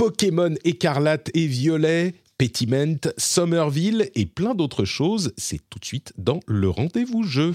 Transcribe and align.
Pokémon 0.00 0.54
écarlate 0.64 1.28
et 1.34 1.46
violet, 1.46 2.14
Pétiment, 2.38 2.96
Somerville 3.18 4.10
et 4.14 4.24
plein 4.24 4.54
d'autres 4.54 4.86
choses, 4.86 5.34
c'est 5.36 5.60
tout 5.68 5.78
de 5.78 5.84
suite 5.84 6.14
dans 6.16 6.40
le 6.46 6.70
rendez-vous 6.70 7.22
jeu. 7.22 7.52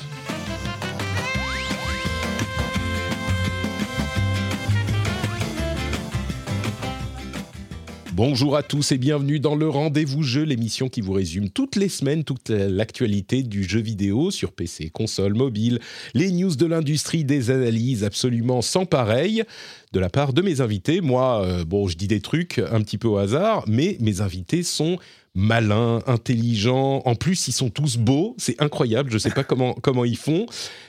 Bonjour 8.15 8.55
à 8.55 8.63
tous 8.63 8.93
et 8.93 8.97
bienvenue 8.97 9.41
dans 9.41 9.55
le 9.55 9.67
Rendez-vous 9.67 10.23
Jeu, 10.23 10.43
l'émission 10.43 10.87
qui 10.87 11.01
vous 11.01 11.11
résume 11.11 11.49
toutes 11.49 11.75
les 11.75 11.89
semaines 11.89 12.23
toute 12.23 12.47
l'actualité 12.47 13.43
du 13.43 13.65
jeu 13.65 13.81
vidéo 13.81 14.31
sur 14.31 14.53
PC, 14.53 14.89
console, 14.89 15.33
mobile, 15.33 15.81
les 16.13 16.31
news 16.31 16.55
de 16.55 16.65
l'industrie, 16.65 17.25
des 17.25 17.51
analyses 17.51 18.05
absolument 18.05 18.61
sans 18.61 18.85
pareil 18.85 19.43
de 19.91 19.99
la 19.99 20.09
part 20.09 20.31
de 20.31 20.41
mes 20.41 20.61
invités. 20.61 21.01
Moi, 21.01 21.43
euh, 21.43 21.65
bon, 21.65 21.89
je 21.89 21.97
dis 21.97 22.07
des 22.07 22.21
trucs 22.21 22.59
un 22.59 22.79
petit 22.83 22.97
peu 22.97 23.09
au 23.09 23.17
hasard, 23.17 23.65
mais 23.67 23.97
mes 23.99 24.21
invités 24.21 24.63
sont 24.63 24.97
malins, 25.33 26.01
intelligents. 26.07 27.01
En 27.03 27.15
plus, 27.15 27.49
ils 27.49 27.53
sont 27.53 27.69
tous 27.69 27.97
beaux. 27.97 28.33
C'est 28.37 28.61
incroyable. 28.61 29.09
Je 29.09 29.15
ne 29.15 29.19
sais 29.19 29.31
pas 29.31 29.43
comment, 29.43 29.73
comment 29.81 30.05
ils 30.05 30.15
font. 30.15 30.45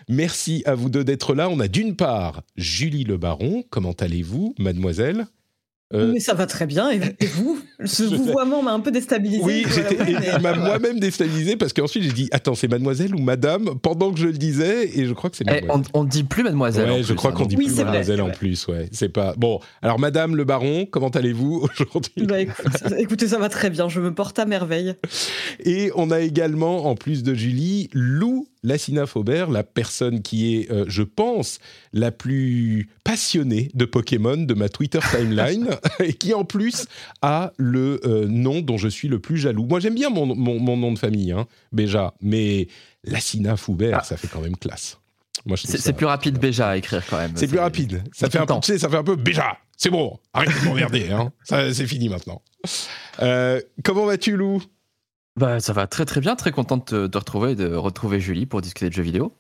Merci 0.09 0.63
à 0.65 0.77
vous 0.77 0.91
deux 0.91 1.03
d'être 1.03 1.35
là. 1.35 1.49
On 1.51 1.59
a 1.59 1.67
d'une 1.67 1.97
part 1.97 2.43
Julie 2.57 3.03
Le 3.03 3.17
Baron. 3.17 3.65
Comment 3.69 3.95
allez-vous, 3.95 4.55
mademoiselle? 4.61 5.27
Euh, 5.95 6.11
Mais 6.13 6.21
ça 6.21 6.35
va 6.35 6.47
très 6.47 6.67
bien. 6.67 6.91
Et 6.91 6.99
vous 7.37 7.61
Ce 7.85 8.03
vouvoiement 8.03 8.63
m'a 8.63 8.73
un 8.73 8.81
peu 8.81 8.91
déstabilisé. 8.91 9.43
Oui, 9.43 9.65
il 10.09 10.43
m'a 10.43 10.55
moi-même 10.55 10.99
déstabilisé 10.99 11.57
parce 11.57 11.73
qu'ensuite 11.73 12.03
j'ai 12.03 12.13
dit 12.13 12.29
Attends, 12.33 12.55
c'est 12.55 12.69
mademoiselle 12.69 13.15
ou 13.15 13.19
madame? 13.19 13.79
Pendant 13.81 14.13
que 14.13 14.19
je 14.19 14.27
le 14.27 14.33
disais 14.33 14.91
et 14.99 15.07
je 15.07 15.13
crois 15.13 15.31
que 15.31 15.37
c'est 15.37 15.45
eh, 15.47 15.53
mademoiselle. 15.53 15.87
on, 15.95 16.05
ne 16.05 16.09
dit 16.09 16.25
plus 16.25 16.43
mademoiselle. 16.43 16.91
Ouais, 16.91 17.03
je 17.03 17.13
crois 17.13 17.33
qu'on 17.33 17.47
dit 17.47 17.57
plus 17.57 17.77
mademoiselle 17.77 18.21
en 18.21 18.31
plus. 18.31 18.67
Ouais, 18.67 18.89
c'est 18.93 19.09
pas. 19.09 19.35
Bon, 19.37 19.61
alors 19.83 19.99
madame 19.99 20.35
le 20.35 20.45
baron, 20.45 20.87
comment 20.91 21.09
allez-vous 21.09 21.69
aujourd'hui? 21.81 22.27
Bah, 22.27 22.37
écoutez, 22.99 23.29
ça 23.29 23.39
va 23.39 23.49
très 23.49 23.71
bien. 23.71 23.89
Je 23.89 24.01
me 24.01 24.13
porte 24.13 24.39
à 24.39 24.45
merveille. 24.45 24.95
Et 25.65 25.93
on 25.95 26.11
a 26.11 26.21
également, 26.21 26.87
en 26.87 26.97
plus 26.97 27.23
de 27.23 27.35
Julie, 27.35 27.91
Lou 27.93 28.49
Lassina 28.67 29.07
Faubert, 29.07 29.49
la 29.49 29.63
personne 29.63 30.23
qui 30.23 30.57
est, 30.57 30.71
euh, 30.73 30.85
je 30.89 31.05
pense, 31.05 31.61
la 31.93 32.11
plus 32.11 32.91
passionnée 33.05 33.71
de 33.75 33.85
Pokémon 33.85 34.37
de 34.37 34.55
ma 34.55 34.69
Twitter 34.69 34.99
timeline, 35.11 35.69
et 36.01 36.13
qui 36.13 36.35
en 36.35 36.45
plus 36.45 36.87
a 37.23 37.53
le 37.59 38.01
euh, 38.05 38.27
nom 38.27 38.63
dont 38.63 38.77
je 38.77 38.89
suis 38.89 39.07
le 39.07 39.21
plus 39.21 39.37
jaloux. 39.37 39.67
Moi, 39.67 39.79
j'aime 39.79 39.95
bien 39.95 40.11
mon, 40.11 40.27
nom 40.27 40.93
de 40.93 40.99
famille, 40.99 41.31
hein, 41.31 41.47
Béja, 41.71 42.15
mais 42.21 42.67
Lassina 43.05 43.57
Faubert, 43.57 43.99
ah. 44.01 44.05
ça 44.05 44.17
fait 44.17 44.29
quand 44.29 44.41
même 44.41 44.57
classe. 44.57 44.99
C'est 45.55 45.93
plus 45.93 46.07
rapide 46.07 46.39
Béja 46.41 46.71
à 46.71 46.77
écrire 46.77 47.05
quand 47.09 47.19
même. 47.19 47.33
C'est 47.37 47.47
plus 47.47 47.61
rapide. 47.61 48.03
Ça 48.13 48.29
fait, 48.29 48.39
un 48.39 48.47
peu, 48.47 48.61
ça 48.61 48.89
fait 48.89 48.97
un 48.97 49.05
peu 49.05 49.15
Béja. 49.15 49.59
C'est 49.77 49.91
bon, 49.91 50.19
arrête 50.33 50.49
de 50.49 50.67
m'emmerder. 50.67 51.11
Hein. 51.11 51.31
C'est 51.45 51.87
fini 51.87 52.09
maintenant. 52.09 52.43
Euh, 53.23 53.61
comment 53.85 54.07
vas-tu, 54.07 54.37
Lou? 54.37 54.61
Bah, 55.37 55.61
ça 55.61 55.73
va 55.73 55.87
très 55.87 56.05
très 56.05 56.21
bien, 56.21 56.37
très 56.37 56.53
contente 56.53 56.95
de, 56.95 57.07
de 57.07 57.19
retrouver 57.19 57.55
de 57.55 57.75
retrouver 57.75 58.21
Julie 58.21 58.47
pour 58.47 58.61
discuter 58.61 58.89
de 58.89 58.95
jeux 58.95 59.03
vidéo. 59.03 59.33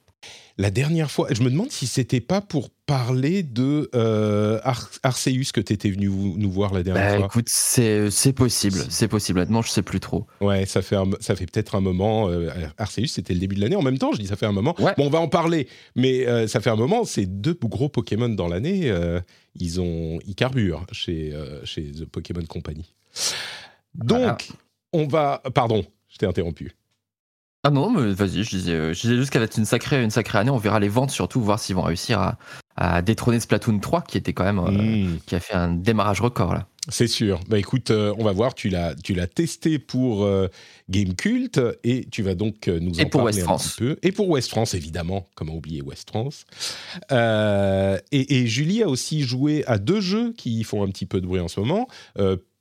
La 0.59 0.71
dernière 0.71 1.11
fois, 1.11 1.29
je 1.31 1.43
me 1.43 1.51
demande 1.51 1.71
si 1.71 1.87
c'était 1.87 2.23
pas 2.23 2.41
pour 2.41 2.71
parler 2.71 3.43
de 3.43 3.91
euh, 3.95 4.59
Arceus 5.03 5.53
que 5.53 5.61
tu 5.61 5.75
étais 5.75 5.91
venu 5.91 6.09
nous 6.09 6.51
voir 6.51 6.73
la 6.73 6.83
dernière 6.83 7.11
bah, 7.13 7.17
fois. 7.19 7.27
Écoute, 7.27 7.49
c'est 7.51 8.33
possible, 8.35 8.79
c'est 8.89 9.07
possible. 9.07 9.41
Honnêtement, 9.41 9.61
je 9.61 9.69
sais 9.69 9.83
plus 9.83 10.01
trop. 10.01 10.27
Ouais, 10.41 10.65
ça 10.65 10.81
fait 10.81 10.97
ça 11.21 11.37
fait 11.37 11.45
peut-être 11.45 11.75
un 11.75 11.83
moment. 11.83 12.31
Euh, 12.31 12.49
Arceus, 12.79 13.09
c'était 13.09 13.35
le 13.35 13.41
début 13.41 13.57
de 13.57 13.61
l'année. 13.61 13.77
En 13.77 13.83
même 13.83 13.99
temps, 13.99 14.13
je 14.13 14.19
dis 14.19 14.27
ça 14.27 14.37
fait 14.37 14.47
un 14.47 14.53
moment. 14.53 14.75
Bon, 14.79 15.07
on 15.07 15.11
va 15.11 15.21
en 15.21 15.29
parler, 15.29 15.69
mais 15.95 16.27
euh, 16.27 16.47
ça 16.49 16.61
fait 16.61 16.71
un 16.71 16.77
moment. 16.77 17.05
Ces 17.05 17.27
deux 17.27 17.59
gros 17.63 17.91
Pokémon 17.91 18.31
dans 18.31 18.49
l'année, 18.49 18.91
ils 19.57 19.81
ont 19.81 20.19
ils 20.27 20.35
carburent 20.35 20.87
chez 20.91 21.35
chez 21.65 21.93
The 21.93 22.07
Pokémon 22.07 22.45
Company. 22.49 22.95
Donc, 23.95 24.49
on 24.97 25.07
va. 25.07 25.43
Pardon, 25.55 25.85
je 26.09 26.19
t'ai 26.19 26.27
interrompu. 26.27 26.75
Ah 27.67 27.71
non, 27.71 27.91
mais 27.91 28.13
vas-y, 28.13 28.45
je 28.45 28.51
disais, 28.51 28.73
euh, 28.73 28.95
je 28.95 29.01
disais 29.01 29.17
juste 29.17 29.31
qu'elle 29.31 29.41
va 29.41 29.47
être 29.47 29.59
une 29.59 29.65
sacrée, 29.65 30.01
une 30.01 30.11
sacrée 30.11 30.39
année. 30.39 30.51
On 30.51 30.57
verra 30.57 30.79
les 30.79 30.89
ventes 30.89 31.11
surtout, 31.11 31.41
voir 31.41 31.59
s'ils 31.59 31.75
vont 31.75 31.83
réussir 31.83 32.21
à, 32.21 32.39
à, 32.77 33.03
détrôner 33.03 33.41
Splatoon 33.41 33.81
3, 33.81 34.03
qui 34.03 34.17
était 34.19 34.33
quand 34.33 34.45
même, 34.45 34.61
euh, 34.61 34.71
hmm. 34.71 35.19
qui 35.27 35.35
a 35.35 35.41
fait 35.41 35.55
un 35.55 35.73
démarrage 35.73 36.21
record 36.21 36.55
là. 36.55 36.69
C'est 36.89 37.09
sûr. 37.09 37.41
Bah 37.49 37.59
écoute, 37.59 37.91
euh, 37.91 38.15
on 38.19 38.25
va 38.25 38.31
voir. 38.31 38.55
Tu 38.55 38.69
l'as, 38.69 38.95
tu 38.95 39.15
l'as 39.15 39.27
testé 39.27 39.81
pour 39.81 40.19
Gamecult 40.19 40.53
Game 40.89 41.15
Cult 41.17 41.61
et 41.83 42.05
tu 42.05 42.23
vas 42.23 42.37
donc 42.37 42.69
nous 42.69 43.01
en 43.01 43.05
pour 43.07 43.23
parler 43.23 43.39
West 43.39 43.49
un 43.51 43.57
petit 43.57 43.75
peu. 43.77 43.99
Et 44.05 44.13
pour 44.13 44.29
West 44.29 44.51
France, 44.51 44.75
évidemment. 44.75 45.27
Comment 45.35 45.57
oublier 45.57 45.83
West 45.83 46.11
France? 46.11 46.47
Et, 47.11 47.97
et, 48.13 48.47
Julie 48.47 48.85
a 48.85 48.89
aussi 48.89 49.23
joué 49.23 49.65
à 49.67 49.79
deux 49.79 50.01
jeux 50.01 50.33
qui 50.35 50.63
font 50.63 50.85
un 50.85 50.89
petit 50.89 51.07
peu 51.07 51.21
de 51.21 51.27
bruit 51.27 51.41
en 51.41 51.49
ce 51.49 51.59
moment 51.59 51.89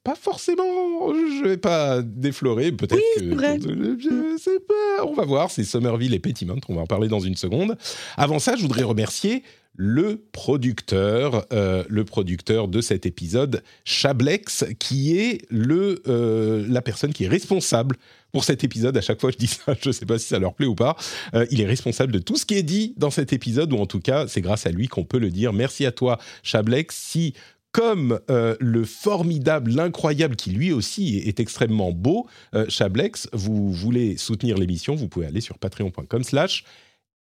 pas 0.05 0.15
forcément, 0.15 1.11
je 1.13 1.43
vais 1.43 1.57
pas 1.57 2.03
déflorer, 2.03 2.71
peut-être 2.71 3.01
que 3.17 3.97
je 3.99 4.37
sais 4.39 4.59
pas, 4.59 5.03
on 5.03 5.13
va 5.13 5.25
voir, 5.25 5.49
c'est 5.49 5.63
Somerville 5.63 6.13
et 6.13 6.19
Petitmont, 6.19 6.61
on 6.69 6.75
va 6.75 6.81
en 6.81 6.85
parler 6.85 7.07
dans 7.07 7.19
une 7.19 7.35
seconde. 7.35 7.75
Avant 8.15 8.37
ça, 8.37 8.55
je 8.55 8.61
voudrais 8.61 8.83
remercier 8.83 9.41
le 9.77 10.23
producteur, 10.31 11.47
euh, 11.51 11.83
le 11.89 12.05
producteur 12.05 12.67
de 12.67 12.81
cet 12.81 13.07
épisode, 13.07 13.63
Chablex, 13.83 14.63
qui 14.77 15.17
est 15.17 15.41
le, 15.49 16.03
euh, 16.07 16.65
la 16.69 16.83
personne 16.83 17.11
qui 17.11 17.25
est 17.25 17.27
responsable 17.27 17.97
pour 18.31 18.43
cet 18.43 18.63
épisode. 18.63 18.95
À 18.95 19.01
chaque 19.01 19.19
fois, 19.19 19.31
je 19.31 19.37
dis 19.37 19.47
ça, 19.47 19.73
je 19.81 19.89
ne 19.89 19.93
sais 19.93 20.05
pas 20.05 20.17
si 20.17 20.27
ça 20.27 20.39
leur 20.39 20.53
plaît 20.53 20.67
ou 20.67 20.75
pas. 20.75 20.95
Euh, 21.33 21.45
il 21.51 21.61
est 21.61 21.65
responsable 21.65 22.13
de 22.13 22.19
tout 22.19 22.37
ce 22.37 22.45
qui 22.45 22.55
est 22.55 22.63
dit 22.63 22.93
dans 22.97 23.09
cet 23.09 23.33
épisode, 23.33 23.73
ou 23.73 23.77
en 23.77 23.85
tout 23.85 23.99
cas, 23.99 24.27
c'est 24.27 24.41
grâce 24.41 24.65
à 24.65 24.71
lui 24.71 24.87
qu'on 24.87 25.03
peut 25.03 25.19
le 25.19 25.29
dire. 25.29 25.51
Merci 25.51 25.85
à 25.85 25.91
toi, 25.91 26.19
Chablex. 26.43 26.95
Si 26.95 27.33
comme 27.75 28.21
euh, 28.29 28.55
le 28.61 28.85
formidable, 28.85 29.69
l'incroyable, 29.69 30.37
qui 30.37 30.51
lui 30.51 30.71
aussi 30.71 31.17
est, 31.17 31.41
extrêmement 31.41 31.91
beau, 31.91 32.25
euh, 32.53 32.65
Chablex, 32.69 33.27
vous 33.33 33.69
voulez 33.69 34.15
soutenir 34.15 34.57
l'émission, 34.57 34.95
vous 34.95 35.09
pouvez 35.09 35.25
aller 35.25 35.41
sur 35.41 35.59
patreon.com 35.59 36.23
slash 36.23 36.63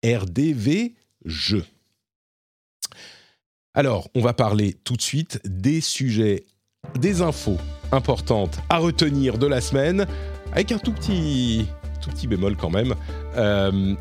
rdvjeux. 0.05 1.65
Alors, 3.73 4.11
on 4.13 4.21
va 4.21 4.33
parler 4.33 4.75
tout 4.83 4.95
de 4.95 5.01
suite 5.01 5.39
des 5.43 5.81
sujets, 5.81 6.45
des 6.99 7.23
infos 7.23 7.57
importantes 7.91 8.59
à 8.69 8.77
retenir 8.77 9.39
de 9.39 9.47
la 9.47 9.59
semaine, 9.59 10.05
avec 10.51 10.71
un 10.71 10.77
tout 10.77 10.93
petit, 10.93 11.65
tout 11.99 12.11
petit 12.11 12.27
bémol 12.27 12.55
quand 12.57 12.69
même. 12.69 12.93
Euh, 13.37 13.95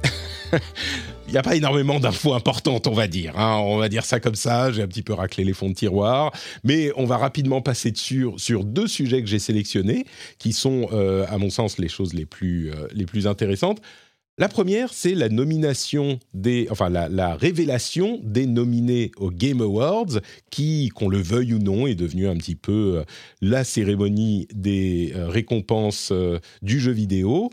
il 1.32 1.36
n'y 1.36 1.38
a 1.38 1.42
pas 1.42 1.56
énormément 1.56 1.98
d'infos 1.98 2.34
importantes, 2.34 2.86
on 2.86 2.92
va 2.92 3.08
dire. 3.08 3.38
Hein. 3.38 3.56
On 3.62 3.78
va 3.78 3.88
dire 3.88 4.04
ça 4.04 4.20
comme 4.20 4.34
ça. 4.34 4.70
J'ai 4.70 4.82
un 4.82 4.86
petit 4.86 5.00
peu 5.00 5.14
raclé 5.14 5.44
les 5.44 5.54
fonds 5.54 5.70
de 5.70 5.74
tiroir. 5.74 6.30
Mais 6.62 6.92
on 6.96 7.06
va 7.06 7.16
rapidement 7.16 7.62
passer 7.62 7.90
dessus 7.90 8.26
sur 8.36 8.64
deux 8.64 8.86
sujets 8.86 9.22
que 9.22 9.28
j'ai 9.28 9.38
sélectionnés, 9.38 10.04
qui 10.38 10.52
sont, 10.52 10.88
euh, 10.92 11.24
à 11.30 11.38
mon 11.38 11.48
sens, 11.48 11.78
les 11.78 11.88
choses 11.88 12.12
les 12.12 12.26
plus, 12.26 12.70
euh, 12.70 12.86
les 12.92 13.06
plus 13.06 13.26
intéressantes. 13.26 13.80
La 14.36 14.50
première, 14.50 14.92
c'est 14.92 15.14
la 15.14 15.30
nomination 15.30 16.18
des, 16.34 16.66
enfin 16.70 16.90
la, 16.90 17.34
révélation 17.34 18.20
des 18.22 18.44
nominés 18.44 19.10
aux 19.16 19.30
Game 19.30 19.62
Awards, 19.62 20.20
qui, 20.50 20.90
qu'on 20.90 21.08
le 21.08 21.22
veuille 21.22 21.54
ou 21.54 21.58
non, 21.60 21.86
est 21.86 21.94
devenu 21.94 22.28
un 22.28 22.36
petit 22.36 22.56
peu 22.56 22.98
euh, 22.98 23.04
la 23.40 23.64
cérémonie 23.64 24.48
des 24.52 25.14
récompenses 25.16 26.12
du 26.60 26.78
jeu 26.78 26.92
vidéo. 26.92 27.50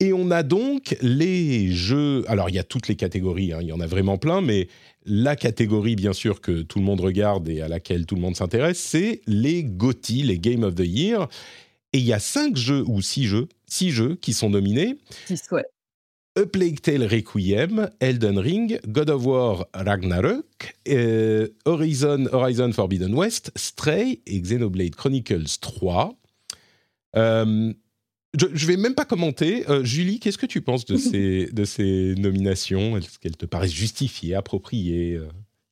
Et 0.00 0.12
on 0.12 0.30
a 0.30 0.42
donc 0.42 0.96
les 1.00 1.70
jeux. 1.70 2.24
Alors, 2.28 2.48
il 2.48 2.56
y 2.56 2.58
a 2.58 2.64
toutes 2.64 2.88
les 2.88 2.96
catégories, 2.96 3.52
hein, 3.52 3.58
il 3.60 3.68
y 3.68 3.72
en 3.72 3.80
a 3.80 3.86
vraiment 3.86 4.18
plein, 4.18 4.40
mais 4.40 4.68
la 5.06 5.36
catégorie, 5.36 5.96
bien 5.96 6.12
sûr, 6.12 6.40
que 6.40 6.62
tout 6.62 6.78
le 6.78 6.84
monde 6.84 7.00
regarde 7.00 7.48
et 7.48 7.60
à 7.60 7.68
laquelle 7.68 8.06
tout 8.06 8.14
le 8.14 8.20
monde 8.20 8.36
s'intéresse, 8.36 8.78
c'est 8.78 9.20
les 9.26 9.62
GOTY, 9.62 10.22
les 10.22 10.38
Game 10.38 10.62
of 10.62 10.74
the 10.74 10.84
Year. 10.84 11.28
Et 11.92 11.98
il 11.98 12.04
y 12.04 12.12
a 12.12 12.18
cinq 12.18 12.56
jeux, 12.56 12.82
ou 12.86 13.02
six 13.02 13.24
jeux, 13.24 13.48
six 13.66 13.90
jeux 13.90 14.16
qui 14.16 14.32
sont 14.32 14.50
nominés. 14.50 14.96
Six, 15.26 15.42
ouais. 15.52 15.64
A 16.36 16.46
Plague 16.46 16.80
Tale 16.80 17.04
Requiem, 17.04 17.88
Elden 18.00 18.38
Ring, 18.38 18.80
God 18.88 19.10
of 19.10 19.24
War 19.24 19.68
Ragnarok, 19.72 20.74
euh, 20.88 21.46
Horizon, 21.64 22.26
Horizon 22.32 22.72
Forbidden 22.72 23.14
West, 23.14 23.52
Stray 23.54 24.20
et 24.26 24.40
Xenoblade 24.40 24.96
Chronicles 24.96 25.60
3. 25.60 26.16
Euh, 27.14 27.72
je 28.38 28.46
ne 28.46 28.72
vais 28.72 28.76
même 28.76 28.94
pas 28.94 29.04
commenter. 29.04 29.64
Euh, 29.68 29.84
Julie, 29.84 30.18
qu'est-ce 30.18 30.38
que 30.38 30.46
tu 30.46 30.60
penses 30.60 30.84
de 30.84 30.96
ces, 30.96 31.46
de 31.52 31.64
ces 31.64 32.14
nominations? 32.18 32.96
Est-ce 32.96 33.18
qu'elles 33.18 33.36
te 33.36 33.46
paraissent 33.46 33.72
justifiées, 33.72 34.34
appropriées 34.34 35.14
euh, 35.14 35.28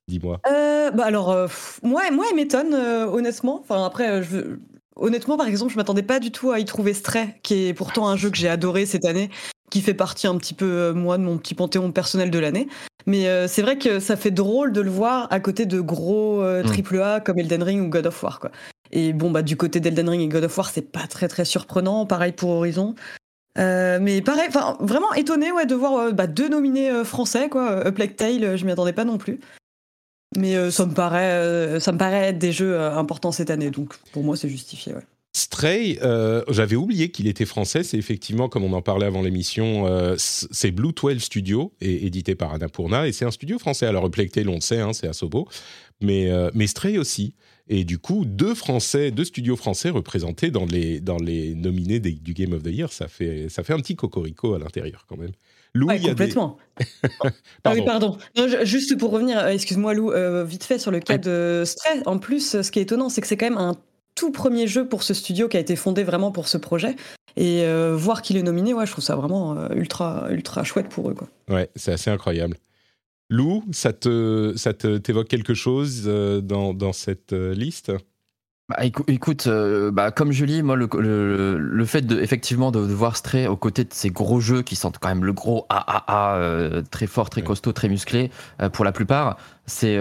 Dis-moi? 0.08 0.40
Euh, 0.50 0.90
bah 0.90 1.04
alors, 1.04 1.48
moi, 1.82 2.02
moi, 2.10 2.26
elle 2.30 2.36
m'étonne, 2.36 2.74
honnêtement. 2.74 3.60
Enfin, 3.60 3.84
après, 3.84 4.22
je, 4.22 4.58
honnêtement, 4.96 5.36
par 5.36 5.46
exemple, 5.46 5.72
je 5.72 5.76
m'attendais 5.76 6.02
pas 6.02 6.20
du 6.20 6.30
tout 6.30 6.50
à 6.50 6.58
y 6.58 6.64
trouver 6.64 6.94
Stray, 6.94 7.34
qui 7.42 7.66
est 7.66 7.74
pourtant 7.74 8.08
un 8.08 8.16
jeu 8.16 8.30
que 8.30 8.36
j'ai 8.36 8.48
adoré 8.48 8.86
cette 8.86 9.04
année, 9.04 9.30
qui 9.70 9.80
fait 9.80 9.94
partie 9.94 10.26
un 10.26 10.36
petit 10.36 10.54
peu, 10.54 10.92
moi, 10.92 11.18
de 11.18 11.22
mon 11.22 11.38
petit 11.38 11.54
panthéon 11.54 11.92
personnel 11.92 12.30
de 12.30 12.38
l'année. 12.38 12.68
Mais 13.06 13.26
c'est 13.48 13.62
vrai 13.62 13.78
que 13.78 14.00
ça 14.00 14.16
fait 14.16 14.30
drôle 14.30 14.72
de 14.72 14.80
le 14.80 14.90
voir 14.90 15.28
à 15.30 15.40
côté 15.40 15.66
de 15.66 15.80
gros 15.80 16.44
triple 16.64 17.00
A 17.00 17.20
comme 17.20 17.38
Elden 17.38 17.62
Ring 17.62 17.80
ou 17.80 17.88
God 17.88 18.06
of 18.06 18.22
War, 18.22 18.40
quoi. 18.40 18.50
Et 18.92 19.12
bon, 19.12 19.30
bah, 19.30 19.42
du 19.42 19.56
côté 19.56 19.80
d'Elden 19.80 20.08
Ring 20.08 20.22
et 20.22 20.28
God 20.28 20.44
of 20.44 20.56
War, 20.56 20.70
c'est 20.70 20.92
pas 20.92 21.06
très 21.06 21.28
très 21.28 21.44
surprenant. 21.44 22.06
Pareil 22.06 22.32
pour 22.32 22.50
Horizon. 22.50 22.94
Euh, 23.58 23.98
mais 24.00 24.22
pareil, 24.22 24.48
vraiment 24.80 25.12
étonné 25.12 25.52
ouais, 25.52 25.66
de 25.66 25.74
voir 25.74 25.94
euh, 25.94 26.12
bah, 26.12 26.26
deux 26.26 26.48
nominés 26.48 26.90
euh, 26.90 27.04
français 27.04 27.48
quoi. 27.50 27.86
A 27.86 27.90
je 27.90 28.64
m'y 28.64 28.72
attendais 28.72 28.94
pas 28.94 29.04
non 29.04 29.18
plus. 29.18 29.40
Mais 30.38 30.70
ça 30.70 30.86
me 30.86 30.94
paraît, 30.94 31.78
ça 31.78 31.92
me 31.92 31.98
paraît 31.98 32.28
être 32.28 32.38
des 32.38 32.52
jeux 32.52 32.80
importants 32.80 33.32
cette 33.32 33.50
année, 33.50 33.70
donc 33.70 33.98
pour 34.12 34.24
moi 34.24 34.34
c'est 34.34 34.48
justifié. 34.48 34.94
Stray, 35.34 35.98
j'avais 36.48 36.74
oublié 36.74 37.10
qu'il 37.10 37.26
était 37.26 37.44
français. 37.44 37.82
C'est 37.82 37.98
effectivement, 37.98 38.48
comme 38.48 38.64
on 38.64 38.72
en 38.72 38.80
parlait 38.80 39.04
avant 39.04 39.20
l'émission, 39.20 39.84
c'est 40.16 40.70
Blue 40.70 40.94
12 40.94 41.18
Studio, 41.18 41.74
et 41.82 42.06
édité 42.06 42.34
par 42.34 42.54
Annapurna, 42.54 43.06
et 43.06 43.12
c'est 43.12 43.26
un 43.26 43.30
studio 43.30 43.58
français. 43.58 43.84
Alors, 43.84 44.10
Tale, 44.10 44.48
on 44.48 44.54
le 44.54 44.60
sait, 44.62 44.80
hein, 44.80 44.94
c'est 44.94 45.06
Asobo, 45.06 45.48
mais, 46.00 46.30
mais 46.54 46.66
Stray 46.66 46.96
aussi. 46.96 47.34
Et 47.74 47.84
du 47.84 47.98
coup, 47.98 48.26
deux 48.26 48.54
Français, 48.54 49.10
deux 49.10 49.24
studios 49.24 49.56
français 49.56 49.88
représentés 49.88 50.50
dans 50.50 50.66
les, 50.66 51.00
dans 51.00 51.16
les 51.16 51.54
nominés 51.54 52.00
du 52.00 52.34
Game 52.34 52.52
of 52.52 52.62
the 52.62 52.66
Year, 52.66 52.92
ça 52.92 53.08
fait, 53.08 53.48
ça 53.48 53.62
fait 53.62 53.72
un 53.72 53.78
petit 53.78 53.96
cocorico 53.96 54.52
à 54.52 54.58
l'intérieur 54.58 55.06
quand 55.08 55.16
même. 55.16 55.30
Lou, 55.72 55.86
ouais, 55.86 55.98
complètement. 55.98 56.58
ah 57.64 57.72
oui, 57.72 57.80
pardon. 57.82 58.18
juste 58.64 58.98
pour 58.98 59.10
revenir, 59.10 59.38
euh, 59.38 59.48
excuse-moi 59.48 59.94
Lou, 59.94 60.12
euh, 60.12 60.44
vite 60.44 60.64
fait 60.64 60.78
sur 60.78 60.90
le 60.90 61.00
cas 61.00 61.16
de 61.16 61.62
Stray. 61.64 62.02
En 62.04 62.18
plus, 62.18 62.60
ce 62.60 62.70
qui 62.70 62.78
est 62.78 62.82
étonnant, 62.82 63.08
c'est 63.08 63.22
que 63.22 63.26
c'est 63.26 63.38
quand 63.38 63.48
même 63.48 63.56
un 63.56 63.74
tout 64.16 64.32
premier 64.32 64.66
jeu 64.66 64.86
pour 64.86 65.02
ce 65.02 65.14
studio 65.14 65.48
qui 65.48 65.56
a 65.56 65.60
été 65.60 65.74
fondé 65.74 66.02
vraiment 66.02 66.30
pour 66.30 66.48
ce 66.48 66.58
projet. 66.58 66.94
Et 67.38 67.62
euh, 67.62 67.96
voir 67.96 68.20
qu'il 68.20 68.36
est 68.36 68.42
nominé, 68.42 68.74
ouais, 68.74 68.84
je 68.84 68.92
trouve 68.92 69.02
ça 69.04 69.16
vraiment 69.16 69.70
ultra, 69.70 70.26
ultra 70.28 70.62
chouette 70.62 70.90
pour 70.90 71.08
eux. 71.08 71.14
Quoi. 71.14 71.28
Ouais, 71.48 71.70
c'est 71.74 71.92
assez 71.92 72.10
incroyable. 72.10 72.58
Lou, 73.32 73.64
ça 73.72 73.94
te, 73.94 74.52
ça 74.56 74.74
t'évoque 74.74 75.26
quelque 75.26 75.54
chose 75.54 76.04
euh, 76.06 76.42
dans, 76.42 76.74
dans 76.74 76.92
cette 76.92 77.32
euh, 77.32 77.54
liste? 77.54 77.90
Bah, 78.68 78.76
écoute, 79.08 79.46
euh, 79.46 79.90
bah, 79.90 80.10
comme 80.10 80.32
je 80.32 80.44
lis, 80.44 80.62
moi, 80.62 80.76
le, 80.76 80.86
le, 81.56 81.84
fait 81.86 82.02
de, 82.02 82.20
effectivement 82.20 82.70
de, 82.70 82.78
voir 82.80 83.16
Stray 83.16 83.46
aux 83.46 83.56
côtés 83.56 83.84
de 83.84 83.92
ces 83.94 84.10
gros 84.10 84.40
jeux 84.40 84.60
qui 84.60 84.76
sentent 84.76 84.98
quand 84.98 85.08
même 85.08 85.24
le 85.24 85.32
gros 85.32 85.64
AAA, 85.70 86.82
très 86.90 87.06
fort, 87.06 87.30
très 87.30 87.40
costaud, 87.40 87.72
très 87.72 87.88
musclé, 87.88 88.30
pour 88.74 88.84
la 88.84 88.92
plupart, 88.92 89.38
c'est 89.64 89.98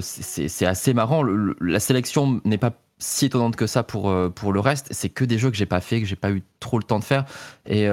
c'est 0.00 0.66
assez 0.66 0.94
marrant. 0.94 1.24
la 1.24 1.80
sélection 1.80 2.40
n'est 2.44 2.56
pas 2.56 2.72
si 2.98 3.26
étonnante 3.26 3.56
que 3.56 3.66
ça 3.66 3.82
pour, 3.82 4.14
pour 4.32 4.52
le 4.52 4.60
reste. 4.60 4.86
C'est 4.92 5.08
que 5.08 5.24
des 5.24 5.38
jeux 5.38 5.50
que 5.50 5.56
j'ai 5.56 5.66
pas 5.66 5.80
fait, 5.80 6.00
que 6.00 6.06
j'ai 6.06 6.16
pas 6.16 6.30
eu 6.30 6.44
trop 6.60 6.78
le 6.78 6.84
temps 6.84 7.00
de 7.00 7.04
faire. 7.04 7.24
Et 7.66 7.88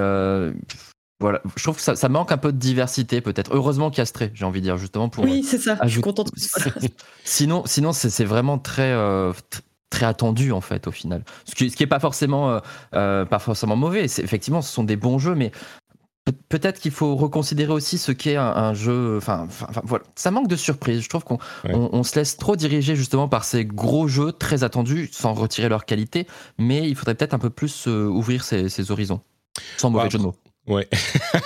voilà, 1.20 1.42
je 1.56 1.62
trouve 1.64 1.76
que 1.76 1.82
ça, 1.82 1.96
ça, 1.96 2.08
manque 2.08 2.30
un 2.30 2.36
peu 2.36 2.52
de 2.52 2.58
diversité 2.58 3.20
peut-être. 3.20 3.50
Heureusement 3.52 3.90
qu'il 3.90 3.98
y 3.98 4.02
a 4.02 4.06
Stray, 4.06 4.30
j'ai 4.34 4.44
envie 4.44 4.60
de 4.60 4.66
dire 4.66 4.76
justement 4.76 5.08
pour. 5.08 5.24
Oui, 5.24 5.42
c'est 5.42 5.58
ça. 5.58 5.76
Je 5.82 5.88
suis 5.88 6.00
contente. 6.00 6.30
sinon, 7.24 7.64
sinon 7.66 7.92
c'est 7.92 8.24
vraiment 8.24 8.58
très 8.58 8.92
euh, 8.92 9.32
très 9.90 10.06
attendu 10.06 10.52
en 10.52 10.60
fait 10.60 10.86
au 10.86 10.92
final. 10.92 11.24
Ce 11.44 11.56
qui, 11.56 11.70
ce 11.70 11.76
qui 11.76 11.82
est 11.82 11.88
pas 11.88 11.98
forcément 11.98 12.50
euh, 12.50 12.58
euh, 12.94 13.24
pas 13.24 13.40
forcément 13.40 13.74
mauvais. 13.74 14.04
Effectivement, 14.04 14.62
ce 14.62 14.72
sont 14.72 14.84
des 14.84 14.94
bons 14.94 15.18
jeux, 15.18 15.34
mais 15.34 15.50
peut-être 16.48 16.78
qu'il 16.78 16.92
faut 16.92 17.16
reconsidérer 17.16 17.72
aussi 17.72 17.98
ce 17.98 18.12
qu'est 18.12 18.36
un, 18.36 18.74
jeu. 18.74 19.16
Enfin, 19.16 19.48
voilà, 19.82 20.04
ça 20.14 20.30
manque 20.30 20.46
de 20.46 20.56
surprise. 20.56 21.02
Je 21.02 21.08
trouve 21.08 21.24
qu'on 21.24 21.38
on, 21.64 22.02
se 22.04 22.16
laisse 22.16 22.36
trop 22.36 22.54
diriger 22.54 22.94
justement 22.94 23.26
par 23.26 23.42
ces 23.42 23.64
gros 23.64 24.06
jeux 24.06 24.30
très 24.30 24.62
attendus, 24.62 25.08
sans 25.10 25.34
retirer 25.34 25.68
leur 25.68 25.84
qualité. 25.84 26.28
Mais 26.58 26.88
il 26.88 26.94
faudrait 26.94 27.16
peut-être 27.16 27.34
un 27.34 27.40
peu 27.40 27.50
plus 27.50 27.88
ouvrir 27.88 28.44
ses, 28.44 28.90
horizons. 28.92 29.20
Sans 29.78 29.90
mauvais 29.90 30.04
bah, 30.04 30.10
jeu 30.10 30.18
de 30.18 30.22
mots. 30.22 30.36
Ouais, 30.68 30.86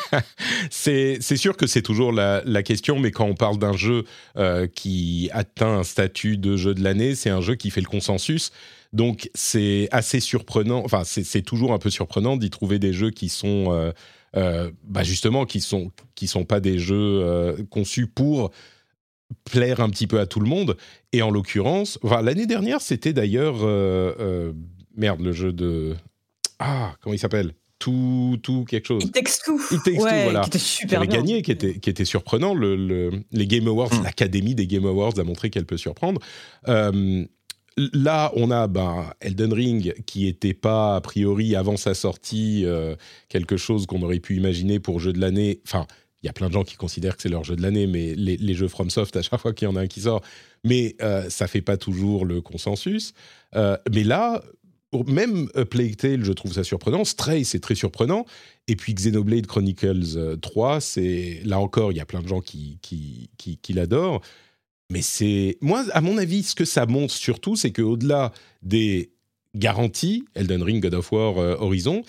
c'est 0.71 1.21
sûr 1.21 1.57
que 1.57 1.69
c'est 1.69 1.83
toujours 1.83 2.13
la, 2.13 2.63
question, 2.65 2.99
mais 2.99 3.13
quand 3.13 3.25
on 3.25 3.35
parle 3.35 3.57
d'un 3.57 3.73
jeu 3.73 4.05
euh, 4.37 4.67
qui 4.67 5.31
atteint 5.33 5.79
un 5.79 5.85
statut 5.85 6.37
de 6.37 6.57
jeu 6.57 6.75
de 6.75 6.83
l'année, 6.83 7.15
c'est 7.15 7.31
un 7.31 7.41
jeu 7.41 7.55
qui 7.55 7.71
fait 7.71 7.81
le 7.81 7.87
consensus. 7.87 8.51
Donc 8.93 9.31
c'est 9.35 9.89
assez 9.93 10.19
surprenant, 10.19 10.83
enfin 10.85 11.03
c'est 11.05 11.43
toujours 11.43 11.73
un 11.73 11.79
peu 11.79 11.89
surprenant 11.89 12.37
d'y 12.37 12.51
trouver 12.51 12.79
des 12.79 12.93
jeux 12.93 13.11
qui 13.11 13.31
sont 13.31 13.73
euh, 13.73 13.93
euh, 14.37 14.71
bah 14.85 15.03
justement 15.03 15.47
qui 15.47 15.61
sont 15.63 15.93
qui 16.15 16.27
sont 16.27 16.45
pas 16.45 16.61
des 16.61 16.79
jeux 16.79 17.57
conçus 17.71 18.07
pour 18.07 18.51
plaire 19.45 19.81
un 19.81 19.89
petit 19.89 20.07
peu 20.07 20.21
à 20.21 20.27
tout 20.27 20.41
le 20.41 20.49
monde. 20.49 20.77
Et 21.13 21.23
en 21.23 21.31
l'occurrence, 21.31 21.99
l'année 22.03 22.47
dernière 22.47 22.83
c'était 22.83 23.15
d'ailleurs 23.15 23.61
merde 24.95 25.23
le 25.23 25.33
jeu 25.33 25.53
de 25.53 25.95
ah 26.59 26.95
comment 27.01 27.15
il 27.15 27.19
s'appelle? 27.19 27.55
Tout, 27.83 28.39
tout 28.45 28.65
quelque 28.65 28.87
chose. 28.87 29.03
Il 29.05 29.11
texte 29.11 29.43
tout. 29.45 29.61
Il 29.73 29.83
texte 29.83 30.07
tout, 30.07 30.23
voilà. 30.23 30.43
Qui 30.43 30.49
était 30.51 30.59
super 30.59 30.89
qui 31.01 31.07
avait 31.07 31.09
gagné, 31.09 31.43
qui 31.43 31.51
était, 31.51 31.81
qui 31.81 31.91
était 31.91 32.05
surprenant. 32.05 32.55
Le, 32.55 33.11
les 33.33 33.47
Game 33.49 33.67
Awards, 33.67 33.93
mm. 33.93 34.05
l'Académie 34.05 34.55
des 34.55 34.69
Game 34.69 34.87
Awards 34.87 35.19
a 35.19 35.25
montré 35.25 35.51
qu'elle 35.51 35.67
peut 35.67 35.77
surprendre. 35.77 36.21
Euh, 36.69 37.25
là, 37.77 38.31
on 38.37 38.53
a 38.53 38.69
ben, 38.69 39.13
Elden 39.21 39.53
Ring 39.53 39.95
qui 40.07 40.27
n'était 40.27 40.55
pas, 40.55 40.95
a 40.95 41.01
priori, 41.01 41.57
avant 41.57 41.77
sa 41.77 41.95
sortie, 41.95 42.63
euh, 42.65 42.95
quelque 43.29 43.57
chose 43.57 43.87
qu'on 43.87 44.03
aurait 44.03 44.21
pu 44.21 44.37
imaginer 44.37 44.79
pour 44.79 45.01
jeu 45.01 45.13
de 45.13 45.21
l'année. 45.21 45.61
Enfin, 45.67 45.89
il 46.23 46.27
y 46.27 46.29
a 46.29 46.33
plein 46.33 46.47
de 46.47 46.53
gens 46.53 46.63
qui 46.63 46.77
considèrent 46.77 47.17
que 47.17 47.23
c'est 47.23 47.29
leur 47.29 47.43
jeu 47.43 47.57
de 47.57 47.63
l'année, 47.63 47.89
mais 47.89 48.15
les, 48.15 48.37
les, 48.37 48.55
jeux 48.55 48.69
FromSoft, 48.69 49.17
à 49.17 49.23
chaque 49.23 49.41
fois 49.41 49.53
qu'il 49.53 49.67
y 49.67 49.71
en 49.71 49.75
a 49.75 49.81
un 49.81 49.87
qui 49.89 50.03
sort, 50.03 50.23
mais 50.63 50.95
euh, 51.03 51.29
ça 51.29 51.49
fait 51.49 51.63
pas 51.63 51.77
toujours 51.77 52.25
le 52.25 52.41
consensus. 52.41 53.13
Euh, 53.57 53.77
mais 53.93 54.05
là, 54.05 54.41
même 55.07 55.49
Plague 55.71 55.97
Tale, 55.97 56.25
je 56.25 56.33
trouve 56.33 56.53
ça 56.53 56.65
surprenant. 56.65 57.05
Stray, 57.05 57.45
c'est 57.45 57.61
très 57.61 57.75
surprenant. 57.75 58.27
Et 58.69 58.77
puis 58.77 58.95
Xenoblade 58.95 59.47
Chronicles 59.47 60.39
3, 60.41 60.77
euh, 60.77 60.81
c'est 60.81 61.41
là 61.45 61.59
encore, 61.59 61.93
il 61.93 61.99
y 61.99 62.01
a 62.01 62.07
plein 62.07 62.23
de 62.23 62.29
gens 62.29 62.41
qui, 62.41 62.79
qui, 62.83 63.31
qui, 63.37 63.73
l'adorent. 63.73 64.21
Mais 64.91 65.03
c'est. 65.03 65.59
Moi, 65.61 65.85
à 65.93 66.01
mon 66.01 66.19
avis, 66.19 66.43
ce 66.43 66.55
que 66.55 66.65
ça 66.65 66.87
montre 66.87 67.15
surtout, 67.15 67.57
c'est 67.57 67.73
qu'au-delà 67.73 68.33
des 68.63 69.13
garanties, 69.55 70.25
Elden 70.35 70.63
Ring, 70.63 70.83
God 70.83 70.95
of 70.95 71.13
War, 71.13 71.39
euh, 71.39 71.57
Horizon, 71.59 72.03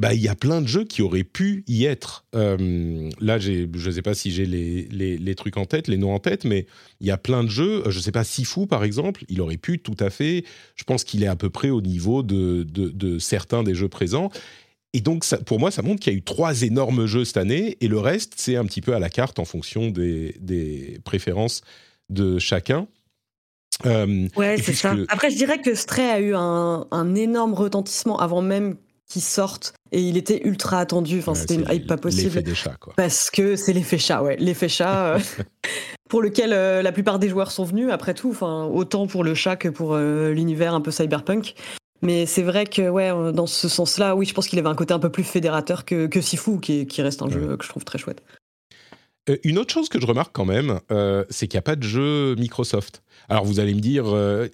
bah, 0.00 0.14
il 0.14 0.20
y 0.22 0.28
a 0.28 0.34
plein 0.34 0.62
de 0.62 0.66
jeux 0.66 0.84
qui 0.84 1.02
auraient 1.02 1.24
pu 1.24 1.62
y 1.68 1.84
être. 1.84 2.24
Euh, 2.34 3.10
là, 3.20 3.38
je 3.38 3.66
ne 3.66 3.90
sais 3.90 4.00
pas 4.00 4.14
si 4.14 4.30
j'ai 4.30 4.46
les, 4.46 4.86
les, 4.88 5.34
trucs 5.34 5.58
en 5.58 5.66
tête, 5.66 5.88
les 5.88 5.98
noms 5.98 6.14
en 6.14 6.18
tête, 6.18 6.46
mais 6.46 6.66
il 7.02 7.06
y 7.06 7.10
a 7.10 7.18
plein 7.18 7.44
de 7.44 7.50
jeux. 7.50 7.82
Je 7.90 7.98
ne 7.98 8.02
sais 8.02 8.10
pas, 8.10 8.24
Sifu, 8.24 8.66
par 8.66 8.82
exemple, 8.82 9.24
il 9.28 9.42
aurait 9.42 9.58
pu 9.58 9.78
tout 9.78 9.96
à 10.00 10.08
fait. 10.08 10.46
Je 10.74 10.84
pense 10.84 11.04
qu'il 11.04 11.22
est 11.22 11.26
à 11.26 11.36
peu 11.36 11.50
près 11.50 11.68
au 11.68 11.82
niveau 11.82 12.22
de, 12.22 12.62
de, 12.62 13.18
certains 13.18 13.62
des 13.62 13.74
jeux 13.74 13.90
présents. 13.90 14.30
Et 14.94 15.02
donc, 15.02 15.22
ça, 15.22 15.36
pour 15.36 15.60
moi, 15.60 15.70
ça 15.70 15.82
montre 15.82 16.00
qu'il 16.00 16.14
y 16.14 16.16
a 16.16 16.18
eu 16.18 16.22
trois 16.22 16.62
énormes 16.62 17.04
jeux 17.04 17.26
cette 17.26 17.36
année, 17.36 17.76
et 17.82 17.86
le 17.86 17.98
reste, 17.98 18.32
c'est 18.36 18.56
un 18.56 18.64
petit 18.64 18.80
peu 18.80 18.94
à 18.94 19.00
la 19.00 19.10
carte 19.10 19.38
en 19.38 19.44
fonction 19.44 19.90
des, 19.90 20.34
des 20.40 20.98
préférences 21.04 21.60
de 22.08 22.38
chacun. 22.38 22.88
Euh, 23.84 24.28
ouais, 24.34 24.56
c'est 24.62 24.72
ça. 24.72 24.94
Après, 25.08 25.30
je 25.30 25.36
dirais 25.36 25.60
que 25.60 25.74
Stray 25.74 26.08
a 26.08 26.20
eu 26.20 26.34
un, 26.34 26.86
un 26.90 27.14
énorme 27.14 27.52
retentissement 27.52 28.18
avant 28.18 28.40
même 28.40 28.76
qui 29.10 29.20
sortent 29.20 29.74
et 29.92 30.00
il 30.00 30.16
était 30.16 30.40
ultra 30.46 30.78
attendu. 30.78 31.18
Enfin, 31.18 31.34
c'était 31.34 31.56
une 31.56 31.66
hype 31.68 31.86
pas 31.86 31.96
possible. 31.96 32.42
des 32.42 32.54
chats, 32.54 32.76
quoi. 32.78 32.94
Parce 32.96 33.28
que 33.28 33.56
c'est 33.56 33.72
l'effet 33.72 33.98
chat, 33.98 34.22
ouais. 34.22 34.36
L'effet 34.38 34.68
chat 34.68 35.16
euh, 35.16 35.18
pour 36.08 36.22
lequel 36.22 36.52
euh, 36.52 36.80
la 36.80 36.92
plupart 36.92 37.18
des 37.18 37.28
joueurs 37.28 37.50
sont 37.50 37.64
venus, 37.64 37.90
après 37.90 38.14
tout. 38.14 38.30
Enfin, 38.30 38.64
autant 38.64 39.08
pour 39.08 39.24
le 39.24 39.34
chat 39.34 39.56
que 39.56 39.68
pour 39.68 39.94
euh, 39.94 40.30
l'univers 40.30 40.74
un 40.74 40.80
peu 40.80 40.92
cyberpunk. 40.92 41.54
Mais 42.02 42.24
c'est 42.24 42.42
vrai 42.42 42.66
que, 42.66 42.88
ouais, 42.88 43.10
dans 43.32 43.48
ce 43.48 43.68
sens-là, 43.68 44.14
oui, 44.14 44.24
je 44.24 44.32
pense 44.32 44.46
qu'il 44.46 44.58
avait 44.58 44.68
un 44.68 44.74
côté 44.74 44.94
un 44.94 45.00
peu 45.00 45.10
plus 45.10 45.24
fédérateur 45.24 45.84
que, 45.84 46.06
que 46.06 46.20
Sifu, 46.20 46.60
qui, 46.60 46.86
qui 46.86 47.02
reste 47.02 47.20
un 47.20 47.28
jeu 47.28 47.56
que 47.58 47.64
je 47.64 47.68
trouve 47.68 47.84
très 47.84 47.98
chouette. 47.98 48.22
Une 49.44 49.58
autre 49.58 49.74
chose 49.74 49.90
que 49.90 50.00
je 50.00 50.06
remarque 50.06 50.32
quand 50.32 50.46
même, 50.46 50.80
c'est 51.28 51.46
qu'il 51.46 51.58
n'y 51.58 51.60
a 51.60 51.62
pas 51.62 51.76
de 51.76 51.82
jeu 51.82 52.36
Microsoft. 52.36 53.02
Alors 53.28 53.44
vous 53.44 53.60
allez 53.60 53.74
me 53.74 53.80
dire, 53.80 54.06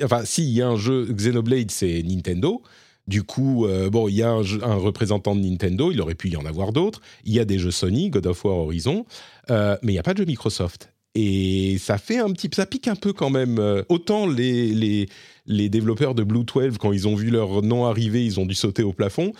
enfin, 0.02 0.24
s'il 0.24 0.48
y 0.48 0.60
a 0.60 0.66
un 0.66 0.74
jeu 0.74 1.06
Xenoblade, 1.08 1.70
c'est 1.70 2.02
Nintendo. 2.02 2.62
Du 3.06 3.22
coup, 3.22 3.66
euh, 3.66 3.88
bon, 3.88 4.08
il 4.08 4.16
y 4.16 4.22
a 4.22 4.30
un, 4.30 4.74
représentant 4.74 5.36
de 5.36 5.40
Nintendo, 5.40 5.92
il 5.92 6.00
aurait 6.00 6.16
pu 6.16 6.28
y 6.28 6.36
en 6.36 6.44
avoir 6.44 6.72
d'autres. 6.72 7.00
Il 7.24 7.32
y 7.32 7.40
a 7.40 7.44
des 7.44 7.58
jeux 7.58 7.70
Sony, 7.70 8.10
God 8.10 8.26
of 8.26 8.44
War, 8.44 8.56
Horizon, 8.56 9.06
euh, 9.50 9.76
mais 9.82 9.92
il 9.92 9.94
n'y 9.94 10.00
a 10.00 10.02
pas 10.02 10.12
de 10.12 10.18
jeu 10.18 10.24
Microsoft. 10.24 10.92
Et 11.14 11.78
ça 11.78 11.98
fait 11.98 12.18
un 12.18 12.30
petit, 12.32 12.50
ça 12.52 12.66
pique 12.66 12.88
un 12.88 12.96
peu 12.96 13.12
quand 13.12 13.30
même. 13.30 13.58
Euh, 13.58 13.82
autant 13.88 14.26
les, 14.26 14.74
les, 14.74 15.08
les 15.46 15.68
développeurs 15.68 16.14
de 16.14 16.24
Blue 16.24 16.44
12, 16.44 16.78
quand 16.78 16.92
ils 16.92 17.06
ont 17.06 17.14
vu 17.14 17.30
leur 17.30 17.62
nom 17.62 17.86
arriver, 17.86 18.24
ils 18.24 18.40
ont 18.40 18.46
dû 18.46 18.54
sauter 18.54 18.82
au 18.82 18.92
plafond. 18.92 19.32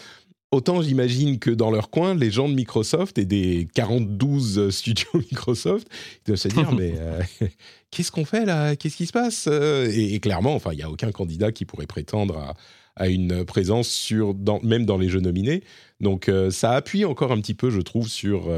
Autant 0.53 0.81
j'imagine 0.81 1.41
que 1.41 1.51
dans 1.51 1.73
leur 1.73 1.91
coin, 1.91 2.15
les 2.15 2.31
gens 2.31 2.49
de 2.49 2.55
Microsoft 2.55 3.19
et 3.19 3.25
des 3.25 3.67
42 3.75 4.71
studios 4.71 5.09
Microsoft, 5.15 5.89
ils 6.25 6.29
doivent 6.29 6.39
se 6.39 6.49
dire 6.49 6.73
mais 6.73 6.95
qu'est-ce 7.91 8.13
qu'on 8.13 8.25
fait 8.25 8.47
là? 8.47 8.77
Qu'est-ce 8.77 8.97
qui 8.97 9.07
se 9.07 9.13
passe? 9.13 9.49
Et, 9.49 10.21
clairement, 10.21 10.55
enfin, 10.55 10.71
il 10.73 10.77
n'y 10.77 10.83
a 10.85 10.89
aucun 10.89 11.11
candidat 11.11 11.51
qui 11.51 11.65
pourrait 11.65 11.89
prétendre 11.89 12.39
à, 12.39 12.55
à 12.97 13.09
une 13.09 13.45
présence 13.45 13.89
sur, 13.89 14.35
même 14.63 14.87
dans 14.87 14.99
les 14.99 15.09
jeux 15.09 15.21
nominés. 15.21 15.63
Donc 16.01 16.31
ça 16.51 16.73
appuie 16.73 17.05
encore 17.05 17.33
un 17.33 17.41
petit 17.41 17.55
peu, 17.55 17.71
je 17.71 17.81
trouve, 17.81 18.09
sur 18.09 18.51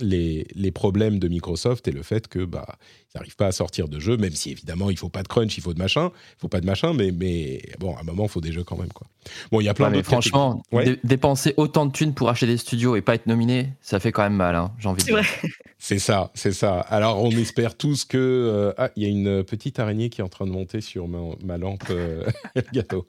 les, 0.00 0.46
les, 0.54 0.70
problèmes 0.70 1.18
de 1.18 1.28
Microsoft 1.28 1.86
et 1.86 1.92
le 1.92 2.02
fait 2.02 2.28
que 2.28 2.44
bah 2.44 2.78
ils 3.14 3.18
n'arrivent 3.18 3.36
pas 3.36 3.46
à 3.46 3.52
sortir 3.52 3.88
de 3.88 3.98
jeux, 3.98 4.18
même 4.18 4.34
si 4.34 4.50
évidemment 4.50 4.90
il 4.90 4.98
faut 4.98 5.08
pas 5.08 5.22
de 5.22 5.28
crunch, 5.28 5.56
il 5.56 5.62
faut 5.62 5.72
de 5.72 5.78
machin, 5.78 6.10
il 6.12 6.40
faut 6.40 6.48
pas 6.48 6.60
de 6.60 6.66
machin, 6.66 6.92
mais, 6.92 7.10
mais 7.10 7.62
bon, 7.78 7.96
à 7.96 8.00
un 8.00 8.04
moment 8.04 8.24
il 8.24 8.28
faut 8.28 8.42
des 8.42 8.52
jeux 8.52 8.64
quand 8.64 8.76
même 8.76 8.92
quoi. 8.92 9.06
Bon, 9.50 9.60
il 9.60 9.64
y 9.64 9.68
a 9.68 9.74
plein 9.74 9.90
de 9.90 10.02
Franchement, 10.02 10.62
dépenser 11.04 11.54
autant 11.56 11.86
de 11.86 11.92
thunes 11.92 12.14
pour 12.14 12.28
acheter 12.28 12.46
des 12.46 12.56
studios 12.56 12.96
et 12.96 13.02
pas 13.02 13.14
être 13.14 13.26
nominé, 13.26 13.72
ça 13.80 13.98
fait 13.98 14.12
quand 14.12 14.22
même 14.22 14.34
mal, 14.34 14.56
hein, 14.56 14.72
j'ai 14.78 14.88
envie 14.88 15.02
de 15.02 15.06
dire. 15.06 15.22
C'est 15.80 16.00
ça, 16.00 16.32
c'est 16.34 16.50
ça. 16.50 16.80
Alors 16.80 17.22
on 17.22 17.30
espère 17.30 17.76
tous 17.76 18.04
que 18.04 18.18
euh, 18.18 18.72
ah, 18.78 18.90
il 18.96 19.04
y 19.04 19.06
a 19.06 19.08
une 19.08 19.44
petite 19.44 19.78
araignée 19.78 20.10
qui 20.10 20.20
est 20.20 20.24
en 20.24 20.28
train 20.28 20.44
de 20.44 20.50
monter 20.50 20.80
sur 20.80 21.06
ma, 21.06 21.56
lampe 21.56 21.84
euh, 21.90 22.26
gâteau. 22.72 23.06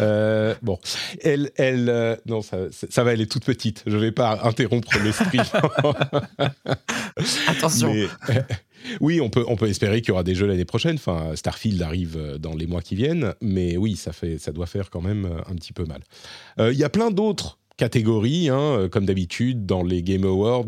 Euh, 0.00 0.52
bon, 0.60 0.80
elle, 1.22 1.52
elle, 1.54 2.18
non, 2.26 2.42
ça, 2.42 2.56
ça, 2.72 3.04
va, 3.04 3.14
elle 3.18 3.22
est 3.22 3.30
toute 3.30 3.44
petite. 3.44 3.82
Je 3.86 3.96
vais 3.96 4.12
pas 4.12 4.40
interrompre 4.44 4.88
l'esprit. 5.02 5.38
Attention. 7.48 7.92
Oui, 9.00 9.20
on 9.20 9.28
peut, 9.28 9.44
on 9.48 9.56
peut 9.56 9.68
espérer 9.68 10.00
qu'il 10.00 10.10
y 10.10 10.12
aura 10.12 10.22
des 10.22 10.36
jeux 10.36 10.46
l'année 10.46 10.64
prochaine. 10.64 10.94
Enfin, 10.94 11.34
Starfield 11.34 11.82
arrive 11.82 12.16
euh, 12.16 12.38
dans 12.38 12.54
les 12.54 12.68
mois 12.68 12.80
qui 12.80 12.94
viennent, 12.94 13.34
mais 13.42 13.76
oui, 13.76 13.96
ça, 13.96 14.12
fait, 14.12 14.38
ça 14.38 14.52
doit 14.52 14.66
faire 14.66 14.88
quand 14.88 15.00
même 15.00 15.24
euh, 15.24 15.40
un 15.50 15.56
petit 15.56 15.72
peu 15.72 15.84
mal. 15.84 16.00
Euh, 16.60 16.72
il 16.72 16.78
y 16.78 16.84
a 16.84 16.88
plein 16.88 17.10
d'autres 17.10 17.58
catégories, 17.78 18.50
hein, 18.50 18.88
comme 18.92 19.06
d'habitude 19.06 19.64
dans 19.64 19.82
les 19.82 20.02
Game 20.02 20.24
Awards. 20.24 20.66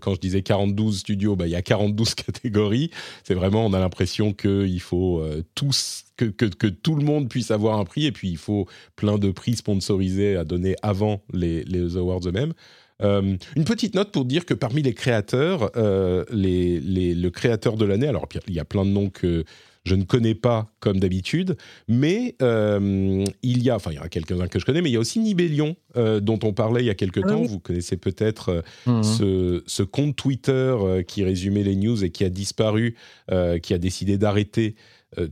quand 0.00 0.14
je 0.14 0.20
disais 0.20 0.42
42 0.42 0.92
studios, 0.92 1.36
bah, 1.36 1.46
il 1.46 1.50
y 1.50 1.56
a 1.56 1.62
42 1.62 2.04
catégories. 2.16 2.90
C'est 3.22 3.34
vraiment, 3.34 3.64
on 3.64 3.72
a 3.72 3.78
l'impression 3.78 4.32
qu'il 4.32 4.80
faut 4.80 5.22
tous, 5.54 6.04
que, 6.16 6.24
que, 6.24 6.66
tout 6.66 6.96
le 6.96 7.04
monde 7.04 7.28
puisse 7.28 7.50
avoir 7.50 7.78
un 7.78 7.84
prix, 7.84 8.06
et 8.06 8.12
puis 8.12 8.30
il 8.30 8.38
faut 8.38 8.66
plein 8.96 9.18
de 9.18 9.30
prix 9.30 9.56
sponsorisés 9.56 10.36
à 10.36 10.44
donner 10.44 10.74
avant 10.82 11.22
les, 11.32 11.62
les 11.64 11.96
awards 11.96 12.26
eux-mêmes. 12.26 12.54
Euh, 13.02 13.36
une 13.56 13.64
petite 13.64 13.94
note 13.94 14.12
pour 14.12 14.24
dire 14.24 14.46
que 14.46 14.54
parmi 14.54 14.82
les 14.82 14.94
créateurs, 14.94 15.70
euh, 15.76 16.24
les, 16.30 16.80
le 16.80 17.30
créateur 17.30 17.76
de 17.76 17.84
l'année, 17.84 18.06
alors 18.06 18.28
il 18.48 18.54
y 18.54 18.60
a 18.60 18.64
plein 18.64 18.84
de 18.84 18.90
noms 18.90 19.10
que 19.10 19.44
je 19.84 19.94
ne 19.94 20.04
connais 20.04 20.34
pas 20.34 20.72
comme 20.80 21.00
d'habitude, 21.00 21.56
mais 21.88 22.36
euh, 22.42 23.24
il 23.42 23.62
y 23.62 23.70
a, 23.70 23.76
enfin 23.76 23.90
il 23.90 23.96
y 23.96 23.98
en 23.98 24.02
a 24.02 24.08
quelques-uns 24.08 24.48
que 24.48 24.58
je 24.58 24.64
connais, 24.64 24.80
mais 24.80 24.90
il 24.90 24.92
y 24.92 24.96
a 24.96 25.00
aussi 25.00 25.18
Nibellion 25.18 25.76
dont 25.94 26.38
on 26.42 26.52
parlait 26.52 26.82
il 26.82 26.86
y 26.86 26.90
a 26.90 26.94
quelques 26.94 27.22
ah 27.24 27.28
temps. 27.28 27.42
Vous 27.42 27.58
connaissez 27.58 27.96
peut-être 27.96 28.62
mhm. 28.86 29.02
ce, 29.02 29.62
ce, 29.66 29.82
compte 29.82 30.16
Twitter 30.16 30.74
qui 31.06 31.22
résumait 31.22 31.64
les 31.64 31.76
news 31.76 32.02
et 32.02 32.10
qui 32.10 32.24
a 32.24 32.30
disparu, 32.30 32.96
qui 33.62 33.74
a 33.74 33.78
décidé 33.78 34.16
d'arrêter 34.16 34.76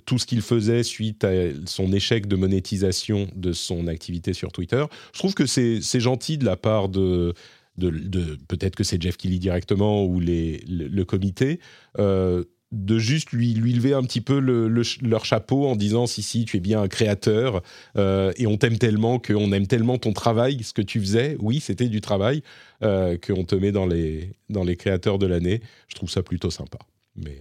tout 0.05 0.19
ce 0.19 0.27
qu'il 0.27 0.43
faisait 0.43 0.83
suite 0.83 1.25
à 1.25 1.33
son 1.65 1.93
échec 1.93 2.27
de 2.27 2.37
monétisation 2.37 3.29
de 3.35 3.53
son 3.53 3.87
activité 3.87 4.35
sur 4.35 4.53
Twitter. 4.53 4.85
Je 5.15 5.19
trouve 5.19 5.35
que 5.35 5.47
c'est 5.47 6.01
gentil 6.01 6.37
de 6.37 6.45
la 6.45 6.57
part 6.57 6.89
de, 6.89 7.35
de, 7.79 8.39
peut-être 8.49 8.77
que 8.77 8.85
c'est 8.85 9.01
Jeff 9.01 9.17
Kelly 9.17 9.39
directement 9.39 10.05
ou 10.05 10.21
les, 10.21 10.63
le, 10.69 11.05
comité, 11.05 11.61
euh, 11.99 12.45
de 12.73 12.99
juste 12.99 13.33
lui, 13.33 13.53
lui 13.55 13.73
lever 13.73 13.95
un 13.95 14.03
petit 14.03 14.21
peu 14.21 14.39
leur 14.39 15.25
chapeau 15.25 15.67
en 15.67 15.77
disant 15.77 16.07
si 16.07 16.23
si 16.23 16.45
tu 16.45 16.57
es 16.57 16.61
bien 16.61 16.81
un 16.83 16.89
créateur 16.89 17.63
euh, 17.97 18.33
et 18.37 18.47
on 18.47 18.57
t'aime 18.57 18.79
tellement 18.79 19.19
qu'on 19.19 19.53
aime 19.53 19.67
tellement 19.67 19.99
ton 19.99 20.13
travail, 20.13 20.63
ce 20.63 20.73
que 20.73 20.83
tu 20.83 21.01
faisais, 21.01 21.37
oui 21.41 21.61
c'était 21.61 21.89
du 21.89 22.01
travail, 22.01 22.43
euh, 22.83 23.17
qu'on 23.19 23.45
te 23.45 23.55
met 23.55 23.73
dans 23.73 23.87
les, 23.87 24.33
dans 24.49 24.65
les 24.65 24.77
créateurs 24.77 25.19
de 25.19 25.27
l'année. 25.27 25.61
Je 25.89 25.97
trouve 25.97 26.11
ça 26.11 26.23
plutôt 26.23 26.51
sympa. 26.51 26.79
Mais, 27.17 27.39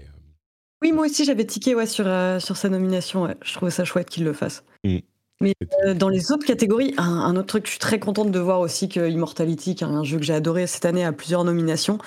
Oui 0.82 0.92
moi 0.92 1.06
aussi 1.06 1.26
j'avais 1.26 1.46
tiqué 1.46 1.76
ouais, 1.76 1.86
sur, 1.86 2.06
sur 2.40 2.58
sa 2.58 2.70
nomination, 2.70 3.28
je 3.44 3.54
trouvais 3.54 3.72
ça 3.72 3.86
chouette 3.86 4.10
qu'il 4.10 4.24
le 4.24 4.34
fasse. 4.34 4.64
Mm. 4.84 5.00
Mais 5.42 5.54
euh, 5.86 5.94
dans 5.94 6.10
les 6.10 6.32
autres 6.32 6.46
catégories, 6.46 6.94
un, 6.98 7.36
autre 7.36 7.48
truc, 7.48 7.66
je 7.66 7.72
suis 7.72 7.80
très 7.80 8.00
contente 8.00 8.32
de 8.32 8.40
voir 8.40 8.60
aussi 8.60 8.90
que 8.90 9.10
Immortality, 9.10 9.76
qui 9.76 9.84
est 9.84 9.88
un 9.88 10.04
jeu 10.04 10.18
que 10.18 10.24
j'ai 10.24 10.34
adoré 10.34 10.68
cette 10.68 10.86
année, 10.86 11.06
a 11.06 11.14
plusieurs 11.14 11.46
nominations, 11.46 11.98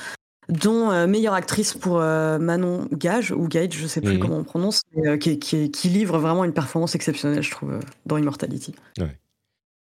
dont 0.48 0.90
euh, 0.90 1.06
meilleure 1.06 1.34
actrice 1.34 1.74
pour 1.74 2.00
euh, 2.00 2.38
Manon 2.38 2.88
Gage, 2.92 3.30
ou 3.30 3.48
Gage, 3.48 3.74
je 3.74 3.86
sais 3.86 4.00
plus 4.00 4.18
comment 4.18 4.38
on 4.38 4.44
prononce, 4.44 4.82
qui, 5.20 5.38
qui, 5.38 5.88
livre 5.88 6.18
vraiment 6.18 6.44
une 6.44 6.52
performance 6.52 6.94
exceptionnelle, 6.94 7.42
je 7.42 7.50
trouve, 7.50 7.78
dans 8.06 8.16
Immortality. 8.16 8.74
Il 8.98 9.06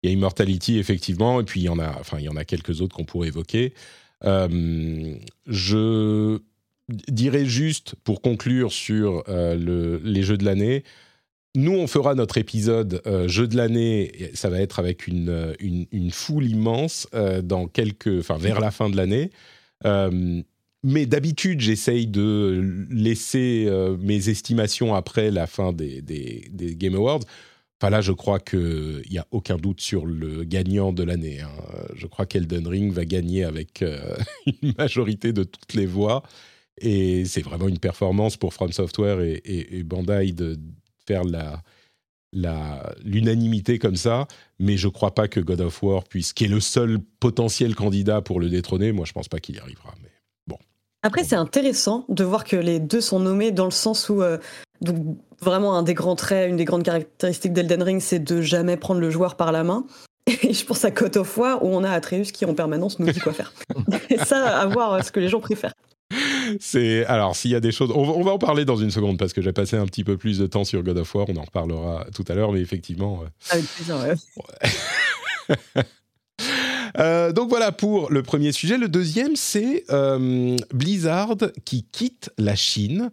y 0.05 0.09
a 0.09 0.13
Immortality, 0.13 0.79
effectivement, 0.79 1.41
et 1.41 1.45
puis 1.45 1.61
il 1.61 1.65
y 1.65 1.69
en 1.69 1.79
a, 1.79 1.97
enfin, 2.01 2.19
il 2.19 2.25
y 2.25 2.29
en 2.29 2.37
a 2.37 2.45
quelques 2.45 2.81
autres 2.81 2.97
qu'on 2.97 3.05
pourrait 3.05 3.29
évoquer. 3.29 3.75
je 4.23 6.39
dirais 6.89 7.45
juste, 7.45 7.95
pour 8.03 8.21
conclure 8.21 8.73
sur 8.73 9.23
le, 9.29 10.01
les 10.03 10.23
jeux 10.23 10.39
de 10.39 10.45
l'année, 10.45 10.83
nous, 11.57 11.73
on 11.73 11.89
fera 11.89 12.15
notre 12.15 12.39
épisode 12.39 13.03
euh, 13.07 13.27
jeu 13.27 13.49
de 13.49 13.57
l'année. 13.57 14.31
Ça 14.35 14.51
va 14.51 14.61
être 14.61 14.79
avec 14.79 15.09
une, 15.09 15.29
euh, 15.29 15.53
une, 15.59 16.11
foule 16.13 16.47
immense 16.47 17.09
euh, 17.13 17.43
dans 17.43 17.67
quelques, 17.67 18.21
enfin 18.21 18.39
vers 18.39 18.61
la 18.61 18.71
fin 18.71 18.89
de 18.89 18.97
l'année. 18.97 19.31
Mais 19.85 21.07
d'habitude, 21.07 21.61
j'essaye 21.61 22.07
de 22.07 22.87
laisser 22.91 23.69
mes 24.01 24.29
estimations 24.29 24.95
après 24.95 25.31
la 25.31 25.47
fin 25.47 25.73
des, 25.73 26.01
des, 26.03 26.77
Game 26.77 26.95
Awards. 26.95 27.21
Enfin 27.81 27.91
là, 27.91 28.01
je 28.01 28.13
crois 28.13 28.41
qu'il 28.41 29.03
n'y 29.11 29.19
a 29.19 29.27
aucun 29.31 29.57
doute 29.57 29.81
sur 29.81 30.07
le 30.07 30.45
gagnant 30.45 30.93
de 30.93 31.03
l'année. 31.03 31.41
Hein. 31.41 31.51
Je 31.95 32.07
crois 32.07 32.27
qu'Elden 32.27 32.67
Ring 32.67 32.93
va 32.93 33.05
gagner 33.05 33.45
avec 33.45 33.83
une 34.63 34.75
majorité 34.77 35.33
de 35.33 35.45
toutes 35.45 35.75
les 35.75 35.87
voix. 35.87 36.23
Et 36.79 37.25
c'est 37.27 37.43
vraiment 37.43 37.69
une 37.69 37.79
performance 37.79 38.37
pour 38.37 38.55
From 38.55 38.73
Software 38.73 39.21
et 39.21 39.83
Bandai 39.83 40.33
de, 40.33 40.59
faire 41.11 41.25
la 41.25 41.63
l'unanimité 42.33 43.79
comme 43.79 43.97
ça, 43.97 44.27
mais 44.59 44.77
je 44.77 44.89
crois 44.89 45.15
pas 45.15 45.29
que 45.29 45.41
God 45.41 45.61
of 45.61 45.83
War 45.83 46.05
puisse, 46.05 46.33
qui 46.33 46.45
est 46.45 46.49
le 46.49 46.61
seul 46.61 46.99
potentiel 47.19 47.75
candidat 47.75 48.23
pour 48.23 48.41
le 48.41 48.49
détrôner, 48.49 48.93
moi 48.93 49.05
je 49.05 49.13
pense 49.13 49.29
pas 49.29 49.39
qu'il 49.39 49.57
y 49.57 49.59
arrivera. 49.59 49.95
Mais 50.03 50.11
bon. 50.47 50.57
Après, 51.03 51.25
c'est 51.25 51.37
intéressant 51.37 52.05
de 52.09 52.25
voir 52.25 52.45
que 52.45 52.57
les 52.57 52.79
deux 52.79 53.01
sont 53.01 53.21
nommés 53.21 53.51
dans 53.51 53.65
le 53.65 53.71
sens 53.71 54.09
où 54.09 54.23
euh, 54.23 54.39
donc, 54.81 54.97
vraiment 55.41 55.77
un 55.77 55.83
des 55.83 55.95
grands 55.95 56.17
traits, 56.17 56.51
une 56.51 56.57
des 56.57 56.65
grandes 56.65 56.85
caractéristiques 56.85 57.53
d'Elden 57.53 57.83
Ring, 57.83 58.01
c'est 58.01 58.21
de 58.21 58.41
jamais 58.41 58.77
prendre 58.77 59.01
le 59.01 59.11
joueur 59.11 59.37
par 59.37 59.53
la 59.53 59.65
main. 59.65 59.85
Et 60.43 60.53
je 60.53 60.65
pense 60.65 60.85
à 60.85 60.91
God 60.91 61.17
of 61.17 61.37
War 61.37 61.65
où 61.65 61.69
on 61.69 61.85
a 61.85 61.91
Atreus 61.91 62.33
qui 62.33 62.45
en 62.45 62.55
permanence 62.55 62.99
nous 62.99 63.11
dit 63.11 63.21
quoi 63.21 63.33
faire. 63.33 63.53
Et 64.11 64.19
ça, 64.19 64.59
à 64.59 64.67
voir 64.67 64.95
euh, 64.95 65.03
ce 65.03 65.11
que 65.11 65.21
les 65.21 65.29
gens 65.29 65.41
préfèrent. 65.41 65.75
C'est 66.59 67.05
alors 67.07 67.37
s'il 67.37 67.51
y 67.51 67.55
a 67.55 67.61
des 67.61 67.73
choses, 67.73 67.91
on 67.95 68.23
va, 68.23 68.33
en 68.33 68.39
parler 68.39 68.65
dans 68.65 68.77
une 68.77 68.91
seconde 68.91 69.19
parce 69.19 69.33
que 69.33 69.43
j'ai 69.43 69.53
passé 69.53 69.77
un 69.77 69.87
petit 69.87 70.05
peu 70.05 70.17
plus 70.17 70.39
de 70.39 70.47
temps 70.47 70.65
sur 70.65 70.83
God 70.83 70.99
of 70.99 71.15
War. 71.15 71.27
On 71.29 71.37
en 71.37 71.43
reparlera 71.43 72.07
tout 72.15 72.25
à 72.29 72.35
l'heure, 72.35 72.53
mais 72.53 72.61
effectivement. 72.61 73.23
Euh, 73.23 73.29
Avec 73.51 73.67
plaisir, 73.67 73.97
ouais. 73.99 75.85
Euh, 76.99 77.31
donc 77.31 77.51
voilà 77.51 77.71
pour 77.71 78.11
le 78.11 78.25
premier 78.25 78.51
sujet. 78.51 78.77
Le 78.77 78.89
deuxième, 78.89 79.37
c'est 79.37 79.85
euh, 79.91 80.57
Blizzard 80.75 81.37
qui 81.65 81.85
quitte 81.85 82.31
la 82.37 82.57
Chine. 82.57 83.13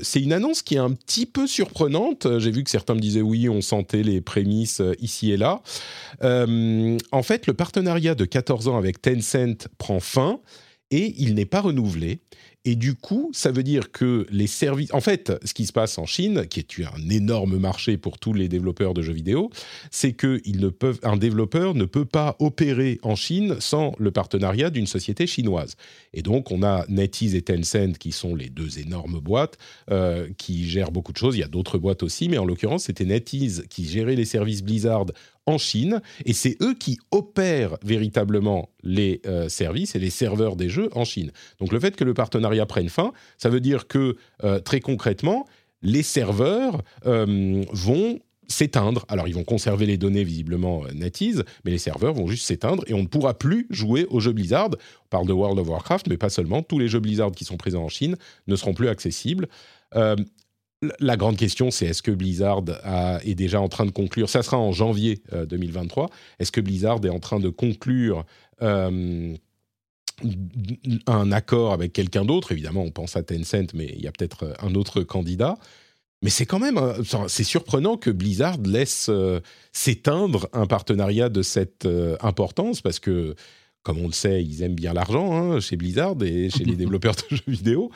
c'est 0.00 0.22
une 0.22 0.32
annonce 0.32 0.62
qui 0.62 0.76
est 0.76 0.78
un 0.78 0.92
petit 0.92 1.26
peu 1.26 1.46
surprenante. 1.46 2.26
J'ai 2.38 2.50
vu 2.50 2.64
que 2.64 2.70
certains 2.70 2.94
me 2.94 3.00
disaient 3.00 3.20
oui, 3.20 3.50
on 3.50 3.60
sentait 3.60 4.02
les 4.02 4.22
prémices 4.22 4.80
ici 5.00 5.32
et 5.32 5.36
là. 5.36 5.60
en 6.22 7.22
fait, 7.22 7.46
le 7.46 7.52
partenariat 7.52 8.14
de 8.14 8.24
14 8.24 8.68
ans 8.68 8.78
avec 8.78 9.02
Tencent 9.02 9.68
prend 9.76 10.00
fin 10.00 10.40
et 10.90 11.14
il 11.18 11.34
n'est 11.34 11.46
pas 11.46 11.60
renouvelé. 11.60 12.20
Et 12.66 12.76
du 12.76 12.94
coup, 12.94 13.30
ça 13.32 13.52
veut 13.52 13.62
dire 13.62 13.90
que 13.90 14.26
les 14.30 14.46
services... 14.46 14.92
En 14.92 15.00
fait, 15.00 15.32
ce 15.44 15.54
qui 15.54 15.64
se 15.64 15.72
passe 15.72 15.96
en 15.96 16.04
Chine, 16.04 16.46
qui 16.46 16.60
est 16.60 16.84
un 16.84 17.08
énorme 17.08 17.56
marché 17.56 17.96
pour 17.96 18.18
tous 18.18 18.34
les 18.34 18.48
développeurs 18.48 18.92
de 18.92 19.00
jeux 19.00 19.14
vidéo, 19.14 19.48
c'est 19.90 20.12
qu'un 20.12 21.16
développeur 21.16 21.74
ne 21.74 21.86
peut 21.86 22.04
pas 22.04 22.36
opérer 22.38 22.98
en 23.02 23.16
Chine 23.16 23.56
sans 23.60 23.94
le 23.98 24.10
partenariat 24.10 24.68
d'une 24.68 24.86
société 24.86 25.26
chinoise. 25.26 25.76
Et 26.12 26.20
donc, 26.20 26.50
on 26.50 26.62
a 26.62 26.84
NetEase 26.88 27.34
et 27.34 27.40
Tencent, 27.40 27.96
qui 27.98 28.12
sont 28.12 28.34
les 28.34 28.50
deux 28.50 28.78
énormes 28.78 29.20
boîtes, 29.20 29.56
euh, 29.90 30.28
qui 30.36 30.68
gèrent 30.68 30.92
beaucoup 30.92 31.12
de 31.12 31.18
choses. 31.18 31.36
Il 31.36 31.40
y 31.40 31.44
a 31.44 31.48
d'autres 31.48 31.78
boîtes 31.78 32.02
aussi, 32.02 32.28
mais 32.28 32.36
en 32.36 32.44
l'occurrence, 32.44 32.84
c'était 32.84 33.06
NetEase 33.06 33.64
qui 33.70 33.86
gérait 33.86 34.16
les 34.16 34.26
services 34.26 34.62
Blizzard 34.62 35.06
en 35.46 35.58
Chine, 35.58 36.00
et 36.24 36.32
c'est 36.32 36.56
eux 36.62 36.74
qui 36.74 36.98
opèrent 37.10 37.76
véritablement 37.82 38.70
les 38.82 39.20
euh, 39.26 39.48
services 39.48 39.94
et 39.94 39.98
les 39.98 40.10
serveurs 40.10 40.56
des 40.56 40.68
jeux 40.68 40.90
en 40.92 41.04
Chine. 41.04 41.32
Donc 41.58 41.72
le 41.72 41.80
fait 41.80 41.96
que 41.96 42.04
le 42.04 42.14
partenariat 42.14 42.66
prenne 42.66 42.88
fin, 42.88 43.12
ça 43.38 43.48
veut 43.48 43.60
dire 43.60 43.86
que 43.86 44.16
euh, 44.44 44.60
très 44.60 44.80
concrètement, 44.80 45.46
les 45.82 46.02
serveurs 46.02 46.82
euh, 47.06 47.64
vont 47.72 48.20
s'éteindre. 48.48 49.04
Alors 49.08 49.28
ils 49.28 49.34
vont 49.34 49.44
conserver 49.44 49.86
les 49.86 49.96
données 49.96 50.24
visiblement 50.24 50.82
NetEase, 50.92 51.44
mais 51.64 51.70
les 51.70 51.78
serveurs 51.78 52.14
vont 52.14 52.26
juste 52.26 52.46
s'éteindre 52.46 52.82
et 52.86 52.94
on 52.94 53.02
ne 53.02 53.06
pourra 53.06 53.38
plus 53.38 53.66
jouer 53.70 54.06
aux 54.10 54.20
jeux 54.20 54.32
Blizzard. 54.32 54.70
On 54.72 55.08
parle 55.08 55.26
de 55.26 55.32
World 55.32 55.58
of 55.58 55.68
Warcraft, 55.68 56.08
mais 56.08 56.16
pas 56.16 56.30
seulement. 56.30 56.62
Tous 56.62 56.78
les 56.78 56.88
jeux 56.88 57.00
Blizzard 57.00 57.30
qui 57.30 57.44
sont 57.44 57.56
présents 57.56 57.84
en 57.84 57.88
Chine 57.88 58.16
ne 58.48 58.56
seront 58.56 58.74
plus 58.74 58.88
accessibles 58.88 59.48
la 60.98 61.16
grande 61.16 61.36
question, 61.36 61.70
c'est 61.70 61.86
est-ce 61.86 62.02
que 62.02 62.10
Blizzard 62.10 62.62
est 63.24 63.34
déjà 63.34 63.60
en 63.60 63.68
train 63.68 63.86
de 63.86 63.90
conclure, 63.90 64.28
ça 64.28 64.42
sera 64.42 64.58
en 64.58 64.72
janvier 64.72 65.22
2023, 65.48 66.04
euh, 66.04 66.08
est-ce 66.38 66.52
que 66.52 66.60
Blizzard 66.60 67.04
est 67.04 67.10
en 67.10 67.20
train 67.20 67.38
de 67.38 67.50
conclure 67.50 68.24
euh, 68.62 69.34
un 71.06 71.32
accord 71.32 71.72
avec 71.72 71.92
quelqu'un 71.92 72.24
d'autre? 72.24 72.52
Évidemment, 72.52 72.82
on 72.82 72.90
pense 72.90 73.16
à 73.16 73.22
Tencent, 73.22 73.74
mais 73.74 73.92
il 73.94 74.02
y 74.02 74.06
a 74.06 74.12
peut-être 74.12 74.54
un 74.60 74.74
autre 74.74 75.02
candidat. 75.02 75.58
Mais 76.22 76.30
c'est 76.30 76.44
quand 76.44 76.58
même, 76.58 76.78
c'est 77.28 77.44
surprenant 77.44 77.96
que 77.96 78.10
Blizzard 78.10 78.58
laisse 78.62 79.06
euh, 79.08 79.40
s'éteindre 79.72 80.48
un 80.52 80.66
partenariat 80.66 81.30
de 81.30 81.40
cette 81.40 81.86
euh, 81.86 82.16
importance 82.20 82.82
parce 82.82 82.98
que, 82.98 83.34
comme 83.82 83.98
on 83.98 84.06
le 84.06 84.12
sait, 84.12 84.44
ils 84.44 84.62
aiment 84.62 84.74
bien 84.74 84.92
l'argent 84.92 85.32
hein, 85.32 85.60
chez 85.60 85.76
Blizzard 85.76 86.16
et 86.22 86.50
chez 86.50 86.64
les 86.64 86.76
développeurs 86.76 87.14
de 87.14 87.36
jeux 87.36 87.42
vidéo. 87.46 87.90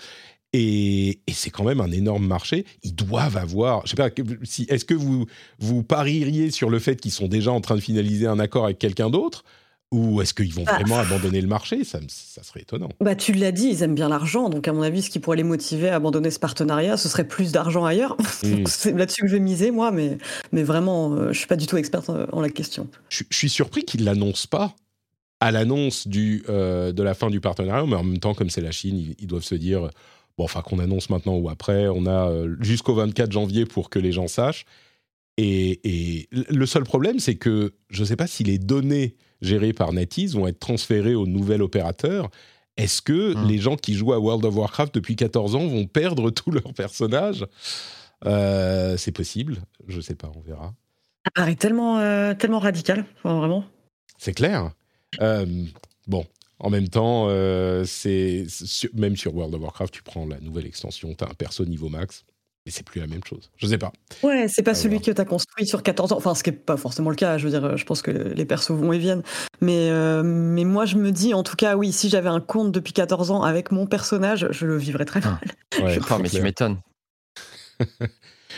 Et, 0.57 1.19
c'est 1.33 1.51
quand 1.51 1.65
même 1.65 1.81
un 1.81 1.91
énorme 1.91 2.25
marché. 2.25 2.65
Ils 2.85 2.95
doivent 2.95 3.37
avoir. 3.37 3.85
Je 3.85 3.91
sais 3.91 3.97
pas. 3.97 4.09
Si, 4.45 4.67
Est-ce 4.69 4.85
que 4.85 4.95
vous 4.95 5.27
vous 5.59 5.83
parieriez 5.83 6.53
sur 6.53 6.71
le 6.71 6.79
fait 6.79 6.95
qu'ils 6.95 7.11
sont 7.11 7.27
déjà 7.27 7.51
en 7.51 7.61
train 7.61 7.75
de 7.75 7.81
finaliser 7.81 8.29
un 8.29 8.39
accord 8.39 8.65
avec 8.65 8.79
quelqu'un 8.79 9.11
d'autre? 9.11 9.45
Ou 9.91 10.23
est-ce 10.23 10.33
qu'ils 10.33 10.55
vont 10.55 10.63
bah, 10.63 10.75
vraiment 10.75 10.99
abandonner 10.99 11.41
le 11.41 11.49
marché? 11.49 11.83
Ça, 11.83 11.99
ça, 12.09 12.43
serait 12.45 12.61
étonnant. 12.61 12.89
Bah, 13.01 13.17
tu 13.17 13.33
l'as 13.33 13.51
dit, 13.51 13.67
ils 13.67 13.83
aiment 13.83 13.97
bien 13.97 14.09
l'argent. 14.09 14.49
Donc, 14.49 14.67
à 14.69 14.73
mon 14.73 14.83
avis, 14.83 15.03
ce 15.03 15.11
qui 15.11 15.19
pourrait 15.19 15.37
les 15.37 15.45
motiver 15.45 15.89
à 15.89 15.97
abandonner 15.97 16.31
ce 16.31 16.39
partenariat, 16.39 16.97
ce 16.97 17.09
serait 17.09 17.27
plus 17.27 17.51
d'argent 17.51 17.85
ailleurs. 17.85 18.17
Hmm. 18.45 18.65
c'est 18.67 18.93
là-dessus 18.93 19.23
que 19.23 19.29
je 19.29 19.33
vais 19.35 19.41
miser, 19.41 19.73
moi. 19.73 19.91
Mais, 19.91 20.19
mais 20.53 20.63
vraiment, 20.63 21.13
euh, 21.13 21.23
je 21.25 21.29
ne 21.29 21.33
suis 21.35 21.47
pas 21.49 21.57
du 21.57 21.67
tout 21.67 21.77
experte 21.77 22.11
en 22.11 22.41
la 22.41 22.49
question. 22.49 22.89
Je, 23.09 23.25
suis 23.31 23.51
surpris 23.51 23.85
qu'ils 23.85 24.01
ne 24.01 24.07
l'annoncent 24.07 24.49
pas 24.49 24.75
à 25.41 25.51
l'annonce 25.51 26.09
euh, 26.49 26.93
de 26.93 27.03
la 27.03 27.15
fin 27.15 27.29
du 27.29 27.41
partenariat. 27.41 27.87
Mais 27.87 27.97
en 27.97 28.05
même 28.05 28.19
temps, 28.19 28.35
comme 28.35 28.51
c'est 28.51 28.63
la 28.63 28.73
Chine, 28.73 29.15
ils, 29.19 29.27
doivent 29.27 29.45
se 29.45 29.57
dire 29.57 29.91
bon, 30.39 30.45
enfin, 30.45 30.63
qu'on 30.63 30.79
annonce 30.79 31.11
maintenant 31.11 31.37
ou 31.37 31.49
après. 31.49 31.89
On 31.89 32.07
a 32.07 32.31
euh, 32.31 32.57
jusqu'au 32.61 32.95
24 32.95 33.33
janvier 33.33 33.67
pour 33.67 33.91
que 33.91 33.99
les 33.99 34.13
gens 34.13 34.29
sachent. 34.29 34.67
Et, 35.37 35.81
et 35.85 36.29
le 36.33 36.67
seul 36.67 36.85
problème, 36.85 37.19
c'est 37.19 37.35
que 37.35 37.75
je 37.91 38.03
ne 38.03 38.07
sais 38.07 38.17
pas 38.17 38.29
si 38.29 38.45
les 38.45 38.59
données 38.59 39.17
gérés 39.43 39.73
par 39.73 39.93
NetEase 39.93 40.35
vont 40.35 40.47
être 40.47 40.61
transférés 40.61 41.15
au 41.15 41.27
nouvel 41.27 41.63
opérateur. 41.63 42.31
Est-ce 42.77 43.03
que 43.03 43.35
hmm. 43.35 43.47
les 43.47 43.59
gens 43.59 43.77
qui 43.77 43.95
jouent 43.95 44.13
à 44.13 44.19
World 44.19 44.45
of 44.45 44.57
Warcraft 44.57 44.95
depuis 44.95 45.17
14 45.17 45.55
ans 45.55 45.67
vont 45.67 45.87
perdre 45.87 46.31
tous 46.31 46.51
leurs 46.51 46.73
personnages? 46.75 47.47
Euh, 48.27 48.97
C'est 48.97 49.13
possible, 49.13 49.59
je 49.87 49.97
ne 49.97 50.03
sais 50.03 50.15
pas, 50.15 50.31
on 50.35 50.41
verra. 50.41 50.75
Ça 51.25 51.31
paraît 51.35 51.57
tellement, 51.57 51.99
euh, 51.99 52.35
tellement 52.35 52.59
radical, 52.59 53.05
vraiment. 53.23 53.65
C'est 54.19 54.35
clair. 54.35 54.73
Euh, 55.21 55.47
bon, 56.07 56.27
en 56.59 56.71
même 56.71 56.89
temps, 56.89 57.29
c'est 57.85 58.47
même 58.95 59.17
sur 59.17 59.35
World 59.35 59.55
of 59.55 59.63
Warcraft, 59.63 59.95
tu 59.95 60.03
prends 60.03 60.27
la 60.27 60.41
nouvelle 60.41 60.67
extension, 60.67 61.15
tu 61.15 61.25
as 61.25 61.29
un 61.29 61.35
perso 61.35 61.65
niveau 61.65 61.89
max. 61.89 62.25
Mais 62.67 62.73
c'est 62.73 62.83
plus 62.83 62.99
la 62.99 63.07
même 63.07 63.23
chose. 63.25 63.51
Je 63.59 63.67
sais 63.67 63.77
pas. 63.77 63.93
Ouais, 64.23 64.47
c'est 64.49 64.63
pas 64.63 64.75
celui 64.75 64.99
que 64.99 65.11
tu 65.11 65.21
as 65.21 65.25
construit 65.27 65.67
sur 65.67 65.83
14 65.83 66.13
ans. 66.13 66.17
Enfin, 66.17 66.35
ce 66.35 66.43
qui 66.43 66.51
n'est 66.51 66.57
pas 66.57 66.79
forcément 66.79 67.11
le 67.11 67.17
cas. 67.17 67.37
Je 67.37 67.47
veux 67.47 67.51
dire, 67.51 67.77
je 67.77 67.85
pense 67.85 68.01
que 68.01 68.11
les 68.11 68.47
persos 68.47 68.71
vont 68.71 68.91
et 68.95 68.99
viennent. 68.99 69.23
Mais, 69.61 69.91
euh, 69.91 70.23
mais 70.25 70.65
moi, 70.65 70.87
je 70.87 70.97
me 70.97 71.13
dis, 71.13 71.35
en 71.35 71.43
tout 71.43 71.57
cas, 71.57 71.77
oui, 71.77 71.93
si 71.93 72.09
j'avais 72.09 72.31
un 72.31 72.41
compte 72.41 72.73
depuis 72.73 72.95
14 72.95 73.31
ans 73.33 73.43
avec 73.43 73.71
mon 73.71 73.87
personnage, 73.87 74.49
je 74.51 74.65
le 74.65 74.79
vivrais 74.79 75.05
très 75.05 75.21
mal. 75.21 75.39
Ouais, 75.83 76.01
je 76.01 76.23
mais 76.23 76.31
tu 76.31 76.41
m'étonnes. 76.41 76.81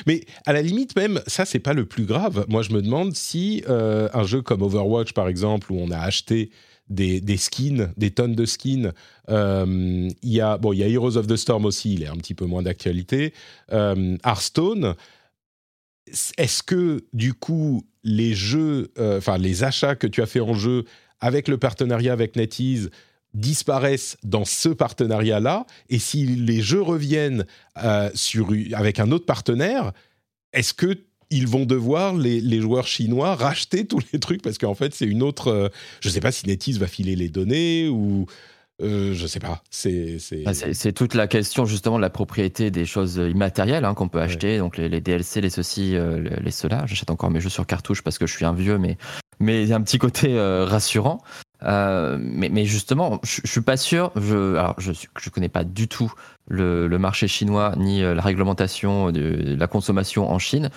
mais 0.07 0.25
à 0.47 0.53
la 0.53 0.63
limite, 0.63 0.95
même, 0.95 1.21
ça, 1.27 1.45
c'est 1.45 1.59
pas 1.59 1.73
le 1.73 1.85
plus 1.85 2.05
grave. 2.05 2.47
Moi, 2.49 2.63
je 2.63 2.71
me 2.71 2.83
demande 2.83 3.13
si 3.17 3.65
euh, 3.69 4.09
un 4.15 4.23
jeu 4.23 4.41
comme 4.41 4.63
Overwatch, 4.63 5.15
par 5.15 5.27
exemple, 5.27 5.73
où 5.73 5.81
on 5.81 5.91
a 5.91 5.99
acheté 5.99 6.51
des, 6.89 7.37
skins, 7.37 7.93
des 7.97 8.11
tonnes 8.11 8.35
de 8.35 8.45
skins. 8.45 8.93
Euh, 9.29 10.09
il 10.23 10.33
y 10.33 10.41
a 10.41 10.59
bon, 10.59 10.73
il 10.73 10.79
y 10.79 10.85
a 10.85 10.89
Heroes 10.89 11.17
of 11.17 11.27
the 11.27 11.37
Storm 11.37 11.65
aussi, 11.65 11.95
il 11.95 12.03
est 12.03 12.09
un 12.09 12.17
petit 12.17 12.35
peu 12.35 12.47
moins 12.47 12.63
d'actualité. 12.63 13.33
Euh, 13.73 14.17
Hearthstone. 14.25 14.95
Est-ce 16.39 16.63
que 16.63 17.05
du 17.13 17.35
coup 17.35 17.83
les 18.05 18.35
jeux, 18.35 18.93
euh, 18.99 19.19
enfin 19.19 19.39
les 19.39 19.65
achats 19.65 19.97
que 19.97 20.07
tu 20.07 20.23
as 20.23 20.27
fait 20.27 20.41
en 20.41 20.55
jeu 20.55 20.85
avec 21.19 21.49
le 21.49 21.59
partenariat 21.59 22.13
avec 22.13 22.37
NetEase 22.37 22.91
disparaissent 23.35 24.17
dans 24.23 24.45
ce 24.45 24.69
partenariat-là? 24.69 25.67
Et 25.89 25.99
si 25.99 26.25
les 26.25 26.63
jeux 26.63 26.83
reviennent 26.83 27.45
sur, 28.15 28.51
avec 28.73 29.01
un 29.01 29.11
autre 29.11 29.27
partenaire, 29.27 29.93
est-ce 30.53 30.73
que 30.73 30.97
ils 31.31 31.47
vont 31.47 31.67
devoir, 31.67 32.15
les, 32.15 32.61
joueurs 32.61 32.87
chinois, 32.87 33.35
racheter 33.35 33.87
tous 33.87 34.01
les 34.13 34.19
trucs 34.19 34.43
parce 34.43 34.59
qu'en 34.59 34.75
fait, 34.75 34.95
c'est 34.95 35.07
une 35.07 35.23
autre. 35.23 35.49
Euh, 35.49 35.69
je 36.01 36.09
ne 36.09 36.13
sais 36.13 36.21
pas 36.21 36.33
si 36.33 36.47
NetEase 36.47 36.79
va 36.79 36.87
filer 36.87 37.17
les 37.17 37.29
données 37.29 37.89
ou. 37.89 38.27
Euh, 38.83 39.15
je 39.15 39.27
sais 39.27 39.41
pas. 39.41 39.63
Bah, 40.45 40.53
c'est 40.53 40.93
toute 40.93 41.15
la 41.15 41.27
question 41.27 41.65
justement 41.65 41.97
de 41.97 42.03
la 42.03 42.11
propriété 42.11 42.71
des 42.71 42.85
choses 42.85 43.17
immatérielles 43.17 43.87
hein, 43.87 43.95
qu'on 43.95 44.09
peut 44.09 44.21
acheter, 44.21 44.59
donc 44.59 44.77
les, 44.77 45.01
DLC, 45.01 45.41
les 45.41 45.49
ceci, 45.49 45.97
euh, 45.97 46.29
les, 46.43 46.51
cela. 46.51 46.85
J'achète 46.85 47.11
encore 47.11 47.31
mes 47.31 47.41
jeux 47.41 47.49
sur 47.49 47.67
cartouche 47.67 48.03
parce 48.03 48.19
que 48.19 48.27
je 48.27 48.35
suis 48.35 48.45
un 48.45 48.53
vieux, 48.53 48.77
mais 48.77 48.99
mais 49.41 49.63
il 49.63 49.69
y 49.69 49.73
a 49.73 49.77
un 49.77 49.81
petit 49.81 49.97
côté 49.97 50.39
rassurant. 50.39 51.23
mais, 51.63 52.51
mais, 52.51 52.67
justement, 52.67 53.19
je, 53.23 53.41
ne 53.43 53.49
suis 53.49 53.63
pas 53.63 53.79
sûr. 53.79 54.13
Je, 54.15 54.57
alors, 54.57 54.79
je, 54.79 54.93
je 54.93 55.31
connais 55.31 55.49
pas 55.49 55.65
du 55.65 55.89
tout 55.89 56.13
le, 56.47 56.87
le 56.87 56.99
marché 56.99 57.29
chinois 57.29 57.73
ni 57.79 58.03
la 58.03 58.21
réglementation 58.21 59.11
de 59.11 59.57
la 59.59 59.67
consommation 59.67 60.31
en 60.31 60.39
Chine. 60.39 60.71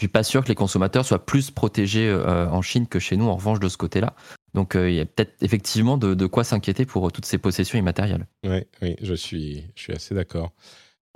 Je 0.00 0.04
suis 0.06 0.08
pas 0.08 0.22
sûr 0.22 0.42
que 0.42 0.48
les 0.48 0.54
consommateurs 0.54 1.04
soient 1.04 1.26
plus 1.26 1.50
protégés 1.50 2.08
euh, 2.08 2.48
en 2.48 2.62
Chine 2.62 2.86
que 2.86 2.98
chez 2.98 3.18
nous, 3.18 3.26
en 3.26 3.36
revanche, 3.36 3.60
de 3.60 3.68
ce 3.68 3.76
côté-là. 3.76 4.14
Donc, 4.54 4.74
euh, 4.74 4.88
il 4.88 4.96
y 4.96 5.00
a 5.00 5.04
peut-être 5.04 5.34
effectivement 5.42 5.98
de, 5.98 6.26
quoi 6.26 6.42
s'inquiéter 6.42 6.86
pour 6.86 7.12
toutes 7.12 7.26
ces 7.26 7.36
possessions 7.36 7.78
immatérielles. 7.78 8.26
Oui, 8.42 8.62
oui 8.80 8.96
je 9.02 9.12
suis 9.12 9.66
assez 9.94 10.14
d'accord. 10.14 10.52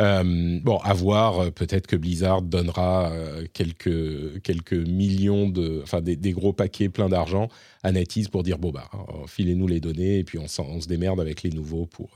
Euh, 0.02 0.58
bon, 0.62 0.78
à 0.78 0.92
voir, 0.92 1.52
peut-être 1.52 1.86
que 1.86 1.94
Blizzard 1.94 2.42
donnera 2.42 3.12
quelques, 3.52 4.42
quelques 4.42 4.72
millions 4.72 5.48
de. 5.48 5.80
Enfin, 5.82 6.00
des, 6.00 6.32
gros 6.32 6.52
paquets 6.52 6.88
pleins 6.88 7.08
d'argent 7.08 7.48
à 7.84 7.92
NetEase 7.92 8.28
pour 8.28 8.42
dire 8.42 8.58
bon, 8.58 8.70
bah, 8.70 8.90
filez-nous 9.28 9.68
les 9.68 9.80
données 9.80 10.18
et 10.18 10.24
puis 10.24 10.38
on, 10.38 10.46
on, 10.62 10.80
se 10.80 10.88
démerde 10.88 11.20
avec 11.20 11.44
les 11.44 11.50
nouveaux. 11.50 11.86
pour. 11.86 12.10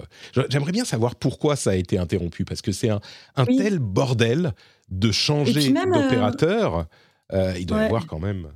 J'aimerais 0.51 0.73
bien 0.73 0.85
savoir 0.85 1.15
pourquoi 1.15 1.55
ça 1.55 1.71
a 1.71 1.75
été 1.77 1.99
interrompu 1.99 2.45
parce 2.45 2.63
que 2.63 2.73
c'est 2.73 2.89
un, 2.89 3.01
un 3.37 3.47
tel 3.47 3.79
bordel 3.79 4.53
de 4.91 5.13
changer 5.13 5.73
euh, 5.77 5.85
d'opérateur, 5.85 6.87
euh, 7.33 7.55
il 7.59 7.67
doit 7.67 7.83
y 7.83 7.85
avoir 7.85 8.07
quand 8.07 8.19
même. 8.19 8.49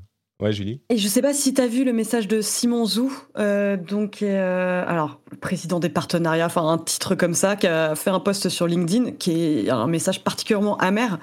Ouais, 0.43 0.53
Julie. 0.53 0.81
Et 0.91 0.99
je 0.99 1.09
sais 1.09 1.23
pas 1.23 1.33
si 1.33 1.55
tu 1.55 1.61
as 1.63 1.67
vu 1.67 1.85
le 1.85 1.93
message 1.93 2.29
de 2.29 2.41
Simon 2.41 2.85
Zou, 2.85 3.13
euh, 3.39 3.77
donc 3.77 4.23
alors 4.23 5.21
président 5.41 5.81
des 5.81 5.89
partenariats, 5.89 6.47
enfin 6.47 6.69
un 6.69 6.79
titre 6.79 7.15
comme 7.15 7.35
ça, 7.35 7.57
qui 7.57 7.67
a 7.67 7.95
fait 7.95 8.11
un 8.11 8.21
post 8.21 8.49
sur 8.49 8.67
LinkedIn, 8.67 9.13
qui 9.13 9.67
est 9.67 9.71
un 9.71 9.87
message 9.87 10.23
particulièrement 10.23 10.77
amer, 10.79 11.19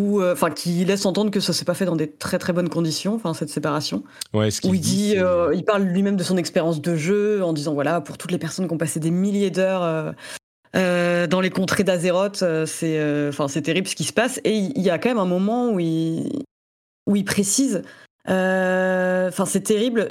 enfin 0.00 0.50
qui 0.50 0.84
laisse 0.84 1.04
entendre 1.04 1.30
que 1.30 1.40
ça 1.40 1.52
s'est 1.52 1.64
pas 1.64 1.74
fait 1.74 1.84
dans 1.84 1.96
des 1.96 2.10
très 2.10 2.38
très 2.38 2.52
bonnes 2.52 2.68
conditions, 2.70 3.14
enfin 3.14 3.34
cette 3.34 3.50
séparation. 3.50 4.04
Ouais, 4.32 4.50
ce 4.50 4.66
où 4.66 4.72
il 4.72 4.80
dit, 4.80 5.16
il 5.54 5.64
parle 5.64 5.82
lui-même 5.82 6.16
de 6.16 6.22
son 6.22 6.36
expérience 6.36 6.80
de 6.80 6.94
jeu 6.94 7.44
en 7.44 7.52
disant 7.52 7.74
voilà 7.74 8.00
pour 8.00 8.16
toutes 8.16 8.30
les 8.30 8.38
personnes 8.38 8.68
qui 8.68 8.74
ont 8.74 8.78
passé 8.78 9.00
des 9.00 9.10
milliers 9.10 9.50
d'heures 9.50 10.14
euh, 10.74 11.26
dans 11.26 11.40
les 11.40 11.50
contrées 11.50 11.84
d'Azeroth, 11.84 12.42
euh, 12.42 12.66
c'est 12.66 12.98
euh, 12.98 13.30
terrible 13.62 13.86
ce 13.86 13.94
qui 13.94 14.04
se 14.04 14.12
passe. 14.12 14.40
Et 14.44 14.56
il 14.56 14.82
y 14.82 14.90
a 14.90 14.98
quand 14.98 15.08
même 15.08 15.18
un 15.18 15.24
moment 15.24 15.70
où 15.70 15.78
il, 15.78 16.42
où 17.06 17.16
il 17.16 17.24
précise, 17.24 17.82
enfin 18.26 19.46
c'est 19.46 19.62
terrible, 19.62 20.08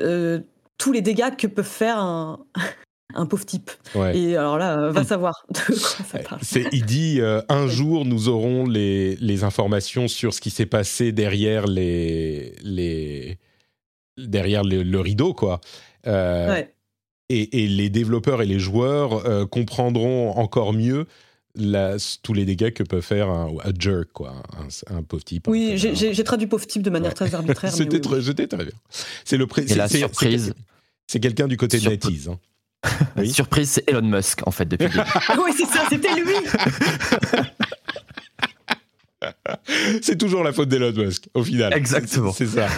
tous 0.77 0.91
les 0.91 1.01
dégâts 1.01 1.35
que 1.35 1.47
peut 1.47 1.63
faire 1.63 1.97
un, 1.97 2.45
un 3.13 3.25
pauvre 3.25 3.45
type. 3.45 3.71
Et 4.13 4.35
alors 4.35 4.57
là, 4.57 4.89
va 4.89 5.03
savoir 5.03 5.45
de 5.49 5.59
quoi 5.59 6.05
ça 6.05 6.19
parle. 6.19 6.41
Il 6.71 6.85
dit 6.85 7.19
un 7.49 7.67
jour 7.67 8.05
nous 8.05 8.29
aurons 8.29 8.65
les, 8.65 9.15
les, 9.17 9.43
informations 9.43 10.07
sur 10.07 10.33
ce 10.33 10.41
qui 10.41 10.49
s'est 10.49 10.65
passé 10.65 11.11
derrière 11.11 11.67
les, 11.67 12.55
les 12.63 13.37
derrière 14.17 14.63
le, 14.63 14.99
rideau 14.99 15.33
quoi. 15.33 15.61
ouais 16.05 16.73
et, 17.29 17.67
les 17.67 17.89
développeurs 17.89 18.41
et 18.41 18.45
les 18.45 18.59
joueurs 18.59 19.25
euh, 19.25 19.45
comprendront 19.45 20.31
encore 20.31 20.73
mieux 20.73 21.07
tous 21.55 22.33
les 22.33 22.45
dégâts 22.45 22.71
que 22.71 22.83
peut 22.83 23.01
faire 23.01 23.29
un, 23.29 23.49
jerk, 23.77 24.09
quoi, 24.13 24.43
un, 24.89 25.03
pauvre 25.03 25.23
type. 25.23 25.47
Oui, 25.47 25.73
j'ai 25.77 26.23
traduit 26.23 26.47
pauvre 26.47 26.65
type 26.65 26.81
de 26.81 26.89
manière 26.89 27.13
très 27.13 27.33
arbitraire. 27.33 27.71
C'était 27.75 27.99
très, 27.99 28.21
très, 28.21 28.45
bien. 28.45 28.73
C'est 29.23 29.37
le 29.37 29.47
la 29.75 29.87
surprise. 29.87 30.53
C'est 31.07 31.19
quelqu'un 31.19 31.47
du 31.47 31.57
côté 31.57 31.79
de 31.79 31.89
NetEase. 31.89 32.29
Hein. 32.29 32.39
Oui. 33.15 33.31
Surprise, 33.31 33.69
c'est 33.69 33.89
Elon 33.89 34.01
Musk, 34.01 34.45
en 34.45 34.51
fait, 34.51 34.65
depuis 34.65 34.87
oui, 34.97 35.51
c'est 35.55 35.65
ça, 35.65 35.85
c'était 35.89 36.13
lui 36.15 36.33
c'est 40.01 40.17
toujours 40.17 40.43
la 40.43 40.53
faute 40.53 40.69
d'Elon 40.69 40.91
Musk, 40.91 41.27
au 41.33 41.43
final. 41.43 41.73
Exactement. 41.73 42.31
C'est 42.31 42.47
ça. 42.47 42.67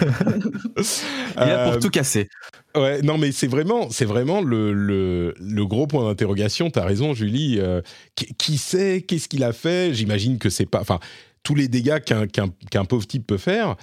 Il 1.36 1.40
là 1.40 1.64
pour 1.64 1.74
euh, 1.74 1.80
tout 1.80 1.90
casser. 1.90 2.28
Ouais, 2.74 3.02
non, 3.02 3.18
mais 3.18 3.32
c'est 3.32 3.46
vraiment, 3.46 3.90
c'est 3.90 4.04
vraiment 4.04 4.40
le, 4.40 4.72
le, 4.72 5.66
gros 5.66 5.86
point 5.86 6.04
d'interrogation. 6.04 6.70
T'as 6.70 6.84
raison, 6.84 7.14
Julie. 7.14 7.58
Euh, 7.58 7.80
qui, 8.14 8.58
sait 8.58 9.02
Qu'est-ce 9.06 9.28
qu'il 9.28 9.44
a 9.44 9.52
fait? 9.52 9.94
J'imagine 9.94 10.38
que 10.38 10.50
c'est 10.50 10.66
pas. 10.66 10.80
Enfin, 10.80 11.00
tous 11.42 11.54
les 11.54 11.68
dégâts 11.68 12.00
qu'un 12.00 12.84
pauvre 12.84 13.06
type 13.06 13.26
peut 13.26 13.38
faire. 13.38 13.76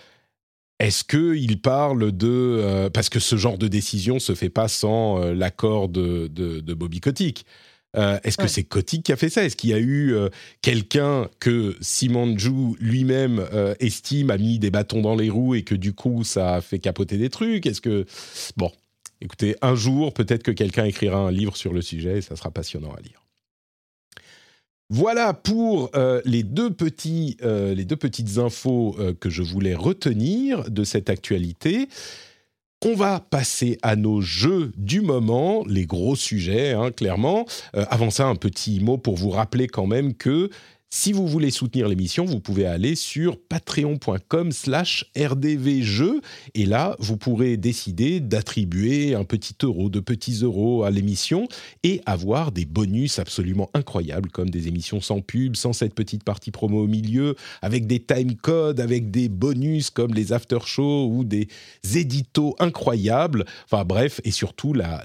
Est-ce 0.79 1.03
qu'il 1.03 1.61
parle 1.61 2.11
de... 2.11 2.27
Euh, 2.27 2.89
parce 2.89 3.07
que 3.07 3.19
ce 3.19 3.37
genre 3.37 3.57
de 3.57 3.67
décision 3.67 4.19
se 4.19 4.35
fait 4.35 4.49
pas 4.49 4.67
sans 4.67 5.19
l'accord 5.31 5.87
de, 5.87 6.27
de, 6.27 6.59
de, 6.59 6.73
Bobby 6.73 6.99
Kotick. 6.99 7.45
Euh, 7.95 8.19
est-ce 8.23 8.37
que 8.37 8.47
c'est 8.47 8.63
Kotick 8.63 9.03
qui 9.03 9.11
a 9.11 9.15
fait 9.15 9.29
ça? 9.29 9.43
Est-ce 9.43 9.55
qu'il 9.55 9.69
y 9.69 9.73
a 9.73 9.79
eu 9.79 10.13
euh, 10.13 10.29
quelqu'un 10.61 11.29
que 11.39 11.75
Simon 11.79 12.37
Jou 12.37 12.75
lui-même 12.79 13.45
euh, 13.53 13.75
estime 13.79 14.31
a 14.31 14.37
mis 14.37 14.57
des 14.59 14.71
bâtons 14.71 15.01
dans 15.01 15.15
les 15.15 15.29
roues 15.29 15.55
et 15.55 15.63
que 15.63 15.75
du 15.75 15.93
coup 15.93 16.23
ça 16.23 16.55
a 16.55 16.61
fait 16.61 16.79
capoter 16.79 17.17
des 17.17 17.29
trucs? 17.29 17.65
Est-ce 17.67 17.81
que 17.81 18.05
bon, 18.57 18.71
écoutez, 19.21 19.55
un 19.61 19.75
jour 19.75 20.13
peut-être 20.13 20.43
que 20.43 20.51
quelqu'un 20.51 20.85
écrira 20.85 21.19
un 21.19 21.31
livre 21.31 21.55
sur 21.55 21.73
le 21.73 21.81
sujet 21.81 22.17
et 22.17 22.21
ça 22.21 22.35
sera 22.35 22.51
passionnant 22.51 22.93
à 22.93 23.01
lire. 23.01 23.23
Voilà 24.89 25.33
pour 25.33 25.89
euh, 25.95 26.21
les, 26.23 26.43
deux 26.43 26.71
petits, 26.71 27.37
euh, 27.41 27.73
les 27.73 27.83
deux 27.83 27.95
petites 27.95 28.37
infos 28.37 28.95
euh, 28.99 29.13
que 29.19 29.29
je 29.29 29.41
voulais 29.41 29.73
retenir 29.73 30.69
de 30.69 30.83
cette 30.83 31.09
actualité. 31.09 31.87
On 32.85 32.95
va 32.95 33.21
passer 33.21 33.77
à 33.81 33.95
nos 33.95 34.19
jeux 34.19 34.73
du 34.75 34.99
moment, 34.99 35.63
les 35.65 35.85
gros 35.85 36.17
sujets, 36.17 36.73
hein, 36.73 36.91
clairement. 36.91 37.45
avant 37.73 38.09
ça, 38.09 38.25
un 38.25 38.35
petit 38.35 38.81
mot 38.81 38.97
pour 38.97 39.15
vous 39.15 39.29
rappeler 39.29 39.67
quand 39.67 39.87
même 39.87 40.13
que 40.13 40.49
si 40.95 41.11
vous 41.11 41.27
voulez 41.27 41.49
soutenir 41.49 41.87
l'émission, 41.87 42.23
vous 42.23 42.39
pouvez 42.39 42.67
aller 42.67 42.93
sur 42.93 43.39
patreon.com 43.39 44.51
slash 44.51 45.05
rdvjeux 45.17 46.21
et 46.53 46.67
là, 46.67 46.95
vous 46.99 47.17
pourrez 47.17 47.57
décider 47.57 48.19
d'attribuer 48.19 49.15
un 49.15 49.23
petit 49.23 49.55
euro, 49.63 49.89
de 49.89 49.99
petits 49.99 50.43
euros 50.43 50.83
à 50.83 50.91
l'émission 50.91 51.47
et 51.81 52.01
avoir 52.05 52.51
des 52.51 52.65
bonus 52.65 53.17
absolument 53.17 53.71
incroyables 53.73 54.29
comme 54.29 54.51
des 54.51 54.67
émissions 54.67 55.01
sans 55.01 55.21
pub, 55.21 55.55
sans 55.55 55.73
cette 55.73 55.95
petite 55.95 56.23
partie 56.23 56.51
promo 56.51 56.83
au 56.83 56.87
milieu, 56.87 57.33
avec 57.63 57.87
des 57.87 57.99
time 57.99 58.35
codes, 58.35 58.79
avec 58.79 59.09
des 59.09 59.29
bonus 59.29 59.89
comme 59.89 60.13
les 60.13 60.31
after 60.31 60.59
shows 60.63 61.07
ou 61.07 61.23
des 61.23 61.47
éditos 61.95 62.55
incroyables. 62.59 63.45
Enfin 63.65 63.83
bref, 63.83 64.21
et 64.25 64.31
surtout 64.31 64.73
la, 64.73 65.03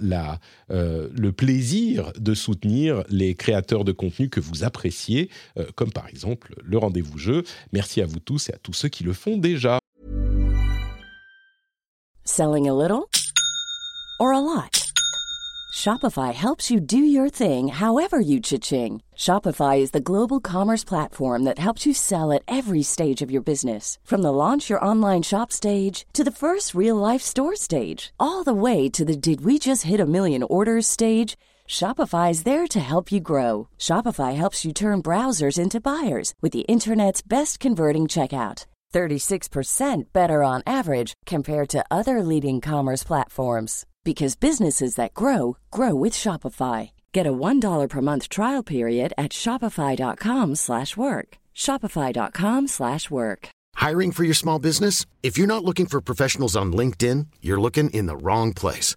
euh, 0.71 1.09
le 1.17 1.33
plaisir 1.33 2.13
de 2.19 2.35
soutenir 2.35 3.05
les 3.09 3.35
créateurs 3.35 3.85
de 3.85 3.93
contenu 3.93 4.29
que 4.29 4.41
vous 4.41 4.65
appréciez. 4.65 5.31
Euh, 5.57 5.65
comme 5.79 5.93
par 5.93 6.09
exemple 6.09 6.55
le 6.65 6.77
rendez-vous 6.77 7.19
jeu. 7.19 7.45
Merci 7.73 8.03
à 8.03 8.07
vous 8.07 8.19
tous 8.19 8.51
et 8.51 8.53
à 8.53 8.59
tous 8.59 8.73
ceux 8.73 8.89
qui 8.89 9.05
le 9.05 9.13
font 9.13 9.39
déjà. 9.39 9.79
Selling 12.25 12.69
a 12.69 12.75
little 12.75 13.09
or 14.19 14.33
a 14.33 14.41
lot? 14.41 14.89
Shopify 15.73 16.35
helps 16.35 16.73
you 16.73 16.81
do 16.81 16.99
your 16.99 17.29
thing 17.29 17.69
however 17.69 18.19
you 18.19 18.41
cha-ching. 18.41 19.01
Shopify 19.17 19.79
is 19.79 19.93
the 19.93 20.01
global 20.01 20.41
commerce 20.41 20.83
platform 20.83 21.45
that 21.45 21.59
helps 21.59 21.87
you 21.87 21.95
sell 21.95 22.33
at 22.33 22.43
every 22.49 22.83
stage 22.83 23.23
of 23.23 23.31
your 23.31 23.43
business. 23.43 23.99
From 24.03 24.23
the 24.23 24.33
launch 24.33 24.69
your 24.69 24.85
online 24.85 25.23
shop 25.23 25.53
stage 25.53 26.05
to 26.15 26.25
the 26.25 26.33
first 26.33 26.75
real 26.75 26.97
life 26.97 27.23
store 27.23 27.55
stage, 27.55 28.13
all 28.19 28.43
the 28.43 28.53
way 28.53 28.89
to 28.89 29.05
the 29.05 29.17
did 29.17 29.45
we 29.45 29.61
just 29.61 29.85
hit 29.85 30.01
a 30.01 30.07
million 30.07 30.43
orders 30.43 30.89
stage. 30.89 31.37
Shopify 31.69 32.31
is 32.31 32.45
there 32.45 32.67
to 32.67 32.81
help 32.81 33.13
you 33.13 33.21
grow. 33.21 33.69
Shopify 33.79 34.35
helps 34.35 34.65
you 34.65 34.73
turn 34.73 35.03
browsers 35.03 35.59
into 35.59 35.81
buyers 35.81 36.33
with 36.41 36.53
the 36.53 36.67
internet's 36.67 37.23
best 37.23 37.61
converting 37.61 38.05
checkout. 38.05 38.65
36% 38.95 40.05
better 40.15 40.43
on 40.43 40.63
average 40.67 41.13
compared 41.27 41.69
to 41.69 41.85
other 41.91 42.23
leading 42.23 42.63
commerce 42.63 43.05
platforms 43.05 43.85
because 44.03 44.35
businesses 44.35 44.95
that 44.95 45.13
grow 45.13 45.59
grow 45.71 45.95
with 45.95 46.15
Shopify. 46.15 46.91
Get 47.13 47.27
a 47.27 47.33
$1 47.33 47.89
per 47.89 48.01
month 48.01 48.31
trial 48.31 48.63
period 48.63 49.13
at 49.19 49.33
shopify.com/work. 49.33 51.29
shopify.com/work. 51.55 53.49
Hiring 53.87 54.13
for 54.13 54.25
your 54.25 54.39
small 54.43 54.59
business? 54.59 55.07
If 55.23 55.37
you're 55.37 55.55
not 55.55 55.65
looking 55.65 55.87
for 55.87 56.01
professionals 56.01 56.57
on 56.57 56.73
LinkedIn, 56.73 57.27
you're 57.43 57.61
looking 57.61 57.91
in 57.91 58.07
the 58.07 58.17
wrong 58.17 58.55
place. 58.55 58.97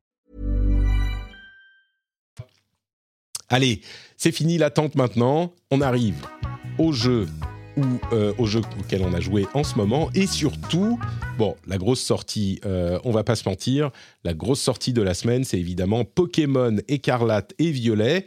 Allez, 3.53 3.81
c'est 4.15 4.31
fini 4.31 4.57
l'attente 4.57 4.95
maintenant. 4.95 5.53
On 5.71 5.81
arrive 5.81 6.25
au 6.79 6.93
jeu 6.93 7.27
ou 7.75 7.83
euh, 8.13 8.33
au 8.37 8.45
jeu 8.45 8.61
auquel 8.79 9.01
on 9.01 9.13
a 9.13 9.19
joué 9.19 9.45
en 9.53 9.65
ce 9.65 9.75
moment. 9.75 10.09
Et 10.15 10.25
surtout, 10.25 10.97
bon, 11.37 11.57
la 11.67 11.77
grosse 11.77 11.99
sortie, 11.99 12.61
euh, 12.65 12.97
on 13.03 13.11
va 13.11 13.25
pas 13.25 13.35
se 13.35 13.47
mentir, 13.49 13.91
la 14.23 14.33
grosse 14.33 14.61
sortie 14.61 14.93
de 14.93 15.01
la 15.01 15.13
semaine, 15.13 15.43
c'est 15.43 15.59
évidemment 15.59 16.05
Pokémon 16.05 16.77
écarlate 16.87 17.53
et 17.59 17.71
violet. 17.71 18.25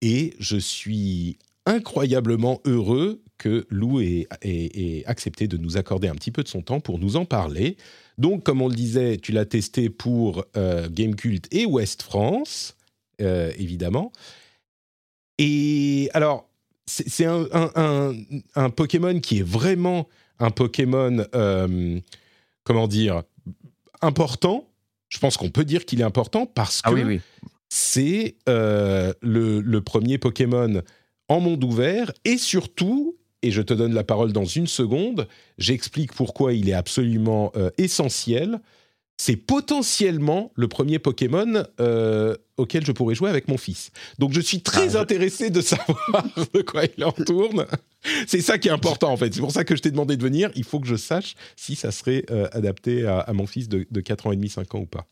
Et 0.00 0.34
je 0.38 0.58
suis 0.58 1.38
incroyablement 1.66 2.60
heureux 2.64 3.20
que 3.38 3.66
Lou 3.68 4.00
ait, 4.00 4.28
accepté 5.06 5.48
de 5.48 5.56
nous 5.56 5.76
accorder 5.76 6.06
un 6.06 6.14
petit 6.14 6.30
peu 6.30 6.44
de 6.44 6.48
son 6.48 6.62
temps 6.62 6.78
pour 6.78 7.00
nous 7.00 7.16
en 7.16 7.24
parler. 7.24 7.76
Donc, 8.16 8.44
comme 8.44 8.62
on 8.62 8.68
le 8.68 8.76
disait, 8.76 9.16
tu 9.16 9.32
l'as 9.32 9.44
testé 9.44 9.90
pour 9.90 10.44
euh, 10.56 10.88
Gamecult 10.88 11.48
et 11.50 11.66
West 11.66 12.02
France, 12.02 12.76
évidemment. 13.18 14.12
Et 15.38 16.10
alors, 16.14 16.48
c'est 16.86 17.24
un, 17.24 17.46
un, 18.54 18.70
Pokémon 18.70 19.18
qui 19.20 19.38
est 19.38 19.46
vraiment 19.46 20.08
un 20.38 20.50
Pokémon, 20.50 21.24
euh, 21.34 22.00
comment 22.64 22.88
dire, 22.88 23.22
important. 24.00 24.68
Je 25.08 25.18
pense 25.18 25.36
qu'on 25.36 25.50
peut 25.50 25.64
dire 25.64 25.84
qu'il 25.84 26.00
est 26.00 26.04
important 26.04 26.46
parce 26.46 26.80
ah 26.84 26.90
que 26.90 27.18
c'est 27.68 28.36
euh, 28.48 29.12
le, 29.22 29.80
premier 29.80 30.18
Pokémon 30.18 30.82
en 31.28 31.40
monde 31.40 31.62
ouvert 31.64 32.12
et 32.24 32.38
surtout, 32.38 33.16
et 33.42 33.50
je 33.50 33.62
te 33.62 33.74
donne 33.74 33.94
la 33.94 34.04
parole 34.04 34.32
dans 34.32 34.44
une 34.44 34.66
seconde, 34.66 35.28
j'explique 35.58 36.12
pourquoi 36.12 36.52
il 36.54 36.68
est 36.68 36.74
absolument 36.74 37.52
euh, 37.56 37.70
essentiel. 37.78 38.60
C'est 39.16 39.36
potentiellement 39.36 40.50
le 40.56 40.68
premier 40.68 40.98
Pokémon 40.98 41.64
auquel 42.56 42.84
je 42.84 42.92
pourrais 42.92 43.14
jouer 43.14 43.30
avec 43.30 43.48
mon 43.48 43.56
fils. 43.56 43.90
Donc 44.18 44.32
je 44.32 44.40
suis 44.40 44.60
très 44.60 44.96
ah, 44.96 45.00
intéressé 45.00 45.50
de 45.50 45.60
savoir 45.60 46.24
de 46.54 46.62
quoi 46.62 46.82
il 46.96 47.04
en 47.04 47.12
tourne. 47.12 47.66
C'est 48.26 48.40
ça 48.40 48.58
qui 48.58 48.68
est 48.68 48.72
important 48.72 49.12
en 49.12 49.16
fait. 49.16 49.32
C'est 49.32 49.40
pour 49.40 49.52
ça 49.52 49.64
que 49.64 49.76
je 49.76 49.82
t'ai 49.82 49.90
demandé 49.90 50.16
de 50.16 50.22
venir. 50.22 50.50
Il 50.54 50.64
faut 50.64 50.80
que 50.80 50.88
je 50.88 50.96
sache 50.96 51.34
si 51.56 51.76
ça 51.76 51.92
serait 51.92 52.24
euh, 52.30 52.48
adapté 52.52 53.06
à, 53.06 53.32
mon 53.32 53.46
fils 53.46 53.68
de, 53.68 53.86
de 53.90 54.00
4 54.00 54.26
ans 54.26 54.32
et 54.32 54.36
demi, 54.36 54.48
5 54.48 54.74
ans 54.74 54.80
ou 54.80 54.86
pas. 54.86 55.06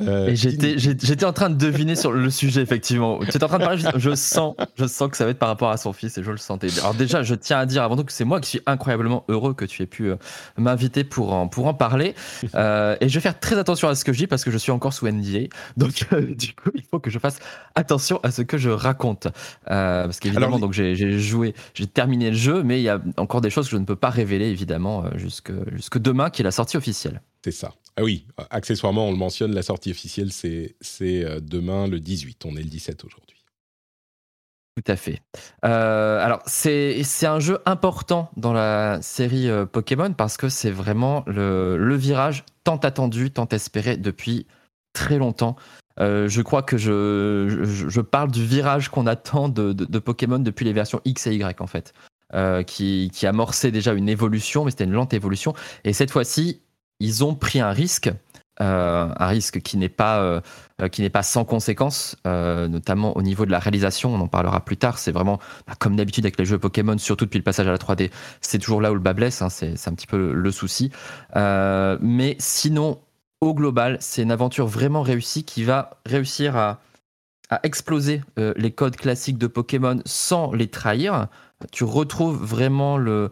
Euh, 0.00 0.30
j'étais 0.34 1.24
en 1.24 1.32
train 1.32 1.50
de 1.50 1.56
deviner 1.56 1.96
sur 1.96 2.12
le 2.12 2.30
sujet 2.30 2.62
effectivement. 2.62 3.18
Tu 3.18 3.30
étais 3.30 3.42
en 3.42 3.48
train 3.48 3.58
de 3.58 3.64
parler, 3.64 3.82
je, 3.96 4.14
sens, 4.14 4.54
je 4.76 4.86
sens 4.86 5.10
que 5.10 5.16
ça 5.16 5.24
va 5.24 5.32
être 5.32 5.38
par 5.38 5.48
rapport 5.48 5.70
à 5.70 5.76
son 5.76 5.92
fils 5.92 6.16
et 6.16 6.22
je 6.22 6.30
le 6.30 6.36
sentais. 6.36 6.68
Alors 6.78 6.94
déjà, 6.94 7.24
je 7.24 7.34
tiens 7.34 7.58
à 7.58 7.66
dire 7.66 7.82
avant 7.82 7.96
tout 7.96 8.04
que 8.04 8.12
c'est 8.12 8.24
moi 8.24 8.40
qui 8.40 8.50
suis 8.50 8.60
incroyablement 8.66 9.24
heureux 9.28 9.54
que 9.54 9.64
tu 9.64 9.82
aies 9.82 9.86
pu 9.86 10.10
euh, 10.10 10.16
m'inviter 10.56 11.02
pour 11.02 11.32
en, 11.32 11.48
pour 11.48 11.66
en 11.66 11.74
parler. 11.74 12.14
et 12.44 13.08
je 13.08 13.14
vais 13.14 13.20
faire 13.20 13.38
très 13.40 13.58
attention 13.58 13.88
à 13.88 13.96
ce 13.96 14.04
que 14.04 14.12
je 14.12 14.18
dis 14.18 14.26
parce 14.28 14.44
que 14.44 14.52
je 14.52 14.58
suis 14.58 14.70
encore 14.70 14.92
sous 14.92 15.08
NDA. 15.08 15.48
Donc 15.76 16.06
du 16.36 16.54
coup, 16.54 16.70
il 16.74 16.84
faut 16.90 17.00
que 17.00 17.10
je 17.10 17.18
fasse 17.18 17.38
attention 17.74 18.20
à 18.22 18.30
ce 18.30 18.42
que 18.42 18.58
je 18.58 18.70
raconte. 18.70 19.26
Euh, 19.70 20.04
parce 20.04 20.20
qu'évidemment, 20.20 20.58
donc 20.58 20.72
j'ai 20.72 21.18
joué, 21.18 21.54
j'ai 21.74 21.86
terminé 21.86 22.30
le 22.30 22.36
jeu, 22.36 22.62
mais 22.62 22.80
il 22.80 22.84
y 22.84 22.88
a 22.88 23.00
encore 23.16 23.40
des 23.40 23.50
choses 23.50 23.66
que 23.66 23.72
je 23.72 23.76
ne 23.76 23.84
peux 23.84 23.96
pas 23.96 24.10
révéler, 24.10 24.46
évidemment, 24.46 25.04
euh, 25.04 25.10
jusque, 25.16 25.52
jusque 25.72 25.98
demain, 25.98 26.30
qui 26.30 26.42
est 26.42 26.44
la 26.44 26.50
sortie 26.50 26.76
officielle. 26.76 27.22
C'est 27.44 27.52
ça. 27.52 27.74
Ah 27.96 28.04
oui, 28.04 28.26
accessoirement, 28.50 29.08
on 29.08 29.10
le 29.10 29.16
mentionne, 29.16 29.54
la 29.54 29.62
sortie 29.62 29.90
officielle, 29.90 30.32
c'est 30.32 30.74
euh, 31.02 31.40
demain 31.40 31.86
le 31.88 32.00
18. 32.00 32.44
On 32.44 32.56
est 32.56 32.62
le 32.62 32.68
17 32.68 33.04
aujourd'hui. 33.04 33.36
Tout 34.76 34.92
à 34.92 34.94
fait. 34.94 35.20
alors, 35.62 36.40
c'est 36.46 37.02
un 37.24 37.40
jeu 37.40 37.58
important 37.66 38.30
dans 38.36 38.52
la 38.52 39.02
série 39.02 39.48
Pokémon 39.72 40.12
parce 40.12 40.36
que 40.36 40.48
c'est 40.48 40.70
vraiment 40.70 41.24
le, 41.26 41.76
le, 41.76 41.96
virage 41.96 42.44
tant 42.62 42.76
attendu, 42.76 43.32
tant 43.32 43.48
espéré 43.48 43.96
depuis 43.96 44.46
très 44.92 45.18
longtemps. 45.18 45.56
Euh, 46.00 46.28
je 46.28 46.42
crois 46.42 46.62
que 46.62 46.76
je, 46.76 47.64
je, 47.64 48.00
parle 48.00 48.30
du 48.30 48.44
virage 48.44 48.88
qu'on 48.88 49.06
attend 49.06 49.48
de, 49.48 49.72
de, 49.72 49.98
Pokémon 49.98 50.38
depuis 50.38 50.64
les 50.64 50.72
versions 50.72 51.00
X 51.04 51.26
et 51.26 51.34
Y 51.34 51.60
en 51.60 51.66
fait, 51.66 51.92
euh, 52.34 52.62
qui, 52.62 53.10
qui 53.12 53.26
amorçait 53.26 53.72
déjà 53.72 53.92
une 53.92 54.08
évolution, 54.08 54.64
mais 54.64 54.70
c'était 54.70 54.84
une 54.84 54.92
lente 54.92 55.12
évolution. 55.12 55.54
Et 55.84 55.92
cette 55.92 56.10
fois-ci, 56.10 56.62
ils 57.00 57.24
ont 57.24 57.34
pris 57.34 57.60
un 57.60 57.70
risque, 57.70 58.10
euh, 58.60 59.12
un 59.16 59.26
risque 59.26 59.60
qui 59.60 59.76
n'est 59.76 59.88
pas 59.88 60.40
qui 60.92 61.08
pas 61.10 61.24
sans 61.24 61.44
conséquences, 61.44 62.16
notamment 62.24 63.16
au 63.16 63.22
niveau 63.22 63.44
de 63.44 63.50
la 63.50 63.58
réalisation. 63.58 64.14
On 64.14 64.20
en 64.20 64.28
parlera 64.28 64.64
plus 64.64 64.76
tard. 64.76 64.98
C'est 64.98 65.12
vraiment 65.12 65.40
bah, 65.66 65.74
comme 65.80 65.96
d'habitude 65.96 66.24
avec 66.24 66.38
les 66.38 66.44
jeux 66.44 66.58
Pokémon, 66.58 66.96
surtout 66.98 67.24
depuis 67.24 67.38
le 67.38 67.44
passage 67.44 67.66
à 67.66 67.72
la 67.72 67.78
3D. 67.78 68.12
C'est 68.40 68.58
toujours 68.58 68.80
là 68.80 68.92
où 68.92 68.94
le 68.94 69.00
bas 69.00 69.14
blesse. 69.14 69.42
Hein, 69.42 69.48
c'est 69.48 69.88
un 69.88 69.94
petit 69.94 70.06
peu 70.06 70.32
le 70.32 70.50
souci. 70.52 70.92
mais 71.34 72.36
sinon, 72.38 73.00
au 73.40 73.54
global, 73.54 73.98
c'est 74.00 74.22
une 74.22 74.30
aventure 74.30 74.66
vraiment 74.66 75.02
réussie 75.02 75.44
qui 75.44 75.64
va 75.64 76.00
réussir 76.06 76.56
à, 76.56 76.80
exploser 77.62 78.20
euh, 78.38 78.52
les 78.56 78.72
codes 78.72 78.96
classiques 78.96 79.38
de 79.38 79.46
Pokémon 79.46 80.02
sans 80.04 80.52
les 80.52 80.68
trahir. 80.68 81.28
Tu 81.72 81.82
retrouves 81.82 82.44
vraiment 82.44 82.98
le, 82.98 83.30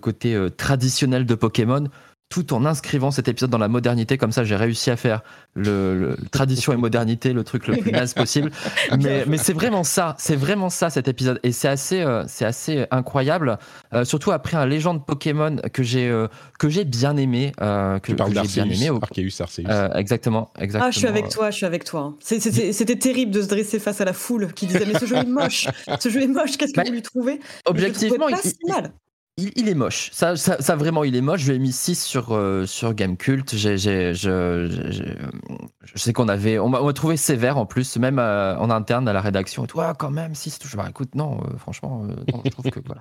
côté 0.00 0.34
euh, 0.34 0.50
traditionnel 0.50 1.24
de 1.24 1.36
Pokémon 1.36 1.84
tout 2.32 2.54
en 2.54 2.64
inscrivant 2.64 3.10
cet 3.10 3.28
épisode 3.28 3.50
dans 3.50 3.58
la 3.58 3.68
modernité. 3.68 4.16
Comme 4.16 4.32
ça, 4.32 4.42
j'ai 4.42 4.56
réussi 4.56 4.90
à 4.90 4.96
faire 4.96 5.20
le, 5.54 6.16
tradition 6.30 6.72
et 6.72 6.78
modernité, 6.78 7.34
le 7.34 7.44
truc 7.44 7.66
le 7.68 7.76
plus 7.76 7.92
naze 7.92 8.14
possible. 8.14 8.50
Mais, 8.98 9.24
mais 9.26 9.36
c'est 9.36 9.52
vraiment 9.52 9.84
ça, 9.84 10.14
c'est 10.18 10.36
vraiment 10.36 10.70
ça 10.70 10.88
cet 10.88 11.08
épisode. 11.08 11.40
Et 11.42 11.52
c'est 11.52 11.68
assez, 11.68 12.00
euh, 12.00 12.24
c'est 12.28 12.44
assez 12.44 12.86
incroyable, 12.90 13.58
euh, 13.92 14.04
surtout 14.04 14.30
après 14.30 14.56
un 14.56 14.66
légende 14.66 15.04
Pokémon 15.04 15.56
que 15.72 15.82
j'ai 15.82 16.08
euh, 16.08 16.28
que 16.58 16.68
j'ai 16.68 16.84
bien 16.84 17.16
aimé. 17.16 17.52
que, 17.58 17.98
tu 18.02 18.14
parles 18.14 18.32
j'ai 18.32 18.62
bien 18.62 18.64
aimé. 18.64 18.90
Arceus, 19.02 19.42
Arceus. 19.42 19.62
exactement, 19.94 20.52
exactement. 20.58 20.88
Ah, 20.88 20.90
je 20.90 20.98
suis 20.98 21.08
avec 21.08 21.28
toi, 21.28 21.50
je 21.50 21.56
suis 21.56 21.66
avec 21.66 21.84
toi. 21.84 22.14
C'était 22.20 22.96
terrible 22.96 23.32
de 23.32 23.42
se 23.42 23.48
dresser 23.48 23.78
face 23.78 24.00
à 24.00 24.04
la 24.04 24.12
foule 24.12 24.52
qui 24.52 24.66
disait 24.66 24.86
mais 24.86 24.98
ce 24.98 25.06
jeu 25.06 25.16
est 25.16 25.26
moche, 25.26 25.68
ce 26.00 26.08
jeu 26.08 26.22
est 26.22 26.28
moche, 26.28 26.56
qu'est-ce 26.56 26.72
que 26.72 26.76
bah, 26.76 26.84
vous 26.86 26.92
lui 26.92 27.02
trouvez? 27.02 27.40
Objectivement, 27.66 28.28
il, 28.28 28.36
si 28.36 28.56
mal. 28.68 28.92
Il, 29.38 29.66
est 29.66 29.74
moche. 29.74 30.10
Ça, 30.12 30.36
ça, 30.36 30.76
vraiment, 30.76 31.04
il 31.04 31.16
est 31.16 31.22
moche. 31.22 31.40
Je 31.40 31.52
lui 31.52 31.56
ai 31.56 31.58
mis 31.58 31.72
6 31.72 32.04
sur, 32.04 32.34
euh, 32.34 32.66
sur 32.66 32.92
Gamecult. 32.92 33.54
J'ai, 33.56 33.78
je, 33.78 34.12
je, 34.12 35.92
sais 35.94 36.12
qu'on 36.12 36.28
avait. 36.28 36.58
On 36.58 36.68
m'a 36.68 36.92
trouvé 36.92 37.16
sévère 37.16 37.56
en 37.56 37.64
plus, 37.64 37.96
même 37.96 38.18
euh, 38.18 38.54
en 38.58 38.68
interne 38.68 39.08
à 39.08 39.14
la 39.14 39.22
rédaction. 39.22 39.64
Et 39.64 39.68
tout. 39.68 39.80
Ah, 39.80 39.94
quand 39.98 40.10
même, 40.10 40.34
6. 40.34 40.58
Je 40.66 40.76
bah, 40.76 40.84
écoute, 40.90 41.14
non, 41.14 41.40
euh, 41.40 41.56
franchement, 41.56 42.02
non, 42.04 42.42
je 42.44 42.50
trouve 42.50 42.70
que. 42.70 42.80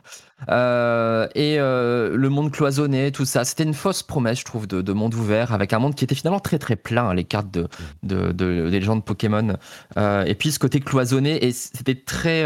Voilà. 0.48 1.30
et 1.36 1.58
le 1.58 2.30
monde 2.30 2.52
cloisonné, 2.52 3.12
tout 3.12 3.26
ça. 3.26 3.44
C'était 3.44 3.64
une 3.64 3.74
fausse 3.74 4.02
promesse, 4.02 4.40
je 4.40 4.46
trouve, 4.46 4.68
de, 4.68 4.82
de, 4.82 4.94
monde 4.94 5.14
ouvert, 5.16 5.54
avec 5.54 5.74
un 5.74 5.80
monde 5.80 5.96
qui 5.96 6.06
était 6.06 6.16
finalement 6.16 6.40
très, 6.40 6.60
très 6.60 6.78
plein, 6.78 7.10
hein, 7.10 7.14
les 7.14 7.26
cartes 7.26 7.52
de, 7.52 7.68
de, 8.04 8.32
de, 8.32 8.70
des 8.70 8.80
légendes 8.80 9.04
Pokémon. 9.04 9.58
et 9.98 10.36
puis 10.36 10.54
ce 10.54 10.60
côté 10.60 10.80
cloisonné, 10.80 11.46
et 11.46 11.52
c'était 11.52 11.96
très. 11.96 12.46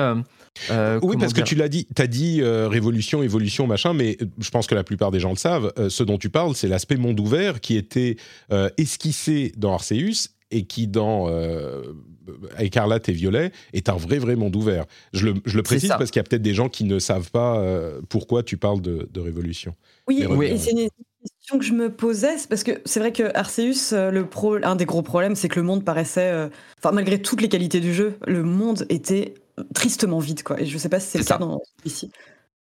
Euh, 0.71 0.99
oui, 1.03 1.17
parce 1.19 1.33
que 1.33 1.41
tu 1.41 1.55
l'as 1.55 1.67
dit, 1.67 1.87
tu 1.93 2.01
as 2.01 2.07
dit 2.07 2.41
euh, 2.41 2.67
révolution, 2.67 3.23
évolution, 3.23 3.67
machin, 3.67 3.93
mais 3.93 4.17
euh, 4.21 4.25
je 4.39 4.49
pense 4.49 4.67
que 4.67 4.75
la 4.75 4.83
plupart 4.83 5.11
des 5.11 5.19
gens 5.19 5.31
le 5.31 5.37
savent. 5.37 5.71
ce 5.89 6.03
dont 6.03 6.17
tu 6.17 6.29
parles, 6.29 6.55
c'est 6.55 6.67
l'aspect 6.67 6.95
monde 6.95 7.19
ouvert 7.19 7.59
qui 7.61 7.75
était 7.75 8.17
esquissé 8.77 9.51
dans 9.57 9.73
Arceus 9.73 10.29
et 10.51 10.65
qui, 10.65 10.87
dans 10.87 11.29
Écarlate 12.59 13.09
et 13.09 13.11
Violet, 13.11 13.51
est 13.73 13.89
un 13.89 13.95
vrai, 13.95 14.17
vrai 14.17 14.35
monde 14.35 14.55
ouvert. 14.55 14.85
Je 15.13 15.25
le, 15.25 15.33
je 15.45 15.57
le 15.57 15.63
précise 15.63 15.89
parce 15.89 16.11
qu'il 16.11 16.19
y 16.19 16.21
a 16.21 16.23
peut-être 16.23 16.41
des 16.41 16.53
gens 16.53 16.69
qui 16.69 16.83
ne 16.83 16.99
savent 16.99 17.31
pas 17.31 17.63
pourquoi 18.09 18.43
tu 18.43 18.57
parles 18.57 18.81
de, 18.81 19.19
révolution. 19.19 19.75
Oui, 20.07 20.25
oui. 20.29 20.57
c'est 20.57 20.71
une 20.71 20.87
question 21.39 21.57
que 21.57 21.65
je 21.65 21.73
me 21.73 21.89
posais, 21.89 22.35
parce 22.47 22.63
que 22.63 22.79
c'est 22.85 22.99
vrai 22.99 23.11
que 23.11 23.35
Arceus, 23.35 23.93
le 24.11 24.25
pro, 24.25 24.57
un 24.63 24.75
des 24.75 24.85
gros 24.85 25.01
problèmes, 25.01 25.35
c'est 25.35 25.49
que 25.49 25.59
le 25.59 25.65
monde 25.65 25.83
paraissait, 25.83 26.49
enfin 26.77 26.91
malgré 26.91 27.21
toutes 27.21 27.41
les 27.41 27.49
qualités 27.49 27.79
du 27.79 27.93
jeu, 27.93 28.17
le 28.25 28.43
monde 28.43 28.85
était 28.89 29.33
tristement 29.73 30.19
vide, 30.19 30.43
quoi. 30.43 30.59
Et 30.59 30.65
je 30.65 30.77
sais 30.77 30.89
pas 30.89 30.99
si 30.99 31.09
c'est 31.09 31.17
le 31.19 31.23
cas 31.23 31.37
dans, 31.37 31.61
ici. 31.85 32.11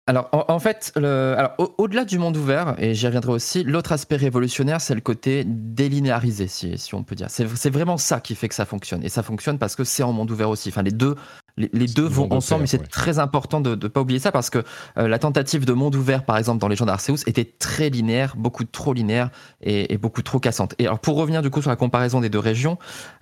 Alors, 0.09 0.29
en, 0.31 0.59
fait, 0.59 0.93
le, 0.95 1.35
alors, 1.37 1.53
au-delà 1.77 2.05
du 2.05 2.17
monde 2.17 2.37
ouvert, 2.37 2.75
et 2.77 2.93
j'y 2.93 3.05
reviendrai 3.07 3.33
aussi, 3.33 3.65
l'autre 3.65 3.91
aspect 3.91 4.15
révolutionnaire, 4.15 4.79
c'est 4.79 4.95
le 4.95 5.01
côté 5.01 5.43
délinéarisé, 5.45 6.47
si, 6.47 6.77
si 6.77 6.95
on 6.95 7.03
peut 7.03 7.15
dire. 7.15 7.27
C'est 7.29 7.69
vraiment 7.69 7.97
ça 7.97 8.21
qui 8.21 8.33
fait 8.33 8.47
que 8.47 8.55
ça 8.55 8.65
fonctionne. 8.65 9.03
Et 9.03 9.09
ça 9.09 9.21
fonctionne 9.21 9.59
parce 9.59 9.75
que 9.75 9.83
c'est 9.83 10.03
en 10.03 10.13
monde 10.13 10.31
ouvert 10.31 10.49
aussi. 10.49 10.69
Enfin, 10.69 10.81
les 10.81 10.91
deux 10.91 11.15
les, 11.57 11.87
deux 11.87 12.05
vont 12.05 12.31
ensemble, 12.31 12.61
mais 12.61 12.67
c'est 12.67 12.87
très 12.87 13.19
important 13.19 13.61
de 13.61 13.71
ne 13.71 13.87
pas 13.87 14.01
oublier 14.01 14.19
ça 14.19 14.31
parce 14.31 14.49
que 14.49 14.63
euh, 14.97 15.07
la 15.07 15.17
tentative 15.17 15.65
de 15.65 15.73
monde 15.73 15.95
ouvert, 15.95 16.23
par 16.23 16.37
exemple, 16.37 16.59
dans 16.59 16.67
les 16.67 16.75
gens 16.75 16.85
d'Arceus, 16.85 17.23
était 17.25 17.45
très 17.45 17.89
linéaire, 17.89 18.35
beaucoup 18.37 18.63
trop 18.63 18.93
linéaire 18.93 19.29
et, 19.61 19.97
beaucoup 19.97 20.21
trop 20.21 20.39
cassante. 20.39 20.75
Et 20.77 20.85
alors, 20.85 20.99
pour 20.99 21.17
revenir 21.17 21.41
du 21.41 21.49
coup 21.49 21.61
sur 21.61 21.71
la 21.71 21.75
comparaison 21.75 22.21
des 22.21 22.29
deux 22.29 22.39
régions, 22.39 22.77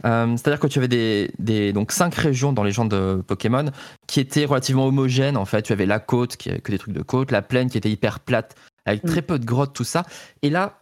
euh, 0.05 0.35
c'est-à-dire 0.35 0.59
que 0.59 0.67
tu 0.67 0.79
avais 0.79 0.89
des, 0.89 1.31
des, 1.39 1.71
donc 1.71 1.91
cinq 1.91 2.13
régions 2.15 2.51
dans 2.51 2.63
les 2.63 2.71
gens 2.71 2.85
de 2.85 3.23
Pokémon 3.25 3.71
qui 4.07 4.19
étaient 4.19 4.45
relativement 4.45 4.85
homogènes. 4.85 5.37
En 5.37 5.45
fait, 5.45 5.61
tu 5.61 5.73
avais 5.73 5.85
la 5.85 5.99
côte, 5.99 6.35
qui 6.35 6.49
que 6.61 6.71
des 6.71 6.77
trucs 6.77 6.93
de 6.93 7.01
côte, 7.01 7.31
la 7.31 7.41
plaine 7.41 7.69
qui 7.69 7.77
était 7.77 7.89
hyper 7.89 8.19
plate, 8.19 8.55
avec 8.85 9.03
très 9.03 9.21
peu 9.21 9.39
de 9.39 9.45
grottes, 9.45 9.73
tout 9.73 9.83
ça. 9.83 10.03
Et 10.41 10.49
là, 10.49 10.79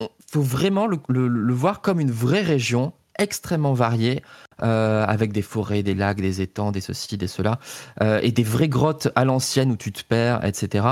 il 0.00 0.08
faut 0.30 0.42
vraiment 0.42 0.86
le 0.86 1.54
voir 1.54 1.80
comme 1.80 2.00
une 2.00 2.10
vraie 2.10 2.42
région 2.42 2.92
extrêmement 3.18 3.74
variée 3.74 4.22
euh, 4.62 5.04
avec 5.06 5.32
des 5.32 5.42
forêts, 5.42 5.82
des 5.82 5.94
lacs, 5.94 6.20
des 6.20 6.40
étangs, 6.40 6.70
des 6.70 6.80
ceci, 6.80 7.16
des 7.16 7.26
cela, 7.26 7.58
euh, 8.00 8.20
et 8.22 8.30
des 8.30 8.44
vraies 8.44 8.68
grottes 8.68 9.08
à 9.16 9.24
l'ancienne 9.24 9.72
où 9.72 9.76
tu 9.76 9.90
te 9.90 10.04
perds, 10.04 10.44
etc. 10.44 10.86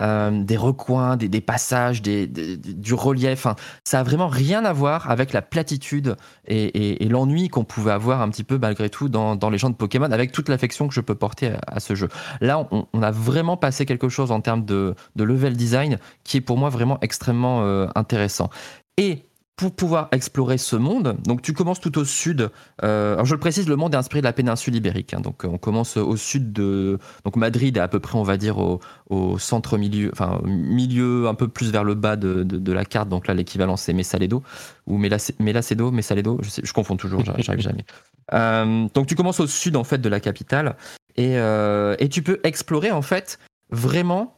Euh, 0.00 0.44
des 0.44 0.56
recoins, 0.56 1.16
des, 1.16 1.40
passages, 1.40 2.02
du 2.02 2.94
relief. 2.94 3.46
ça 3.84 4.00
a 4.00 4.02
vraiment 4.04 4.28
rien 4.28 4.64
à 4.64 4.72
voir 4.72 5.10
avec 5.10 5.32
la 5.32 5.42
platitude 5.42 6.16
et, 6.46 7.08
l'ennui 7.08 7.48
qu'on 7.48 7.64
pouvait 7.64 7.92
avoir 7.92 8.20
un 8.20 8.28
petit 8.28 8.44
peu 8.44 8.58
malgré 8.58 8.90
tout 8.90 9.08
dans, 9.08 9.34
dans 9.34 9.50
les 9.50 9.58
gens 9.58 9.70
de 9.70 9.76
Pokémon, 9.76 10.10
avec 10.10 10.30
toute 10.30 10.48
l'affection 10.48 10.86
que 10.86 10.94
je 10.94 11.00
peux 11.00 11.14
porter 11.14 11.52
à, 11.66 11.80
ce 11.80 11.94
jeu. 11.94 12.08
Là, 12.40 12.68
on, 12.70 13.02
a 13.02 13.10
vraiment 13.10 13.56
passé 13.56 13.86
quelque 13.86 14.08
chose 14.08 14.30
en 14.30 14.40
termes 14.40 14.64
de, 14.64 14.94
de 15.16 15.24
level 15.24 15.56
design 15.56 15.98
qui 16.22 16.36
est 16.36 16.40
pour 16.40 16.58
moi 16.58 16.68
vraiment 16.68 16.98
extrêmement 17.00 17.62
intéressant. 17.94 18.50
Et 18.98 19.26
pour 19.56 19.74
pouvoir 19.74 20.08
explorer 20.12 20.58
ce 20.58 20.76
monde, 20.76 21.16
donc 21.24 21.40
tu 21.40 21.54
commences 21.54 21.80
tout 21.80 21.96
au 21.98 22.04
sud. 22.04 22.50
Euh, 22.84 23.14
alors 23.14 23.24
je 23.24 23.34
le 23.34 23.40
précise, 23.40 23.66
le 23.66 23.76
monde 23.76 23.94
est 23.94 23.96
inspiré 23.96 24.20
de 24.20 24.26
la 24.26 24.34
péninsule 24.34 24.74
ibérique. 24.74 25.14
Hein. 25.14 25.20
donc 25.20 25.44
on 25.44 25.56
commence 25.56 25.96
au 25.96 26.16
sud 26.16 26.52
de 26.52 26.98
donc 27.24 27.36
Madrid 27.36 27.74
est 27.76 27.80
à 27.80 27.88
peu 27.88 27.98
près, 27.98 28.18
on 28.18 28.22
va 28.22 28.36
dire 28.36 28.58
au, 28.58 29.38
centre 29.38 29.78
milieu, 29.78 30.10
enfin 30.12 30.40
milieu 30.44 31.26
un 31.26 31.34
peu 31.34 31.48
plus 31.48 31.72
vers 31.72 31.84
le 31.84 31.94
bas 31.94 32.16
de, 32.16 32.42
de, 32.42 32.72
la 32.72 32.84
carte. 32.84 33.08
Donc 33.08 33.28
là 33.28 33.34
l'équivalent 33.34 33.78
c'est 33.78 33.94
Mesaledo 33.94 34.42
ou 34.86 34.98
Melacedo, 34.98 35.90
Mesaledo, 35.90 36.38
je, 36.42 36.50
sais, 36.50 36.62
je 36.62 36.72
confonds 36.74 36.96
toujours, 36.96 37.24
j'arrive 37.24 37.60
jamais. 37.60 37.86
Euh, 38.34 38.88
donc 38.92 39.06
tu 39.06 39.14
commences 39.14 39.40
au 39.40 39.46
sud 39.46 39.76
en 39.76 39.84
fait 39.84 39.98
de 39.98 40.08
la 40.10 40.20
capitale 40.20 40.76
et, 41.16 41.38
euh, 41.38 41.96
et 41.98 42.10
tu 42.10 42.22
peux 42.22 42.40
explorer 42.44 42.90
en 42.90 43.02
fait 43.02 43.38
vraiment 43.70 44.36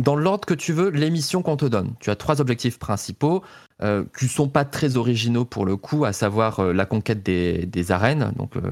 dans 0.00 0.16
l'ordre 0.16 0.46
que 0.46 0.54
tu 0.54 0.72
veux, 0.72 0.88
les 0.88 1.10
missions 1.10 1.42
qu'on 1.42 1.58
te 1.58 1.66
donne. 1.66 1.92
Tu 2.00 2.08
as 2.10 2.16
trois 2.16 2.40
objectifs 2.40 2.78
principaux 2.78 3.44
euh, 3.82 4.04
qui 4.18 4.24
ne 4.24 4.30
sont 4.30 4.48
pas 4.48 4.64
très 4.64 4.96
originaux 4.96 5.44
pour 5.44 5.66
le 5.66 5.76
coup, 5.76 6.06
à 6.06 6.14
savoir 6.14 6.60
euh, 6.60 6.72
la 6.72 6.86
conquête 6.86 7.22
des, 7.22 7.92
arènes, 7.92 8.32
donc 8.36 8.56
euh, 8.56 8.62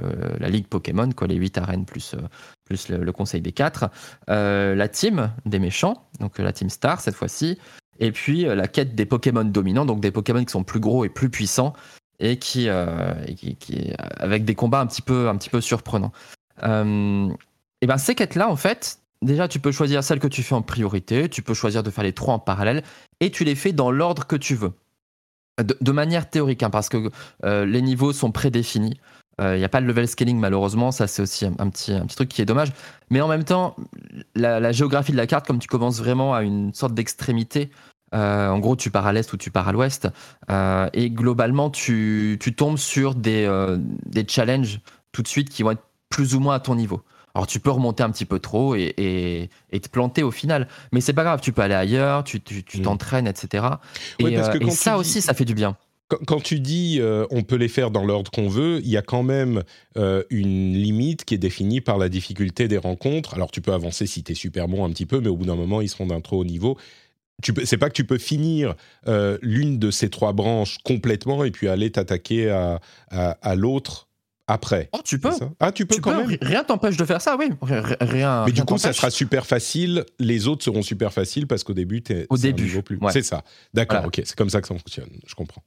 la 0.40 0.48
Ligue 0.48 0.66
Pokémon, 0.66 1.10
quoi, 1.12 1.26
les 1.26 1.34
huit 1.34 1.58
arènes 1.58 1.84
plus, 1.84 2.16
plus 2.64 2.88
le, 2.88 3.12
Conseil 3.12 3.42
des 3.42 3.52
quatre, 3.52 3.90
la 4.26 4.88
team 4.88 5.30
des 5.44 5.58
méchants, 5.58 6.08
donc 6.18 6.38
la 6.38 6.52
Team 6.52 6.70
Star 6.70 7.00
cette 7.00 7.14
fois-ci, 7.14 7.58
et 8.00 8.10
puis 8.10 8.44
la 8.44 8.66
quête 8.66 8.94
des 8.94 9.06
Pokémon 9.06 9.44
dominants, 9.44 9.84
donc 9.84 10.00
des 10.00 10.10
Pokémon 10.10 10.42
qui 10.44 10.52
sont 10.52 10.64
plus 10.64 10.80
gros 10.80 11.04
et 11.04 11.10
plus 11.10 11.28
puissants, 11.28 11.74
et 12.20 12.38
qui, 12.38 12.68
qui, 13.36 13.92
avec 14.16 14.44
des 14.44 14.54
combats 14.54 14.80
un 14.80 14.86
petit 14.86 15.02
peu, 15.02 15.28
un 15.28 15.36
petit 15.36 15.50
peu 15.50 15.60
surprenants. 15.60 16.12
et 16.62 17.86
ben 17.86 17.98
ces 17.98 18.14
quêtes-là, 18.14 18.48
en 18.50 18.56
fait, 18.56 19.00
Déjà, 19.22 19.48
tu 19.48 19.59
peux 19.59 19.72
choisir 19.72 20.04
celle 20.04 20.20
que 20.20 20.28
tu 20.28 20.42
fais 20.42 20.54
en 20.54 20.62
priorité, 20.62 21.28
tu 21.28 21.42
peux 21.42 21.54
choisir 21.54 21.83
de 21.83 21.90
faire 21.90 22.04
les 22.04 22.12
trois 22.12 22.35
en 22.35 22.38
parallèle, 22.38 22.83
et 23.20 23.31
tu 23.31 23.44
les 23.44 23.54
fais 23.54 23.72
dans 23.72 23.90
l'ordre 23.90 24.26
que 24.26 24.37
tu 24.37 24.54
veux. 24.54 24.72
De, 25.81 25.90
manière 25.90 26.31
théorique, 26.31 26.62
hein, 26.62 26.70
parce 26.70 26.88
que 26.88 27.11
euh, 27.44 27.66
les 27.66 27.83
niveaux 27.83 28.12
sont 28.12 28.31
prédéfinis. 28.31 28.96
Il 29.40 29.44
euh, 29.44 29.59
n'y 29.59 29.64
a 29.64 29.68
pas 29.68 29.81
de 29.81 29.87
level 29.87 30.07
scaling 30.07 30.38
malheureusement, 30.38 30.92
ça 30.92 31.09
c'est 31.09 31.22
aussi 31.22 31.46
un, 31.46 31.70
petit, 31.70 31.92
truc 32.14 32.28
qui 32.28 32.42
est 32.42 32.44
dommage. 32.44 32.72
Mais 33.11 33.20
en 33.20 33.26
même 33.26 33.42
temps, 33.42 33.74
la, 34.37 34.70
géographie 34.70 35.11
de 35.11 35.16
la 35.16 35.26
carte, 35.26 35.48
comme 35.48 35.59
tu 35.59 35.66
commences 35.66 35.98
vraiment 35.98 36.33
à 36.33 36.42
une 36.42 36.72
sorte 36.74 36.94
d'extrémité, 36.94 37.70
euh, 38.14 38.48
en 38.48 38.61
gros 38.61 38.76
tu 38.76 38.90
pars 38.90 39.07
à 39.07 39.12
l'est 39.12 39.33
ou 39.33 39.37
tu 39.37 39.50
pars 39.50 39.66
à 39.66 39.72
l'ouest, 39.72 40.09
et 40.92 41.11
globalement 41.11 41.70
tu, 41.70 42.38
tombes 42.57 42.78
sur 42.78 43.16
des 43.16 43.48
challenges 44.28 44.81
tout 45.11 45.22
de 45.22 45.28
suite 45.28 45.50
qui 45.50 45.64
vont 45.64 45.72
être 45.72 45.85
plus 46.09 46.37
ou 46.37 46.40
moins 46.40 46.54
à 46.54 46.61
ton 46.61 46.76
niveau. 46.76 47.02
Alors 47.38 47.46
tu 47.46 47.61
peux 47.61 47.70
remonter 47.70 48.03
un 48.03 48.11
petit 48.11 48.24
peu 48.24 48.40
trop 48.40 48.74
et, 48.74 49.48
te 49.70 49.88
planter 49.88 50.24
au 50.24 50.33
final, 50.33 50.66
mais 50.90 51.01
c'est 51.01 51.12
pas 51.12 51.22
grave, 51.22 51.40
tu 51.40 51.53
peux 51.53 51.62
aller 51.62 51.72
ailleurs, 51.72 52.24
tu 52.24 52.38
mm. 52.40 52.83
t'entraînes, 52.83 53.29
etc. 53.29 53.64
et, 54.18 54.37
euh, 54.37 54.70
ça 54.70 54.98
aussi, 54.98 55.22
ça 55.22 55.35
fait 55.35 55.44
du 55.44 55.55
bien. 55.55 55.77
Quand, 56.09 56.42
tu 56.42 56.59
dis 56.59 56.98
euh, 57.01 57.27
on 57.31 57.44
peut 57.44 57.55
les 57.55 57.68
faire 57.68 57.92
dans 57.92 58.05
l'ordre 58.05 58.33
qu'on 58.33 58.48
veut, 58.48 58.81
il 58.83 58.88
y 58.90 58.96
a 58.96 59.03
quand 59.03 59.22
même 59.22 59.62
euh, 59.96 60.24
une 60.31 60.72
limite 60.72 61.24
qui 61.24 61.35
est 61.35 61.38
définie 61.38 61.81
par 61.81 61.96
la 61.96 62.09
difficulté 62.09 62.66
des 62.66 62.79
rencontres. 62.79 63.35
Alors 63.35 63.53
tu 63.53 63.61
peux 63.61 63.72
avancer 63.72 64.09
si 64.09 64.24
tu 64.24 64.33
es 64.33 64.35
super 64.35 64.66
bon 64.66 64.85
un 64.85 64.90
petit 64.90 65.07
peu, 65.07 65.20
mais 65.20 65.29
au 65.29 65.37
bout 65.37 65.46
d'un 65.46 65.55
moment, 65.55 65.81
ils 65.81 65.88
seront 65.88 66.07
d'un 66.07 66.20
trop 66.20 66.40
haut 66.40 66.44
niveau. 66.44 66.77
C'est 67.62 67.79
pas 67.79 67.88
que 67.88 67.94
tu 67.94 68.05
peux 68.05 68.18
finir 68.18 68.74
l'une 69.42 69.79
de 69.79 69.92
ces 69.92 70.11
trois 70.11 70.33
branches 70.33 70.79
complètement 70.83 71.44
et 71.44 71.53
puis 71.53 71.68
aller 71.68 71.92
t'attaquer 71.92 72.51
à 73.12 73.55
l'autre 73.55 74.08
après. 74.48 74.88
Oh, 74.92 75.00
tu 75.04 75.18
peux. 75.18 75.30
Ah, 75.61 75.70
tu 75.70 75.87
peux 75.87 75.98
quand 75.98 76.16
même. 76.16 76.37
Rien 76.40 76.64
t'empêche 76.64 76.96
de 76.96 77.04
faire 77.04 77.20
ça, 77.20 77.37
oui. 77.38 77.50
Rien. 78.00 78.44
Mais 78.46 78.52
du 78.52 78.64
coup, 78.64 78.78
ça 78.78 78.92
sera 78.92 79.11
super 79.11 79.46
facile. 79.46 80.04
Les 80.18 80.48
autres 80.48 80.64
seront 80.64 80.82
super 80.82 81.12
faciles 81.12 81.46
parce 81.46 81.62
qu'au 81.62 81.74
début, 81.74 82.02
tu 82.02 82.14
es 82.14 82.26
au 82.30 82.37
début. 82.37 82.82
plus. 82.82 82.98
C'est 83.11 83.22
ça. 83.22 83.44
D'accord. 83.74 84.06
Ok. 84.06 84.22
C'est 84.24 84.37
comme 84.37 84.50
ça 84.50 84.61
que 84.61 84.68
ça 84.68 84.74
fonctionne. 84.74 85.11
Je 85.26 85.34
comprends. 85.34 85.62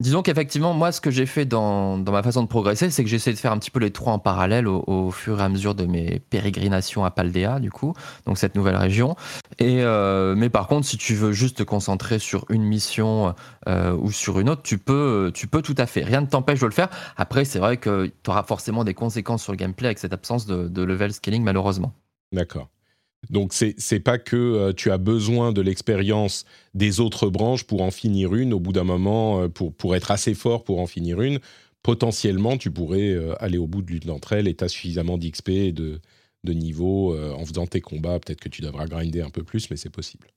Disons 0.00 0.22
qu'effectivement, 0.22 0.74
moi, 0.74 0.92
ce 0.92 1.00
que 1.00 1.10
j'ai 1.10 1.26
fait 1.26 1.44
dans, 1.44 1.98
dans, 1.98 2.12
ma 2.12 2.22
façon 2.22 2.42
de 2.44 2.46
progresser, 2.46 2.88
c'est 2.88 3.02
que 3.02 3.10
j'essaie 3.10 3.32
de 3.32 3.38
faire 3.38 3.50
un 3.50 3.58
petit 3.58 3.72
peu 3.72 3.80
les 3.80 3.90
trois 3.90 4.12
en 4.12 4.20
parallèle 4.20 4.68
au, 4.68 5.10
fur 5.10 5.40
et 5.40 5.42
à 5.42 5.48
mesure 5.48 5.74
de 5.74 5.86
mes 5.86 6.20
pérégrinations 6.30 7.04
à 7.04 7.10
Paldea, 7.10 7.58
du 7.58 7.72
coup, 7.72 7.94
donc 8.24 8.38
cette 8.38 8.54
nouvelle 8.54 8.76
région. 8.76 9.16
Et 9.58 9.82
euh, 9.82 10.36
mais 10.36 10.50
par 10.50 10.68
contre, 10.68 10.86
si 10.86 10.98
tu 10.98 11.16
veux 11.16 11.32
juste 11.32 11.58
te 11.58 11.62
concentrer 11.64 12.20
sur 12.20 12.44
une 12.48 12.62
mission 12.62 13.34
euh, 13.68 13.92
ou 13.96 14.12
sur 14.12 14.38
une 14.38 14.48
autre, 14.48 14.62
tu 14.62 14.78
peux, 14.78 15.32
tu 15.34 15.48
peux 15.48 15.62
tout 15.62 15.74
à 15.76 15.86
fait. 15.86 16.04
Rien 16.04 16.20
ne 16.20 16.26
t'empêche 16.26 16.60
de 16.60 16.66
le 16.66 16.72
faire. 16.72 16.90
Après, 17.16 17.44
c'est 17.44 17.58
vrai 17.58 17.76
que 17.76 18.06
tu 18.22 18.30
auras 18.30 18.44
forcément 18.44 18.84
des 18.84 18.94
conséquences 18.94 19.42
sur 19.42 19.52
le 19.52 19.56
gameplay 19.56 19.88
avec 19.88 19.98
cette 19.98 20.12
absence 20.12 20.46
de, 20.46 20.68
de 20.68 20.82
level 20.82 21.12
scaling, 21.12 21.42
malheureusement. 21.42 21.92
D'accord. 22.32 22.68
Donc 23.30 23.52
c'est 23.52 24.00
pas 24.00 24.18
que 24.18 24.36
euh, 24.36 24.72
tu 24.72 24.90
as 24.90 24.98
besoin 24.98 25.52
de 25.52 25.60
l'expérience 25.60 26.44
des 26.74 27.00
autres 27.00 27.28
branches 27.28 27.64
pour 27.64 27.82
en 27.82 27.90
finir 27.90 28.34
une 28.34 28.54
au 28.54 28.60
bout 28.60 28.72
d'un 28.72 28.84
moment 28.84 29.42
euh, 29.42 29.48
pour 29.48 29.96
être 29.96 30.10
assez 30.10 30.34
fort 30.34 30.64
pour 30.64 30.80
en 30.80 30.86
finir 30.86 31.20
une. 31.20 31.38
Potentiellement, 31.82 32.56
tu 32.56 32.70
pourrais 32.70 33.10
euh, 33.10 33.34
aller 33.42 33.58
au 33.58 33.66
bout 33.66 33.82
de 33.82 33.90
l'une 33.90 34.00
d'entre 34.00 34.32
elles 34.32 34.48
et 34.48 34.54
tu 34.54 34.64
as 34.64 34.68
suffisamment 34.68 35.18
d'XP 35.18 35.48
et 35.50 35.72
de 35.72 36.00
de 36.44 36.52
niveau 36.52 37.18
en 37.18 37.44
faisant 37.44 37.66
tes 37.66 37.80
combats. 37.80 38.20
Peut-être 38.20 38.40
que 38.40 38.48
tu 38.48 38.62
devras 38.62 38.86
grinder 38.86 39.22
un 39.22 39.28
peu 39.28 39.42
plus, 39.42 39.70
mais 39.70 39.76
c'est 39.76 39.90
possible. 39.90 40.28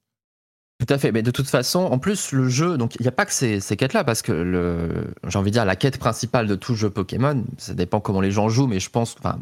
Tout 0.82 0.92
à 0.92 0.98
fait. 0.98 1.12
Mais 1.12 1.22
de 1.22 1.30
toute 1.30 1.48
façon, 1.48 1.82
en 1.82 2.00
plus, 2.00 2.32
le 2.32 2.50
jeu, 2.50 2.76
donc 2.76 2.96
il 2.96 3.04
n'y 3.04 3.08
a 3.08 3.12
pas 3.12 3.28
que 3.28 3.34
ces, 3.34 3.60
ces 3.60 3.78
quêtes-là, 3.78 4.04
parce 4.04 4.24
que 4.24 4.32
le, 4.32 5.14
j'ai 5.28 5.38
envie 5.38 5.52
de 5.52 5.54
dire, 5.54 5.64
la 5.64 5.76
quête 5.76 6.00
principale 6.00 6.48
de 6.48 6.56
tout 6.56 6.74
jeu 6.74 6.90
Pokémon, 6.90 7.44
ça 7.60 7.76
dépend 7.76 8.00
comment 8.00 8.20
les 8.20 8.32
gens 8.32 8.50
jouent, 8.50 8.66
mais 8.66 8.80
je 8.80 8.90
pense, 8.90 9.16
enfin, 9.20 9.38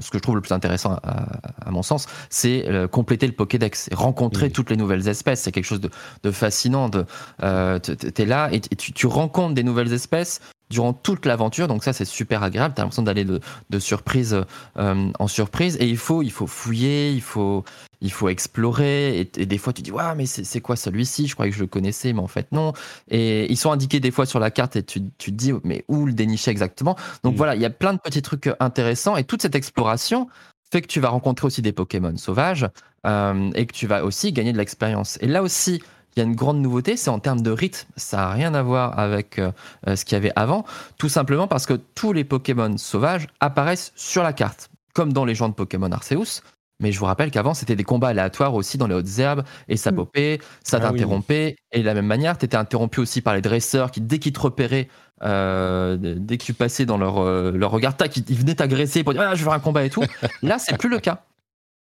ce 0.00 0.10
que 0.10 0.18
je 0.18 0.22
trouve 0.22 0.34
le 0.34 0.40
plus 0.40 0.50
intéressant 0.50 0.94
à, 1.04 1.26
à 1.64 1.70
mon 1.70 1.84
sens, 1.84 2.06
c'est 2.28 2.68
euh, 2.68 2.88
compléter 2.88 3.28
le 3.28 3.34
Pokédex, 3.34 3.88
et 3.92 3.94
rencontrer 3.94 4.46
Oui. 4.46 4.52
toutes 4.52 4.68
les 4.68 4.76
nouvelles 4.76 5.06
espèces. 5.06 5.42
C'est 5.42 5.52
quelque 5.52 5.64
chose 5.64 5.80
de, 5.80 5.90
de 6.24 6.30
fascinant. 6.32 6.88
De, 6.88 7.04
euh, 7.44 7.78
t'es 7.78 8.26
là 8.26 8.48
et 8.52 8.58
tu 8.60 9.06
rencontres 9.06 9.54
des 9.54 9.62
nouvelles 9.62 9.92
espèces 9.92 10.40
durant 10.70 10.92
toute 10.92 11.26
l'aventure, 11.26 11.66
donc 11.68 11.82
ça 11.84 11.92
c'est 11.92 12.04
super 12.04 12.42
agréable. 12.42 12.74
T'as 12.74 12.82
l'impression 12.82 13.02
d'aller 13.02 13.24
de, 13.24 13.40
de 13.68 13.78
surprise 13.78 14.44
euh, 14.78 15.12
en 15.18 15.28
surprise, 15.28 15.76
et 15.80 15.86
il 15.88 15.96
faut, 15.96 16.22
il 16.22 16.30
faut 16.30 16.46
fouiller, 16.46 17.12
il 17.12 17.20
faut, 17.22 17.64
il 18.00 18.12
faut 18.12 18.28
explorer. 18.28 19.20
Et, 19.20 19.30
et 19.36 19.46
des 19.46 19.58
fois 19.58 19.72
tu 19.72 19.82
dis 19.82 19.90
ouais 19.90 20.14
mais 20.16 20.26
c'est 20.26 20.44
c'est 20.44 20.60
quoi 20.60 20.76
celui-ci? 20.76 21.26
Je 21.26 21.34
croyais 21.34 21.50
que 21.50 21.56
je 21.56 21.62
le 21.62 21.66
connaissais 21.68 22.12
mais 22.12 22.20
en 22.20 22.28
fait 22.28 22.50
non. 22.52 22.72
Et 23.10 23.50
ils 23.50 23.56
sont 23.56 23.72
indiqués 23.72 24.00
des 24.00 24.12
fois 24.12 24.26
sur 24.26 24.38
la 24.38 24.50
carte 24.50 24.76
et 24.76 24.82
tu, 24.82 25.02
tu 25.18 25.32
te 25.32 25.36
dis 25.36 25.52
mais 25.64 25.84
où 25.88 26.06
le 26.06 26.12
dénicher 26.12 26.50
exactement? 26.50 26.96
Donc 27.24 27.34
Mm. 27.34 27.36
voilà 27.36 27.54
il 27.56 27.60
y 27.60 27.66
a 27.66 27.70
plein 27.70 27.92
de 27.94 27.98
petits 27.98 28.22
trucs 28.22 28.48
intéressants. 28.60 29.16
Et 29.16 29.24
toute 29.24 29.42
cette 29.42 29.54
exploration 29.56 30.28
fait 30.72 30.82
que 30.82 30.86
tu 30.86 31.00
vas 31.00 31.08
rencontrer 31.08 31.46
aussi 31.46 31.62
des 31.62 31.72
Pokémon 31.72 32.16
sauvages 32.16 32.68
euh, 33.06 33.50
et 33.56 33.66
que 33.66 33.72
tu 33.72 33.88
vas 33.88 34.04
aussi 34.04 34.32
gagner 34.32 34.52
de 34.52 34.58
l'expérience. 34.58 35.18
Et 35.20 35.26
là 35.26 35.42
aussi 35.42 35.82
il 36.16 36.20
y 36.20 36.22
a 36.22 36.24
une 36.26 36.34
grande 36.34 36.60
nouveauté, 36.60 36.96
c'est 36.96 37.10
en 37.10 37.18
termes 37.20 37.40
de 37.40 37.50
rythme. 37.50 37.86
Ça 37.96 38.16
n'a 38.18 38.30
rien 38.30 38.54
à 38.54 38.62
voir 38.62 38.98
avec 38.98 39.38
euh, 39.38 39.52
euh, 39.86 39.96
ce 39.96 40.04
qu'il 40.04 40.14
y 40.14 40.16
avait 40.16 40.32
avant, 40.36 40.64
tout 40.98 41.08
simplement 41.08 41.46
parce 41.46 41.66
que 41.66 41.74
tous 41.94 42.12
les 42.12 42.24
Pokémon 42.24 42.76
sauvages 42.78 43.26
apparaissent 43.40 43.92
sur 43.96 44.22
la 44.22 44.32
carte, 44.32 44.70
comme 44.94 45.12
dans 45.12 45.24
les 45.24 45.34
gens 45.34 45.48
de 45.48 45.54
Pokémon 45.54 45.90
Arceus. 45.92 46.42
Mais 46.82 46.92
je 46.92 46.98
vous 46.98 47.04
rappelle 47.04 47.30
qu'avant, 47.30 47.52
c'était 47.52 47.76
des 47.76 47.84
combats 47.84 48.08
aléatoires 48.08 48.54
aussi 48.54 48.78
dans 48.78 48.86
les 48.86 48.94
hautes 48.94 49.18
herbes, 49.18 49.44
et 49.68 49.76
ça 49.76 49.92
Mm. 49.92 49.96
popait, 49.96 50.38
ça 50.64 50.78
Ah 50.80 50.86
oui. 50.86 50.92
t'interrompait. 50.98 51.56
Et 51.72 51.80
de 51.80 51.84
la 51.84 51.92
même 51.94 52.06
manière, 52.06 52.38
tu 52.38 52.46
étais 52.46 52.56
interrompu 52.56 53.00
aussi 53.00 53.20
par 53.20 53.34
les 53.34 53.42
dresseurs 53.42 53.90
qui, 53.90 54.00
dès 54.00 54.18
qu'ils 54.18 54.32
te 54.32 54.40
repéraient, 54.40 54.88
euh, 55.22 55.96
dès 56.00 56.38
que 56.38 56.44
tu 56.44 56.54
passais 56.54 56.86
dans 56.86 56.96
leur, 56.96 57.22
leur 57.52 57.70
regard, 57.70 57.96
tac, 57.96 58.16
ils, 58.16 58.34
venaient 58.38 58.54
t'agresser 58.54 59.04
pour 59.04 59.12
dire 59.12 59.22
ah, 59.22 59.34
je 59.34 59.40
veux 59.40 59.44
faire 59.44 59.52
un 59.52 59.60
combat 59.60 59.84
et 59.84 59.90
tout. 59.90 60.02
Là, 60.42 60.58
c'est 60.58 60.78
plus 60.78 60.88
le 60.88 60.98
cas. 61.00 61.22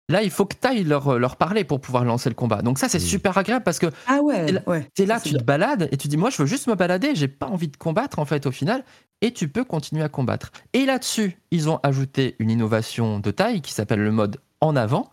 Là, 0.09 0.23
il 0.23 0.29
faut 0.31 0.45
que 0.45 0.55
tu 0.59 0.67
ailles 0.67 0.83
leur, 0.83 1.17
leur 1.19 1.35
parler 1.37 1.63
pour 1.63 1.79
pouvoir 1.79 2.03
lancer 2.03 2.29
le 2.29 2.35
combat. 2.35 2.61
Donc, 2.61 2.79
ça, 2.79 2.89
c'est 2.89 2.97
Mm. 2.97 3.01
super 3.01 3.37
agréable 3.37 3.63
parce 3.63 3.79
que 3.79 3.87
Ah 4.07 4.19
ouais, 4.21 4.51
là- 4.51 4.61
ouais. 4.67 4.87
tu 4.95 5.03
es 5.03 5.05
là, 5.05 5.15
Ça, 5.19 5.23
c'est 5.25 5.29
tu 5.29 5.37
te 5.37 5.43
balades 5.43 5.87
et 5.91 5.97
tu 5.97 6.07
dis 6.07 6.17
moi 6.17 6.29
je 6.31 6.37
veux 6.41 6.47
juste 6.47 6.67
me 6.67 6.75
balader, 6.75 7.15
j'ai 7.15 7.27
pas 7.27 7.45
envie 7.45 7.67
de 7.69 7.77
combattre 7.77 8.19
en 8.19 8.25
fait 8.25 8.45
au 8.45 8.51
final 8.51 8.83
et 9.21 9.31
tu 9.31 9.47
peux 9.47 9.63
continuer 9.63 10.03
à 10.03 10.09
combattre. 10.09 10.51
Et 10.73 10.85
là-dessus, 10.85 11.37
ils 11.51 11.69
ont 11.69 11.79
ajouté 11.83 12.35
une 12.39 12.49
innovation 12.49 13.19
de 13.19 13.31
taille 13.31 13.61
qui 13.61 13.71
s'appelle 13.73 13.99
le 14.01 14.11
mode 14.11 14.37
en 14.61 14.75
avant. 14.75 15.09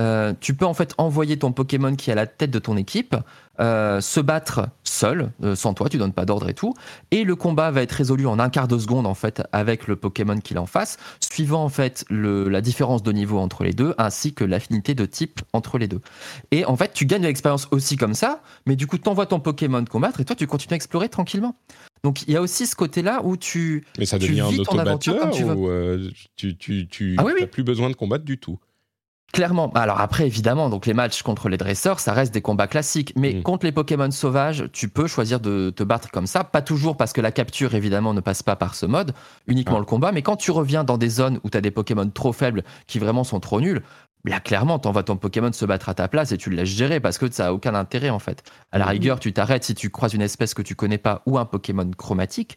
Euh, 0.00 0.32
tu 0.40 0.54
peux 0.54 0.64
en 0.64 0.72
fait 0.74 0.94
envoyer 0.98 1.38
ton 1.38 1.52
Pokémon 1.52 1.94
qui 1.94 2.10
est 2.10 2.14
à 2.14 2.16
la 2.16 2.26
tête 2.26 2.50
de 2.50 2.58
ton 2.58 2.76
équipe 2.76 3.14
euh, 3.60 4.00
se 4.00 4.18
battre 4.20 4.68
seul, 4.82 5.30
euh, 5.44 5.54
sans 5.54 5.74
toi, 5.74 5.90
tu 5.90 5.98
donnes 5.98 6.14
pas 6.14 6.24
d'ordre 6.24 6.48
et 6.48 6.54
tout. 6.54 6.72
Et 7.10 7.24
le 7.24 7.36
combat 7.36 7.70
va 7.70 7.82
être 7.82 7.92
résolu 7.92 8.26
en 8.26 8.38
un 8.38 8.48
quart 8.48 8.66
de 8.66 8.78
seconde 8.78 9.06
en 9.06 9.14
fait 9.14 9.42
avec 9.52 9.86
le 9.86 9.96
Pokémon 9.96 10.38
qu'il 10.38 10.58
en 10.58 10.64
face, 10.64 10.96
suivant 11.20 11.62
en 11.64 11.68
fait 11.68 12.06
le, 12.08 12.48
la 12.48 12.62
différence 12.62 13.02
de 13.02 13.12
niveau 13.12 13.38
entre 13.38 13.62
les 13.62 13.74
deux, 13.74 13.94
ainsi 13.98 14.32
que 14.32 14.44
l'affinité 14.44 14.94
de 14.94 15.04
type 15.04 15.40
entre 15.52 15.76
les 15.76 15.88
deux. 15.88 16.00
Et 16.50 16.64
en 16.64 16.76
fait, 16.76 16.92
tu 16.94 17.04
gagnes 17.04 17.22
de 17.22 17.26
l'expérience 17.26 17.68
aussi 17.70 17.96
comme 17.96 18.14
ça, 18.14 18.40
mais 18.66 18.76
du 18.76 18.86
coup, 18.86 18.96
tu 18.96 19.08
envoies 19.08 19.26
ton 19.26 19.40
Pokémon 19.40 19.84
combattre 19.84 20.20
et 20.20 20.24
toi, 20.24 20.34
tu 20.34 20.46
continues 20.46 20.72
à 20.72 20.76
explorer 20.76 21.10
tranquillement. 21.10 21.54
Donc, 22.02 22.22
il 22.22 22.32
y 22.32 22.36
a 22.36 22.40
aussi 22.40 22.66
ce 22.66 22.74
côté-là 22.74 23.20
où 23.24 23.36
tu. 23.36 23.84
Mais 23.98 24.06
ça 24.06 24.18
Tu 24.18 24.28
devient 24.28 24.40
un 24.40 24.48
vis 24.48 24.62
ton 24.62 24.78
aventure 24.78 25.18
comme 25.18 25.30
tu 25.32 25.44
veux. 25.44 25.54
ou 25.54 26.10
tu, 26.36 26.56
tu, 26.56 26.88
tu 26.88 27.16
Ah 27.18 27.24
oui, 27.26 27.32
oui. 27.34 27.42
n'as 27.42 27.46
plus 27.46 27.62
besoin 27.64 27.90
de 27.90 27.94
combattre 27.94 28.24
du 28.24 28.38
tout? 28.38 28.58
Clairement. 29.32 29.70
Alors 29.74 30.00
après, 30.00 30.26
évidemment, 30.26 30.68
donc 30.68 30.86
les 30.86 30.94
matchs 30.94 31.22
contre 31.22 31.48
les 31.48 31.56
dresseurs, 31.56 32.00
ça 32.00 32.12
reste 32.12 32.34
des 32.34 32.40
combats 32.42 32.66
classiques. 32.66 33.12
Mais 33.16 33.34
Mm. 33.34 33.42
contre 33.42 33.64
les 33.64 33.72
Pokémon 33.72 34.10
sauvages, 34.10 34.64
tu 34.72 34.88
peux 34.88 35.06
choisir 35.06 35.38
de 35.40 35.70
te 35.70 35.84
battre 35.84 36.10
comme 36.10 36.26
ça. 36.26 36.42
Pas 36.42 36.62
toujours 36.62 36.96
parce 36.96 37.12
que 37.12 37.20
la 37.20 37.30
capture, 37.30 37.74
évidemment, 37.74 38.12
ne 38.12 38.20
passe 38.20 38.42
pas 38.42 38.56
par 38.56 38.74
ce 38.74 38.86
mode, 38.86 39.12
uniquement 39.46 39.76
Ah. 39.76 39.80
le 39.80 39.84
combat. 39.86 40.10
Mais 40.12 40.22
quand 40.22 40.36
tu 40.36 40.50
reviens 40.50 40.82
dans 40.82 40.98
des 40.98 41.08
zones 41.08 41.38
où 41.44 41.50
tu 41.50 41.56
as 41.56 41.60
des 41.60 41.70
Pokémon 41.70 42.08
trop 42.10 42.32
faibles 42.32 42.64
qui 42.88 42.98
vraiment 42.98 43.22
sont 43.24 43.38
trop 43.40 43.60
nuls, 43.60 43.82
là, 44.24 44.38
clairement, 44.40 44.78
t'envoies 44.78 45.02
ton 45.04 45.16
Pokémon 45.16 45.52
se 45.52 45.64
battre 45.64 45.88
à 45.88 45.94
ta 45.94 46.08
place 46.08 46.32
et 46.32 46.36
tu 46.36 46.50
le 46.50 46.56
laisses 46.56 46.68
gérer 46.68 47.00
parce 47.00 47.16
que 47.16 47.30
ça 47.30 47.46
a 47.46 47.52
aucun 47.52 47.74
intérêt, 47.74 48.10
en 48.10 48.18
fait. 48.18 48.42
À 48.72 48.78
la 48.78 48.84
Mhm. 48.86 48.90
rigueur, 48.90 49.20
tu 49.20 49.32
t'arrêtes 49.32 49.64
si 49.64 49.74
tu 49.74 49.90
croises 49.90 50.12
une 50.12 50.20
espèce 50.22 50.52
que 50.54 50.60
tu 50.62 50.74
connais 50.74 50.98
pas 50.98 51.22
ou 51.24 51.38
un 51.38 51.44
Pokémon 51.46 51.88
chromatique, 51.96 52.56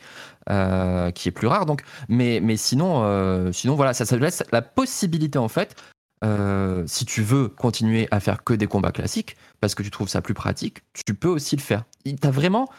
euh, 0.50 1.12
qui 1.12 1.30
est 1.30 1.32
plus 1.32 1.48
rare. 1.48 1.66
Donc, 1.66 1.84
mais, 2.10 2.40
mais 2.44 2.58
sinon, 2.58 3.04
euh, 3.04 3.52
sinon, 3.54 3.76
voilà, 3.76 3.94
ça, 3.94 4.06
ça 4.06 4.18
laisse 4.18 4.44
la 4.52 4.62
possibilité, 4.62 5.38
en 5.40 5.48
fait, 5.48 5.76
euh, 6.24 6.84
si 6.88 7.06
tu 7.06 7.22
veux 7.22 7.50
continuer 7.50 8.08
à 8.12 8.20
faire 8.20 8.44
que 8.44 8.54
des 8.54 8.68
combats 8.68 8.92
classiques, 8.92 9.36
parce 9.60 9.76
que 9.76 9.84
tu 9.84 9.92
trouves 9.92 10.10
ça 10.10 10.22
plus 10.22 10.34
pratique, 10.34 10.80
tu 10.94 11.14
peux 11.14 11.28
aussi 11.28 11.56
le 11.56 11.62
faire. 11.62 11.84
Il 12.06 12.18
vraiment, 12.24 12.70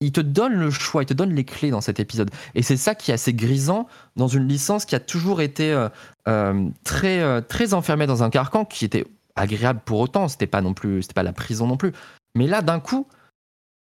il 0.00 0.12
te 0.12 0.20
donne 0.20 0.54
le 0.54 0.70
choix, 0.70 1.02
il 1.02 1.06
te 1.06 1.14
donne 1.14 1.32
les 1.32 1.44
clés 1.44 1.70
dans 1.70 1.80
cet 1.80 2.00
épisode. 2.00 2.30
Et 2.54 2.62
c'est 2.62 2.76
ça 2.76 2.94
qui 2.94 3.10
est 3.10 3.14
assez 3.14 3.32
grisant 3.32 3.86
dans 4.16 4.28
une 4.28 4.48
licence 4.48 4.84
qui 4.84 4.94
a 4.94 5.00
toujours 5.00 5.40
été 5.40 5.72
euh, 5.72 5.88
euh, 6.28 6.68
très, 6.84 7.42
très 7.42 7.74
enfermée 7.74 8.06
dans 8.06 8.22
un 8.22 8.30
carcan 8.30 8.64
qui 8.64 8.84
était 8.84 9.06
agréable 9.36 9.80
pour 9.84 10.00
autant. 10.00 10.28
C'était 10.28 10.46
pas 10.46 10.62
non 10.62 10.74
plus, 10.74 11.02
c'était 11.02 11.14
pas 11.14 11.22
la 11.22 11.32
prison 11.32 11.66
non 11.66 11.76
plus. 11.76 11.92
Mais 12.34 12.46
là, 12.46 12.62
d'un 12.62 12.80
coup, 12.80 13.06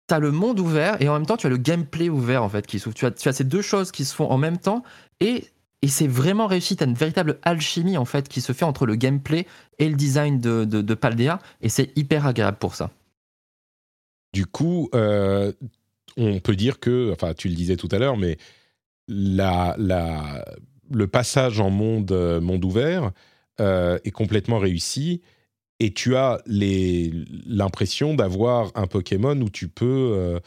tu 0.07 0.13
as 0.13 0.19
le 0.19 0.31
monde 0.31 0.59
ouvert 0.59 1.01
et 1.01 1.09
en 1.09 1.13
même 1.13 1.25
temps, 1.25 1.37
tu 1.37 1.47
as 1.47 1.49
le 1.49 1.57
gameplay 1.57 2.09
ouvert 2.09 2.43
en 2.43 2.49
fait 2.49 2.65
qui 2.65 2.79
s'ouvre. 2.79 2.95
Tu 2.95 3.05
as, 3.05 3.11
tu 3.11 3.27
as 3.29 3.33
ces 3.33 3.43
deux 3.43 3.61
choses 3.61 3.91
qui 3.91 4.05
se 4.05 4.15
font 4.15 4.29
en 4.29 4.37
même 4.37 4.57
temps 4.57 4.83
et 5.19 5.45
et 5.85 5.87
c'est 5.87 6.07
vraiment 6.07 6.47
réussi. 6.47 6.75
Tu 6.75 6.83
as 6.83 6.87
une 6.87 6.95
véritable 6.95 7.37
alchimie 7.43 7.95
en 7.95 8.05
fait 8.05 8.27
qui 8.27 8.41
se 8.41 8.53
fait 8.53 8.65
entre 8.65 8.87
le 8.87 8.95
gameplay 8.95 9.45
et 9.77 9.87
le 9.87 9.95
design 9.95 10.39
de, 10.39 10.65
de, 10.65 10.81
de 10.81 10.93
Paldea 10.95 11.37
et 11.61 11.69
c'est 11.69 11.95
hyper 11.95 12.25
agréable 12.25 12.57
pour 12.57 12.73
ça. 12.73 12.89
Du 14.33 14.47
coup, 14.47 14.89
euh, 14.95 15.53
on 16.17 16.39
peut 16.39 16.55
dire 16.55 16.79
que, 16.79 17.11
enfin, 17.13 17.35
tu 17.35 17.49
le 17.49 17.53
disais 17.53 17.75
tout 17.75 17.87
à 17.91 17.99
l'heure, 17.99 18.17
mais 18.17 18.37
la, 19.07 19.75
la, 19.77 20.43
le 20.91 21.05
passage 21.05 21.59
en 21.59 21.69
monde, 21.69 22.11
euh, 22.11 22.41
monde 22.41 22.65
ouvert 22.65 23.11
euh, 23.59 23.99
est 24.03 24.11
complètement 24.11 24.57
réussi 24.57 25.21
et 25.79 25.93
tu 25.93 26.15
as 26.15 26.41
l'impression 26.47 28.15
d'avoir 28.15 28.71
un 28.73 28.87
Pokémon 28.87 29.39
où 29.39 29.51
tu 29.51 29.67
peux. 29.67 30.39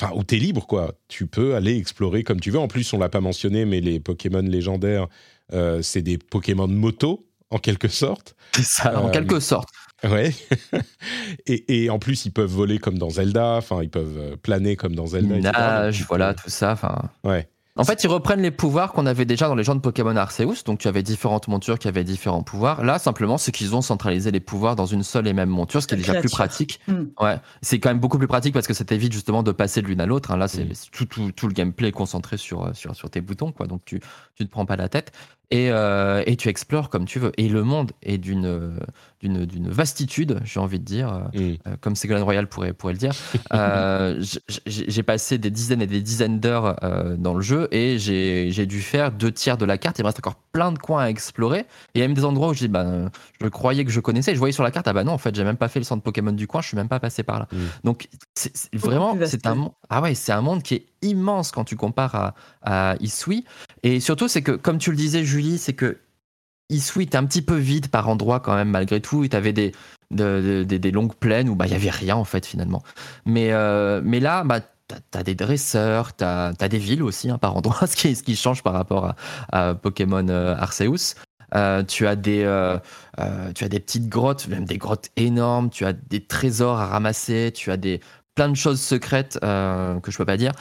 Enfin, 0.00 0.12
où 0.16 0.24
tu 0.24 0.36
es 0.36 0.38
libre, 0.38 0.66
quoi. 0.66 0.94
Tu 1.08 1.26
peux 1.26 1.54
aller 1.54 1.76
explorer 1.76 2.22
comme 2.22 2.40
tu 2.40 2.50
veux. 2.50 2.58
En 2.58 2.68
plus, 2.68 2.90
on 2.94 2.98
l'a 2.98 3.08
pas 3.10 3.20
mentionné, 3.20 3.64
mais 3.66 3.80
les 3.80 4.00
Pokémon 4.00 4.40
légendaires, 4.40 5.08
euh, 5.52 5.82
c'est 5.82 6.00
des 6.02 6.16
Pokémon 6.16 6.68
de 6.68 6.72
moto, 6.72 7.26
en 7.50 7.58
quelque 7.58 7.88
sorte. 7.88 8.34
C'est 8.54 8.64
ça, 8.64 9.00
en 9.02 9.10
quelque 9.10 9.40
sorte. 9.40 9.68
Ouais. 10.02 10.32
et, 11.46 11.84
et 11.84 11.90
en 11.90 11.98
plus, 11.98 12.24
ils 12.24 12.32
peuvent 12.32 12.50
voler 12.50 12.78
comme 12.78 12.98
dans 12.98 13.10
Zelda. 13.10 13.56
Enfin, 13.56 13.82
ils 13.82 13.90
peuvent 13.90 14.18
euh, 14.18 14.36
planer 14.36 14.74
comme 14.76 14.94
dans 14.94 15.06
Zelda. 15.08 15.36
Etc. 15.36 15.52
Peux- 15.98 16.04
voilà, 16.08 16.34
tout 16.34 16.48
ça. 16.50 16.72
Enfin, 16.72 17.10
Ouais. 17.24 17.48
En 17.76 17.84
fait, 17.84 18.02
ils 18.04 18.08
reprennent 18.08 18.42
les 18.42 18.50
pouvoirs 18.50 18.92
qu'on 18.92 19.06
avait 19.06 19.24
déjà 19.24 19.48
dans 19.48 19.54
les 19.54 19.64
gens 19.64 19.74
de 19.74 19.80
Pokémon 19.80 20.14
Arceus. 20.16 20.64
Donc, 20.66 20.80
tu 20.80 20.88
avais 20.88 21.02
différentes 21.02 21.48
montures 21.48 21.78
qui 21.78 21.88
avaient 21.88 22.04
différents 22.04 22.42
pouvoirs. 22.42 22.84
Là, 22.84 22.98
simplement, 22.98 23.38
c'est 23.38 23.52
qu'ils 23.52 23.74
ont 23.74 23.80
centralisé 23.80 24.30
les 24.30 24.40
pouvoirs 24.40 24.76
dans 24.76 24.86
une 24.86 25.02
seule 25.02 25.26
et 25.28 25.32
même 25.32 25.48
monture, 25.48 25.80
ce 25.80 25.86
qui 25.86 25.94
est 25.94 25.98
déjà 25.98 26.14
plus 26.20 26.30
pratique. 26.30 26.80
Mm. 26.88 27.04
Ouais, 27.20 27.36
c'est 27.62 27.78
quand 27.78 27.88
même 27.90 28.00
beaucoup 28.00 28.18
plus 28.18 28.26
pratique 28.26 28.52
parce 28.52 28.66
que 28.66 28.74
ça 28.74 28.84
t'évite 28.84 29.12
justement 29.12 29.42
de 29.42 29.52
passer 29.52 29.82
de 29.82 29.86
l'une 29.86 30.00
à 30.00 30.06
l'autre. 30.06 30.30
hein. 30.32 30.36
Là, 30.36 30.48
c'est 30.48 30.66
tout, 30.90 31.04
tout, 31.06 31.30
tout 31.32 31.46
le 31.46 31.54
gameplay 31.54 31.88
est 31.88 31.92
concentré 31.92 32.36
sur, 32.36 32.64
euh, 32.64 32.72
sur, 32.74 32.94
sur 32.94 33.08
tes 33.08 33.20
boutons, 33.20 33.52
quoi. 33.52 33.66
Donc, 33.66 33.82
tu, 33.84 34.00
tu 34.34 34.44
te 34.44 34.50
prends 34.50 34.66
pas 34.66 34.76
la 34.76 34.88
tête 34.88 35.12
et, 35.50 35.70
euh, 35.70 36.22
et 36.26 36.36
tu 36.36 36.48
explores 36.48 36.88
comme 36.90 37.04
tu 37.06 37.18
veux. 37.18 37.32
Et 37.36 37.48
le 37.48 37.62
monde 37.64 37.92
est 38.02 38.18
d'une 38.18 38.78
d'une 39.20 39.44
d'une 39.44 39.68
vastitude, 39.68 40.40
j'ai 40.44 40.60
envie 40.60 40.78
de 40.78 40.84
dire. 40.84 41.12
euh, 41.12 41.20
Mm. 41.34 41.56
euh, 41.66 41.76
comme 41.80 41.94
Ségolène 41.94 42.22
Royal 42.22 42.46
pourrait, 42.48 42.72
pourrait 42.72 42.94
le 42.94 42.98
dire. 42.98 43.12
Euh, 43.52 44.22
j'ai 44.66 45.02
passé 45.02 45.38
des 45.38 45.50
dizaines 45.50 45.82
et 45.82 45.86
des 45.86 46.00
dizaines 46.00 46.40
d'heures 46.40 46.76
euh, 46.82 47.16
dans 47.16 47.34
le 47.34 47.42
jeu 47.42 47.68
et 47.70 47.98
j'ai 47.98 48.50
j'ai 48.50 48.66
dû 48.66 48.80
faire 48.80 49.12
deux 49.12 49.30
tiers 49.32 49.56
de 49.58 49.64
la 49.64 49.76
carte. 49.78 49.98
Il 49.98 50.02
me 50.02 50.06
reste 50.06 50.18
encore 50.18 50.36
plein 50.52 50.72
de 50.72 50.78
coins 50.78 51.02
à 51.04 51.08
explorer. 51.10 51.60
Et 51.60 51.66
il 51.96 52.00
y 52.00 52.04
a 52.04 52.06
même 52.08 52.14
des 52.16 52.24
endroits 52.24 52.48
où 52.48 52.54
je 52.54 52.60
dis, 52.60 52.68
bah, 52.68 52.86
je 53.40 53.46
croyais 53.48 53.84
que 53.84 53.90
je 53.90 54.00
connaissais. 54.00 54.32
Je 54.34 54.38
voyais 54.38 54.52
sur 54.52 54.64
la 54.64 54.70
carte, 54.70 54.88
ah 54.88 54.92
bah 54.92 55.04
non, 55.04 55.12
en 55.12 55.18
fait, 55.18 55.34
j'ai 55.34 55.44
même 55.44 55.56
pas 55.56 55.68
fait 55.68 55.78
le 55.80 55.84
centre 55.84 56.02
Pokémon 56.02 56.32
du 56.32 56.46
coin, 56.46 56.60
je 56.62 56.68
suis 56.68 56.76
même 56.76 56.88
pas 56.88 56.98
passé 57.00 57.22
par 57.22 57.38
là. 57.40 57.48
Mm. 57.52 57.56
Donc, 57.84 58.08
vraiment, 58.74 59.16
c'est 59.26 59.46
un, 59.46 59.70
ah 59.90 60.00
ouais, 60.02 60.14
c'est 60.14 60.32
un 60.32 60.40
monde 60.40 60.62
qui 60.62 60.74
est 60.74 60.86
immense 61.02 61.50
quand 61.52 61.64
tu 61.64 61.76
compares 61.76 62.14
à, 62.14 62.34
à 62.92 62.96
Isui. 63.00 63.44
Et 63.82 64.00
surtout, 64.00 64.28
c'est 64.28 64.42
que, 64.42 64.52
comme 64.52 64.78
tu 64.78 64.90
le 64.90 64.96
disais, 64.96 65.24
Julie, 65.24 65.58
c'est 65.58 65.72
que 65.72 65.98
Isui 66.70 67.04
était 67.04 67.16
un 67.16 67.24
petit 67.24 67.42
peu 67.42 67.56
vide 67.56 67.88
par 67.88 68.08
endroits 68.08 68.40
quand 68.40 68.54
même, 68.54 68.70
malgré 68.70 69.00
tout. 69.00 69.24
Et 69.24 69.28
t'avais 69.28 69.52
des, 69.52 69.72
de- 70.10 70.64
de- 70.66 70.76
des, 70.76 70.90
longues 70.90 71.14
plaines 71.14 71.48
où 71.48 71.54
bah, 71.54 71.66
il 71.66 71.72
y 71.72 71.74
avait 71.74 71.90
rien, 71.90 72.16
en 72.16 72.24
fait, 72.24 72.46
finalement. 72.46 72.82
Mais, 73.26 73.52
euh, 73.52 74.00
là, 74.02 74.44
bah, 74.44 74.60
as 75.12 75.22
des 75.22 75.34
dresseurs, 75.34 76.14
t'as 76.14 76.52
as 76.58 76.68
des 76.68 76.78
villes 76.78 77.02
aussi, 77.02 77.30
hein, 77.30 77.38
par 77.38 77.56
endroits, 77.56 77.86
ce 77.86 77.96
qui, 77.96 78.36
change 78.36 78.62
par 78.62 78.72
rapport 78.72 79.14
à, 79.52 79.74
Pokémon 79.74 80.28
euh, 80.28 80.54
Arceus. 80.56 81.14
tu 81.88 82.06
des 82.16 82.78
tu 83.54 83.64
as 83.64 83.68
des 83.68 83.80
petites 83.80 84.08
grottes, 84.08 84.46
même 84.48 84.64
des 84.64 84.78
grottes 84.78 85.10
énormes. 85.16 85.70
Tu 85.70 85.84
as 85.84 85.92
des 85.92 86.24
trésors 86.24 86.78
à 86.78 86.86
ramasser. 86.86 87.52
Tu 87.54 87.70
as 87.70 87.76
des 87.76 88.00
plein 88.34 88.48
de 88.48 88.54
choses 88.54 88.80
secrètes 88.80 89.38
que 89.40 90.10
je 90.10 90.16
peux 90.16 90.24
pas 90.24 90.36
dire 90.36 90.52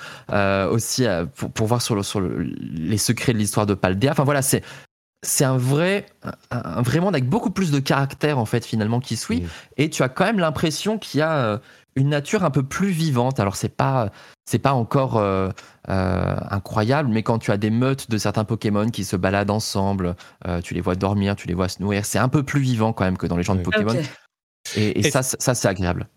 aussi 0.72 1.06
pour, 1.36 1.52
pour, 1.52 1.68
voir 1.68 1.82
sur, 1.82 1.96
le, 1.96 2.04
sur 2.04 2.22
les 2.22 2.98
secrets 2.98 3.34
de 3.34 3.38
l'histoire 3.38 3.66
de 3.66 3.74
Paldea. 3.74 4.12
Enfin 4.12 4.24
voilà, 4.24 4.42
c'est 4.42 4.64
c'est 5.22 5.44
un 5.44 5.58
vrai, 5.58 6.06
un, 6.52 6.82
vrai 6.82 7.00
monde 7.00 7.14
avec 7.14 7.28
beaucoup 7.28 7.52
plus 7.52 7.72
de 7.72 7.80
caractère 7.80 8.38
en 8.38 8.46
fait 8.46 8.66
finalement 8.66 9.00
qui 9.00 9.18
suit. 9.18 9.42
Mmh. 9.42 9.48
Et 9.78 9.90
tu 9.90 10.04
as 10.04 10.10
quand 10.10 10.26
même 10.26 10.40
l'impression 10.40 10.98
qu'il 10.98 11.20
y 11.20 11.22
a 11.22 11.34
euh, 11.34 11.58
une 11.96 12.10
nature 12.10 12.46
un 12.46 12.52
peu 12.52 12.64
plus 12.64 12.90
vivante. 12.90 13.40
Alors 13.40 13.56
c'est 13.56 13.76
pas, 13.76 14.12
c'est 14.46 14.60
pas 14.60 14.74
encore 14.74 15.18
euh, 15.18 15.50
euh, 15.90 16.36
incroyable, 16.50 17.10
mais 17.10 17.24
quand 17.24 17.40
tu 17.40 17.52
as 17.52 17.58
des 17.58 17.70
meutes 17.70 18.10
de 18.10 18.18
certains 18.18 18.46
Pokémon 18.46 18.90
qui 18.90 19.04
se 19.04 19.18
baladent 19.18 19.52
ensemble, 19.52 20.16
tu 20.64 20.74
les 20.74 20.82
vois 20.82 20.96
dormir, 20.96 21.36
tu 21.36 21.48
les 21.48 21.54
vois 21.54 21.68
se 21.68 21.82
nourrir, 21.82 22.06
c'est 22.06 22.20
un 22.20 22.30
peu 22.30 22.44
plus 22.44 22.62
vivant 22.62 22.94
quand 22.94 23.04
même 23.04 23.18
que 23.18 23.28
dans 23.28 23.38
les 23.38 23.44
gens 23.44 23.56
de 23.56 23.62
Pokémon. 23.62 23.96
Et, 24.76 25.10
ça, 25.10 25.24
ça 25.24 25.56
c'est 25.56 25.68
agréable. 25.68 26.08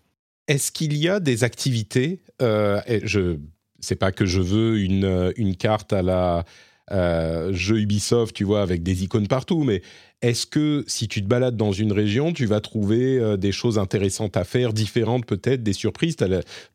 Est-ce 0.47 0.71
qu'il 0.71 0.95
y 0.97 1.07
a 1.07 1.19
des 1.19 1.43
activités 1.43 2.21
et 2.41 3.01
Je, 3.03 3.37
c'est 3.79 3.95
pas 3.95 4.11
que 4.11 4.25
je 4.25 4.41
veux 4.41 4.79
une, 4.79 5.33
une 5.37 5.55
carte 5.55 5.93
à 5.93 6.01
la 6.01 6.45
euh, 6.91 7.53
jeu 7.53 7.79
Ubisoft, 7.79 8.35
tu 8.35 8.43
vois, 8.43 8.61
avec 8.61 8.83
des 8.83 9.03
icônes 9.03 9.27
partout, 9.27 9.63
mais 9.63 9.81
est-ce 10.21 10.45
que 10.45 10.83
si 10.85 11.07
tu 11.07 11.23
te 11.23 11.27
balades 11.27 11.55
dans 11.55 11.71
une 11.71 11.93
région, 11.93 12.33
tu 12.33 12.45
vas 12.45 12.59
trouver 12.59 13.17
euh, 13.19 13.37
des 13.37 13.53
choses 13.53 13.79
intéressantes 13.79 14.35
à 14.35 14.43
faire, 14.43 14.73
différentes 14.73 15.25
peut-être, 15.25 15.63
des 15.63 15.73
surprises? 15.73 16.17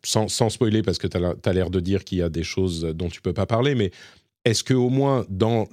Sans, 0.02 0.28
sans, 0.28 0.48
spoiler, 0.48 0.82
parce 0.82 0.98
que 0.98 1.06
tu 1.06 1.18
as 1.18 1.52
l'air 1.52 1.70
de 1.70 1.80
dire 1.80 2.04
qu'il 2.04 2.18
y 2.18 2.22
a 2.22 2.30
des 2.30 2.42
choses 2.42 2.82
dont 2.94 3.08
tu 3.08 3.20
peux 3.20 3.34
pas 3.34 3.46
parler, 3.46 3.74
mais 3.74 3.90
est-ce 4.44 4.64
qu'au 4.64 4.88
moins, 4.88 5.26
dans, 5.28 5.68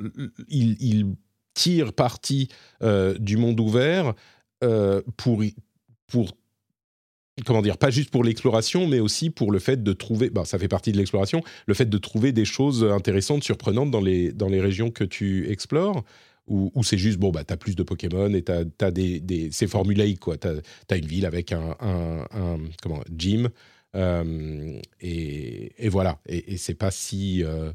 il, 0.49 1.15
tire 1.53 1.93
parti 1.93 2.49
euh, 2.83 3.17
du 3.17 3.37
monde 3.37 3.57
ouvert 3.61 4.13
pour, 5.15 5.43
pour 6.07 6.37
comment 7.43 7.61
dire, 7.61 7.77
pas 7.77 7.89
juste 7.89 8.09
pour 8.09 8.23
l'exploration, 8.23 8.87
mais 8.87 8.99
aussi 8.99 9.29
pour 9.29 9.51
le 9.51 9.59
fait 9.59 9.83
de 9.83 9.93
trouver, 9.93 10.29
bah, 10.29 10.45
ça 10.45 10.57
fait 10.57 10.67
partie 10.67 10.91
de 10.91 10.97
l'exploration, 10.97 11.41
le 11.65 11.73
fait 11.73 11.89
de 11.89 11.97
trouver 11.97 12.31
des 12.31 12.45
choses 12.45 12.83
intéressantes, 12.83 13.43
surprenantes 13.43 13.91
dans 13.91 14.01
les, 14.01 14.31
dans 14.31 14.47
les 14.47 14.61
régions 14.61 14.91
que 14.91 15.03
tu 15.03 15.49
explores? 15.49 16.03
Ou, 16.47 16.71
c'est 16.83 16.99
juste, 16.99 17.17
bon, 17.17 17.31
bah, 17.31 17.43
tu 17.43 17.53
as 17.53 17.57
plus 17.57 17.75
de 17.75 17.81
Pokémon 17.81 18.31
et 18.31 18.43
tu 18.43 18.51
as, 18.51 18.91
des, 18.91 19.19
des 19.19 19.49
c'est 19.51 19.65
formulaïque, 19.65 20.19
quoi. 20.19 20.37
Tu 20.37 20.47
as, 20.47 20.95
une 20.95 21.07
ville 21.07 21.25
avec 21.25 21.51
un, 21.51 21.75
un, 21.81 22.59
comment, 22.83 23.01
gym, 23.17 23.49
euh, 23.95 24.79
et, 25.01 25.73
et, 25.83 25.89
voilà. 25.89 26.19
Et, 26.27 26.53
et 26.53 26.57
c'est 26.57 26.75
pas 26.75 26.91
si. 26.91 27.43
Euh, 27.43 27.71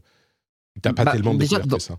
T'as 0.83 0.93
pas 0.93 1.05
bah, 1.05 1.13
tellement 1.13 1.35
de 1.35 1.45
que 1.45 1.79
ça. 1.79 1.97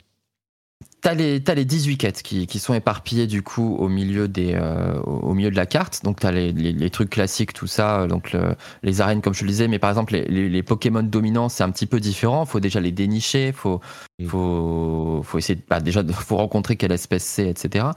T'as 1.02 1.16
les, 1.16 1.41
as 1.47 1.56
les 1.56 1.66
18 1.66 1.97
quêtes 1.97 2.22
qui, 2.22 2.45
qui, 2.45 2.60
sont 2.60 2.76
éparpillées 2.76 3.26
du 3.26 3.41
coup 3.41 3.76
au 3.80 3.89
milieu, 3.89 4.28
des, 4.28 4.54
euh, 4.54 4.99
au 5.02 5.34
milieu 5.34 5.49
de 5.49 5.56
la 5.56 5.66
carte. 5.66 6.04
Donc 6.04 6.20
t'as 6.20 6.32
les, 6.32 6.52
les, 6.52 6.74
les, 6.74 6.89
trucs 6.91 7.10
classiques, 7.10 7.54
tout 7.54 7.66
ça, 7.66 8.06
donc 8.06 8.38
les 8.84 9.02
arènes 9.02 9.22
comme 9.22 9.34
je 9.34 9.43
le 9.43 9.49
disais. 9.49 9.68
Mais 9.68 9.80
par 9.80 9.89
exemple, 9.89 10.14
les, 10.14 10.47
les 10.47 10.64
Pokémon 10.64 11.02
dominants, 11.02 11.49
c'est 11.49 11.64
un 11.64 11.72
petit 11.72 11.88
peu 11.88 11.99
différent. 11.99 12.45
Faut 12.45 12.60
déjà 12.60 12.80
les 12.80 12.91
dénicher, 12.91 13.52
faut, 13.52 13.82
faut, 14.28 15.22
faut 15.24 15.38
essayer 15.39 15.56
de, 15.56 15.64
bah, 15.68 15.80
déjà, 15.80 16.04
faut 16.06 16.38
rencontrer 16.38 16.76
quelle 16.76 16.91
espèce 16.91 17.24
c'est, 17.24 17.49
etc. 17.49 17.88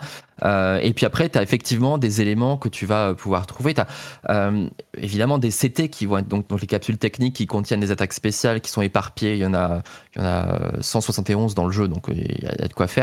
Euh, 0.42 0.78
et 0.82 0.92
puis 0.92 1.06
après, 1.06 1.28
tu 1.28 1.38
as 1.38 1.42
effectivement 1.42 1.98
des 1.98 2.20
éléments 2.20 2.56
que 2.56 2.68
tu 2.68 2.86
vas 2.86 3.14
pouvoir 3.14 3.46
trouver. 3.46 3.74
Tu 3.74 3.80
as 3.80 3.86
euh, 4.30 4.68
évidemment 4.96 5.38
des 5.38 5.50
CT 5.50 5.88
qui 5.88 6.06
vont 6.06 6.18
être 6.18 6.28
donc, 6.28 6.48
donc 6.48 6.60
les 6.60 6.66
capsules 6.66 6.98
techniques 6.98 7.36
qui 7.36 7.46
contiennent 7.46 7.80
des 7.80 7.90
attaques 7.90 8.12
spéciales 8.12 8.60
qui 8.60 8.70
sont 8.70 8.82
éparpillées. 8.82 9.34
Il 9.34 9.40
y 9.40 9.46
en 9.46 9.54
a, 9.54 9.82
il 10.16 10.22
y 10.22 10.24
en 10.24 10.26
a 10.26 10.72
171 10.80 11.54
dans 11.54 11.66
le 11.66 11.72
jeu, 11.72 11.88
donc 11.88 12.06
il 12.08 12.42
y, 12.42 12.46
a 12.46 12.68
de 12.68 12.74
quoi 12.74 12.86
faire. 12.86 12.93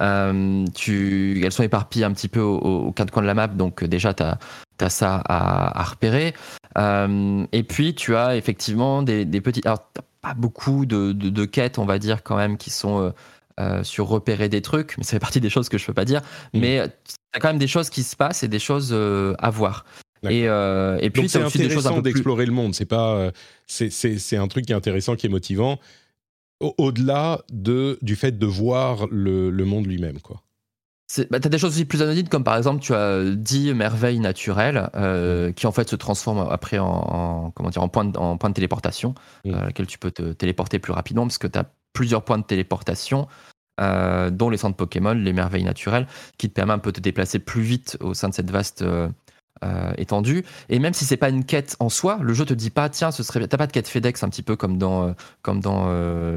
Euh, 0.00 0.64
tu, 0.74 1.40
elles 1.44 1.52
sont 1.52 1.62
éparpillées 1.62 2.04
un 2.04 2.12
petit 2.12 2.28
peu 2.28 2.40
aux, 2.40 2.92
quatre 2.92 3.10
coins 3.10 3.22
de 3.22 3.26
la 3.26 3.34
map, 3.34 3.48
donc 3.48 3.84
déjà 3.84 4.14
tu 4.14 4.22
as, 4.22 4.38
as, 4.80 4.90
ça 4.90 5.22
à, 5.26 5.80
à 5.80 5.82
repérer. 5.84 6.34
Euh, 6.78 7.46
et 7.52 7.62
puis 7.62 7.94
tu 7.94 8.16
as 8.16 8.36
effectivement 8.36 9.02
des, 9.02 9.24
des 9.24 9.40
petites. 9.40 9.66
Alors, 9.66 9.90
pas 10.22 10.34
beaucoup 10.34 10.84
de, 10.84 11.12
de, 11.12 11.30
de, 11.30 11.44
quêtes, 11.46 11.78
on 11.78 11.86
va 11.86 11.98
dire, 11.98 12.22
quand 12.22 12.36
même, 12.36 12.58
qui 12.58 12.68
sont 12.70 13.12
euh, 13.60 13.84
sur 13.84 14.08
repérer 14.08 14.48
des 14.48 14.62
trucs, 14.62 14.96
mais 14.96 15.04
ça 15.04 15.10
fait 15.10 15.18
partie 15.18 15.40
des 15.40 15.50
choses 15.50 15.68
que 15.68 15.76
je 15.76 15.84
peux 15.84 15.92
pas 15.92 16.06
dire. 16.06 16.22
Mm. 16.54 16.60
Mais 16.60 16.74
il 16.76 16.78
y 16.78 16.80
a 17.34 17.40
quand 17.40 17.48
même 17.48 17.58
des 17.58 17.66
choses 17.66 17.90
qui 17.90 18.04
se 18.04 18.16
passent 18.16 18.42
et 18.42 18.48
des 18.48 18.58
choses 18.58 18.90
euh, 18.92 19.34
à 19.38 19.50
voir. 19.50 19.84
Et, 20.22 20.48
euh, 20.48 20.96
et, 21.00 21.10
puis 21.10 21.28
c'est 21.28 21.42
intéressant 21.42 22.00
d'explorer 22.00 22.46
le 22.46 22.52
monde. 22.52 22.74
C'est 22.74 22.86
pas, 22.86 23.30
c'est 23.66 24.36
un 24.36 24.48
truc 24.48 24.64
qui 24.64 24.72
est 24.72 24.76
intéressant, 24.76 25.14
qui 25.14 25.26
est 25.26 25.30
motivant. 25.30 25.78
Au-delà 26.60 27.40
de 27.50 27.98
du 28.02 28.16
fait 28.16 28.38
de 28.38 28.46
voir 28.46 29.06
le, 29.10 29.50
le 29.50 29.64
monde 29.64 29.86
lui-même, 29.86 30.20
quoi. 30.20 30.42
Bah, 31.30 31.40
tu 31.40 31.46
as 31.46 31.50
des 31.50 31.58
choses 31.58 31.72
aussi 31.72 31.84
plus 31.84 32.02
anodines, 32.02 32.28
comme 32.28 32.44
par 32.44 32.56
exemple, 32.56 32.80
tu 32.80 32.94
as 32.94 33.24
10 33.34 33.74
merveilles 33.74 34.20
naturelles 34.20 34.90
mm. 34.94 35.54
qui 35.54 35.66
en 35.66 35.72
fait 35.72 35.88
se 35.88 35.96
transforment 35.96 36.46
après 36.50 36.78
en, 36.78 37.50
comment 37.54 37.70
dire, 37.70 37.82
en, 37.82 37.88
point, 37.88 38.04
de, 38.04 38.16
en 38.16 38.36
point 38.36 38.50
de 38.50 38.54
téléportation, 38.54 39.14
mm. 39.44 39.54
à 39.54 39.64
laquelle 39.66 39.86
tu 39.86 39.98
peux 39.98 40.12
te 40.12 40.32
téléporter 40.32 40.78
plus 40.78 40.92
rapidement, 40.92 41.24
parce 41.24 41.38
que 41.38 41.48
tu 41.48 41.58
as 41.58 41.64
plusieurs 41.92 42.24
points 42.24 42.38
de 42.38 42.44
téléportation 42.44 43.26
euh, 43.80 44.30
dont 44.30 44.50
les 44.50 44.58
centres 44.58 44.76
Pokémon, 44.76 45.14
les 45.14 45.32
merveilles 45.32 45.64
naturelles, 45.64 46.06
qui 46.38 46.48
te 46.48 46.54
permettent 46.54 46.76
un 46.76 46.78
peu 46.78 46.92
de 46.92 46.96
te 46.96 47.00
déplacer 47.00 47.38
plus 47.38 47.62
vite 47.62 47.96
au 48.00 48.14
sein 48.14 48.28
de 48.28 48.34
cette 48.34 48.50
vaste 48.50 48.82
euh, 49.64 49.70
euh, 49.70 49.92
étendue. 49.98 50.44
Et 50.68 50.78
même 50.78 50.94
si 50.94 51.04
c'est 51.04 51.16
pas 51.16 51.28
une 51.28 51.44
quête 51.44 51.76
en 51.80 51.88
soi, 51.88 52.18
le 52.22 52.32
jeu 52.32 52.44
te 52.44 52.54
dit 52.54 52.70
pas, 52.70 52.88
tiens, 52.88 53.10
ce 53.10 53.22
serait, 53.22 53.46
t'as 53.46 53.56
pas 53.56 53.66
de 53.66 53.72
quête 53.72 53.88
FedEx 53.88 54.22
un 54.22 54.28
petit 54.28 54.42
peu 54.42 54.56
comme 54.56 54.78
dans, 54.78 55.14
comme 55.42 55.60
dans 55.60 55.90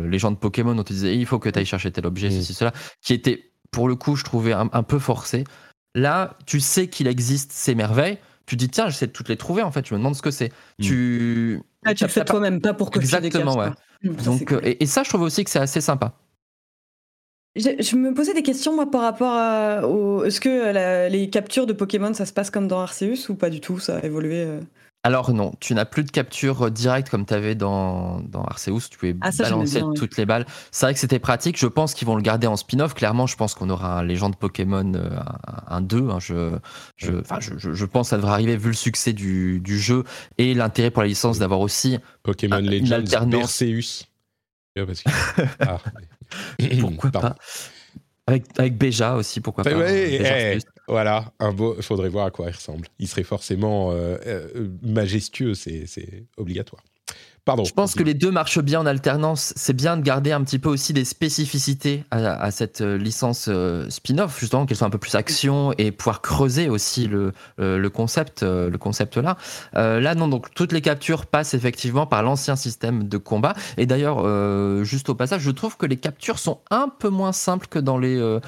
les 0.06 0.20
gens 0.20 0.32
de 0.32 0.38
Pokémon, 0.38 0.78
on 0.78 0.84
te 0.84 0.94
disait, 0.94 1.16
il 1.16 1.26
faut 1.26 1.40
que 1.40 1.50
tu 1.50 1.60
ailles 1.60 1.66
chercher 1.66 1.92
tel 1.92 2.06
objet, 2.06 2.30
ceci, 2.30 2.54
cela, 2.54 2.74
qui 3.02 3.14
était, 3.14 3.52
pour 3.72 3.88
le 3.88 3.96
coup, 3.96 4.16
je 4.16 4.24
trouvais 4.24 4.54
un, 4.54 4.84
peu 4.84 5.00
forcé. 5.00 5.46
Là, 5.96 6.38
tu 6.46 6.60
sais 6.60 6.88
qu'il 6.88 7.08
existe 7.08 7.52
ces 7.52 7.76
merveilles, 7.76 8.18
tu 8.46 8.56
dis, 8.56 8.70
tiens, 8.70 8.90
j'essaie 8.90 9.08
de 9.08 9.12
toutes 9.12 9.30
les 9.30 9.38
trouver, 9.38 9.62
en 9.62 9.72
fait, 9.72 9.88
je 9.88 9.94
me 9.94 10.00
demande 10.00 10.16
ce 10.16 10.22
que 10.22 10.32
c'est. 10.32 10.52
Mm. 10.80 10.84
Tu... 10.84 11.62
Ah, 11.86 11.94
tu 11.94 12.04
le 12.04 12.10
fais 12.10 12.26
toi-même, 12.26 12.62
pas 12.62 12.74
pour 12.74 12.92
que 12.92 13.00
Exactement, 13.00 13.58
ouais. 13.58 13.70
Mm, 14.04 14.16
Donc, 14.24 14.56
et, 14.64 14.84
et, 14.84 14.86
ça, 14.86 15.04
je 15.04 15.10
trouve 15.10 15.22
aussi 15.22 15.44
que 15.44 15.50
c'est 15.50 15.60
assez 15.60 15.82
sympa. 15.82 16.14
Je, 17.56 17.96
me 17.96 18.14
posais 18.14 18.34
des 18.34 18.42
questions 18.42 18.76
moi 18.76 18.90
par 18.90 19.02
rapport 19.02 19.34
à 19.34 19.82
est-ce 20.26 20.42
que 20.42 21.10
les 21.10 21.30
captures 21.30 21.68
de 21.68 21.74
Pokémon 21.74 22.14
ça 22.14 22.26
se 22.26 22.34
passe 22.34 22.50
comme 22.50 22.68
dans 22.68 22.80
Arceus 22.80 23.30
ou 23.30 23.36
pas 23.36 23.52
du 23.52 23.62
tout 23.62 23.80
ça 23.80 23.98
a 23.98 24.06
évolué 24.06 24.44
euh? 24.44 24.60
Alors 25.06 25.34
non, 25.34 25.52
tu 25.60 25.76
n'as 25.76 25.84
plus 25.84 26.06
de 26.06 26.12
capture 26.12 26.72
directe 26.72 27.10
comme 27.10 27.26
tu 27.26 27.34
avais 27.34 27.56
dans, 27.56 28.22
dans 28.22 28.42
Arceus, 28.46 28.88
tu 28.90 28.98
pouvais 28.98 29.16
ah, 29.20 29.32
balancer 29.38 29.82
toutes 29.96 30.16
les 30.16 30.26
balles. 30.26 30.46
C'est 30.72 30.86
vrai 30.86 30.94
que 30.94 31.00
c'était 31.00 31.20
pratique, 31.20 31.60
je 31.60 31.68
pense 31.68 31.94
qu'ils 31.94 32.08
vont 32.08 32.16
le 32.16 32.22
garder 32.22 32.48
en 32.48 32.56
spin-off. 32.56 32.94
Clairement, 32.94 33.28
je 33.28 33.36
pense 33.36 33.54
qu'on 33.54 33.70
aura 33.70 34.00
un 34.00 34.04
Légende 34.04 34.38
Pokémon 34.38 34.94
euh, 34.96 35.20
un 35.68 35.82
2. 35.82 36.10
Hein. 36.10 36.20
je, 36.20 36.58
je, 36.96 37.12
je, 37.42 37.74
je, 37.74 37.86
pense 37.86 38.08
que 38.08 38.10
ça 38.12 38.16
devrait 38.16 38.32
arriver 38.32 38.56
vu 38.56 38.70
le 38.70 38.76
succès 38.76 39.12
du, 39.12 39.60
du 39.60 39.78
jeu 39.78 40.06
et 40.38 40.54
l'intérêt 40.54 40.90
pour 40.90 41.02
la 41.02 41.10
licence 41.10 41.38
d'avoir 41.38 41.60
aussi 41.60 41.98
Pokémon 42.24 42.60
Legends 42.60 43.34
Arceus. 43.34 44.06
Ah, 45.60 45.78
pourquoi 46.82 47.12
pas 47.12 47.36
avec, 48.28 48.46
avec 48.58 48.78
Béja 48.78 49.16
aussi, 49.16 49.42
pourquoi 49.42 49.64
pas 49.64 49.72
eh, 49.92 50.58
Voilà, 50.88 51.34
un 51.40 51.52
beau. 51.52 51.76
Il 51.78 51.84
faudrait 51.84 52.10
voir 52.10 52.26
à 52.26 52.32
quoi 52.32 52.48
il 52.50 52.56
ressemble. 52.56 52.88
Il 53.00 53.08
serait 53.08 53.24
forcément 53.24 53.92
euh, 53.92 54.18
euh, 54.26 54.70
majestueux, 54.82 55.54
c'est 55.54 56.26
obligatoire. 56.38 56.84
Je 57.46 57.74
pense 57.74 57.94
que 57.94 58.04
les 58.04 58.14
deux 58.14 58.32
marchent 58.32 58.62
bien 58.62 58.80
en 58.80 58.86
alternance. 58.86 59.54
C'est 59.58 59.76
bien 59.76 59.98
de 59.98 60.02
garder 60.02 60.32
un 60.32 60.42
petit 60.44 60.60
peu 60.60 60.70
aussi 60.70 60.94
des 60.94 61.04
spécificités 61.04 62.06
à, 62.10 62.52
cette 62.52 62.80
euh, 62.80 62.98
licence 62.98 63.48
euh, 63.50 63.90
spin-off, 63.90 64.40
justement, 64.40 64.66
qu'elle 64.66 64.78
soit 64.78 64.88
un 64.88 64.92
peu 64.92 64.98
plus 64.98 65.16
action 65.16 65.74
et 65.78 65.92
pouvoir 65.92 66.22
creuser 66.22 66.70
aussi 66.70 67.06
le, 67.06 67.34
euh, 67.60 67.90
concept, 67.90 68.44
le 68.44 68.76
concept 68.78 69.18
là. 69.18 69.38
là, 69.74 70.16
non, 70.16 70.30
donc 70.30 70.54
toutes 70.56 70.72
les 70.72 70.82
captures 70.82 71.26
passent 71.26 71.54
effectivement 71.54 72.08
par 72.08 72.24
l'ancien 72.24 72.56
système 72.56 73.10
de 73.10 73.18
combat. 73.18 73.56
Et 73.78 73.86
d'ailleurs, 73.86 74.24
juste 74.86 75.10
au 75.10 75.16
passage, 75.16 75.42
je 75.42 75.52
trouve 75.52 75.76
que 75.78 75.86
les 75.86 75.98
captures 75.98 76.40
sont 76.40 76.62
un 76.72 76.88
peu 76.88 77.10
moins 77.10 77.34
simples 77.34 77.68
que 77.68 77.80
dans 77.80 77.98
les 77.98 78.40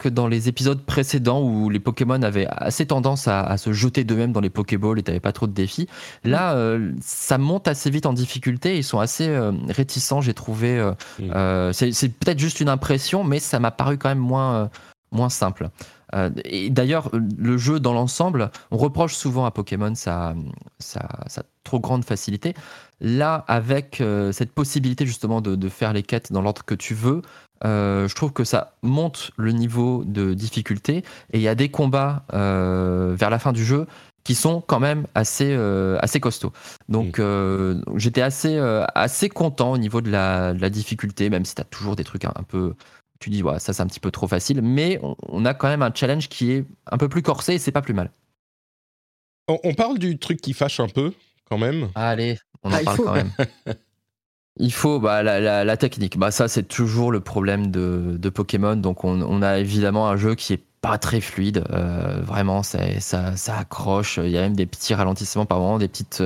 que 0.00 0.08
dans 0.08 0.26
les 0.26 0.48
épisodes 0.48 0.82
précédents 0.82 1.42
où 1.42 1.68
les 1.68 1.78
Pokémon 1.78 2.20
avaient 2.22 2.46
assez 2.50 2.86
tendance 2.86 3.28
à, 3.28 3.56
se 3.58 3.72
jeter 3.72 4.02
d'eux-mêmes 4.02 4.32
dans 4.32 4.40
les 4.40 4.50
Pokéballs 4.50 4.98
et 4.98 5.02
t'avais 5.02 5.20
pas 5.20 5.32
trop 5.32 5.46
de 5.46 5.52
défis. 5.52 5.86
Là, 6.24 6.54
euh, 6.54 6.92
ça 7.00 7.38
monte 7.38 7.68
assez 7.68 7.90
vite 7.90 8.06
en 8.06 8.12
difficulté. 8.12 8.78
Ils 8.78 8.84
sont 8.84 8.98
assez 8.98 9.28
euh, 9.28 9.52
réticents, 9.68 10.22
j'ai 10.22 10.34
trouvé. 10.34 10.92
Euh, 11.20 11.72
c'est 11.72 12.08
peut-être 12.08 12.38
juste 12.38 12.60
une 12.60 12.70
impression, 12.70 13.22
mais 13.22 13.38
ça 13.38 13.60
m'a 13.60 13.70
paru 13.70 13.98
quand 13.98 14.08
même 14.08 14.18
moins, 14.18 14.70
moins 15.12 15.28
simple. 15.28 15.68
et 16.44 16.70
d'ailleurs, 16.70 17.10
le 17.12 17.58
jeu 17.58 17.78
dans 17.78 17.92
l'ensemble, 17.92 18.50
on 18.70 18.78
reproche 18.78 19.14
souvent 19.14 19.44
à 19.44 19.50
Pokémon 19.50 19.94
sa, 19.94 20.34
sa, 20.78 21.06
sa 21.26 21.42
trop 21.62 21.78
grande 21.78 22.04
facilité. 22.04 22.54
Là, 23.02 23.44
avec 23.48 24.02
cette 24.32 24.52
possibilité 24.52 25.04
justement 25.06 25.42
de, 25.42 25.56
de, 25.56 25.68
faire 25.68 25.92
les 25.92 26.02
quêtes 26.02 26.32
dans 26.32 26.42
l'ordre 26.42 26.64
que 26.64 26.74
tu 26.74 26.94
veux, 26.94 27.22
euh, 27.64 28.08
je 28.08 28.14
trouve 28.14 28.32
que 28.32 28.44
ça 28.44 28.74
monte 28.82 29.32
le 29.36 29.52
niveau 29.52 30.04
de 30.04 30.34
difficulté 30.34 30.98
et 31.32 31.38
il 31.38 31.42
y 31.42 31.48
a 31.48 31.54
des 31.54 31.68
combats 31.68 32.24
euh, 32.32 33.14
vers 33.18 33.30
la 33.30 33.38
fin 33.38 33.52
du 33.52 33.64
jeu 33.64 33.86
qui 34.24 34.34
sont 34.34 34.60
quand 34.60 34.80
même 34.80 35.06
assez, 35.14 35.50
euh, 35.50 35.98
assez 36.00 36.20
costauds. 36.20 36.52
Donc 36.88 37.20
j'étais 37.96 38.22
assez, 38.22 38.58
assez 38.94 39.28
content 39.28 39.72
au 39.72 39.78
niveau 39.78 40.00
de 40.00 40.10
la, 40.10 40.70
difficulté, 40.70 41.30
même 41.30 41.44
si 41.44 41.54
tu 41.54 41.60
as 41.60 41.64
toujours 41.64 41.96
des 41.96 42.04
trucs 42.04 42.24
un, 42.24 42.32
peu 42.46 42.74
Tu 43.18 43.30
dis, 43.30 43.42
ouais, 43.42 43.58
ça 43.58 43.72
c'est 43.72 43.82
un 43.82 43.86
petit 43.86 44.00
peu 44.00 44.10
trop 44.10 44.28
facile, 44.28 44.62
mais 44.62 45.00
on, 45.02 45.44
a 45.44 45.54
quand 45.54 45.68
même 45.68 45.82
un 45.82 45.92
challenge 45.94 46.28
qui 46.28 46.52
est 46.52 46.64
un 46.90 46.98
peu 46.98 47.08
plus 47.08 47.22
corsé 47.22 47.54
et 47.54 47.58
c'est 47.58 47.72
pas 47.72 47.82
plus 47.82 47.94
mal. 47.94 48.10
On, 49.48 49.74
parle 49.74 49.98
du 49.98 50.16
truc 50.16 50.40
qui 50.40 50.52
fâche 50.52 50.78
un 50.78 50.86
peu, 50.86 51.12
quand 51.48 51.58
même. 51.58 51.88
Allez, 51.96 52.38
on 52.62 52.70
en 52.70 52.74
ah, 52.74 52.84
parle 52.84 52.98
quand 52.98 53.14
même. 53.14 53.32
Il 54.60 54.72
faut 54.72 55.00
bah, 55.00 55.22
la, 55.22 55.76
technique. 55.78 56.18
Bah, 56.18 56.30
ça, 56.30 56.46
c'est 56.46 56.64
toujours 56.64 57.10
le 57.12 57.20
problème 57.20 57.70
de, 57.70 58.28
Pokémon. 58.28 58.76
Donc, 58.76 59.04
on, 59.04 59.42
a 59.42 59.58
évidemment 59.58 60.08
un 60.08 60.16
jeu 60.16 60.34
qui 60.34 60.52
est 60.52 60.62
pas 60.82 60.98
très 60.98 61.20
fluide. 61.20 61.64
Euh, 61.70 62.20
vraiment, 62.22 62.62
ça, 62.62 62.78
ça, 63.00 63.56
accroche. 63.56 64.18
Il 64.22 64.30
y 64.30 64.36
a 64.36 64.42
même 64.42 64.56
des 64.56 64.66
petits 64.66 64.92
ralentissements 64.94 65.46
par 65.46 65.60
moment, 65.60 65.78
des 65.78 65.88
petites, 65.88 66.22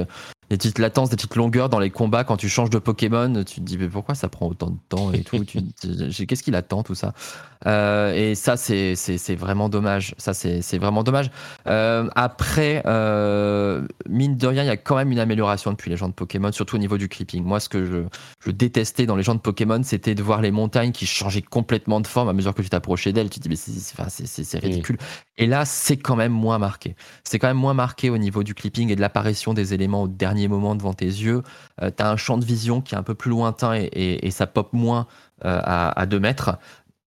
des 0.50 0.56
petites 0.56 0.80
latences, 0.80 1.10
des 1.10 1.16
petites 1.16 1.36
longueurs 1.36 1.68
dans 1.68 1.78
les 1.78 1.90
combats. 1.90 2.24
Quand 2.24 2.36
tu 2.36 2.48
changes 2.48 2.70
de 2.70 2.78
Pokémon, 2.78 3.44
tu 3.44 3.56
te 3.56 3.60
dis 3.60 3.78
mais 3.78 3.88
pourquoi 3.88 4.16
ça 4.16 4.28
prend 4.28 4.48
autant 4.48 4.70
de 4.70 4.78
temps 4.88 5.12
et 5.12 5.22
tout? 5.22 5.44
Qu'est-ce 6.26 6.42
qu'il 6.42 6.56
attend 6.56 6.82
tout 6.82 6.96
ça? 6.96 7.14
Euh, 7.66 8.12
Et 8.14 8.34
ça, 8.34 8.56
c'est 8.56 9.36
vraiment 9.36 9.68
dommage. 9.68 10.14
Ça, 10.18 10.34
c'est 10.34 10.78
vraiment 10.78 11.02
dommage. 11.02 11.30
Euh, 11.66 12.08
après, 12.14 12.82
euh, 12.86 13.86
mine 14.08 14.36
de 14.36 14.46
rien, 14.46 14.62
il 14.62 14.66
y 14.66 14.70
a 14.70 14.76
quand 14.76 14.96
même 14.96 15.12
une 15.12 15.18
amélioration 15.18 15.70
depuis 15.70 15.90
les 15.90 15.96
gens 15.96 16.08
de 16.08 16.14
Pokémon, 16.14 16.52
surtout 16.52 16.76
au 16.76 16.78
niveau 16.78 16.98
du 16.98 17.08
clipping. 17.08 17.44
Moi, 17.44 17.60
ce 17.60 17.68
que 17.68 17.84
je, 17.84 17.98
je 18.44 18.50
détestais 18.50 19.06
dans 19.06 19.16
les 19.16 19.22
gens 19.22 19.34
de 19.34 19.40
Pokémon, 19.40 19.80
c'était 19.82 20.14
de 20.14 20.22
voir 20.22 20.40
les 20.40 20.50
montagnes 20.50 20.92
qui 20.92 21.06
changeaient 21.06 21.42
complètement 21.42 22.00
de 22.00 22.06
forme 22.06 22.28
à 22.28 22.32
mesure 22.32 22.54
que 22.54 22.62
tu 22.62 22.70
t'approchais 22.70 23.12
d'elles. 23.12 23.30
Tu 23.30 23.40
te 23.40 23.48
dis 23.48 23.50
mais 23.50 23.56
c'est 23.56 24.58
ridicule. 24.58 24.98
Et 25.36 25.46
là, 25.46 25.64
c'est 25.64 25.96
quand 25.96 26.16
même 26.16 26.32
moins 26.32 26.58
marqué. 26.58 26.94
C'est 27.24 27.38
quand 27.38 27.48
même 27.48 27.56
moins 27.56 27.74
marqué 27.74 28.10
au 28.10 28.18
niveau 28.18 28.42
du 28.42 28.54
clipping 28.54 28.90
et 28.90 28.96
de 28.96 29.00
l'apparition 29.00 29.54
des 29.54 29.74
éléments 29.74 30.02
au 30.02 30.08
dernier 30.08 30.48
moment 30.48 30.74
devant 30.74 30.92
tes 30.92 31.06
yeux. 31.06 31.42
Tu 31.80 32.02
as 32.02 32.10
un 32.10 32.16
champ 32.16 32.38
de 32.38 32.44
vision 32.44 32.80
qui 32.80 32.94
est 32.94 32.98
un 32.98 33.02
peu 33.02 33.14
plus 33.14 33.30
lointain 33.30 33.74
et, 33.74 34.30
ça 34.30 34.46
pop 34.46 34.72
moins 34.72 35.06
euh, 35.44 35.60
à, 35.62 36.06
2 36.06 36.20
mètres. 36.20 36.58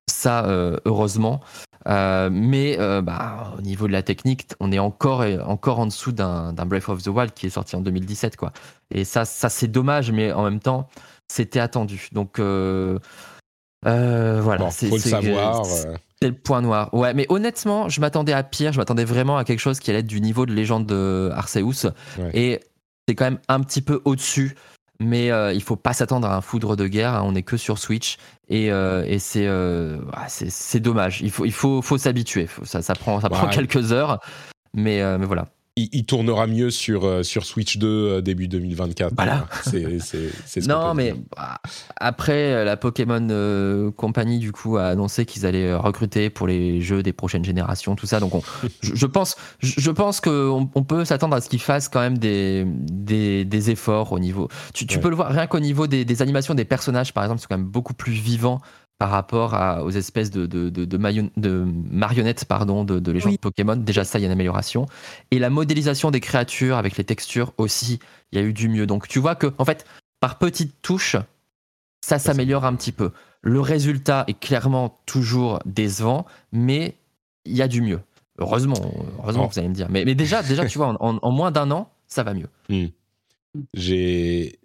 Ça, 0.10 0.46
euh, 0.46 0.78
heureusement. 0.86 1.42
mais 1.86 2.78
bah, 2.78 3.54
au 3.58 3.62
niveau 3.62 3.88
de 3.88 3.92
la 3.92 4.04
technique, 4.04 4.48
on 4.60 4.72
est 4.72 4.80
encore, 4.80 5.24
encore 5.46 5.80
en 5.80 5.86
dessous 5.86 6.12
d'un 6.12 6.54
Breath 6.54 6.90
of 6.90 7.04
the 7.04 7.08
Wild 7.08 7.34
qui 7.34 7.48
est 7.48 7.52
sorti 7.52 7.76
en 7.76 7.82
2017. 7.82 8.36
Quoi. 8.38 8.52
Et 8.92 9.04
ça, 9.04 9.26
ça 9.26 9.50
c'est 9.50 9.68
dommage, 9.68 10.12
mais 10.12 10.32
en 10.32 10.44
même 10.44 10.60
temps, 10.60 10.88
c'était 11.28 11.60
attendu. 11.60 12.10
Donc 12.12 12.40
voilà. 12.40 13.00
c'est 14.72 14.88
faut 14.90 14.96
le 14.96 15.02
savoir. 15.02 15.66
C'est 16.20 16.30
le 16.30 16.36
point 16.36 16.62
noir. 16.62 16.92
Ouais, 16.94 17.14
mais 17.14 17.28
honnêtement, 17.30 17.90
je 17.90 18.02
m'attendais 18.02 18.34
à 18.34 18.42
pire. 18.44 18.74
Je 18.74 18.80
m'attendais 18.80 19.06
vraiment 19.06 19.38
à 19.38 19.44
quelque 19.44 19.60
chose 19.60 19.80
qui 19.80 19.92
allait 19.92 20.00
être 20.00 20.08
du 20.08 20.20
niveau 20.20 20.46
de 20.48 20.54
légende 20.54 20.88
de 20.88 21.30
Arceus. 21.34 21.92
Et 22.34 22.60
c'est 23.08 23.16
quand 23.16 23.26
même 23.26 23.40
un 23.48 23.62
petit 23.62 23.82
peu 23.82 24.02
au-dessus. 24.04 24.56
Mais 25.00 25.32
euh, 25.32 25.54
il 25.54 25.62
faut 25.62 25.76
pas 25.76 25.94
s'attendre 25.94 26.28
à 26.28 26.36
un 26.36 26.42
foudre 26.42 26.76
de 26.76 26.88
guerre. 26.88 27.14
Hein. 27.14 27.24
on 27.24 27.34
n'est 27.34 27.44
que 27.44 27.58
sur 27.58 27.78
Switch. 27.78 28.18
Et, 28.50 28.72
euh, 28.72 29.04
et 29.06 29.20
euh, 29.38 30.00
c'est, 30.28 30.50
c'est, 30.50 30.80
dommage. 30.80 31.22
Il 31.22 31.32
faut, 31.32 31.46
il 31.46 31.52
faut, 31.52 31.82
faut 31.82 31.98
s'habituer. 31.98 32.48
Ça, 32.64 32.82
ça, 32.82 32.94
prend, 32.96 33.20
ça 33.22 33.30
prend 33.30 33.48
quelques 33.48 33.92
heures. 33.92 34.20
Mais, 34.74 35.02
mais 35.18 35.26
voilà 35.26 35.48
il, 35.78 36.06
tournera 36.06 36.48
mieux 36.48 36.72
sur, 36.72 37.06
euh, 37.06 37.24
sur 37.24 37.46
Switch 37.46 37.78
2 37.78 37.88
euh, 37.88 38.22
début 38.22 38.48
2024. 38.48 39.14
Voilà. 39.16 39.46
C'est, 39.64 40.00
ce 40.00 40.68
non, 40.68 40.94
mais 40.94 41.14
bah, 41.36 41.60
après, 41.96 42.54
euh, 42.54 42.64
la 42.64 42.78
Pokémon 42.78 43.92
Company, 43.96 44.40
du 44.40 44.52
coup, 44.52 44.78
a 44.78 44.86
annoncé 44.86 45.26
qu'ils 45.26 45.46
allaient 45.46 45.74
recruter 45.74 46.30
pour 46.30 46.48
les 46.48 46.82
jeux 46.82 47.04
des 47.04 47.14
prochaines 47.14 47.46
générations, 47.46 47.96
tout 47.96 48.08
ça. 48.08 48.20
Donc, 48.20 48.34
je, 48.82 49.06
pense, 49.06 49.36
je, 49.60 49.92
pense 49.92 50.20
qu'on 50.20 50.70
on 50.74 50.84
peut 50.84 51.06
s'attendre 51.06 51.36
à 51.36 51.42
ce 51.42 51.50
qu'ils 51.50 51.62
fassent 51.62 51.90
quand 51.90 52.02
même 52.02 52.18
des, 52.18 52.66
des, 52.66 53.70
efforts 53.70 54.12
au 54.12 54.20
niveau. 54.20 54.48
Tu, 54.74 54.86
peux 55.00 55.10
le 55.10 55.16
voir 55.16 55.30
rien 55.32 55.48
qu'au 55.48 55.60
niveau 55.60 55.88
des, 55.88 56.06
des, 56.06 56.22
animations 56.22 56.54
des 56.54 56.66
personnages, 56.66 57.14
par 57.14 57.24
exemple, 57.24 57.42
c'est 57.42 57.48
quand 57.48 57.58
même 57.58 57.68
beaucoup 57.68 57.94
plus 57.94 58.14
vivant 58.14 58.62
par 58.98 59.12
rapport 59.12 59.54
à, 59.54 59.84
aux 59.84 59.92
espèces 59.92 60.32
de, 60.32 60.46
de, 60.46 60.70
de, 60.70 60.86
de 60.86 60.98
marionnettes 61.92 62.46
pardon, 62.46 62.84
de, 62.84 63.00
de 63.00 63.12
légendes 63.12 63.38
Pokémon. 63.38 63.76
Déjà, 63.76 64.04
ça, 64.04 64.18
il 64.18 64.24
y 64.24 64.26
a 64.26 64.28
une 64.28 64.32
amélioration. 64.32 64.88
Et 65.32 65.40
la 65.40 65.50
modélisation 65.50 66.10
des 66.10 66.20
créatures 66.20 66.78
avec 66.78 66.98
les 66.98 67.04
textures 67.04 67.54
aussi, 67.58 68.00
il 68.32 68.40
y 68.40 68.42
a 68.42 68.46
eu 68.46 68.54
du 68.54 68.70
mieux. 68.70 68.88
Donc, 68.88 69.08
tu 69.08 69.20
vois 69.20 69.36
que, 69.36 69.54
en 69.60 69.66
fait, 69.66 69.86
par 70.20 70.40
petites 70.40 70.82
touches, 70.82 71.16
ça 72.02 72.18
s'améliore 72.18 72.66
un 72.66 72.76
petit 72.76 72.92
peu. 72.92 73.12
Le 73.42 73.62
résultat 73.62 74.24
est 74.28 74.40
clairement 74.40 75.00
toujours 75.06 75.60
décevant, 75.66 76.26
mais 76.52 76.96
il 77.46 77.56
y 77.56 77.62
a 77.62 77.68
du 77.68 77.82
mieux. 77.82 78.00
Heureusement, 78.40 78.76
heureusement 79.20 79.46
oh. 79.46 79.50
vous 79.52 79.60
allez 79.60 79.70
me 79.70 79.74
dire. 79.74 79.88
Mais, 79.90 80.06
mais 80.06 80.16
déjà, 80.16 80.42
déjà, 80.42 80.66
tu 80.66 80.78
vois, 80.78 80.96
en, 81.00 81.20
en, 81.22 81.32
moins 81.32 81.52
d'un 81.52 81.70
an, 81.72 81.90
ça 82.08 82.24
va 82.24 82.34
mieux. 82.34 82.50
Hmm. 82.70 82.88
J'ai 83.74 84.60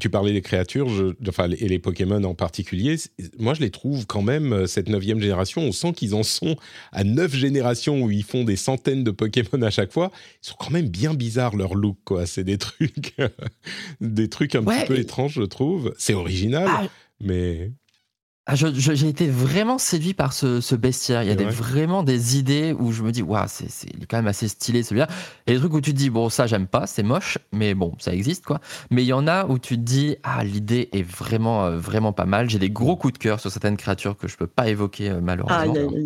tu 0.00 0.10
parlais 0.10 0.32
des 0.32 0.42
créatures, 0.42 0.88
enfin, 1.28 1.48
et 1.50 1.68
les 1.68 1.78
Pokémon 1.78 2.22
en 2.24 2.34
particulier. 2.34 2.96
Moi, 3.38 3.54
je 3.54 3.60
les 3.60 3.70
trouve 3.70 4.06
quand 4.06 4.22
même, 4.22 4.52
euh, 4.52 4.66
cette 4.66 4.88
neuvième 4.88 5.20
génération, 5.20 5.62
on 5.62 5.72
sent 5.72 5.92
qu'ils 5.92 6.14
en 6.14 6.24
sont 6.24 6.56
à 6.90 7.04
neuf 7.04 7.34
générations 7.34 8.02
où 8.02 8.10
ils 8.10 8.24
font 8.24 8.42
des 8.42 8.56
centaines 8.56 9.04
de 9.04 9.12
Pokémon 9.12 9.62
à 9.62 9.70
chaque 9.70 9.92
fois. 9.92 10.10
Ils 10.42 10.48
sont 10.48 10.56
quand 10.58 10.70
même 10.70 10.88
bien 10.88 11.14
bizarres, 11.14 11.56
leur 11.56 11.74
look, 11.74 11.96
quoi. 12.04 12.26
C'est 12.26 12.44
des 12.44 12.58
trucs, 12.58 13.14
des 14.00 14.28
trucs 14.28 14.56
un 14.56 14.64
petit 14.64 14.86
peu 14.86 14.98
étranges, 14.98 15.34
je 15.34 15.42
trouve. 15.42 15.94
C'est 15.96 16.14
original, 16.14 16.66
ah. 16.68 16.86
mais. 17.20 17.70
Ah, 18.50 18.54
j'ai 18.54 19.08
été 19.08 19.28
vraiment 19.28 19.76
séduit 19.76 20.14
par 20.14 20.32
ce, 20.32 20.74
bestiaire. 20.74 21.22
Il 21.22 21.28
y 21.28 21.30
a 21.30 21.34
des, 21.34 21.44
vraiment 21.44 22.02
des 22.02 22.38
idées 22.38 22.74
où 22.78 22.92
je 22.92 23.02
me 23.02 23.12
dis, 23.12 23.20
waouh, 23.20 23.44
c'est 23.46 23.90
quand 24.08 24.16
même 24.16 24.26
assez 24.26 24.48
stylé 24.48 24.82
celui-là. 24.82 25.06
Et 25.46 25.52
des 25.52 25.58
trucs 25.58 25.74
où 25.74 25.82
tu 25.82 25.92
te 25.92 25.98
dis, 25.98 26.08
bon, 26.08 26.30
ça, 26.30 26.46
j'aime 26.46 26.66
pas, 26.66 26.86
c'est 26.86 27.02
moche, 27.02 27.36
mais 27.52 27.74
bon, 27.74 27.92
ça 27.98 28.14
existe, 28.14 28.46
quoi. 28.46 28.60
Mais 28.90 29.04
il 29.04 29.06
y 29.06 29.12
en 29.12 29.26
a 29.26 29.44
où 29.44 29.58
tu 29.58 29.76
te 29.76 29.82
dis, 29.82 30.16
ah, 30.22 30.44
l'idée 30.44 30.88
est 30.92 31.02
vraiment, 31.02 31.66
euh, 31.66 31.76
vraiment 31.76 32.14
pas 32.14 32.24
mal. 32.24 32.48
J'ai 32.48 32.58
des 32.58 32.70
gros 32.70 32.96
coups 32.96 33.12
de 33.12 33.18
cœur 33.18 33.38
sur 33.38 33.50
certaines 33.50 33.76
créatures 33.76 34.16
que 34.16 34.28
je 34.28 34.38
peux 34.38 34.46
pas 34.46 34.70
évoquer, 34.70 35.10
euh, 35.10 35.20
malheureusement. 35.20 35.74
Ah, 35.76 35.98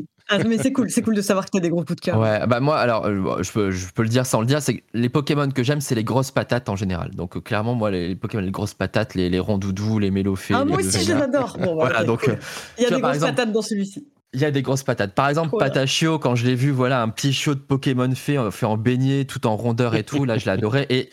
mais 0.47 0.59
c'est 0.59 0.73
cool, 0.73 0.91
c'est 0.91 1.03
cool 1.03 1.15
de 1.15 1.23
savoir 1.23 1.45
que 1.45 1.51
tu 1.51 1.59
as 1.59 1.61
des 1.61 1.69
gros 1.69 1.85
coups 1.85 1.97
de 1.97 2.01
cœur. 2.01 2.19
Ouais, 2.19 2.47
bah 2.47 2.61
moi, 2.61 2.79
alors, 2.79 3.07
euh, 3.07 3.43
je 3.43 3.53
peux, 3.53 3.71
je 3.71 3.87
peux 3.93 4.03
le 4.03 4.09
dire 4.09 4.27
sans 4.27 4.41
le 4.41 4.47
dire, 4.47 4.63
c'est 4.63 4.83
les 4.95 5.09
Pokémon 5.09 5.49
que 5.51 5.63
j'aime, 5.63 5.81
c'est 5.81 5.95
les 5.95 6.05
grosses 6.05 6.31
patates 6.31 6.69
en 6.69 6.77
général. 6.77 7.11
Donc, 7.15 7.37
euh, 7.37 7.41
clairement, 7.41 7.75
moi, 7.75 7.91
les, 7.91 8.15
Pokémon, 8.15 8.43
les 8.43 8.51
grosses 8.51 8.75
patates, 8.75 9.15
les, 9.15 9.29
les 9.29 9.39
rondoudous, 9.39 9.99
les 9.99 10.11
mélophées. 10.11 10.55
Ah, 10.55 10.65
moi 10.65 10.79
aussi, 10.79 11.05
je 11.05 11.13
les 11.13 11.21
adore. 11.21 11.57
voilà, 11.59 12.05
donc, 12.05 12.31
Il 12.79 12.85
y 12.85 12.87
a 12.87 12.91
des 12.91 13.01
grosses 13.01 13.19
patates 13.19 13.53
dans 13.53 13.63
celui-ci. 13.63 14.07
Il 14.35 14.41
y 14.41 14.47
a 14.47 14.51
des 14.51 14.63
grosses 14.63 14.83
patates. 14.83 15.15
Par 15.15 15.29
exemple, 15.29 15.57
Patachio, 15.59 16.19
quand 16.19 16.35
je 16.35 16.47
l'ai 16.47 16.55
vu, 16.55 16.71
voilà, 16.71 17.03
un 17.03 17.09
petit 17.11 17.35
chiot 17.35 17.55
de 17.55 17.61
Pokémon 17.61 18.11
fait, 18.15 18.39
euh, 18.39 18.51
fait 18.51 18.65
en 18.65 18.79
beignet, 18.79 19.27
tout 19.27 19.47
en 19.47 19.57
rondeur 19.57 19.95
et 19.95 20.05
tout, 20.05 20.25
là, 20.25 20.39
je 20.39 20.47
l'ai 20.47 20.53
adoré. 20.53 20.87
Et 20.89 21.11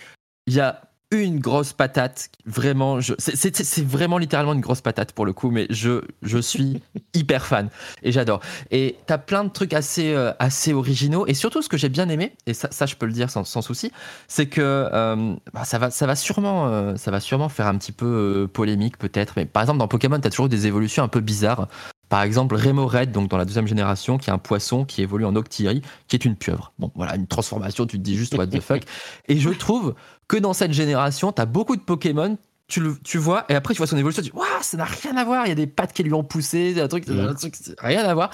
il 0.48 0.54
y 0.54 0.62
a 0.62 0.82
une 1.12 1.40
grosse 1.40 1.74
patate. 1.74 2.30
Vraiment, 2.46 3.00
c'est 3.18 3.86
vraiment 3.86 4.18
littéralement 4.18 4.54
une 4.54 4.62
grosse 4.62 4.82
patate 4.82 5.12
pour 5.14 5.26
le 5.26 5.34
coup, 5.34 5.50
mais 5.50 5.66
je, 5.70 6.02
je 6.22 6.38
suis 6.38 6.82
hyper 7.14 7.46
fan 7.46 7.70
et 8.04 8.12
j'adore. 8.12 8.42
Et 8.72 8.96
t'as 9.08 9.18
plein 9.18 9.44
de 9.44 9.50
trucs 9.50 9.74
assez, 9.74 10.14
euh, 10.14 10.32
assez 10.40 10.74
originaux 10.74 11.26
et 11.26 11.34
surtout 11.34 11.62
ce 11.62 11.70
que 11.70 11.78
j'ai 11.78 11.90
bien 11.90 12.10
aimé, 12.10 12.34
et 12.46 12.54
ça, 12.54 12.70
ça 12.72 12.86
je 12.86 12.96
peux 12.96 13.08
le 13.08 13.14
dire 13.14 13.32
sans, 13.32 13.44
sans 13.44 13.62
souci, 13.62 13.92
c'est 14.28 14.48
que 14.48 14.62
euh, 14.62 15.36
bah, 15.54 15.66
ça, 15.66 15.80
va, 15.80 15.90
ça, 15.90 16.06
va 16.06 16.16
sûrement, 16.16 16.68
euh, 16.68 16.96
ça 16.96 17.10
va 17.10 17.20
sûrement 17.20 17.50
faire 17.50 17.68
un 17.68 17.78
petit 17.78 17.92
peu 17.92 18.48
polémique 18.52 18.98
peut-être, 18.98 19.34
mais 19.38 19.46
par 19.46 19.64
exemple 19.64 19.80
dans 19.80 19.88
Pokémon, 19.88 20.20
t'as 20.20 20.30
toujours 20.30 20.50
des 20.50 20.68
évolutions 20.68 21.04
un 21.04 21.08
peu 21.08 21.22
bizarres. 21.22 21.68
Par 22.10 22.24
exemple, 22.24 22.56
Remo 22.56 22.88
Red, 22.88 23.12
donc 23.12 23.30
dans 23.30 23.38
la 23.38 23.46
deuxième 23.46 23.68
génération, 23.68 24.18
qui 24.18 24.32
est 24.32 24.34
un 24.34 24.40
poisson 24.40 24.84
qui 24.84 25.04
évolue 25.04 25.26
en 25.26 25.36
Octiri, 25.36 25.84
qui 26.08 26.16
est 26.16 26.26
une 26.26 26.36
pieuvre. 26.36 26.74
Bon, 26.80 26.92
voilà, 26.96 27.16
une 27.16 27.28
transformation, 27.28 27.86
tu 27.86 27.98
te 27.98 28.02
dis 28.02 28.18
juste 28.18 28.36
what 28.36 28.48
the 28.48 28.60
fuck. 28.60 28.82
Et 29.28 29.38
je 29.38 29.50
trouve 29.50 29.94
que 30.28 30.38
dans 30.38 30.54
cette 30.54 30.74
génération, 30.74 31.32
tu 31.32 31.42
as 31.42 31.46
beaucoup 31.46 31.76
de 31.76 31.82
Pokémon, 31.82 32.38
tu, 32.68 32.82
le, 32.82 32.98
tu 33.04 33.18
vois, 33.18 33.46
et 33.50 33.56
après 33.56 33.74
tu 33.74 33.80
vois 33.80 33.88
son 33.88 33.98
évolution, 33.98 34.22
tu 34.22 34.30
dis, 34.30 34.36
waouh, 34.36 34.46
ça 34.62 34.78
n'a 34.78 34.86
rien 34.86 35.18
à 35.18 35.24
voir, 35.24 35.48
il 35.48 35.50
y 35.50 35.52
a 35.52 35.56
des 35.56 35.66
pattes 35.66 35.92
qui 35.92 36.04
lui 36.04 36.14
ont 36.14 36.24
poussé, 36.24 36.80
un 36.80 36.88
truc, 36.88 37.10
un 37.10 37.34
truc 37.34 37.56
rien 37.80 38.04
à 38.04 38.14
voir. 38.14 38.30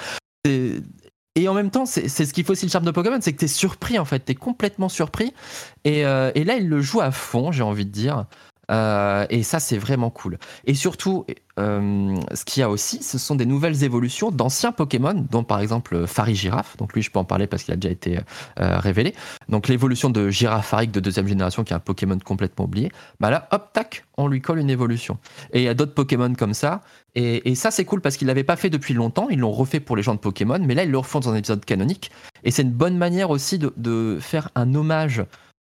Et 1.38 1.50
en 1.50 1.54
même 1.54 1.70
temps, 1.70 1.86
c'est 1.86 2.08
ce 2.08 2.34
qui 2.34 2.44
fait 2.44 2.52
aussi 2.52 2.66
le 2.66 2.72
charme 2.72 2.86
de 2.86 2.92
Pokémon, 2.92 3.18
c'est 3.20 3.34
que 3.34 3.40
tu 3.40 3.46
es 3.46 3.50
surpris 3.50 4.00
en 4.00 4.06
fait, 4.06 4.24
tu 4.24 4.32
es 4.32 4.36
complètement 4.36 4.88
surpris. 4.88 5.34
Et, 5.84 6.06
euh, 6.06 6.32
et, 6.34 6.46
là, 6.46 6.56
il 6.56 6.70
le 6.70 6.82
joue 6.82 7.02
à 7.02 7.12
fond, 7.12 7.52
j'ai 7.52 7.64
envie 7.64 7.86
de 7.86 7.92
dire. 7.92 8.26
Euh, 8.72 9.26
et 9.30 9.44
ça, 9.44 9.60
c'est 9.60 9.78
vraiment 9.78 10.10
cool. 10.10 10.38
Et 10.66 10.74
surtout, 10.74 11.26
euh, 11.60 12.18
ce 12.34 12.44
qu'il 12.46 12.62
y 12.62 12.64
a 12.64 12.70
aussi, 12.70 13.02
ce 13.02 13.18
sont 13.18 13.36
des 13.36 13.46
nouvelles 13.46 13.84
évolutions 13.84 14.32
d'anciens 14.32 14.72
Pokémon, 14.72 15.26
dont 15.30 15.44
par 15.44 15.60
exemple 15.60 16.08
Farigiraf. 16.08 16.76
Donc 16.78 16.94
lui, 16.94 17.02
je 17.02 17.12
peux 17.12 17.20
en 17.20 17.24
parler 17.24 17.48
parce 17.48 17.64
qu'il 17.64 17.74
a 17.74 17.78
déjà 17.78 17.92
été 17.92 18.20
euh, 18.60 18.80
révélé. 18.80 19.14
Donc 19.50 19.68
l'évolution 19.68 20.10
de 20.10 20.30
Girafarik 20.30 20.92
de 20.92 21.00
deuxième 21.00 21.28
génération, 21.28 21.64
qui 21.64 21.74
est 21.74 21.76
un 21.76 21.80
Pokémon 21.80 22.18
complètement 22.20 22.66
oublié. 22.66 22.92
Bah 23.20 23.30
là, 23.30 23.48
hop, 23.52 23.70
tac, 23.74 24.06
on 24.18 24.28
lui 24.28 24.42
colle 24.42 24.60
une 24.60 24.70
évolution. 24.70 25.18
Et 25.54 25.62
il 25.62 25.64
y 25.64 25.70
a 25.70 25.74
d'autres 25.74 25.94
Pokémon 25.94 26.34
comme 26.34 26.54
ça. 26.54 26.82
Et, 27.18 27.56
ça, 27.56 27.72
c'est 27.72 27.86
cool 27.86 28.02
parce 28.02 28.18
qu'ils 28.18 28.28
l'avaient 28.28 28.44
pas 28.44 28.58
fait 28.58 28.70
depuis 28.70 28.94
longtemps. 28.94 29.30
Ils 29.30 29.40
l'ont 29.40 29.54
refait 29.54 29.80
pour 29.80 29.96
les 29.96 30.04
gens 30.04 30.16
de 30.16 30.20
Pokémon, 30.20 30.60
mais 30.60 30.76
là, 30.76 30.84
ils 30.84 30.92
le 30.92 30.98
refont 30.98 31.22
dans 31.22 31.30
un 31.30 31.36
épisode 31.36 31.64
canonique. 31.64 32.12
Et 32.44 32.52
c'est 32.52 32.64
une 32.64 32.74
bonne 32.74 32.98
manière 32.98 33.30
aussi 33.30 33.58
de, 33.58 34.18
faire 34.20 34.50
un 34.56 34.76
hommage 34.76 35.24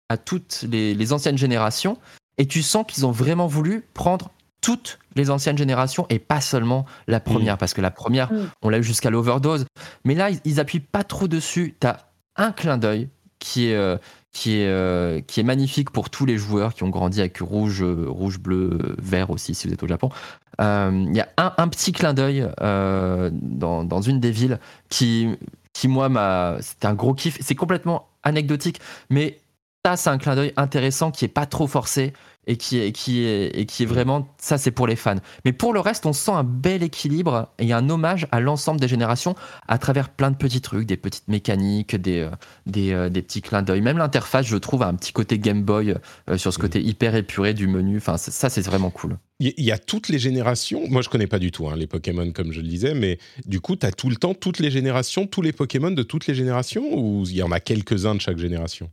à 0.09 0.17
toutes 0.17 0.65
les 0.69 1.13
anciennes 1.13 1.39
générations 1.39 1.99
et 2.39 2.47
tu 2.47 2.63
sens 2.63 2.85
qu'ils 2.87 3.07
ont 3.07 3.11
vraiment 3.11 3.47
voulu 3.47 3.85
prendre 3.95 4.31
toutes 4.61 4.99
les 5.15 5.31
anciennes 5.31 5.57
générations 5.57 6.07
et 6.11 6.19
pas 6.19 6.41
seulement 6.41 6.87
la 7.07 7.21
première, 7.21 7.55
mm. 7.55 7.59
parce 7.59 7.73
que 7.75 7.81
la 7.81 7.91
première, 7.91 8.33
mm. 8.33 8.51
on 8.63 8.69
l'a 8.69 8.79
eu 8.79 8.85
jusqu'à 8.85 9.11
l'overdose. 9.11 9.67
Mais 10.05 10.15
là, 10.15 10.31
ils, 10.45 10.61
appuient 10.61 10.81
pas 10.81 11.05
trop 11.05 11.29
dessus. 11.29 11.77
Tu 11.81 11.87
as 11.87 12.11
un 12.37 12.53
clin 12.53 12.77
d'œil 12.77 13.09
qui 13.39 13.69
est, 13.69 13.77
euh, 13.77 13.97
qui 14.33 14.59
est, 14.59 14.67
euh, 14.67 15.21
qui 15.21 15.41
est 15.41 15.45
magnifique 15.45 15.91
pour 15.91 16.11
tous 16.11 16.27
les 16.27 16.37
joueurs 16.37 16.75
qui 16.75 16.83
ont 16.83 16.89
grandi 16.89 17.21
avec 17.21 17.39
rouge, 17.39 17.83
rouge, 17.83 18.39
bleu, 18.39 18.97
vert 18.99 19.31
aussi 19.31 19.55
si 19.55 19.69
vous 19.69 19.75
êtes 19.75 19.83
au 19.83 19.89
Japon. 19.89 20.11
Il 20.59 21.15
y 21.15 21.21
a 21.21 21.29
un, 21.37 21.53
un 21.59 21.69
petit 21.69 21.93
clin 21.93 22.13
d'œil 22.13 22.49
dans, 22.61 23.85
dans, 23.85 24.01
une 24.01 24.21
des 24.21 24.31
villes 24.31 24.59
qui, 24.89 25.29
qui 25.75 25.87
moi, 25.87 26.09
m'a, 26.09 26.57
c'était 26.61 26.87
un 26.87 26.95
gros 26.95 27.15
kiff. 27.15 27.39
C'est 27.41 27.55
complètement 27.55 28.09
anecdotique, 28.23 28.81
mais 29.11 29.39
ça, 29.87 29.97
c'est 29.97 30.11
un 30.11 30.19
clin 30.19 30.35
d'œil 30.35 30.53
intéressant 30.57 31.13
qui 31.13 31.25
est 31.25 31.29
pas 31.29 31.47
trop 31.47 31.69
forcé 31.69 32.13
et 32.49 32.57
qui 32.57 32.79
est, 32.79 32.91
qui 32.91 33.23
est, 33.25 33.57
et 33.57 33.67
qui 33.67 33.85
est 33.85 33.87
vraiment, 33.87 34.35
ça 34.37 34.59
c'est 34.59 34.73
pour 34.73 34.89
les 34.89 34.97
fans. 34.97 35.15
Mais 35.45 35.53
pour 35.53 35.73
le 35.73 35.79
reste, 35.79 36.07
on 36.07 36.13
sent 36.13 36.33
un 36.33 36.43
bel 36.43 36.83
équilibre 36.83 37.51
et 37.61 37.73
un 37.73 37.89
hommage 37.89 38.27
à 38.33 38.41
l'ensemble 38.41 38.81
des 38.81 38.89
générations 38.89 39.37
à 39.69 39.79
travers 39.79 40.09
plein 40.09 40.33
de 40.33 40.37
petits 40.37 40.61
trucs, 40.61 40.89
des 40.89 40.97
petites 40.97 41.29
mécaniques, 41.29 41.95
des, 41.95 42.19
euh, 42.19 42.31
des, 42.67 42.93
euh, 42.93 43.11
des 43.11 43.23
petits 43.23 43.43
clins 43.43 43.63
d'œil. 43.63 43.81
Même 43.81 43.99
l'interface, 43.99 44.45
je 44.45 44.57
trouve, 44.57 44.83
a 44.83 44.89
un 44.89 44.95
petit 44.95 45.13
côté 45.13 45.39
Game 45.39 45.63
Boy 45.63 45.95
euh, 46.29 46.37
sur 46.37 46.53
ce 46.53 46.59
côté 46.59 46.83
hyper 46.83 47.15
épuré 47.15 47.55
du 47.55 47.69
menu. 47.69 47.99
Enfin, 47.99 48.17
ça, 48.17 48.51
c'est 48.51 48.63
vraiment 48.63 48.91
cool. 48.91 49.19
Il 49.39 49.53
y 49.59 49.71
a 49.71 49.79
toutes 49.79 50.09
les 50.09 50.19
générations. 50.19 50.83
Moi, 50.89 51.03
je 51.03 51.09
connais 51.09 51.29
pas 51.29 51.39
du 51.39 51.53
tout 51.53 51.69
hein, 51.69 51.77
les 51.77 51.87
Pokémon, 51.87 52.33
comme 52.33 52.51
je 52.53 52.61
le 52.61 52.67
disais, 52.67 52.95
mais 52.95 53.19
du 53.45 53.61
coup, 53.61 53.77
tu 53.77 53.87
as 53.87 53.93
tout 53.93 54.11
le 54.11 54.17
temps 54.17 54.35
toutes 54.35 54.59
les 54.59 54.73
générations, 54.73 55.29
tous 55.29 55.43
les 55.43 55.53
Pokémon 55.53 55.93
de 55.93 56.03
toutes 56.03 56.27
les 56.27 56.35
générations, 56.35 56.83
ou 56.93 57.23
il 57.25 57.37
y 57.37 57.43
en 57.45 57.53
a 57.53 57.61
quelques-uns 57.61 58.17
de 58.17 58.21
chaque 58.21 58.39
génération? 58.39 58.91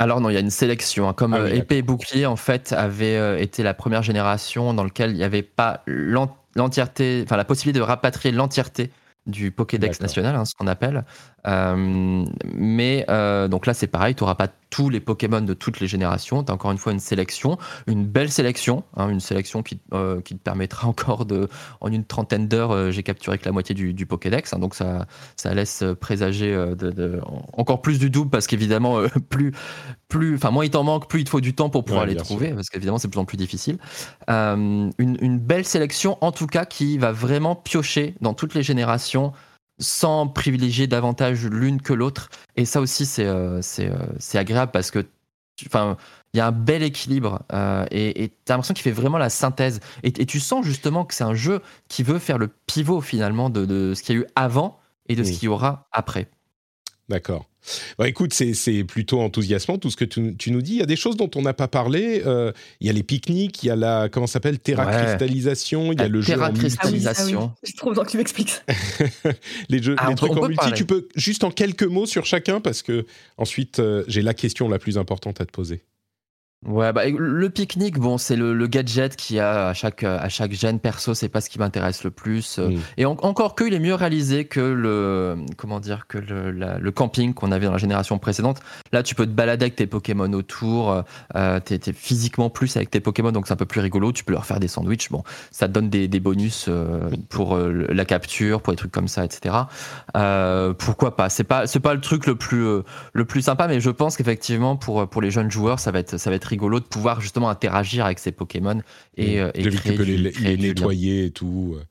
Alors 0.00 0.20
non, 0.20 0.30
il 0.30 0.34
y 0.34 0.36
a 0.36 0.40
une 0.40 0.50
sélection. 0.50 1.08
Hein. 1.08 1.12
Comme 1.12 1.34
ah 1.34 1.38
euh, 1.38 1.54
épée 1.54 1.78
et 1.78 1.82
bouclier, 1.82 2.26
en 2.26 2.36
fait, 2.36 2.72
avait 2.72 3.16
euh, 3.16 3.38
été 3.38 3.62
la 3.62 3.74
première 3.74 4.02
génération 4.02 4.72
dans 4.72 4.84
laquelle 4.84 5.10
il 5.10 5.16
n'y 5.16 5.24
avait 5.24 5.42
pas 5.42 5.82
l'entièreté, 5.86 7.22
enfin 7.24 7.36
la 7.36 7.44
possibilité 7.44 7.80
de 7.80 7.84
rapatrier 7.84 8.32
l'entièreté 8.32 8.92
du 9.26 9.50
Pokédex 9.50 10.00
national, 10.00 10.36
hein, 10.36 10.44
ce 10.44 10.54
qu'on 10.54 10.68
appelle. 10.68 11.04
Euh, 11.46 12.24
mais 12.54 13.04
donc 13.50 13.66
là, 13.66 13.74
c'est 13.74 13.88
pareil, 13.88 14.14
tu 14.14 14.22
n'auras 14.22 14.36
pas 14.36 14.48
tous 14.70 14.90
les 14.90 15.00
Pokémon 15.00 15.40
de 15.40 15.54
toutes 15.54 15.80
les 15.80 15.86
générations. 15.86 16.42
Tu 16.44 16.50
as 16.50 16.54
encore 16.54 16.72
une 16.72 16.78
fois 16.78 16.92
une 16.92 17.00
sélection, 17.00 17.58
une 17.86 18.06
belle 18.06 18.30
sélection, 18.30 18.84
hein, 18.96 19.08
une 19.08 19.20
sélection 19.20 19.62
qui, 19.62 19.80
euh, 19.92 20.20
qui, 20.20 20.34
te 20.36 20.42
permettra 20.42 20.88
encore 20.88 21.26
de, 21.26 21.48
en 21.80 21.90
une 21.90 22.04
trentaine 22.04 22.48
d'heures, 22.48 22.72
euh, 22.72 22.90
j'ai 22.90 23.02
capturé 23.02 23.38
que 23.38 23.44
la 23.44 23.52
moitié 23.52 23.74
du, 23.74 23.94
du 23.94 24.06
Pokédex. 24.06 24.52
Hein, 24.52 24.58
donc 24.58 24.74
ça, 24.74 25.06
ça 25.36 25.54
laisse 25.54 25.84
présager 26.00 26.54
euh, 26.54 26.74
de, 26.74 27.20
encore 27.52 27.82
plus 27.82 27.98
du 27.98 28.10
double 28.10 28.30
parce 28.30 28.46
qu'évidemment, 28.46 29.02
plus, 29.28 29.52
plus, 30.08 30.34
enfin, 30.34 30.50
moins 30.50 30.64
il 30.64 30.70
t'en 30.70 30.84
manque, 30.84 31.08
plus 31.08 31.20
il 31.20 31.24
te 31.24 31.30
faut 31.30 31.40
du 31.40 31.54
temps 31.54 31.70
pour 31.70 31.84
pouvoir 31.84 32.06
les 32.06 32.16
trouver 32.16 32.52
parce 32.52 32.68
qu'évidemment, 32.68 32.98
c'est 32.98 33.08
de 33.08 33.12
plus 33.12 33.20
en 33.20 33.24
plus 33.24 33.36
difficile. 33.36 33.78
Une, 34.28 34.92
une 34.98 35.38
belle 35.38 35.64
sélection, 35.64 36.18
en 36.20 36.32
tout 36.32 36.46
cas, 36.46 36.64
qui 36.64 36.98
va 36.98 37.12
vraiment 37.12 37.54
piocher 37.56 38.14
dans 38.20 38.34
toutes 38.34 38.54
les 38.54 38.62
générations 38.62 39.32
sans 39.78 40.26
privilégier 40.26 40.86
davantage 40.86 41.44
l'une 41.46 41.80
que 41.80 41.92
l'autre. 41.92 42.30
Et 42.56 42.64
ça 42.64 42.80
aussi, 42.80 43.06
c'est 43.06 43.26
euh, 43.26 43.60
euh, 43.78 44.06
c'est 44.18 44.38
agréable 44.38 44.72
parce 44.72 44.90
que 44.90 45.06
enfin 45.66 45.96
il 46.34 46.38
y 46.38 46.40
a 46.40 46.46
un 46.46 46.52
bel 46.52 46.82
équilibre 46.82 47.42
euh, 47.52 47.86
et 47.90 48.32
tu 48.44 48.52
as 48.52 48.54
l'impression 48.54 48.74
qu'il 48.74 48.82
fait 48.82 48.90
vraiment 48.90 49.18
la 49.18 49.30
synthèse. 49.30 49.80
Et, 50.02 50.12
tu 50.12 50.40
sens 50.40 50.64
justement 50.64 51.04
que 51.04 51.14
c'est 51.14 51.24
un 51.24 51.34
jeu 51.34 51.62
qui 51.88 52.02
veut 52.02 52.18
faire 52.18 52.36
le 52.36 52.48
pivot 52.66 53.00
finalement 53.00 53.48
de, 53.48 53.64
de 53.64 53.94
ce 53.94 54.02
qu'il 54.02 54.14
y 54.14 54.18
a 54.18 54.22
eu 54.22 54.26
avant 54.36 54.78
et 55.08 55.16
de 55.16 55.24
ce 55.24 55.32
qu'il 55.32 55.44
y 55.44 55.48
aura 55.48 55.88
après. 55.90 56.28
D'accord. 57.08 57.46
Bah, 57.98 58.08
écoute, 58.08 58.32
c'est 58.34 58.84
plutôt 58.84 59.20
enthousiasmant 59.20 59.78
tout 59.78 59.90
ce 59.90 59.96
que 59.96 60.04
tu, 60.04 60.50
nous 60.50 60.62
dis. 60.62 60.72
Il 60.72 60.78
y 60.78 60.82
a 60.82 60.86
des 60.86 60.96
choses 60.96 61.16
dont 61.16 61.30
on 61.34 61.42
n'a 61.42 61.54
pas 61.54 61.68
parlé. 61.68 62.22
Euh, 62.26 62.52
il 62.80 62.86
y 62.86 62.90
a 62.90 62.92
les 62.92 63.02
pique-niques, 63.02 63.62
il 63.62 63.66
y 63.66 63.70
a 63.70 63.76
la 63.76 64.08
comment 64.08 64.26
s'appelle 64.26 64.58
terracristallisation, 64.58 65.92
il 65.92 66.00
y 66.00 66.02
a 66.02 66.08
le 66.08 66.20
jeu 66.20 66.40
en 66.40 66.52
multi. 66.52 66.76
Ah 67.06 67.12
J'ai 67.62 67.72
trop 67.74 67.90
besoin 67.90 68.04
que 68.04 68.10
tu 68.10 68.16
m'expliques. 68.16 68.60
les 69.68 69.82
jeux, 69.82 69.96
ah, 69.98 70.08
les 70.08 70.14
trucs 70.14 70.36
en 70.36 70.48
multi. 70.48 70.72
Tu 70.74 70.84
peux 70.84 71.08
juste 71.14 71.44
en 71.44 71.50
quelques 71.50 71.84
mots 71.84 72.06
sur 72.06 72.24
chacun 72.24 72.60
parce 72.60 72.82
que 72.82 73.06
ensuite 73.36 73.78
euh, 73.78 74.04
j'ai 74.08 74.22
la 74.22 74.34
question 74.34 74.68
la 74.68 74.78
plus 74.78 74.98
importante 74.98 75.40
à 75.40 75.46
te 75.46 75.52
poser. 75.52 75.82
Ouais, 76.66 76.92
bah, 76.92 77.08
le 77.08 77.50
pique-nique, 77.50 78.00
bon, 78.00 78.18
c'est 78.18 78.34
le, 78.34 78.66
gadget 78.66 79.14
qui 79.14 79.38
a 79.38 79.68
à 79.68 79.74
chaque, 79.74 80.02
à 80.02 80.28
chaque 80.28 80.52
gène 80.52 80.80
perso, 80.80 81.14
c'est 81.14 81.28
pas 81.28 81.40
ce 81.40 81.48
qui 81.48 81.60
m'intéresse 81.60 82.02
le 82.02 82.10
plus. 82.10 82.58
Euh. 82.58 82.70
Mm. 82.70 82.80
Et 82.96 83.04
encore 83.06 83.54
que, 83.54 83.62
il 83.62 83.74
est 83.74 83.78
mieux 83.78 83.94
réalisé 83.94 84.44
que 84.44 84.58
le, 84.58 85.36
comment 85.56 85.78
dire, 85.78 86.08
que 86.08 86.18
le, 86.18 86.50
le 86.50 86.90
camping 86.90 87.32
qu'on 87.32 87.52
avait 87.52 87.66
dans 87.66 87.72
la 87.72 87.78
génération 87.78 88.18
précédente. 88.18 88.60
Là, 88.90 89.04
tu 89.04 89.14
peux 89.14 89.24
te 89.24 89.30
balader 89.30 89.66
avec 89.66 89.76
tes 89.76 89.86
Pokémon 89.86 90.32
autour, 90.32 91.04
euh, 91.36 91.60
t'es, 91.60 91.78
physiquement 91.92 92.50
plus 92.50 92.76
avec 92.76 92.90
tes 92.90 92.98
Pokémon, 92.98 93.30
donc 93.30 93.46
c'est 93.46 93.52
un 93.52 93.56
peu 93.56 93.64
plus 93.64 93.80
rigolo. 93.80 94.10
Tu 94.10 94.24
peux 94.24 94.32
leur 94.32 94.44
faire 94.44 94.58
des 94.58 94.68
sandwichs. 94.68 95.10
Bon, 95.12 95.22
ça 95.52 95.68
te 95.68 95.72
donne 95.72 95.90
des, 95.90 96.08
des 96.08 96.20
bonus 96.20 96.66
euh, 96.68 97.08
pour 97.28 97.54
euh, 97.54 97.86
la 97.88 98.04
capture, 98.04 98.62
pour 98.62 98.72
des 98.72 98.78
trucs 98.78 98.92
comme 98.92 99.08
ça, 99.08 99.24
etc. 99.24 99.54
pourquoi 100.76 101.14
pas? 101.14 101.28
C'est 101.28 101.44
pas, 101.44 101.68
c'est 101.68 101.80
pas 101.80 101.94
le 101.94 102.00
truc 102.00 102.26
le 102.26 102.34
plus, 102.34 102.82
le 103.12 103.24
plus 103.24 103.42
sympa, 103.42 103.68
mais 103.68 103.80
je 103.80 103.90
pense 103.90 104.16
qu'effectivement, 104.16 104.74
pour, 104.76 105.08
pour 105.08 105.22
les 105.22 105.30
jeunes 105.30 105.52
joueurs, 105.52 105.78
ça 105.78 105.92
va 105.92 106.00
être, 106.00 106.18
ça 106.18 106.30
va 106.30 106.36
être 106.36 106.47
rigolo 106.48 106.80
de 106.80 106.84
pouvoir 106.84 107.20
justement 107.20 107.48
interagir 107.48 108.04
avec 108.04 108.18
ces 108.18 108.32
Pokémon 108.32 108.80
et, 109.16 109.40
euh, 109.40 109.50
et 109.54 109.68
créer 109.68 109.96
les, 109.96 110.56
nettoyer 110.56 111.26
et 111.26 111.30
tout. 111.30 111.76
Euh, 111.76 111.84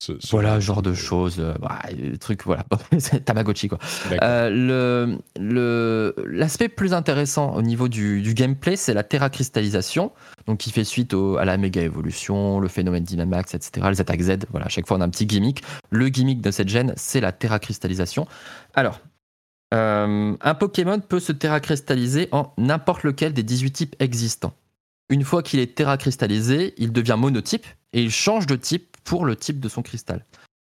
ce, 0.00 0.12
voilà, 0.30 0.60
genre 0.60 0.82
de 0.82 0.92
choses, 0.92 1.36
euh, 1.38 1.54
bah, 1.60 1.78
truc, 2.20 2.42
voilà, 2.44 2.66
Tamagotchi 3.24 3.68
quoi. 3.68 3.78
le 4.20 5.18
l'aspect 5.38 6.68
plus 6.68 6.92
intéressant 6.92 7.54
au 7.54 7.62
niveau 7.62 7.88
du, 7.88 8.20
du 8.20 8.34
gameplay, 8.34 8.76
c'est 8.76 8.92
la 8.92 9.02
terracristallisation, 9.02 10.12
donc 10.46 10.58
qui 10.58 10.72
fait 10.72 10.84
suite 10.84 11.14
au, 11.14 11.38
à 11.38 11.46
la 11.46 11.56
méga 11.56 11.80
évolution, 11.80 12.60
le 12.60 12.68
phénomène 12.68 13.04
Dynamax, 13.04 13.54
etc. 13.54 13.86
Les 13.90 14.00
attaques 14.00 14.20
Z, 14.20 14.38
voilà, 14.50 14.66
à 14.66 14.68
chaque 14.68 14.86
fois 14.86 14.98
on 14.98 15.00
a 15.00 15.04
un 15.04 15.10
petit 15.10 15.26
gimmick. 15.26 15.62
Le 15.90 16.08
gimmick 16.08 16.42
de 16.42 16.50
cette 16.50 16.68
gène, 16.68 16.92
c'est 16.96 17.20
la 17.20 17.32
terracristallisation. 17.32 18.26
Alors, 18.74 19.00
euh, 19.74 20.36
un 20.40 20.54
Pokémon 20.54 21.00
peut 21.00 21.20
se 21.20 21.32
terracristalliser 21.32 22.28
en 22.32 22.52
n'importe 22.56 23.02
lequel 23.02 23.32
des 23.32 23.42
18 23.42 23.70
types 23.72 23.96
existants. 23.98 24.54
Une 25.10 25.24
fois 25.24 25.42
qu'il 25.42 25.60
est 25.60 25.74
terracristallisé, 25.74 26.74
il 26.78 26.92
devient 26.92 27.16
monotype 27.18 27.66
et 27.92 28.02
il 28.02 28.10
change 28.10 28.46
de 28.46 28.56
type 28.56 28.96
pour 29.04 29.24
le 29.24 29.36
type 29.36 29.60
de 29.60 29.68
son 29.68 29.82
cristal. 29.82 30.24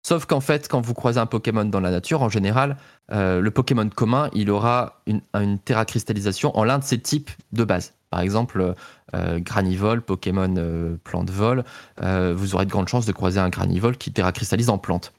Sauf 0.08 0.26
qu'en 0.26 0.40
fait, 0.40 0.70
quand 0.70 0.80
vous 0.80 0.94
croisez 0.94 1.20
un 1.20 1.26
Pokémon 1.26 1.66
dans 1.66 1.82
la 1.82 1.92
nature, 1.92 2.22
en 2.22 2.30
général, 2.30 2.78
euh, 3.12 3.42
le 3.42 3.52
Pokémon 3.52 3.90
commun, 3.90 4.30
il 4.34 4.50
aura 4.50 5.02
une, 5.06 5.60
terracristallisation 5.60 6.58
en 6.58 6.64
l'un 6.64 6.80
de 6.80 6.84
ses 6.86 6.98
types 6.98 7.30
de 7.52 7.66
base. 7.66 7.94
Par 8.10 8.22
exemple, 8.22 8.74
euh, 9.16 9.40
Granivol, 9.40 10.02
Pokémon 10.02 10.56
euh, 10.58 10.96
plante 11.04 11.30
vol, 11.30 11.66
vous 12.00 12.56
aurez 12.56 12.66
de 12.66 12.72
grandes 12.72 12.88
chances 12.88 13.06
de 13.06 13.12
croiser 13.12 13.42
un 13.42 13.50
Granivol 13.50 13.98
qui 13.98 14.14
terracristallise 14.14 14.70
en 14.70 14.78
plante. 14.78 15.12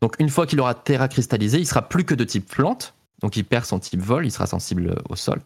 Donc 0.00 0.16
une 0.18 0.28
fois 0.28 0.46
qu'il 0.46 0.60
aura 0.60 0.74
terracristallisé, 0.74 1.58
il 1.58 1.66
sera 1.66 1.88
plus 1.88 2.04
que 2.04 2.16
de 2.16 2.24
type 2.24 2.48
plante, 2.48 2.94
donc 3.22 3.36
il 3.36 3.44
perd 3.44 3.64
son 3.64 3.78
type 3.78 4.00
vol, 4.00 4.26
il 4.26 4.30
sera 4.30 4.46
sensible 4.46 4.96
au 5.08 5.16
sol. 5.16 5.40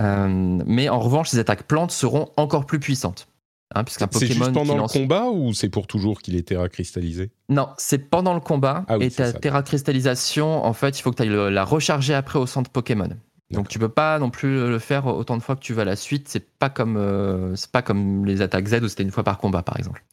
Euh, 0.00 0.58
mais 0.66 0.88
en 0.88 1.00
revanche, 1.00 1.28
ses 1.28 1.38
attaques 1.38 1.64
plantes 1.64 1.90
seront 1.90 2.30
encore 2.36 2.66
plus 2.66 2.80
puissantes. 2.80 3.28
Hein, 3.74 3.84
c'est 3.86 4.26
juste 4.26 4.52
pendant 4.52 4.76
le 4.76 4.88
combat 4.88 5.26
ou 5.26 5.52
c'est 5.52 5.68
pour 5.68 5.86
toujours 5.86 6.22
qu'il 6.22 6.34
est 6.34 6.42
terracristallisé? 6.42 7.30
Non, 7.48 7.68
c'est 7.76 8.10
pendant 8.10 8.34
le 8.34 8.40
combat. 8.40 8.84
Ah 8.88 8.96
et 8.98 9.10
ta 9.10 9.32
terracristallisation, 9.32 10.64
en 10.64 10.72
fait, 10.72 10.98
il 10.98 11.02
faut 11.02 11.12
que 11.12 11.16
tu 11.16 11.22
ailles 11.22 11.52
la 11.52 11.64
recharger 11.64 12.14
après 12.14 12.40
au 12.40 12.46
centre 12.46 12.70
Pokémon. 12.70 13.10
Donc 13.52 13.68
tu 13.68 13.78
peux 13.78 13.88
pas 13.88 14.18
non 14.18 14.30
plus 14.30 14.68
le 14.68 14.78
faire 14.78 15.06
autant 15.06 15.36
de 15.36 15.42
fois 15.42 15.56
que 15.56 15.60
tu 15.60 15.72
vas 15.72 15.82
à 15.82 15.84
la 15.84 15.96
suite. 15.96 16.28
C'est 16.28 16.48
pas 16.58 16.70
comme 16.70 16.96
euh, 16.96 17.54
c'est 17.56 17.70
pas 17.70 17.82
comme 17.82 18.24
les 18.24 18.42
attaques 18.42 18.68
Z 18.68 18.82
où 18.82 18.88
c'était 18.88 19.02
une 19.02 19.10
fois 19.10 19.24
par 19.24 19.38
combat 19.38 19.62
par 19.62 19.76
exemple. 19.76 20.04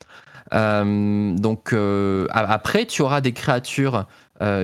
Euh, 0.53 1.35
donc 1.35 1.75
après 2.31 2.85
tu 2.85 3.01
auras 3.03 3.21
des 3.21 3.33
créatures 3.33 4.07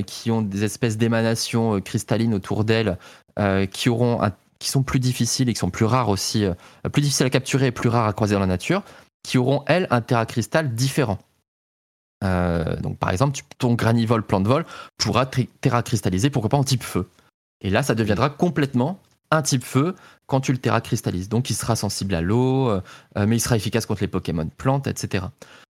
qui 0.06 0.32
ont 0.32 0.42
des 0.42 0.64
espèces 0.64 0.98
d'émanations 0.98 1.76
euh, 1.76 1.80
cristallines 1.80 2.34
autour 2.34 2.64
d'elles, 2.64 2.98
euh, 3.40 3.66
qui 3.66 3.90
auront 3.90 4.20
qui 4.60 4.70
sont 4.70 4.84
plus 4.84 5.00
difficiles 5.00 5.50
et 5.50 5.54
qui 5.54 5.60
sont 5.60 5.72
plus 5.72 5.84
rares 5.84 6.08
aussi, 6.08 6.46
plus 6.94 7.02
difficiles 7.02 7.26
à 7.26 7.30
capturer 7.30 7.68
et 7.68 7.72
plus 7.72 7.90
rares 7.90 8.08
à 8.08 8.14
croiser 8.14 8.34
dans 8.34 8.40
la 8.40 8.46
nature, 8.46 8.82
qui 9.22 9.38
auront 9.38 9.66
elles 9.68 9.88
un 9.90 10.00
terracristal 10.00 10.74
différent. 10.74 11.20
donc 12.22 12.98
par 12.98 13.10
exemple, 13.10 13.42
ton 13.58 13.74
granivole 13.74 14.24
plante 14.24 14.48
vol 14.48 14.66
pourra 14.98 15.26
terracristalliser, 15.60 16.30
pourquoi 16.30 16.48
pas 16.48 16.58
en 16.58 16.64
type 16.64 16.84
feu. 16.84 17.10
Et 17.60 17.70
là, 17.70 17.84
ça 17.84 17.94
deviendra 17.94 18.30
complètement 18.30 19.02
un 19.32 19.42
type 19.42 19.66
feu 19.66 19.96
quand 20.28 20.40
tu 20.40 20.54
le 20.54 20.60
terracristallises. 20.60 21.28
Donc 21.28 21.50
il 21.50 21.56
sera 21.56 21.76
sensible 21.76 22.16
à 22.16 22.22
l'eau, 22.22 22.72
mais 23.18 23.36
il 23.36 23.42
sera 23.42 23.58
efficace 23.58 23.86
contre 23.86 24.00
les 24.00 24.08
Pokémon 24.08 24.48
plantes, 24.48 24.88
etc. 24.88 25.26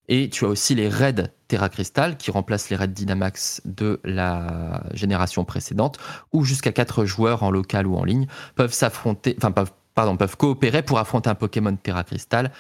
Et 0.08 0.30
tu 0.30 0.45
as 0.45 0.47
aussi 0.47 0.76
les 0.76 0.89
raids 0.89 1.32
Terra 1.47 1.70
Crystal 1.70 2.18
qui 2.18 2.32
remplacent 2.32 2.70
les 2.70 2.76
raids 2.76 2.88
Dynamax 2.88 3.62
de 3.66 3.99
la 4.03 4.84
génération 4.93 5.45
précédente, 5.45 5.97
où 6.34 6.43
jusqu'à 6.43 6.72
4 6.72 7.06
joueurs 7.06 7.43
en 7.43 7.51
local 7.51 7.88
ou 7.88 7.95
en 7.95 8.03
ligne 8.03 8.28
peuvent 8.56 8.74
s'affronter, 8.74 9.36
enfin 9.38 9.51
peuvent, 9.51 9.72
pardon, 9.93 10.18
peuvent 10.18 10.38
coopérer 10.38 10.84
pour 10.84 10.99
affronter 10.99 11.30
un 11.30 11.36
Pokémon 11.36 11.76
Terra 11.76 12.03
Crystal 12.03 12.51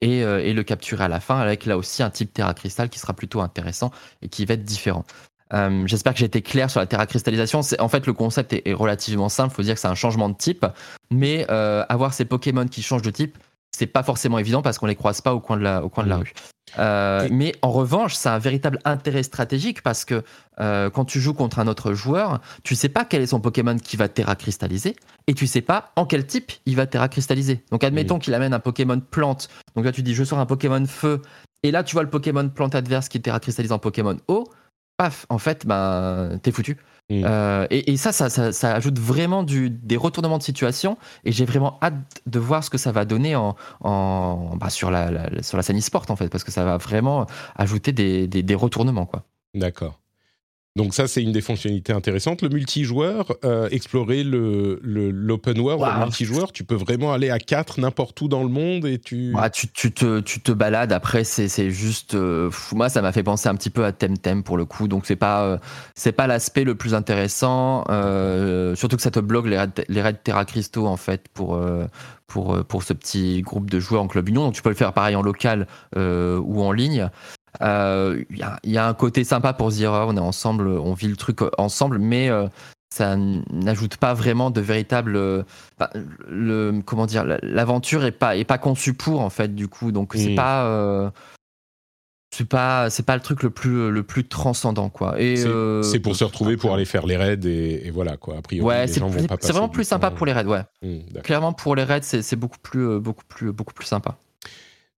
et, 0.00 0.24
euh, 0.24 0.44
et, 0.44 0.52
le 0.52 0.62
capturer 0.64 1.04
à 1.04 1.08
la 1.08 1.20
fin, 1.20 1.38
avec 1.38 1.64
là 1.66 1.76
aussi 1.76 2.02
un 2.02 2.10
type 2.10 2.32
Terra 2.32 2.54
Crystal 2.54 2.88
qui 2.88 2.98
sera 2.98 3.14
plutôt 3.14 3.40
intéressant 3.40 3.90
et 4.20 4.28
qui 4.28 4.44
va 4.44 4.54
être 4.54 4.64
différent. 4.64 5.04
Euh, 5.52 5.86
J'espère 5.86 6.14
que 6.14 6.18
j'ai 6.18 6.26
été 6.26 6.42
clair 6.42 6.70
sur 6.70 6.80
la 6.80 6.86
terracristallisation. 6.86 7.60
En 7.78 7.88
fait, 7.88 8.06
le 8.06 8.12
concept 8.12 8.52
est, 8.52 8.72
relativement 8.72 9.28
simple. 9.28 9.52
Il 9.52 9.56
faut 9.56 9.62
dire 9.62 9.74
que 9.74 9.80
c'est 9.80 9.88
un 9.88 9.94
changement 9.94 10.28
de 10.28 10.36
type, 10.36 10.66
mais 11.10 11.46
euh, 11.50 11.84
avoir 11.88 12.14
ces 12.14 12.24
Pokémon 12.24 12.66
qui 12.66 12.82
changent 12.82 13.02
de 13.02 13.10
type, 13.10 13.38
c'est 13.76 13.86
pas 13.86 14.02
forcément 14.02 14.38
évident 14.38 14.62
parce 14.62 14.78
qu'on 14.78 14.86
les 14.86 14.94
croise 14.94 15.20
pas 15.20 15.34
au 15.34 15.40
coin 15.40 15.56
de 15.56 15.62
la, 15.62 15.84
au 15.84 15.88
coin 15.88 16.04
de 16.04 16.08
la 16.08 16.18
rue. 16.18 16.32
Euh, 16.78 17.28
mais 17.30 17.54
en 17.62 17.70
revanche, 17.70 18.14
c'est 18.14 18.28
un 18.28 18.38
véritable 18.38 18.78
intérêt 18.84 19.22
stratégique 19.22 19.82
parce 19.82 20.04
que 20.04 20.22
euh, 20.60 20.90
quand 20.90 21.04
tu 21.04 21.20
joues 21.20 21.34
contre 21.34 21.58
un 21.58 21.66
autre 21.66 21.92
joueur, 21.92 22.40
tu 22.62 22.74
sais 22.74 22.88
pas 22.88 23.04
quel 23.04 23.22
est 23.22 23.26
son 23.26 23.40
Pokémon 23.40 23.76
qui 23.76 23.96
va 23.96 24.08
terracristalliser 24.08 24.96
et 25.26 25.34
tu 25.34 25.46
sais 25.46 25.60
pas 25.60 25.92
en 25.96 26.06
quel 26.06 26.26
type 26.26 26.52
il 26.66 26.76
va 26.76 26.86
terracristalliser. 26.86 27.64
Donc 27.70 27.84
admettons 27.84 28.18
qu'il 28.18 28.34
amène 28.34 28.54
un 28.54 28.60
Pokémon 28.60 29.00
plante. 29.00 29.48
Donc 29.74 29.84
là 29.84 29.92
tu 29.92 30.02
dis 30.02 30.14
je 30.14 30.24
sors 30.24 30.38
un 30.38 30.46
Pokémon 30.46 30.84
feu 30.86 31.20
et 31.62 31.70
là 31.70 31.82
tu 31.82 31.94
vois 31.94 32.02
le 32.02 32.10
Pokémon 32.10 32.48
plante 32.48 32.74
adverse 32.74 33.08
qui 33.08 33.20
terracristallise 33.20 33.72
en 33.72 33.78
Pokémon 33.78 34.16
eau. 34.28 34.48
Paf, 34.96 35.26
en 35.30 35.38
fait, 35.38 35.66
ben 35.66 36.38
t'es 36.42 36.52
foutu. 36.52 36.76
Mm. 37.20 37.24
Euh, 37.26 37.66
et, 37.70 37.92
et 37.92 37.96
ça, 37.96 38.12
ça, 38.12 38.30
ça, 38.30 38.52
ça 38.52 38.74
ajoute 38.74 38.98
vraiment 38.98 39.42
du, 39.42 39.70
des 39.70 39.96
retournements 39.96 40.38
de 40.38 40.42
situation 40.42 40.96
et 41.24 41.32
j'ai 41.32 41.44
vraiment 41.44 41.78
hâte 41.82 41.94
de 42.26 42.38
voir 42.38 42.64
ce 42.64 42.70
que 42.70 42.78
ça 42.78 42.92
va 42.92 43.04
donner 43.04 43.36
en, 43.36 43.54
en, 43.80 44.56
bah, 44.56 44.70
sur, 44.70 44.90
la, 44.90 45.10
la- 45.10 45.42
sur 45.42 45.56
la 45.56 45.62
scène 45.62 45.78
e-sport 45.78 46.06
en 46.08 46.16
fait, 46.16 46.28
parce 46.28 46.44
que 46.44 46.52
ça 46.52 46.64
va 46.64 46.76
vraiment 46.76 47.26
ajouter 47.56 47.92
des, 47.92 48.26
des, 48.28 48.42
des 48.42 48.54
retournements. 48.54 49.06
Quoi. 49.06 49.24
D'accord. 49.54 49.98
Donc 50.74 50.94
ça, 50.94 51.06
c'est 51.06 51.22
une 51.22 51.32
des 51.32 51.42
fonctionnalités 51.42 51.92
intéressantes. 51.92 52.40
Le 52.40 52.48
multijoueur, 52.48 53.36
euh, 53.44 53.68
explorer 53.70 54.24
le 54.24 54.80
le- 54.82 55.10
l'open 55.10 55.60
world, 55.60 55.82
Wow. 55.82 55.88
le 55.98 56.04
multijoueur, 56.06 56.50
tu 56.50 56.64
peux 56.64 56.74
vraiment 56.74 57.12
aller 57.12 57.28
à 57.28 57.38
4 57.38 57.78
n'importe 57.78 58.18
où 58.22 58.28
dans 58.28 58.42
le 58.42 58.48
monde 58.48 58.86
et 58.86 58.98
tu... 58.98 59.34
Ah, 59.36 59.50
tu, 59.50 59.68
tu, 59.68 59.92
te, 59.92 60.20
tu 60.20 60.40
te 60.40 60.50
balades, 60.50 60.92
après 60.92 61.24
c'est 61.24 61.70
juste... 61.70 62.14
euh, 62.14 62.50
moi 62.72 62.88
ça 62.88 63.02
m'a 63.02 63.12
fait 63.12 63.22
penser 63.22 63.50
un 63.50 63.54
petit 63.54 63.68
peu 63.68 63.84
à 63.84 63.92
Temtem 63.92 64.42
pour 64.42 64.56
le 64.56 64.64
coup, 64.64 64.88
donc 64.88 65.04
c'est 65.04 65.14
pas, 65.16 65.42
euh, 65.44 65.58
c'est 65.94 66.12
pas 66.12 66.26
l'aspect 66.26 66.64
le 66.64 66.74
plus 66.74 66.94
intéressant, 66.94 67.84
surtout 68.74 68.96
que 68.96 69.02
ça 69.02 69.10
te 69.10 69.20
bloque 69.20 69.46
les 69.48 69.58
raids, 69.58 69.68
les 69.88 70.00
raids 70.00 70.14
Terra 70.24 70.46
Cristaux 70.46 70.86
en 70.86 70.96
fait 70.96 71.28
pour... 71.34 71.60
pour, 72.26 72.64
pour 72.64 72.82
ce 72.82 72.94
petit 72.94 73.42
groupe 73.42 73.68
de 73.68 73.78
joueurs 73.78 74.00
en 74.02 74.08
club 74.08 74.26
union. 74.30 74.44
Donc 74.46 74.54
tu 74.54 74.62
peux 74.62 74.70
le 74.70 74.74
faire 74.74 74.94
pareil 74.94 75.16
en 75.16 75.22
local 75.22 75.66
ou 75.94 76.62
en 76.62 76.72
ligne. 76.72 77.10
Euh, 77.60 78.24
Il 78.30 78.38
y, 78.38 78.42
a, 78.42 78.58
il 78.64 78.70
y 78.72 78.78
a 78.78 78.86
un 78.86 78.94
côté 78.94 79.24
sympa 79.24 79.52
pour 79.52 79.70
se 79.70 79.76
dire 79.76 79.92
on 79.92 80.16
est 80.16 80.20
ensemble, 80.20 80.68
on 80.68 80.94
vit 80.94 81.08
le 81.08 81.16
truc 81.16 81.40
ensemble, 81.58 81.98
mais 81.98 82.30
euh, 82.30 82.46
ça 82.94 83.16
n'ajoute 83.16 83.96
pas 83.98 84.14
vraiment 84.14 84.50
de 84.50 84.60
véritable. 84.60 85.16
euh, 85.16 85.42
le, 86.28 86.80
comment 86.84 87.06
dire, 87.06 87.24
la- 87.24 87.38
l'aventure 87.42 88.04
est 88.04 88.12
pas, 88.12 88.36
est 88.36 88.44
pas 88.44 88.58
conçue 88.58 88.94
pour 88.94 89.20
en 89.20 89.30
fait 89.30 89.54
du 89.54 89.68
coup. 89.68 89.92
Donc 89.92 90.12
c'est 90.14 90.32
Mm. 90.32 90.36
pas. 90.36 90.64
euh, 90.66 91.10
c'est 92.34 92.48
pas, 92.48 92.88
c'est 92.88 93.02
pas 93.02 93.14
le 93.14 93.20
truc 93.20 93.42
le 93.42 93.50
plus, 93.50 93.90
le 93.90 94.02
plus 94.02 94.26
transcendant 94.26 94.88
quoi. 94.88 95.20
Et 95.20 95.36
C'est 95.36 95.44
euh, 95.46 95.82
pour 96.02 96.16
se 96.16 96.24
retrouver 96.24 96.56
pour 96.56 96.72
aller 96.72 96.86
faire 96.86 97.04
les 97.04 97.18
raids 97.18 97.38
et, 97.44 97.86
et 97.86 97.90
voilà 97.90 98.16
quoi. 98.16 98.38
A 98.38 98.40
priori, 98.40 98.66
Ouais, 98.66 98.86
les 98.86 98.92
c'est 98.92 99.00
gens 99.00 99.08
vont 99.08 99.18
plus- 99.18 99.26
pas 99.26 99.36
c'est 99.38 99.52
vraiment 99.52 99.68
plus 99.68 99.84
sympa 99.84 100.08
temps. 100.08 100.16
pour 100.16 100.24
les 100.24 100.32
raids, 100.32 100.46
ouais. 100.46 100.62
Hmm. 100.82 101.20
Clairement 101.22 101.52
pour 101.52 101.76
les 101.76 101.84
raids, 101.84 102.00
c'est 102.02 102.36
beaucoup 102.36 102.56
plus, 102.62 102.88
euh, 102.88 102.98
beaucoup 103.00 103.24
plus, 103.28 103.52
beaucoup 103.52 103.74
plus 103.74 103.84
sympa. 103.84 104.16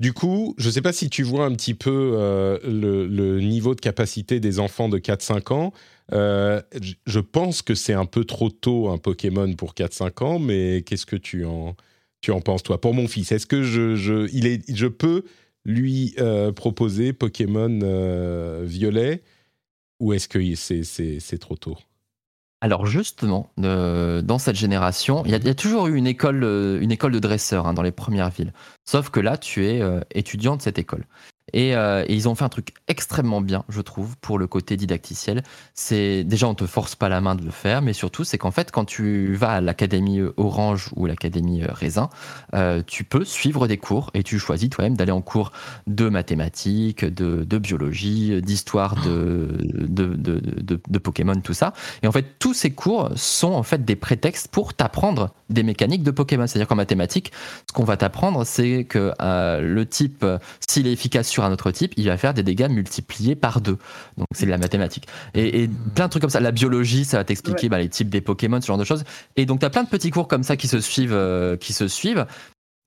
Du 0.01 0.12
coup, 0.12 0.55
je 0.59 0.66
ne 0.66 0.72
sais 0.72 0.82
pas 0.82 0.92
si 0.92 1.09
tu 1.09 1.22
vois 1.22 1.45
un 1.47 1.55
petit 1.55 1.74
peu 1.74 2.12
euh, 2.14 2.59
le, 2.64 3.40
niveau 3.40 3.74
de 3.74 3.80
capacité 3.80 4.40
des 4.40 4.59
enfants 4.59 4.88
de 4.88 4.99
4-5 4.99 5.53
ans. 5.53 5.72
Euh, 6.12 6.61
je 7.07 7.20
pense 7.20 7.62
que 7.62 7.74
c'est 7.74 7.92
un 7.92 8.05
peu 8.05 8.24
trop 8.24 8.51
tôt 8.51 8.88
un 8.88 8.99
Pokémon 8.99 9.55
pour 9.55 9.74
4-5 9.74 10.24
ans, 10.24 10.38
mais 10.38 10.82
qu'est-ce 10.82 11.07
que 11.07 11.16
tu 11.16 11.45
en, 11.45 11.76
tu 12.20 12.32
en 12.32 12.40
penses, 12.40 12.64
toi? 12.64 12.80
Pour 12.80 12.92
mon 12.92 13.07
fils, 13.07 13.30
est-ce 13.32 13.47
que 13.47 13.62
je, 13.62 13.95
je, 13.95 14.28
il 14.32 14.47
est, 14.47 14.62
je 14.74 14.88
peux 14.88 15.24
lui 15.64 16.14
euh, 16.18 16.53
proposer 16.53 17.12
Pokémon 17.12 17.78
violet? 18.64 19.22
Ou 20.01 20.12
est-ce 20.12 20.28
que 20.28 20.40
c'est 20.57 21.38
trop 21.38 21.57
tôt? 21.57 21.78
Alors 22.64 22.86
justement, 22.86 23.50
euh, 23.62 24.22
dans 24.22 24.38
cette 24.38 24.56
génération, 24.56 25.22
il 25.26 25.32
y, 25.32 25.34
a- 25.34 25.54
toujours 25.54 25.88
eu 25.88 25.96
une 25.96 26.06
école, 26.06 26.42
euh, 26.44 26.80
de 26.80 27.18
dresseurs 27.18 27.66
hein, 27.66 27.74
dans 27.74 27.82
les 27.82 27.92
premières 27.92 28.30
villes. 28.30 28.54
Sauf 28.86 29.10
que 29.10 29.20
là, 29.20 29.36
tu 29.36 29.66
es 29.66 29.82
euh, 29.82 30.00
étudiant 30.12 30.56
de 30.56 30.62
cette 30.62 30.78
école. 30.78 31.04
Et, 31.53 31.76
euh, 31.76 32.05
et 32.09 32.14
ils 32.14 32.28
ont 32.28 32.34
fait 32.34 32.45
un 32.45 32.49
truc 32.49 32.72
extrêmement 32.88 33.40
bien, 33.40 33.64
je 33.68 33.80
trouve, 33.82 34.16
pour 34.16 34.38
le 34.38 34.47
côté 34.47 34.76
didacticiel. 34.76 35.42
C'est 35.74 36.24
déjà 36.24 36.49
on 36.49 36.55
te 36.55 36.66
force 36.66 36.95
pas 36.95 37.09
la 37.09 37.20
main 37.20 37.34
de 37.34 37.45
le 37.45 37.51
faire, 37.51 37.82
mais 37.82 37.92
surtout 37.92 38.24
c'est 38.24 38.38
qu'en 38.38 38.51
fait 38.51 38.70
quand 38.70 38.84
tu 38.86 39.34
vas 39.34 39.51
à 39.51 39.61
l'académie 39.61 40.20
euh, 40.20 40.32
Orange 40.36 40.88
ou 40.97 41.07
l'académie 41.07 41.62
euh, 41.62 41.68
Raisin, 41.70 42.09
tu 42.86 43.05
peux 43.05 43.24
suivre 43.24 43.66
des 43.66 43.76
cours 43.76 44.11
et 44.14 44.22
tu 44.22 44.38
choisis 44.38 44.70
toi-même 44.70 44.97
d'aller 44.97 45.12
en 45.12 45.20
cours 45.20 45.53
de 45.86 46.09
mathématiques, 46.09 47.05
de, 47.05 47.59
biologie, 47.59 48.40
d'histoire 48.40 48.95
de, 49.05 49.59
de, 49.61 50.14
de, 50.14 50.40
de- 50.88 50.99
Pokémon, 50.99 51.34
tout 51.40 51.53
ça. 51.53 51.72
Et 52.03 52.07
en 52.07 52.12
fait, 52.12 52.38
tous 52.38 52.55
ces 52.55 52.70
cours 52.70 53.11
sont 53.16 53.53
en 53.53 53.62
fait 53.62 53.84
des 53.84 53.97
prétextes 53.97 54.49
pour 54.49 54.74
t'apprendre 54.74 55.34
des 55.51 55.62
mécaniques 55.62 56.03
de 56.03 56.11
Pokémon. 56.11 56.47
C'est-à-dire 56.47 56.68
qu'en 56.68 56.76
mathématiques, 56.76 57.32
ce 57.68 57.72
qu'on 57.72 57.84
va 57.84 57.97
t'apprendre, 57.97 58.45
c'est 58.45 58.84
que 58.84 59.12
le 59.20 59.86
type, 59.86 60.24
s'il 60.68 60.86
est 60.86 60.92
efficace 60.92 61.34
sur 61.35 61.45
un 61.45 61.53
autre 61.53 61.70
type, 61.70 61.93
il 61.97 62.07
va 62.07 62.16
faire 62.16 62.32
des 62.32 62.43
dégâts 62.43 62.68
multipliés 62.70 63.37
par 63.37 63.61
deux. 63.61 63.78
Donc 64.16 64.26
c'est 64.32 64.47
de 64.47 64.51
la 64.51 64.59
mathématique. 64.59 65.07
Et, 65.35 65.62
et 65.62 65.70
plein 65.95 66.07
de 66.07 66.11
trucs 66.11 66.22
comme 66.22 66.30
ça. 66.30 66.41
La 66.41 66.53
biologie, 66.53 67.05
ça 67.05 67.18
va 67.18 67.24
t'expliquer 67.24 67.68
bah, 67.68 67.78
les 67.78 67.89
types 67.89 68.09
des 68.09 68.20
Pokémon, 68.20 68.61
ce 68.61 68.66
genre 68.66 68.78
de 68.78 68.85
choses. 68.85 69.05
Et 69.37 69.45
donc 69.45 69.61
tu 69.61 69.66
as 69.66 69.70
plein 69.70 69.85
de 69.85 69.89
petits 69.89 70.11
cours 70.11 70.28
comme 70.28 70.43
ça 70.43 70.57
qui 70.57 70.68
se 70.68 70.80
suivent, 70.80 71.12
euh, 71.12 71.57
qui 71.57 71.72
se 71.72 71.89
suivent 71.89 72.26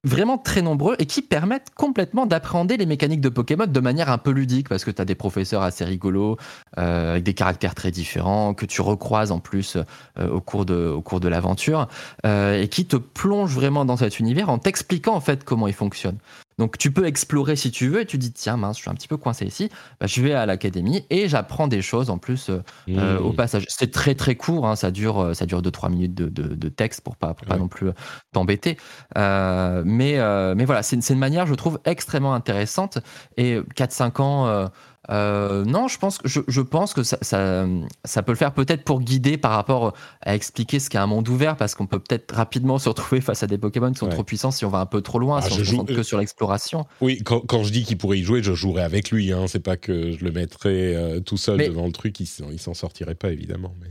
vraiment 0.03 0.37
très 0.37 0.61
nombreux 0.61 0.95
et 0.99 1.05
qui 1.05 1.21
permettent 1.21 1.71
complètement 1.75 2.25
d'appréhender 2.25 2.77
les 2.77 2.85
mécaniques 2.85 3.21
de 3.21 3.29
Pokémon 3.29 3.65
de 3.67 3.79
manière 3.79 4.09
un 4.09 4.17
peu 4.17 4.31
ludique 4.31 4.69
parce 4.69 4.85
que 4.85 4.91
tu 4.91 5.01
as 5.01 5.05
des 5.05 5.15
professeurs 5.15 5.61
assez 5.61 5.85
rigolos 5.85 6.37
euh, 6.77 7.11
avec 7.11 7.23
des 7.23 7.33
caractères 7.33 7.75
très 7.75 7.91
différents 7.91 8.53
que 8.53 8.65
tu 8.65 8.81
recroises 8.81 9.31
en 9.31 9.39
plus 9.39 9.77
euh, 10.17 10.29
au 10.29 10.41
cours 10.41 10.65
de, 10.65 10.87
au 10.87 11.01
cours 11.01 11.19
de 11.19 11.27
l'aventure 11.27 11.87
euh, 12.25 12.61
et 12.61 12.67
qui 12.67 12.85
te 12.85 12.95
plongent 12.95 13.53
vraiment 13.53 13.85
dans 13.85 13.97
cet 13.97 14.19
univers 14.19 14.49
en 14.49 14.59
t'expliquant 14.59 15.15
en 15.15 15.21
fait 15.21 15.43
comment 15.43 15.67
il 15.67 15.73
fonctionne. 15.73 16.17
Donc 16.57 16.77
tu 16.77 16.91
peux 16.91 17.05
explorer 17.05 17.55
si 17.55 17.69
tu 17.71 17.87
veux 17.87 18.01
et 18.01 18.05
tu 18.05 18.17
dis 18.17 18.31
tiens 18.31 18.57
mince 18.57 18.77
je 18.77 18.81
suis 18.81 18.89
un 18.89 18.95
petit 18.95 19.07
peu 19.07 19.17
coincé 19.17 19.45
ici, 19.45 19.69
bah, 19.99 20.07
je 20.07 20.21
vais 20.21 20.33
à 20.33 20.45
l'académie 20.45 21.05
et 21.11 21.29
j'apprends 21.29 21.67
des 21.67 21.81
choses 21.83 22.09
en 22.09 22.17
plus 22.17 22.49
euh, 22.49 22.63
euh, 22.97 23.19
au 23.19 23.31
passage. 23.33 23.65
C'est 23.69 23.91
très 23.91 24.15
très 24.15 24.35
court, 24.35 24.65
hein, 24.67 24.75
ça 24.75 24.89
dure 24.91 25.19
euh, 25.19 25.33
ça 25.33 25.45
dure 25.45 25.61
2-3 25.61 25.89
minutes 25.91 26.15
de, 26.15 26.29
de- 26.29 26.55
de 26.55 26.69
texte 26.69 27.01
pour 27.01 27.15
pas, 27.15 27.33
pour 27.35 27.45
pas 27.47 27.57
non 27.57 27.67
plus 27.67 27.89
t'embêter. 28.33 28.77
Euh, 29.17 29.83
mais, 29.85 30.17
euh, 30.17 30.55
mais 30.55 30.65
voilà, 30.65 30.81
c'est 30.83 30.95
une, 30.95 31.01
c'est 31.01 31.13
une 31.13 31.19
manière, 31.19 31.45
je 31.45 31.53
trouve, 31.53 31.79
extrêmement 31.85 32.33
intéressante. 32.33 32.97
Et 33.37 33.59
4-5 33.75 34.19
ans, 34.21 34.69
euh, 35.09 35.17
euh, 35.17 35.65
non, 35.65 35.87
je 35.87 35.97
pense 35.97 36.17
que, 36.17 36.27
je, 36.27 36.41
je 36.47 36.61
pense 36.61 36.93
que 36.93 37.01
ça, 37.03 37.17
ça, 37.21 37.65
ça 38.05 38.23
peut 38.23 38.31
le 38.33 38.37
faire 38.37 38.53
peut-être 38.53 38.83
pour 38.83 38.99
guider 39.01 39.37
par 39.37 39.51
rapport 39.51 39.93
à 40.21 40.35
expliquer 40.35 40.79
ce 40.79 40.89
qu'est 40.89 40.97
un 40.97 41.07
monde 41.07 41.27
ouvert, 41.29 41.55
parce 41.57 41.75
qu'on 41.75 41.87
peut 41.87 41.99
peut-être 41.99 42.35
rapidement 42.35 42.77
se 42.79 42.89
retrouver 42.89 43.21
face 43.21 43.43
à 43.43 43.47
des 43.47 43.57
Pokémon 43.57 43.91
qui 43.91 43.99
sont 43.99 44.07
Ouais. 44.07 44.11
trop 44.13 44.23
puissants 44.23 44.51
si 44.51 44.65
on 44.65 44.69
va 44.69 44.79
un 44.79 44.85
peu 44.85 45.01
trop 45.01 45.19
loin, 45.19 45.39
Ah, 45.41 45.47
si 45.47 45.53
on 45.53 45.55
se 45.57 45.63
joue- 45.63 45.77
concentre 45.77 45.95
que 45.95 46.03
sur 46.03 46.17
l'exploration. 46.19 46.85
Oui, 47.01 47.19
quand, 47.23 47.39
quand 47.41 47.63
je 47.63 47.71
dis 47.71 47.83
qu'il 47.83 47.97
pourrait 47.97 48.19
y 48.19 48.23
jouer, 48.23 48.43
je 48.43 48.53
jouerais 48.53 48.83
avec 48.83 49.11
lui. 49.11 49.31
Hein. 49.31 49.45
C'est 49.47 49.59
pas 49.63 49.77
que 49.77 50.11
je 50.11 50.23
le 50.25 50.31
mettrais 50.31 50.95
euh, 50.95 51.19
tout 51.19 51.37
seul 51.37 51.57
Mais- 51.57 51.69
devant 51.69 51.85
le 51.85 51.91
truc, 51.93 52.19
il 52.19 52.25
s'en 52.27 52.49
il 52.51 52.59
s'en 52.59 52.73
sortirait 52.73 53.15
pas 53.15 53.29
évidemment. 53.31 53.73
Mais... 53.81 53.87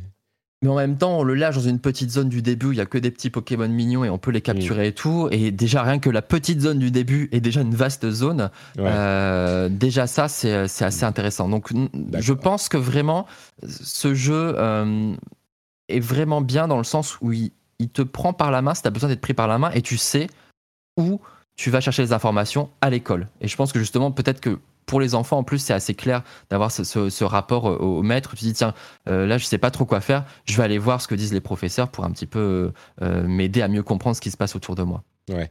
Mais 0.66 0.72
en 0.72 0.76
même 0.76 0.98
temps, 0.98 1.20
on 1.20 1.22
le 1.22 1.34
lâche 1.34 1.54
dans 1.54 1.60
une 1.60 1.78
petite 1.78 2.10
zone 2.10 2.28
du 2.28 2.42
début, 2.42 2.70
il 2.72 2.76
y 2.76 2.80
a 2.80 2.86
que 2.86 2.98
des 2.98 3.12
petits 3.12 3.30
Pokémon 3.30 3.68
mignons 3.68 4.02
et 4.04 4.10
on 4.10 4.18
peut 4.18 4.32
les 4.32 4.40
capturer 4.40 4.88
et 4.88 4.92
tout. 4.92 5.28
Et 5.30 5.52
déjà, 5.52 5.84
rien 5.84 6.00
que 6.00 6.10
la 6.10 6.22
petite 6.22 6.60
zone 6.60 6.80
du 6.80 6.90
début 6.90 7.28
est 7.30 7.38
déjà 7.38 7.60
une 7.60 7.74
vaste 7.74 8.10
zone. 8.10 8.50
Ouais. 8.76 8.84
Euh, 8.84 9.68
déjà, 9.68 10.08
ça, 10.08 10.26
c'est 10.26 10.66
c'est 10.66 10.84
assez 10.84 11.04
intéressant. 11.04 11.48
Donc, 11.48 11.70
je 12.18 12.32
pense 12.32 12.68
que 12.68 12.76
vraiment, 12.76 13.26
ce 13.64 14.12
jeu 14.14 14.54
euh, 14.56 15.14
est 15.88 16.00
vraiment 16.00 16.40
bien 16.40 16.66
dans 16.66 16.78
le 16.78 16.84
sens 16.84 17.16
où 17.20 17.32
il, 17.32 17.52
il 17.78 17.88
te 17.88 18.02
prend 18.02 18.32
par 18.32 18.50
la 18.50 18.60
main 18.60 18.74
si 18.74 18.82
tu 18.82 18.88
as 18.88 18.90
besoin 18.90 19.08
d'être 19.08 19.20
pris 19.20 19.34
par 19.34 19.46
la 19.46 19.58
main 19.58 19.70
et 19.70 19.82
tu 19.82 19.96
sais 19.96 20.26
où 20.96 21.20
tu 21.54 21.70
vas 21.70 21.80
chercher 21.80 22.02
les 22.02 22.12
informations 22.12 22.70
à 22.80 22.90
l'école. 22.90 23.28
Et 23.40 23.46
je 23.46 23.56
pense 23.56 23.72
que 23.72 23.78
justement, 23.78 24.10
peut-être 24.10 24.40
que 24.40 24.58
pour 24.86 25.00
les 25.00 25.14
enfants, 25.14 25.38
en 25.38 25.44
plus, 25.44 25.58
c'est 25.58 25.74
assez 25.74 25.94
clair 25.94 26.22
d'avoir 26.48 26.70
ce, 26.70 27.24
rapport 27.24 27.68
euh, 27.68 27.76
au, 27.76 27.98
au 27.98 28.02
maître. 28.02 28.34
Tu 28.36 28.44
dis, 28.44 28.52
tiens, 28.52 28.72
euh, 29.08 29.26
là, 29.26 29.36
je 29.36 29.44
sais 29.44 29.58
pas 29.58 29.70
trop 29.70 29.84
quoi 29.84 30.00
faire, 30.00 30.24
je 30.44 30.56
vais 30.56 30.62
aller 30.62 30.78
voir 30.78 31.02
ce 31.02 31.08
que 31.08 31.14
disent 31.14 31.32
les 31.32 31.40
professeurs 31.40 31.90
pour 31.90 32.04
un 32.04 32.10
petit 32.12 32.26
peu 32.26 32.72
euh, 33.02 33.26
m'aider 33.26 33.62
à 33.62 33.68
mieux 33.68 33.82
comprendre 33.82 34.16
ce 34.16 34.20
qui 34.20 34.30
se 34.30 34.36
passe 34.36 34.54
autour 34.56 34.76
de 34.76 34.84
moi. 34.84 35.02
Ouais. 35.28 35.50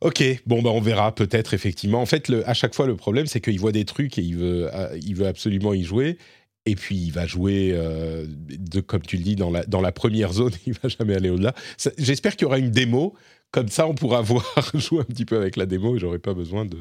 Ok, 0.00 0.24
bon 0.46 0.62
bah 0.62 0.70
on 0.70 0.80
verra 0.80 1.14
peut-être 1.14 1.54
effectivement. 1.54 2.02
En 2.02 2.06
fait, 2.06 2.32
à 2.44 2.54
chaque 2.54 2.74
fois 2.74 2.88
le 2.88 2.96
problème 2.96 3.26
c'est 3.26 3.40
qu'il 3.40 3.60
voit 3.60 3.70
des 3.70 3.84
trucs 3.84 4.18
et 4.18 4.22
il 4.22 4.34
veut, 4.34 4.68
absolument 5.24 5.72
y 5.74 5.84
jouer. 5.84 6.18
Et 6.66 6.74
puis 6.74 6.96
il 6.96 7.12
va 7.12 7.24
jouer, 7.24 7.78
comme 8.88 9.02
tu 9.02 9.16
le 9.16 9.22
dis, 9.22 9.36
dans 9.36 9.50
la, 9.50 9.64
dans 9.64 9.80
la 9.80 9.92
première 9.92 10.32
zone. 10.32 10.50
Il 10.66 10.72
va 10.74 10.88
jamais 10.88 11.14
aller 11.14 11.30
au-delà. 11.30 11.54
J'espère 11.98 12.34
qu'il 12.34 12.42
y 12.42 12.46
aura 12.46 12.58
une 12.58 12.72
démo. 12.72 13.14
Comme 13.52 13.68
ça, 13.68 13.86
on 13.86 13.94
pourra 13.94 14.22
voir 14.22 14.44
jouer 14.74 15.00
un 15.00 15.04
petit 15.04 15.24
peu 15.24 15.36
avec 15.36 15.56
la 15.56 15.66
démo 15.66 15.94
et 15.94 15.98
j'aurai 16.00 16.18
pas 16.18 16.34
besoin 16.34 16.64
de, 16.64 16.78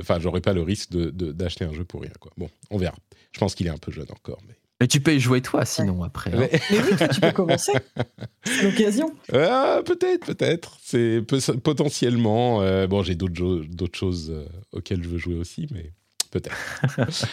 enfin, 0.00 0.18
j'aurai 0.20 0.40
pas 0.40 0.52
le 0.52 0.62
risque 0.62 0.90
de- 0.90 1.10
de- 1.10 1.32
d'acheter 1.32 1.64
un 1.64 1.72
jeu 1.72 1.84
pour 1.84 2.02
rien. 2.02 2.12
Quoi. 2.20 2.32
Bon, 2.36 2.48
on 2.70 2.78
verra. 2.78 2.96
Je 3.32 3.38
pense 3.38 3.54
qu'il 3.54 3.66
est 3.66 3.70
un 3.70 3.78
peu 3.78 3.92
jeune 3.92 4.10
encore, 4.10 4.38
mais. 4.48 4.54
Mais 4.80 4.88
tu 4.88 5.00
peux 5.00 5.14
y 5.14 5.20
jouer 5.20 5.40
toi, 5.42 5.64
sinon, 5.64 6.02
après. 6.02 6.32
hein. 6.34 6.38
Mais- 6.40 6.60
Mais 6.72 6.78
oui, 6.82 6.96
toi, 6.96 7.06
tu 7.06 7.20
peux 7.20 7.30
commencer. 7.30 7.72
C'est 8.44 8.62
l'occasion. 8.64 9.12
Ah, 9.32 9.80
peut-être, 9.84 10.26
peut-être. 10.34 10.76
C'est 10.82 11.22
potentiellement. 11.62 12.62
euh, 12.62 12.86
bon, 12.86 13.02
j'ai 13.02 13.14
d'autres 13.14 13.96
choses 13.98 14.30
euh, 14.30 14.44
auxquelles 14.72 15.02
je 15.02 15.08
veux 15.08 15.18
jouer 15.18 15.36
aussi, 15.36 15.68
mais 15.72 15.92
peut-être. 16.32 16.56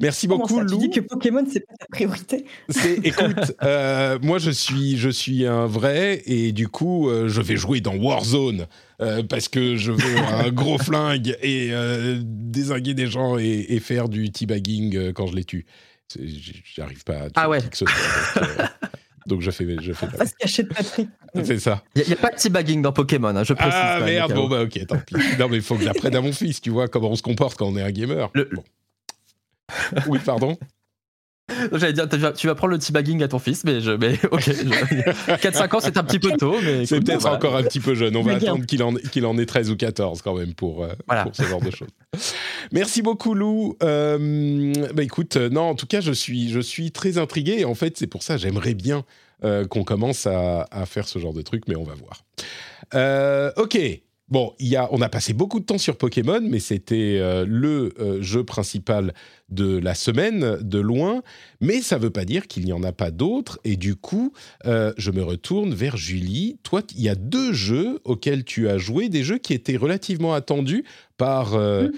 Merci 0.00 0.26
Comment 0.26 0.40
beaucoup, 0.40 0.58
ça, 0.58 0.66
Tu 0.66 0.72
Lou. 0.72 0.78
dis 0.78 0.90
que 0.90 1.00
Pokémon, 1.00 1.44
c'est 1.50 1.60
pas 1.60 1.74
ta 1.78 1.86
priorité 1.90 2.44
écoute, 3.04 3.52
euh, 3.62 4.18
moi 4.20 4.38
je 4.38 4.50
suis, 4.50 4.98
je 4.98 5.08
suis 5.08 5.46
un 5.46 5.66
vrai 5.66 6.22
et 6.26 6.52
du 6.52 6.68
coup 6.68 7.08
euh, 7.08 7.28
je 7.28 7.40
vais 7.40 7.56
jouer 7.56 7.80
dans 7.80 7.94
Warzone 7.96 8.66
euh, 9.00 9.22
parce 9.22 9.48
que 9.48 9.76
je 9.76 9.92
veux 9.92 10.18
un 10.18 10.50
gros 10.52 10.78
flingue 10.78 11.36
et 11.42 11.70
désinguer 12.24 12.94
des 12.94 13.06
gens 13.06 13.38
et, 13.38 13.66
et 13.68 13.80
faire 13.80 14.08
du 14.08 14.30
teabagging 14.30 15.12
quand 15.12 15.28
je 15.28 15.36
les 15.36 15.44
tue. 15.44 15.64
J'arrive 16.74 17.04
pas 17.04 17.14
à 17.24 17.28
Ah 17.34 17.48
ouais. 17.48 17.60
Donc, 19.26 19.40
je 19.40 19.50
fais, 19.50 19.76
je 19.80 19.92
fais 19.92 20.06
On 20.14 20.16
va 20.16 20.26
se 20.26 20.34
cacher 20.34 20.62
de 20.62 20.68
Patrick. 20.68 21.08
c'est 21.44 21.58
ça. 21.58 21.82
Il 21.94 22.06
n'y 22.06 22.12
a, 22.12 22.16
pas 22.16 22.30
de 22.30 22.36
teabagging 22.36 22.80
dans 22.82 22.92
Pokémon, 22.92 23.28
hein, 23.28 23.44
je 23.44 23.52
précise. 23.52 23.72
Ah 23.74 24.00
merde, 24.04 24.32
bon 24.34 24.48
bah 24.48 24.62
ok, 24.62 24.86
tant 24.86 24.98
pis. 24.98 25.14
Non 25.38 25.48
mais 25.48 25.56
il 25.56 25.62
faut 25.62 25.76
que 25.76 25.84
j'apprenne 25.84 26.14
à 26.14 26.20
mon 26.20 26.32
fils, 26.32 26.60
tu 26.60 26.70
vois, 26.70 26.88
comment 26.88 27.10
on 27.10 27.16
se 27.16 27.22
comporte 27.22 27.58
quand 27.58 27.66
on 27.66 27.76
est 27.76 27.82
un 27.82 27.90
gamer. 27.90 28.30
Le- 28.34 28.48
Bon. 28.52 28.62
Oui, 30.06 30.20
pardon. 30.24 30.56
J'allais 31.72 31.92
dire, 31.92 32.08
tu 32.34 32.46
vas, 32.48 32.54
prendre 32.56 32.72
le 32.72 32.78
teabagging 32.78 33.22
à 33.22 33.28
ton 33.28 33.38
fils, 33.38 33.62
mais, 33.64 33.80
je, 33.80 33.92
mais 33.92 34.18
ok. 34.32 34.40
je- 34.40 34.52
4-5 35.48 35.76
ans, 35.76 35.80
c'est 35.80 35.96
un 35.96 36.02
petit 36.02 36.18
peu 36.18 36.32
tôt, 36.32 36.56
mais. 36.62 36.86
C'est 36.86 37.00
peut-être 37.00 37.20
voilà. 37.20 37.36
encore 37.36 37.56
un 37.56 37.62
petit 37.62 37.78
peu 37.80 37.94
jeune. 37.94 38.16
On 38.16 38.22
va 38.22 38.34
attendre 38.34 38.66
qu'il 38.66 38.82
en, 38.82 38.94
qu'il 38.94 39.24
en 39.24 39.38
ait 39.38 39.46
13 39.46 39.70
ou 39.70 39.76
14 39.76 40.22
quand 40.22 40.34
même 40.34 40.54
pour, 40.54 40.82
euh, 40.82 40.88
Voilà. 41.06 41.22
pour 41.22 41.36
ce 41.36 41.44
genre 41.44 41.60
de 41.60 41.70
choses. 41.70 41.88
Merci 42.72 43.00
beaucoup 43.02 43.34
Lou. 43.34 43.76
Euh, 43.82 44.72
bah 44.92 45.04
écoute, 45.04 45.36
euh, 45.36 45.48
non, 45.48 45.62
en 45.62 45.74
tout 45.76 45.86
cas, 45.86 46.00
je 46.00 46.12
suis, 46.12 46.50
je 46.50 46.60
suis 46.60 46.90
très 46.90 47.16
intrigué. 47.18 47.60
Et 47.60 47.64
en 47.64 47.74
fait, 47.74 47.96
c'est 47.96 48.06
pour 48.08 48.22
ça 48.24 48.36
j'aimerais 48.36 48.74
bien 48.74 49.04
euh, 49.44 49.66
qu'on 49.66 49.84
commence 49.84 50.26
à, 50.26 50.66
à 50.70 50.84
faire 50.86 51.06
ce 51.06 51.18
genre 51.18 51.32
de 51.32 51.42
truc, 51.42 51.64
mais 51.68 51.76
on 51.76 51.84
va 51.84 51.94
voir. 51.94 52.22
Euh, 52.94 53.52
ok. 53.56 53.78
Bon, 54.28 54.54
il 54.58 54.66
y 54.66 54.74
a, 54.74 54.88
on 54.92 55.00
a 55.02 55.08
passé 55.08 55.34
beaucoup 55.34 55.60
de 55.60 55.64
temps 55.64 55.78
sur 55.78 55.96
Pokémon, 55.96 56.40
mais 56.42 56.58
c'était 56.58 57.18
euh, 57.20 57.44
le 57.46 57.92
euh, 58.00 58.20
jeu 58.22 58.42
principal 58.42 59.14
de 59.50 59.78
la 59.78 59.94
semaine, 59.94 60.58
de 60.60 60.78
loin. 60.80 61.22
Mais 61.60 61.80
ça 61.80 61.96
ne 61.96 62.02
veut 62.02 62.10
pas 62.10 62.24
dire 62.24 62.48
qu'il 62.48 62.64
n'y 62.64 62.72
en 62.72 62.82
a 62.82 62.90
pas 62.90 63.12
d'autres. 63.12 63.60
Et 63.62 63.76
du 63.76 63.94
coup, 63.94 64.32
euh, 64.64 64.92
je 64.96 65.12
me 65.12 65.22
retourne 65.22 65.72
vers 65.72 65.96
Julie. 65.96 66.58
Toi, 66.64 66.82
il 66.96 67.02
y 67.02 67.08
a 67.08 67.14
deux 67.14 67.52
jeux 67.52 68.00
auxquels 68.02 68.44
tu 68.44 68.68
as 68.68 68.78
joué, 68.78 69.08
des 69.08 69.22
jeux 69.22 69.38
qui 69.38 69.54
étaient 69.54 69.76
relativement 69.76 70.34
attendus 70.34 70.84
par... 71.16 71.54
euh, 71.54 71.88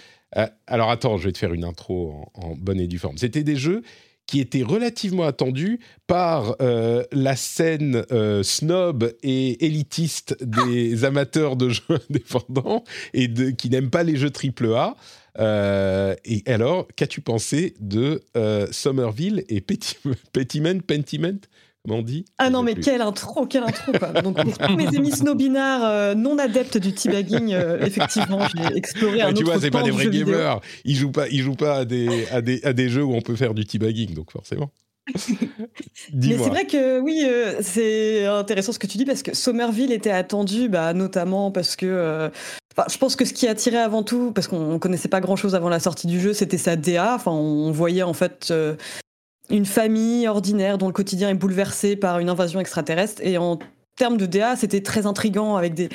alors 0.66 0.90
attends, 0.90 1.16
je 1.16 1.24
vais 1.24 1.32
te 1.32 1.38
faire 1.38 1.54
une 1.54 1.64
intro 1.64 2.12
en, 2.34 2.48
en 2.48 2.54
bonne 2.54 2.78
et 2.78 2.86
due 2.86 2.98
forme. 2.98 3.16
C'était 3.16 3.42
des 3.42 3.56
jeux 3.56 3.82
qui 4.28 4.40
étaient 4.40 4.62
relativement 4.62 5.24
attendus 5.24 5.80
par 6.06 6.54
euh, 6.60 7.02
la 7.12 7.34
scène 7.34 8.04
euh, 8.12 8.42
snob 8.42 9.12
et 9.22 9.64
élitiste 9.64 10.36
des 10.44 11.04
amateurs 11.04 11.56
de 11.56 11.70
jeux 11.70 11.82
indépendants 12.10 12.84
et 13.14 13.26
de, 13.26 13.50
qui 13.50 13.70
n'aiment 13.70 13.90
pas 13.90 14.04
les 14.04 14.16
jeux 14.16 14.30
AAA. 14.30 14.96
Euh, 15.40 16.14
et 16.26 16.42
alors, 16.46 16.86
qu'as-tu 16.94 17.22
pensé 17.22 17.74
de 17.80 18.22
Somerville 18.70 19.44
et 19.48 19.62
Petiment, 19.62 20.78
Pentiment? 20.86 21.40
Comment 21.84 22.00
on 22.00 22.02
dit 22.02 22.24
Ah 22.38 22.50
non, 22.50 22.62
mais 22.62 22.74
plus. 22.74 22.82
quelle 22.82 23.00
intro, 23.00 23.46
quelle 23.46 23.62
intro 23.62 23.92
quoi. 23.92 24.20
Donc 24.20 24.42
pour 24.42 24.58
tous 24.58 24.76
mes 24.76 24.88
amis 24.88 25.12
snobinards 25.12 25.84
euh, 25.84 26.14
non 26.14 26.38
adeptes 26.38 26.76
du 26.78 26.92
teabagging, 26.92 27.52
euh, 27.52 27.84
effectivement, 27.84 28.40
j'ai 28.48 28.76
exploré 28.76 29.22
un 29.22 29.32
tu 29.32 29.42
autre 29.42 29.52
vois, 29.52 29.60
c'est 29.60 29.70
pas 29.70 29.82
des 29.82 29.90
vrais 29.90 30.08
gamers. 30.08 30.60
Ils 30.84 30.96
jouent 30.96 31.12
pas, 31.12 31.28
ils 31.28 31.40
jouent 31.40 31.54
pas 31.54 31.78
à 31.78 31.84
des, 31.84 32.26
à 32.30 32.42
des, 32.42 32.62
à 32.64 32.72
des 32.72 32.88
jeux 32.88 33.04
où 33.04 33.14
on 33.14 33.20
peut 33.22 33.36
faire 33.36 33.54
du 33.54 33.64
teabagging, 33.64 34.14
donc 34.14 34.32
forcément. 34.32 34.70
Mais 36.12 36.38
c'est 36.38 36.48
vrai 36.48 36.66
que 36.66 37.00
oui, 37.00 37.22
euh, 37.24 37.56
c'est 37.60 38.26
intéressant 38.26 38.72
ce 38.72 38.78
que 38.78 38.86
tu 38.86 38.98
dis 38.98 39.04
parce 39.04 39.22
que 39.22 39.34
Somerville 39.34 39.92
était 39.92 40.10
attendu, 40.10 40.68
bah, 40.68 40.92
notamment 40.92 41.50
parce 41.50 41.76
que 41.76 41.86
euh, 41.86 42.28
enfin, 42.76 42.86
je 42.90 42.98
pense 42.98 43.16
que 43.16 43.24
ce 43.24 43.32
qui 43.32 43.48
attirait 43.48 43.78
avant 43.78 44.02
tout, 44.02 44.32
parce 44.32 44.48
qu'on 44.48 44.72
on 44.72 44.78
connaissait 44.78 45.08
pas 45.08 45.20
grand 45.20 45.36
chose 45.36 45.54
avant 45.54 45.68
la 45.68 45.80
sortie 45.80 46.06
du 46.06 46.20
jeu, 46.20 46.32
c'était 46.32 46.58
sa 46.58 46.76
DA. 46.76 47.14
Enfin, 47.14 47.30
on 47.30 47.70
voyait 47.70 48.02
en 48.02 48.12
fait 48.12 48.48
euh, 48.50 48.76
une 49.50 49.66
famille 49.66 50.28
ordinaire 50.28 50.78
dont 50.78 50.86
le 50.86 50.92
quotidien 50.92 51.30
est 51.30 51.34
bouleversé 51.34 51.96
par 51.96 52.18
une 52.18 52.28
invasion 52.28 52.60
extraterrestre. 52.60 53.22
Et 53.24 53.38
en 53.38 53.58
termes 53.96 54.16
de 54.16 54.26
DA, 54.26 54.56
c'était 54.56 54.82
très 54.82 55.06
intrigant 55.06 55.56
avec 55.56 55.92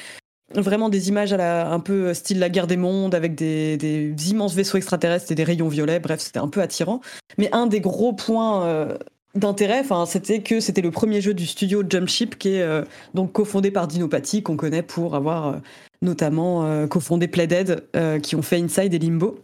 vraiment 0.56 0.90
des 0.90 1.10
images 1.10 1.34
à 1.34 1.38
la, 1.38 1.72
un 1.72 1.80
peu 1.80 2.14
style 2.14 2.40
la 2.40 2.50
guerre 2.50 2.68
des 2.68 2.78
mondes 2.78 3.16
avec 3.16 3.36
des, 3.36 4.16
immenses 4.30 4.54
vaisseaux 4.54 4.78
extraterrestres 4.78 5.32
et 5.32 5.36
des 5.36 5.44
rayons 5.44 5.68
violets. 5.68 6.00
Bref, 6.00 6.20
c'était 6.20 6.40
un 6.40 6.48
peu 6.48 6.62
attirant. 6.62 7.02
Mais 7.38 7.50
un 7.54 7.68
des 7.68 7.80
gros 7.80 8.14
points 8.14 8.66
euh, 8.66 8.98
d'intérêt, 9.36 9.84
c'était 10.06 10.42
que 10.42 10.60
c'était 10.60 10.82
le 10.82 10.92
premier 10.92 11.22
jeu 11.22 11.34
du 11.34 11.46
studio 11.46 11.84
Jumpship 11.88 12.38
qui 12.38 12.50
est 12.50 12.62
euh, 12.62 12.84
donc 13.14 13.32
cofondé 13.32 13.72
par 13.72 13.88
Dinopathy, 13.88 14.44
qu'on 14.44 14.58
connaît 14.58 14.84
pour 14.84 15.16
avoir 15.16 15.48
euh, 15.48 15.58
notamment 16.02 16.66
euh, 16.66 16.88
cofondé 16.88 17.28
Playdead, 17.28 17.84
qui 18.22 18.36
ont 18.36 18.42
fait 18.42 18.58
Inside 18.58 18.94
et 18.94 19.00
Limbo. 19.00 19.40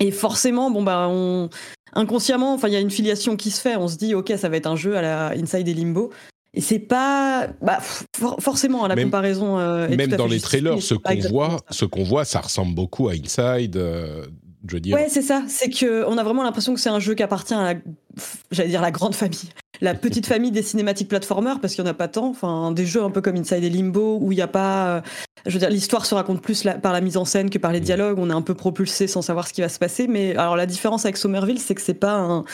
Et 0.00 0.10
forcément, 0.10 0.70
bon 0.70 0.82
bah, 0.82 1.06
on 1.10 1.48
inconsciemment, 1.92 2.54
enfin, 2.54 2.68
il 2.68 2.74
y 2.74 2.76
a 2.76 2.80
une 2.80 2.90
filiation 2.90 3.36
qui 3.36 3.50
se 3.50 3.60
fait. 3.60 3.76
On 3.76 3.88
se 3.88 3.96
dit, 3.96 4.14
ok, 4.14 4.32
ça 4.36 4.48
va 4.48 4.56
être 4.56 4.66
un 4.66 4.76
jeu 4.76 4.96
à 4.96 5.02
la 5.02 5.28
Inside 5.32 5.66
et 5.68 5.74
Limbo. 5.74 6.10
Et 6.54 6.60
c'est 6.60 6.78
pas, 6.80 7.48
bah, 7.62 7.78
for- 8.16 8.36
forcément, 8.40 8.86
la 8.88 8.96
Même- 8.96 9.06
comparaison. 9.06 9.58
euh, 9.58 9.86
est 9.88 9.96
Même 9.96 10.08
tout 10.08 10.14
à 10.14 10.16
dans 10.18 10.28
fait 10.28 10.34
les 10.34 10.40
trailers, 10.40 10.82
ce 10.82 10.94
qu'on 10.94 11.14
voit, 11.28 11.50
ça. 11.50 11.58
ce 11.70 11.84
qu'on 11.84 12.02
voit, 12.02 12.24
ça 12.24 12.40
ressemble 12.40 12.74
beaucoup 12.74 13.08
à 13.08 13.12
Inside. 13.12 13.76
euh, 13.76 14.24
je 14.68 14.74
veux 14.76 14.80
dire. 14.80 14.96
Ouais, 14.96 15.08
c'est 15.08 15.22
ça. 15.22 15.42
C'est 15.48 15.70
que 15.70 16.04
on 16.06 16.18
a 16.18 16.22
vraiment 16.22 16.42
l'impression 16.42 16.74
que 16.74 16.80
c'est 16.80 16.88
un 16.90 16.98
jeu 17.00 17.14
qui 17.14 17.22
appartient 17.22 17.54
à 17.54 17.74
la, 17.74 17.80
j'allais 18.50 18.68
dire 18.68 18.82
la 18.82 18.90
grande 18.90 19.14
famille, 19.14 19.50
la 19.80 19.94
petite 19.94 20.26
famille 20.26 20.50
des 20.50 20.62
cinématiques 20.62 21.08
platformers, 21.08 21.60
parce 21.60 21.74
qu'il 21.74 21.82
n'y 21.84 21.88
en 21.90 21.92
a 21.92 21.94
pas 21.94 22.08
tant. 22.08 22.28
Enfin, 22.28 22.70
des 22.72 22.84
jeux 22.86 23.02
un 23.02 23.10
peu 23.10 23.20
comme 23.20 23.36
Inside 23.36 23.64
et 23.64 23.70
Limbo 23.70 24.18
où 24.20 24.32
il 24.32 24.36
n'y 24.36 24.42
a 24.42 24.48
pas, 24.48 24.88
euh, 24.96 25.00
je 25.46 25.52
veux 25.52 25.58
dire, 25.58 25.70
l'histoire 25.70 26.04
se 26.06 26.14
raconte 26.14 26.42
plus 26.42 26.64
la- 26.64 26.74
par 26.74 26.92
la 26.92 27.00
mise 27.00 27.16
en 27.16 27.24
scène 27.24 27.48
que 27.50 27.58
par 27.58 27.72
les 27.72 27.80
dialogues. 27.80 28.18
On 28.18 28.28
est 28.30 28.34
un 28.34 28.42
peu 28.42 28.54
propulsé 28.54 29.06
sans 29.06 29.22
savoir 29.22 29.48
ce 29.48 29.52
qui 29.52 29.60
va 29.62 29.68
se 29.68 29.78
passer. 29.78 30.06
Mais 30.06 30.36
alors 30.36 30.56
la 30.56 30.66
différence 30.66 31.04
avec 31.06 31.16
Somerville, 31.16 31.58
c'est 31.58 31.74
que 31.74 31.82
c'est 31.82 31.94
pas 31.94 32.14
un 32.16 32.44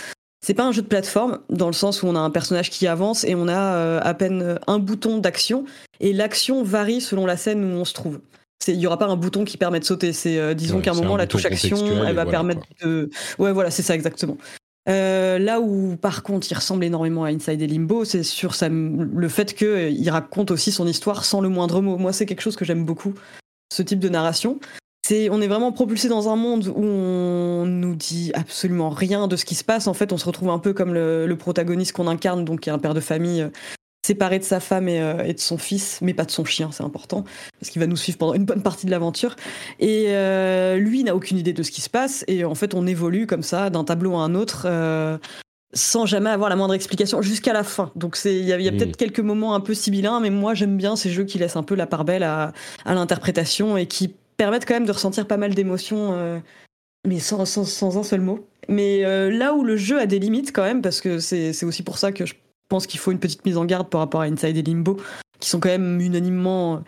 c'est 0.44 0.54
pas 0.54 0.64
un 0.64 0.70
jeu 0.70 0.82
de 0.82 0.86
plateforme 0.86 1.40
dans 1.50 1.66
le 1.66 1.72
sens 1.72 2.02
où 2.04 2.06
on 2.06 2.14
a 2.14 2.20
un 2.20 2.30
personnage 2.30 2.70
qui 2.70 2.86
avance 2.86 3.24
et 3.24 3.34
on 3.34 3.48
a 3.48 3.74
euh, 3.74 4.00
à 4.02 4.14
peine 4.14 4.60
un 4.68 4.78
bouton 4.78 5.18
d'action 5.18 5.64
et 5.98 6.12
l'action 6.12 6.62
varie 6.62 7.00
selon 7.00 7.26
la 7.26 7.36
scène 7.36 7.64
où 7.64 7.76
on 7.78 7.84
se 7.84 7.94
trouve. 7.94 8.20
Il 8.68 8.74
y 8.76 8.86
aura 8.86 8.98
pas 8.98 9.06
un 9.06 9.16
bouton 9.16 9.44
qui 9.44 9.58
permet 9.58 9.80
de 9.80 9.84
sauter. 9.84 10.12
C'est 10.12 10.38
euh, 10.38 10.54
disons 10.54 10.76
Ouais, 10.76 10.82
qu'à 10.82 10.92
un 10.92 10.94
moment 10.94 11.16
la 11.16 11.26
touche 11.26 11.44
action, 11.44 11.76
elle 11.76 12.14
va 12.14 12.24
voilà, 12.24 12.30
permettre 12.30 12.62
de. 12.82 13.10
Ouais, 13.38 13.52
voilà, 13.52 13.70
c'est 13.70 13.82
ça 13.82 13.94
exactement. 13.94 14.36
Euh, 14.88 15.40
là 15.40 15.60
où 15.60 15.96
par 15.96 16.22
contre 16.22 16.46
il 16.48 16.54
ressemble 16.54 16.84
énormément 16.84 17.24
à 17.24 17.30
Inside 17.30 17.60
et 17.60 17.66
Limbo, 17.66 18.04
c'est 18.04 18.22
sur 18.22 18.54
sa, 18.54 18.68
le 18.68 19.28
fait 19.28 19.52
qu'il 19.52 20.10
raconte 20.10 20.52
aussi 20.52 20.70
son 20.70 20.86
histoire 20.86 21.24
sans 21.24 21.40
le 21.40 21.48
moindre 21.48 21.80
mot. 21.80 21.96
Moi, 21.96 22.12
c'est 22.12 22.26
quelque 22.26 22.42
chose 22.42 22.56
que 22.56 22.64
j'aime 22.64 22.84
beaucoup, 22.84 23.14
ce 23.72 23.82
type 23.82 23.98
de 23.98 24.08
narration. 24.08 24.60
C'est, 25.04 25.30
on 25.30 25.40
est 25.40 25.46
vraiment 25.46 25.70
propulsé 25.70 26.08
dans 26.08 26.28
un 26.28 26.36
monde 26.36 26.66
où 26.66 26.82
on 26.82 27.64
nous 27.64 27.94
dit 27.94 28.32
absolument 28.34 28.90
rien 28.90 29.28
de 29.28 29.36
ce 29.36 29.44
qui 29.44 29.54
se 29.54 29.62
passe. 29.62 29.86
En 29.86 29.94
fait, 29.94 30.12
on 30.12 30.18
se 30.18 30.24
retrouve 30.24 30.50
un 30.50 30.58
peu 30.58 30.72
comme 30.72 30.94
le, 30.94 31.26
le 31.26 31.36
protagoniste 31.36 31.92
qu'on 31.92 32.08
incarne, 32.08 32.44
donc 32.44 32.60
qui 32.60 32.70
est 32.70 32.72
un 32.72 32.78
père 32.78 32.94
de 32.94 33.00
famille 33.00 33.42
euh, 33.42 33.50
séparé 34.06 34.38
de 34.38 34.44
sa 34.44 34.60
femme 34.60 34.88
et, 34.88 35.00
euh, 35.00 35.24
et 35.24 35.34
de 35.34 35.40
son 35.40 35.58
fils, 35.58 35.98
mais 36.02 36.14
pas 36.14 36.24
de 36.24 36.30
son 36.30 36.44
chien, 36.44 36.70
c'est 36.72 36.84
important, 36.84 37.24
parce 37.58 37.70
qu'il 37.70 37.80
va 37.80 37.86
nous 37.86 37.96
suivre 37.96 38.18
pendant 38.18 38.34
une 38.34 38.44
bonne 38.44 38.62
partie 38.62 38.86
de 38.86 38.90
l'aventure. 38.90 39.36
Et 39.80 40.06
euh, 40.08 40.76
lui 40.76 41.04
n'a 41.04 41.14
aucune 41.14 41.38
idée 41.38 41.52
de 41.52 41.62
ce 41.62 41.70
qui 41.70 41.80
se 41.80 41.90
passe, 41.90 42.24
et 42.28 42.44
en 42.44 42.54
fait, 42.54 42.74
on 42.74 42.86
évolue 42.86 43.26
comme 43.26 43.42
ça 43.42 43.70
d'un 43.70 43.84
tableau 43.84 44.14
à 44.14 44.22
un 44.22 44.34
autre. 44.34 44.66
euh, 44.66 45.18
sans 45.74 46.06
jamais 46.06 46.30
avoir 46.30 46.48
la 46.48 46.56
moindre 46.56 46.74
explication 46.74 47.20
jusqu'à 47.22 47.52
la 47.52 47.64
fin. 47.64 47.90
Donc 47.96 48.16
il 48.24 48.44
y 48.44 48.52
a, 48.52 48.58
il 48.58 48.64
y 48.64 48.68
a 48.68 48.72
peut-être 48.72 48.96
quelques 48.96 49.20
moments 49.20 49.54
un 49.54 49.60
peu 49.60 49.74
sibyllins, 49.74 50.20
mais 50.20 50.30
moi 50.30 50.54
j'aime 50.54 50.76
bien 50.76 50.96
ces 50.96 51.10
jeux 51.10 51.24
qui 51.24 51.38
laissent 51.38 51.56
un 51.56 51.62
peu 51.64 51.74
la 51.74 51.86
part 51.86 52.04
belle 52.04 52.22
à, 52.22 52.52
à 52.84 52.94
l'interprétation 52.94 53.76
et 53.76 53.86
qui 53.86 54.14
permettent 54.36 54.64
quand 54.66 54.74
même 54.74 54.86
de 54.86 54.92
ressentir 54.92 55.26
pas 55.26 55.36
mal 55.36 55.54
d'émotions, 55.54 56.12
euh, 56.14 56.38
mais 57.06 57.18
sans, 57.18 57.44
sans, 57.44 57.64
sans 57.64 57.98
un 57.98 58.04
seul 58.04 58.20
mot. 58.20 58.46
Mais 58.68 59.04
euh, 59.04 59.30
là 59.30 59.54
où 59.54 59.64
le 59.64 59.76
jeu 59.76 60.00
a 60.00 60.06
des 60.06 60.18
limites 60.18 60.52
quand 60.52 60.64
même, 60.64 60.82
parce 60.82 61.00
que 61.00 61.18
c'est 61.18 61.64
aussi 61.64 61.82
pour 61.82 61.98
ça 61.98 62.10
que 62.12 62.24
je 62.24 62.34
pense 62.68 62.86
qu'il 62.86 63.00
faut 63.00 63.12
une 63.12 63.18
petite 63.18 63.44
mise 63.44 63.56
en 63.56 63.64
garde 63.64 63.88
par 63.88 64.00
rapport 64.00 64.20
à 64.20 64.24
Inside 64.24 64.56
et 64.56 64.62
Limbo, 64.62 64.98
qui 65.40 65.48
sont 65.48 65.60
quand 65.60 65.68
même 65.68 66.00
unanimement 66.00 66.82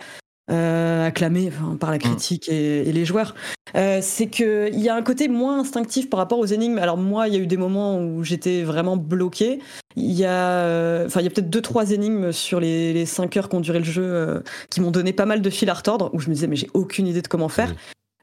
euh, 0.51 1.07
acclamés 1.07 1.49
enfin, 1.49 1.77
par 1.77 1.91
la 1.91 1.99
critique 1.99 2.49
et, 2.49 2.89
et 2.89 2.93
les 2.93 3.05
joueurs. 3.05 3.35
Euh, 3.77 3.99
c'est 4.01 4.29
qu'il 4.29 4.81
y 4.81 4.89
a 4.89 4.95
un 4.95 5.03
côté 5.03 5.29
moins 5.29 5.61
instinctif 5.61 6.09
par 6.09 6.19
rapport 6.19 6.39
aux 6.39 6.47
énigmes. 6.47 6.79
Alors 6.79 6.97
moi, 6.97 7.29
il 7.29 7.35
y 7.35 7.37
a 7.37 7.41
eu 7.41 7.47
des 7.47 7.59
moments 7.59 8.01
où 8.01 8.25
j'étais 8.25 8.63
vraiment 8.63 8.97
bloqué. 8.97 9.59
Il 9.97 10.13
y 10.13 10.25
a, 10.25 10.63
euh, 10.65 11.07
enfin, 11.07 11.21
il 11.21 11.25
y 11.25 11.27
a 11.27 11.31
peut-être 11.31 11.51
deux 11.51 11.61
trois 11.61 11.91
énigmes 11.91 12.33
sur 12.33 12.61
les, 12.61 12.95
les 12.95 13.05
cinq 13.05 13.37
heures 13.37 13.49
qu'ont 13.49 13.61
duré 13.61 13.79
le 13.79 13.85
jeu 13.85 14.05
euh, 14.05 14.41
qui 14.71 14.81
m'ont 14.81 14.91
donné 14.91 15.13
pas 15.13 15.27
mal 15.27 15.43
de 15.43 15.51
fil 15.51 15.69
à 15.69 15.75
retordre. 15.75 16.11
Où 16.15 16.21
je 16.21 16.29
me 16.29 16.35
disais 16.35 16.47
mais 16.47 16.57
j'ai 16.57 16.71
aucune 16.73 17.07
idée 17.07 17.23
de 17.23 17.29
comment 17.29 17.51
faire. 17.51 17.75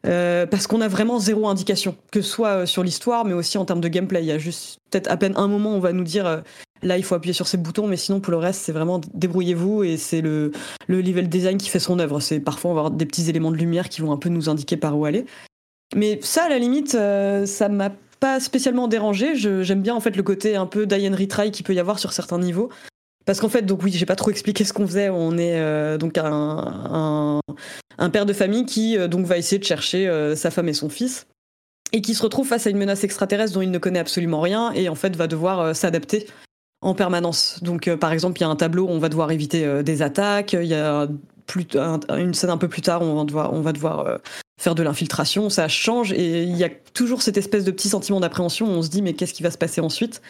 Euh, 0.08 0.45
parce 0.45 0.68
qu'on 0.68 0.82
a 0.82 0.88
vraiment 0.88 1.20
zéro 1.20 1.47
indication, 1.47 1.95
que 2.12 2.22
ce 2.22 2.30
soit 2.30 2.66
sur 2.66 2.84
l'histoire, 2.84 3.26
mais 3.26 3.34
aussi 3.34 3.58
en 3.58 3.66
termes 3.66 3.82
de 3.82 3.88
gameplay. 3.88 4.22
Il 4.22 4.28
y 4.28 4.32
a 4.32 4.38
juste 4.38 4.80
peut-être 4.89 5.12
à 5.12 5.18
peine 5.18 5.34
un 5.36 5.47
moment 5.47 5.74
où 5.74 5.76
on 5.76 5.80
va 5.80 5.93
nous 5.93 6.03
dire 6.03 6.43
là 6.86 6.97
il 6.97 7.03
faut 7.03 7.15
appuyer 7.15 7.33
sur 7.33 7.47
ces 7.47 7.57
boutons, 7.57 7.88
mais 7.88 7.97
sinon 7.97 8.19
pour 8.19 8.31
le 8.31 8.38
reste 8.38 8.61
c'est 8.61 8.71
vraiment 8.71 9.01
débrouillez-vous 9.13 9.83
et 9.83 9.97
c'est 9.97 10.21
le, 10.21 10.51
le 10.88 11.01
level 11.01 11.27
design 11.27 11.57
qui 11.57 11.69
fait 11.69 11.79
son 11.79 11.99
œuvre. 11.99 12.19
C'est 12.19 12.39
parfois 12.39 12.71
avoir 12.71 12.91
des 12.91 13.05
petits 13.05 13.29
éléments 13.29 13.51
de 13.51 13.57
lumière 13.57 13.89
qui 13.89 14.01
vont 14.01 14.11
un 14.11 14.17
peu 14.17 14.29
nous 14.29 14.49
indiquer 14.49 14.77
par 14.77 14.97
où 14.97 15.05
aller. 15.05 15.25
Mais 15.95 16.19
ça 16.21 16.45
à 16.45 16.49
la 16.49 16.59
limite 16.59 16.95
euh, 16.95 17.45
ça 17.45 17.69
m'a 17.69 17.91
pas 18.19 18.39
spécialement 18.39 18.88
dérangé. 18.88 19.36
J'aime 19.36 19.81
bien 19.81 19.95
en 19.95 19.99
fait 19.99 20.15
le 20.15 20.23
côté 20.23 20.55
un 20.55 20.65
peu 20.65 20.86
die 20.86 21.07
and 21.07 21.15
retry 21.15 21.51
qu'il 21.51 21.65
peut 21.65 21.73
y 21.73 21.79
avoir 21.79 21.99
sur 21.99 22.13
certains 22.13 22.39
niveaux. 22.39 22.69
Parce 23.25 23.39
qu'en 23.39 23.49
fait, 23.49 23.63
donc 23.63 23.83
oui, 23.83 23.91
j'ai 23.91 24.05
pas 24.05 24.15
trop 24.15 24.29
expliqué 24.29 24.63
ce 24.63 24.71
qu'on 24.71 24.86
faisait. 24.86 25.09
On 25.09 25.38
est 25.38 25.59
euh, 25.59 25.97
donc 25.97 26.17
un, 26.17 26.25
un, 26.27 27.39
un 27.97 28.09
père 28.09 28.25
de 28.25 28.33
famille 28.33 28.65
qui 28.65 28.97
euh, 28.97 29.07
donc 29.07 29.25
va 29.25 29.38
essayer 29.38 29.57
de 29.57 29.63
chercher 29.63 30.07
euh, 30.07 30.36
sa 30.36 30.51
femme 30.51 30.69
et 30.69 30.73
son 30.73 30.89
fils. 30.89 31.25
et 31.91 32.01
qui 32.01 32.13
se 32.13 32.21
retrouve 32.21 32.47
face 32.47 32.67
à 32.67 32.69
une 32.69 32.77
menace 32.77 33.03
extraterrestre 33.03 33.53
dont 33.53 33.61
il 33.61 33.71
ne 33.71 33.77
connaît 33.79 33.99
absolument 33.99 34.41
rien 34.41 34.71
et 34.73 34.89
en 34.89 34.95
fait 34.95 35.15
va 35.15 35.27
devoir 35.27 35.75
s'adapter 35.75 36.27
en 36.82 36.93
permanence. 36.93 37.59
Donc, 37.63 37.93
par 37.95 38.11
exemple, 38.11 38.39
il 38.39 38.41
y 38.41 38.43
a 38.45 38.49
un 38.49 38.55
tableau 38.55 38.86
où 38.86 38.89
on 38.89 38.99
va 38.99 39.09
devoir 39.09 39.32
éviter 39.32 39.84
des 39.84 40.01
attaques. 40.01 40.53
Il 40.53 40.67
y 40.67 40.76
a 40.76 41.07
une 42.09 42.34
scène 42.34 42.49
un 42.49 42.57
peu 42.57 42.67
plus 42.67 42.82
tard, 42.82 43.01
devoir, 43.26 43.53
on 43.53 43.61
va 43.61 43.71
devoir 43.71 44.19
faire 44.59 44.76
de 44.76 44.84
l'infiltration. 44.84 45.49
Ça 45.49 45.67
change 45.67 46.13
et 46.13 46.43
il 46.43 46.55
y 46.55 46.63
a 46.63 46.69
toujours 46.93 47.21
cette 47.21 47.38
espèce 47.38 47.63
de 47.63 47.71
petit 47.71 47.89
sentiment 47.89 48.19
d'appréhension. 48.19 48.67
On 48.67 48.82
se 48.82 48.89
dit 48.89 49.01
mais 49.01 49.13
qu'est-ce 49.13 49.34
qui 49.34 49.43
va 49.43 49.51
se 49.51 49.57
passer 49.57 49.82
ensuite? 49.82 50.21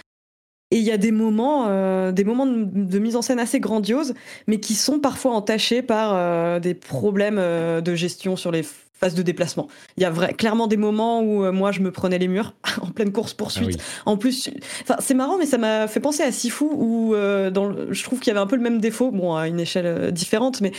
Et 0.71 0.77
il 0.77 0.83
y 0.83 0.91
a 0.91 0.97
des 0.97 1.11
moments, 1.11 1.67
euh, 1.69 2.11
des 2.11 2.23
moments 2.23 2.47
de, 2.47 2.99
mise 2.99 3.15
en 3.15 3.21
scène 3.21 3.39
assez 3.39 3.59
grandioses, 3.59 4.15
mais 4.47 4.59
qui 4.59 4.73
sont 4.73 4.99
parfois 4.99 5.33
entachés 5.33 5.81
par 5.81 6.13
euh, 6.15 6.59
des 6.59 6.73
problèmes 6.73 7.37
euh, 7.37 7.81
de 7.81 7.93
gestion 7.93 8.35
sur 8.35 8.51
les 8.51 8.63
phases 8.99 9.15
de 9.15 9.21
déplacement. 9.21 9.67
Il 9.97 10.03
y 10.03 10.05
a 10.05 10.09
vrai, 10.09 10.33
clairement 10.33 10.67
des 10.67 10.77
moments 10.77 11.21
où 11.21 11.51
moi 11.51 11.71
je 11.71 11.81
me 11.81 11.91
prenais 11.91 12.17
les 12.17 12.27
murs 12.27 12.53
en 12.81 12.87
pleine 12.87 13.11
course 13.11 13.33
poursuite. 13.33 13.79
Ah 14.05 14.11
en 14.11 14.17
plus, 14.17 14.49
c'est 14.99 15.13
marrant, 15.13 15.37
mais 15.37 15.45
ça 15.45 15.57
m'a 15.57 15.87
fait 15.87 15.99
penser 15.99 16.23
à 16.23 16.31
Sifu 16.31 16.65
où 16.65 17.13
dans 17.13 17.91
je 17.91 18.03
trouve 18.03 18.19
qu'il 18.19 18.27
y 18.27 18.31
avait 18.31 18.39
un 18.39 18.47
peu 18.47 18.55
le 18.55 18.61
même 18.61 18.79
défaut, 18.79 19.11
bon 19.11 19.35
à 19.35 19.47
une 19.47 19.59
échelle 19.59 20.11
différente, 20.11 20.61
mais 20.61 20.71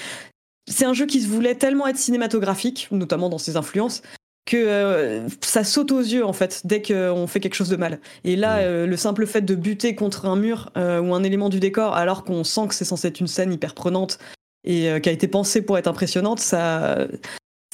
c'est 0.69 0.85
un 0.85 0.93
jeu 0.93 1.07
qui 1.07 1.21
se 1.21 1.29
voulait 1.29 1.55
tellement 1.55 1.87
être 1.87 1.99
cinématographique, 1.99 2.89
notamment 2.91 3.29
dans 3.29 3.39
ses 3.39 3.57
influences, 3.57 4.03
que 4.47 4.57
euh, 4.57 5.29
ça 5.41 5.65
saute 5.65 5.93
aux 5.93 6.01
yeux 6.01 6.25
en 6.25 6.33
fait 6.33 6.63
dès 6.65 6.83
qu'on 6.83 7.27
fait 7.27 7.41
quelque 7.41 7.55
chose 7.55 7.69
de 7.69 7.77
mal. 7.77 8.01
Et 8.25 8.37
là, 8.37 8.59
euh, 8.59 8.87
le 8.87 8.97
simple 8.97 9.27
fait 9.27 9.43
de 9.43 9.55
buter 9.55 9.95
contre 9.95 10.27
un 10.27 10.37
mur 10.37 10.71
euh, 10.77 11.01
ou 11.01 11.15
un 11.15 11.23
élément 11.23 11.49
du 11.49 11.61
décor, 11.61 11.95
alors 11.95 12.25
qu'on 12.25 12.45
sent 12.45 12.69
que 12.69 12.75
c'est 12.75 12.85
censé 12.85 13.09
être 13.09 13.21
une 13.21 13.27
scène 13.27 13.53
hyper 13.53 13.75
prenante 13.75 14.19
et 14.65 15.01
qui 15.01 15.09
a 15.09 15.13
été 15.13 15.29
pensée 15.29 15.63
pour 15.63 15.79
être 15.79 15.87
impressionnante, 15.87 16.41
ça, 16.41 17.07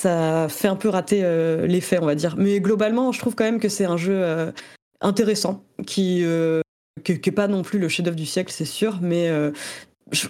ça 0.03 0.49
fait 0.49 0.69
un 0.69 0.77
peu 0.77 0.89
rater 0.89 1.23
l'effet, 1.67 1.99
on 2.01 2.07
va 2.07 2.15
dire. 2.15 2.35
Mais 2.37 2.61
globalement, 2.61 3.13
je 3.13 3.19
trouve 3.19 3.35
quand 3.35 3.45
même 3.45 3.61
que 3.61 3.69
c'est 3.69 3.85
un 3.85 3.97
jeu 3.97 4.53
intéressant 5.01 5.65
qui 5.87 6.25
qui 7.05 7.13
n'est 7.13 7.33
pas 7.33 7.49
non 7.49 7.63
plus 7.63 7.79
le 7.79 7.89
chef-d'œuvre 7.89 8.17
du 8.17 8.27
siècle, 8.27 8.53
c'est 8.53 8.65
sûr, 8.65 8.99
mais 9.01 9.31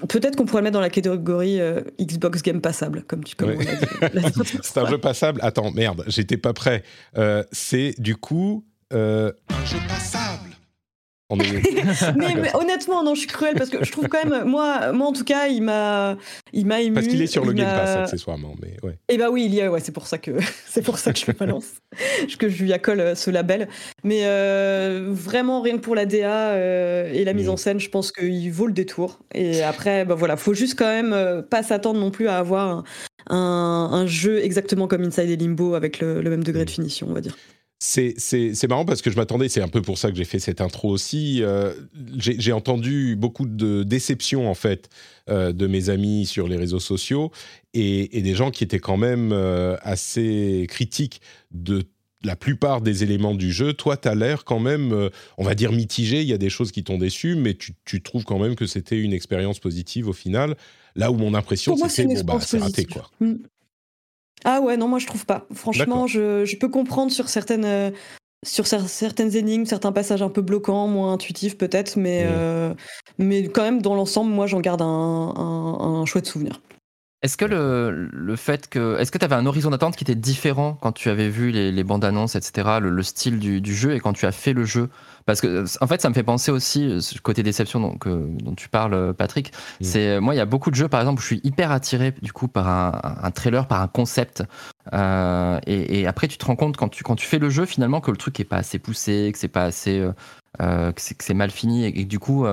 Peut-être 0.09 0.37
qu'on 0.37 0.45
pourrait 0.45 0.63
le 0.63 0.65
mettre 0.65 0.75
dans 0.75 0.81
la 0.81 0.91
catégorie 0.91 1.61
euh, 1.61 1.81
Xbox 2.01 2.43
Game 2.43 2.61
passable, 2.61 3.03
comme 3.03 3.25
tu 3.25 3.35
comme 3.35 3.55
C'est 4.63 4.79
un 4.79 4.87
jeu 4.87 4.99
passable. 4.99 5.41
Attends, 5.43 5.73
merde, 5.73 6.05
j'étais 6.07 6.37
pas 6.37 6.53
prêt. 6.53 6.85
Euh, 7.17 7.43
c'est 7.51 7.95
du 7.99 8.15
coup 8.15 8.65
euh, 8.93 9.33
un 9.49 9.65
jeu 9.65 9.79
passable. 9.89 10.22
mais, 12.17 12.55
honnêtement, 12.55 13.03
non, 13.03 13.15
je 13.15 13.21
suis 13.21 13.29
cruelle 13.29 13.55
parce 13.55 13.71
que 13.71 13.85
je 13.85 13.91
trouve 13.91 14.09
quand 14.09 14.25
même, 14.25 14.45
moi, 14.45 14.93
moi 14.93 15.07
en 15.07 15.13
tout 15.13 15.25
cas, 15.25 15.47
il 15.47 15.63
m'a, 15.63 16.17
il 16.53 16.67
m'a 16.67 16.81
ému. 16.81 16.95
Parce 16.95 17.07
qu'il 17.07 17.21
est 17.23 17.27
sur 17.27 17.45
le 17.45 17.53
Game 17.53 17.67
Pass 17.67 17.97
accessoirement, 17.97 18.55
mais 18.61 18.77
ouais. 18.83 18.93
Et 19.09 19.15
eh 19.15 19.19
bah 19.19 19.31
oui, 19.31 19.45
il 19.47 19.55
y 19.55 19.61
a, 19.61 19.71
ouais, 19.71 19.81
c'est 19.81 19.93
pour 19.93 20.07
ça 20.07 20.19
que 20.19 20.33
c'est 20.67 20.83
pour 20.83 20.99
ça 20.99 21.13
que 21.13 21.19
je 21.19 21.27
le 21.27 21.33
balance, 21.33 21.67
que 22.39 22.49
je 22.49 22.63
lui 22.63 22.73
accole 22.73 23.01
euh, 23.01 23.15
ce 23.15 23.31
label. 23.31 23.69
Mais 24.05 24.21
euh, 24.25 25.09
vraiment, 25.11 25.61
rien 25.61 25.77
que 25.77 25.83
pour 25.83 25.95
la 25.95 26.07
DA 26.07 26.51
euh, 26.51 27.13
et 27.13 27.25
la 27.25 27.33
mise 27.33 27.49
en 27.49 27.55
mm. 27.55 27.59
scène, 27.59 27.81
je 27.81 27.89
pense 27.89 28.13
qu'il 28.13 28.53
vaut 28.53 28.67
le 28.67 28.73
détour. 28.73 29.21
Et 29.35 29.63
après, 29.63 30.05
bah 30.05 30.15
voilà, 30.15 30.37
faut 30.37 30.55
juste 30.55 30.79
quand 30.79 30.87
même 30.87 31.43
pas 31.49 31.63
s'attendre 31.63 32.01
non 32.01 32.11
plus 32.11 32.29
à 32.29 32.39
avoir 32.39 32.85
un, 33.29 34.05
jeu 34.07 34.43
exactement 34.43 34.89
comme 34.89 35.03
Inside 35.03 35.31
et 35.31 35.37
Limbo 35.37 35.75
avec 35.75 36.01
le, 36.01 36.21
le 36.23 36.31
même 36.31 36.45
degré 36.45 36.65
de 36.65 36.71
mm. 36.71 36.75
finition, 36.75 37.07
on 37.11 37.15
va 37.15 37.21
dire. 37.21 37.37
C'est 37.85 38.69
marrant 38.69 38.85
parce 38.85 39.03
que 39.03 39.11
je 39.11 39.17
m'attendais, 39.17 39.49
c'est 39.49 39.61
un 39.61 39.67
peu 39.67 39.83
pour 39.83 39.99
ça 39.99 40.13
que 40.13 40.17
j'ai 40.17 40.25
fait 40.25 40.39
cette 40.39 40.61
intro 40.61 40.89
aussi. 40.89 41.43
Euh, 41.43 41.75
j'ai 42.17 42.53
entendu 42.53 43.17
beaucoup 43.17 43.45
de 43.45 43.83
déceptions 43.83 44.49
en 44.49 44.55
fait 44.55 44.89
euh, 45.29 45.53
de 45.53 45.67
mes 45.67 45.91
amis 45.91 46.25
sur 46.27 46.47
les 46.47 46.57
réseaux 46.57 46.79
sociaux 46.79 47.33
et, 47.75 48.23
des 48.23 48.35
gens 48.37 48.53
qui 48.53 48.63
étaient 48.63 48.79
quand 48.79 48.97
même 48.97 49.33
euh, 49.33 49.77
assez 49.83 50.67
critiques 50.69 51.23
de 51.51 51.83
la 52.23 52.37
plupart 52.37 52.83
des 52.83 53.03
éléments 53.03 53.35
du 53.35 53.51
jeu. 53.51 53.73
Toi, 53.73 53.97
tu 53.97 54.07
as 54.07 54.15
l'air 54.15 54.45
quand 54.45 54.61
même, 54.61 55.11
on 55.37 55.43
va 55.43 55.57
dire 55.57 55.73
mitigé. 55.73 56.23
Il 56.23 56.29
y 56.29 56.33
a 56.33 56.39
des 56.39 56.51
choses 56.51 56.71
qui 56.71 56.85
t'ont 56.85 56.99
déçu, 56.99 57.35
mais 57.35 57.55
tu, 57.55 58.01
trouves 58.01 58.23
quand 58.23 58.39
même 58.39 58.55
que 58.55 58.67
c'était 58.67 59.01
une 59.01 59.13
expérience 59.13 59.59
positive 59.59 60.07
au 60.07 60.13
final. 60.13 60.57
Là 60.95 61.11
où 61.11 61.17
mon 61.17 61.35
impression, 61.35 61.77
c'était 61.89 62.23
bon, 62.23 62.35
bah, 62.35 62.41
c'est 62.41 62.59
raté 62.59 62.85
quoi. 62.85 63.11
Mm. 63.19 63.39
Ah 64.45 64.61
ouais, 64.61 64.77
non, 64.77 64.89
moi 64.89 64.99
je 64.99 65.07
trouve 65.07 65.27
pas. 65.27 65.47
Franchement, 65.55 66.07
je, 66.07 66.57
peux 66.57 66.69
comprendre 66.69 67.13
sur 67.13 67.29
certaines, 67.29 67.65
euh, 67.65 67.91
sur 68.45 68.67
certaines 68.67 69.37
énigmes, 69.37 69.67
certains 69.67 69.93
passages 69.93 70.23
un 70.23 70.29
peu 70.29 70.43
bloquants, 70.43 70.89
moins 70.89 71.13
intuitifs 71.13 71.57
peut-être, 71.57 71.97
mais, 71.97 72.25
euh, 72.27 72.75
mais 73.19 73.49
quand 73.49 73.63
même, 73.63 73.83
dans 73.83 73.95
l'ensemble, 73.95 74.33
moi 74.33 74.47
j'en 74.47 74.61
garde 74.61 74.83
un, 74.83 74.87
un, 74.87 76.05
chouette 76.07 76.27
souvenir. 76.27 76.61
Est-ce 77.23 77.37
que 77.37 77.45
le, 77.45 78.09
le, 78.13 78.37
fait 78.37 78.69
que. 78.69 78.99
Est-ce 78.99 79.13
que 79.13 79.19
tu 79.19 79.25
avais 79.25 79.37
un 79.37 79.47
horizon 79.47 79.71
d'attente 79.71 79.95
qui 79.95 80.03
était 80.03 80.17
différent 80.17 80.77
quand 80.81 80.91
tu 80.91 81.09
avais 81.09 81.29
vu 81.29 81.53
les, 81.53 81.71
les 81.71 81.85
bandes 81.85 82.05
annonces, 82.05 82.35
etc., 82.35 82.79
le, 82.81 82.91
le 82.91 83.03
style 83.05 83.39
du, 83.39 83.61
du, 83.61 83.77
jeu 83.77 83.95
et 83.95 84.01
quand 84.01 84.13
tu 84.13 84.27
as 84.27 84.33
fait 84.33 84.53
le 84.53 84.65
jeu? 84.65 84.89
Parce 85.27 85.41
que, 85.41 85.65
en 85.81 85.87
fait, 85.87 86.01
ça 86.01 86.09
me 86.09 86.15
fait 86.15 86.23
penser 86.23 86.51
aussi, 86.51 86.85
euh, 86.85 87.01
ce 87.01 87.19
côté 87.21 87.43
déception 87.43 87.81
dont, 87.81 87.97
dont 88.05 88.55
tu 88.55 88.69
parles, 88.69 88.95
euh, 88.95 89.13
Patrick. 89.13 89.53
Mm. 89.81 89.85
C'est, 89.85 90.09
euh, 90.09 90.21
moi, 90.21 90.35
il 90.35 90.39
y 90.39 90.41
a 90.41 90.47
beaucoup 90.47 90.71
de 90.71 90.77
jeux, 90.77 90.89
par 90.89 91.01
exemple, 91.01 91.21
où 91.21 91.23
je 91.23 91.27
suis 91.27 91.41
hyper 91.45 91.71
attiré, 91.71 92.13
du 92.23 92.33
coup, 92.33 92.49
par 92.49 92.69
un, 93.25 93.31
trailer, 93.31 93.67
par 93.67 93.81
un 93.83 93.89
concept. 93.89 94.43
et, 94.93 96.07
après, 96.07 96.29
tu 96.29 96.39
te 96.39 96.45
rends 96.45 96.57
compte, 96.57 96.77
quand 96.77 96.89
tu, 96.89 97.05
quand 97.05 97.17
tu 97.17 97.27
fais 97.27 97.39
le 97.39 97.51
jeu, 97.51 97.67
finalement, 97.67 98.01
que 98.01 98.11
le 98.11 98.17
truc 98.17 98.39
est 98.41 98.45
pas 98.45 98.57
assez 98.57 98.79
poussé, 98.79 99.31
que 99.33 99.39
c'est 99.39 99.49
pas 99.49 99.65
assez. 99.65 100.07
que 100.59 100.93
c'est 100.97 101.35
mal 101.35 101.51
fini, 101.51 101.85
et, 101.85 101.93
que 101.93 102.03
du 102.03 102.19
coup. 102.19 102.47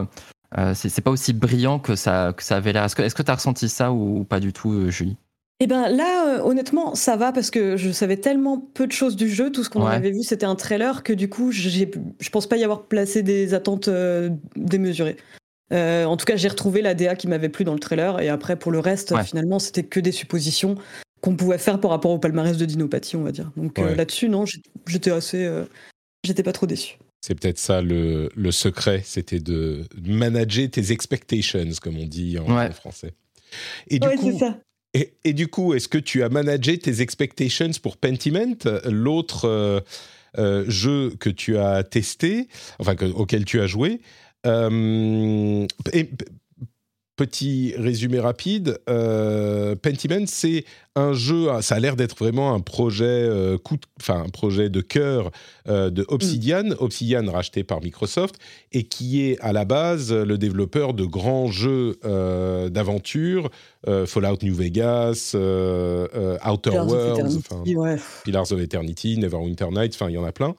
c'est 0.73 1.01
pas 1.01 1.11
aussi 1.11 1.33
brillant 1.33 1.79
que 1.79 1.95
ça, 1.95 2.33
que 2.35 2.43
ça 2.43 2.57
avait 2.57 2.73
l'air. 2.73 2.83
Est-ce 2.83 3.15
que 3.15 3.23
tu 3.23 3.31
as 3.31 3.35
ressenti 3.35 3.69
ça 3.69 3.91
ou, 3.91 4.19
ou 4.19 4.23
pas 4.23 4.39
du 4.39 4.53
tout, 4.53 4.89
Julie? 4.89 5.17
Eh 5.61 5.67
ben 5.67 5.89
là, 5.89 6.37
euh, 6.37 6.41
honnêtement, 6.41 6.95
ça 6.95 7.17
va 7.17 7.33
parce 7.33 7.51
que 7.51 7.75
je 7.75 7.91
savais 7.91 8.15
tellement 8.15 8.57
peu 8.57 8.87
de 8.87 8.93
choses 8.93 9.17
du 9.17 9.29
jeu. 9.29 9.51
Tout 9.51 9.65
ce 9.65 9.69
qu'on 9.69 9.85
avait 9.85 10.11
vu, 10.11 10.23
c'était 10.23 10.45
un 10.45 10.55
trailer 10.55 11.03
que 11.03 11.11
du 11.11 11.27
coup, 11.27 11.51
je 11.51 12.29
pense 12.31 12.47
pas 12.47 12.55
y 12.55 12.63
avoir 12.63 12.83
placé 12.83 13.23
des 13.23 13.53
attentes 13.53 13.89
euh, 13.89 14.29
démesurées. 14.55 15.17
Euh, 15.73 16.05
en 16.05 16.15
tout 16.15 16.25
cas, 16.25 16.37
j'ai 16.37 16.47
retrouvé 16.47 16.81
la 16.81 16.93
DA 16.93 17.15
qui 17.15 17.27
m'avait 17.27 17.49
plu 17.49 17.65
dans 17.65 17.73
le 17.73 17.79
trailer. 17.79 18.21
Et 18.21 18.29
après, 18.29 18.57
pour 18.57 18.71
le 18.71 18.79
reste, 18.79 19.13
finalement, 19.23 19.59
c'était 19.59 19.83
que 19.83 19.99
des 19.99 20.13
suppositions 20.13 20.75
qu'on 21.19 21.35
pouvait 21.35 21.57
faire 21.57 21.81
par 21.81 21.91
rapport 21.91 22.11
au 22.11 22.19
palmarès 22.19 22.55
de 22.55 22.65
Dinopathie, 22.65 23.17
on 23.17 23.23
va 23.23 23.33
dire. 23.33 23.51
Donc 23.57 23.77
là-dessus, 23.77 24.29
non, 24.29 24.45
j'étais 24.87 25.11
assez. 25.11 25.47
j'étais 26.23 26.43
pas 26.43 26.53
trop 26.53 26.67
déçu. 26.67 26.97
C'est 27.19 27.35
peut-être 27.37 27.59
ça 27.59 27.81
le, 27.81 28.29
secret, 28.51 29.01
c'était 29.03 29.41
de 29.41 29.83
manager 30.07 30.69
tes 30.69 30.93
expectations, 30.93 31.67
comme 31.81 31.97
on 31.97 32.05
dit 32.05 32.39
en, 32.39 32.71
français. 32.71 33.11
Et 33.89 33.99
du 33.99 34.07
coup, 34.07 34.39
ça. 34.39 34.57
Et, 34.93 35.33
du 35.33 35.47
coup, 35.47 35.75
est-ce 35.75 35.87
que 35.87 35.99
tu 35.99 36.23
as 36.23 36.29
managé 36.29 36.77
tes 36.79 37.01
expectations 37.01 37.69
pour 37.81 37.97
Pentiment, 37.97 38.55
l'autre 38.85 39.45
euh, 39.45 39.81
euh, 40.39 40.65
jeu 40.67 41.13
que 41.19 41.29
tu 41.29 41.57
as 41.57 41.83
testé, 41.83 42.47
enfin 42.79 42.95
auquel 43.15 43.45
tu 43.45 43.61
as 43.61 43.67
joué 43.67 44.01
euh, 44.47 45.67
Petit 47.19 47.73
résumé 47.77 48.17
rapide, 48.21 48.79
euh, 48.89 49.75
Pentiment, 49.75 50.23
c'est 50.25 50.63
un 50.95 51.11
jeu, 51.11 51.47
ça 51.59 51.75
a 51.75 51.79
l'air 51.81 51.97
d'être 51.97 52.15
vraiment 52.15 52.53
un 52.53 52.61
projet, 52.61 53.03
euh, 53.03 53.57
coup 53.57 53.75
de, 53.75 53.81
enfin, 53.99 54.23
un 54.25 54.29
projet 54.29 54.69
de 54.69 54.79
cœur 54.79 55.29
euh, 55.67 55.89
de 55.89 56.05
Obsidian, 56.07 56.63
mm. 56.63 56.75
Obsidian 56.79 57.29
racheté 57.29 57.65
par 57.65 57.81
Microsoft, 57.81 58.35
et 58.71 58.83
qui 58.83 59.25
est 59.25 59.37
à 59.41 59.51
la 59.51 59.65
base 59.65 60.13
le 60.13 60.37
développeur 60.37 60.93
de 60.93 61.03
grands 61.03 61.51
jeux 61.51 61.99
d'aventure, 62.71 63.49
Fallout 64.05 64.37
New 64.41 64.55
Vegas, 64.55 65.35
Outer 65.35 66.69
Worlds, 66.69 67.41
Pillars 68.23 68.51
of 68.53 68.61
Eternity, 68.61 69.17
Neverwinter 69.17 69.67
Nights, 69.71 69.95
enfin 69.95 70.09
il 70.09 70.13
y 70.13 70.17
en 70.17 70.23
a 70.23 70.31
plein. 70.31 70.55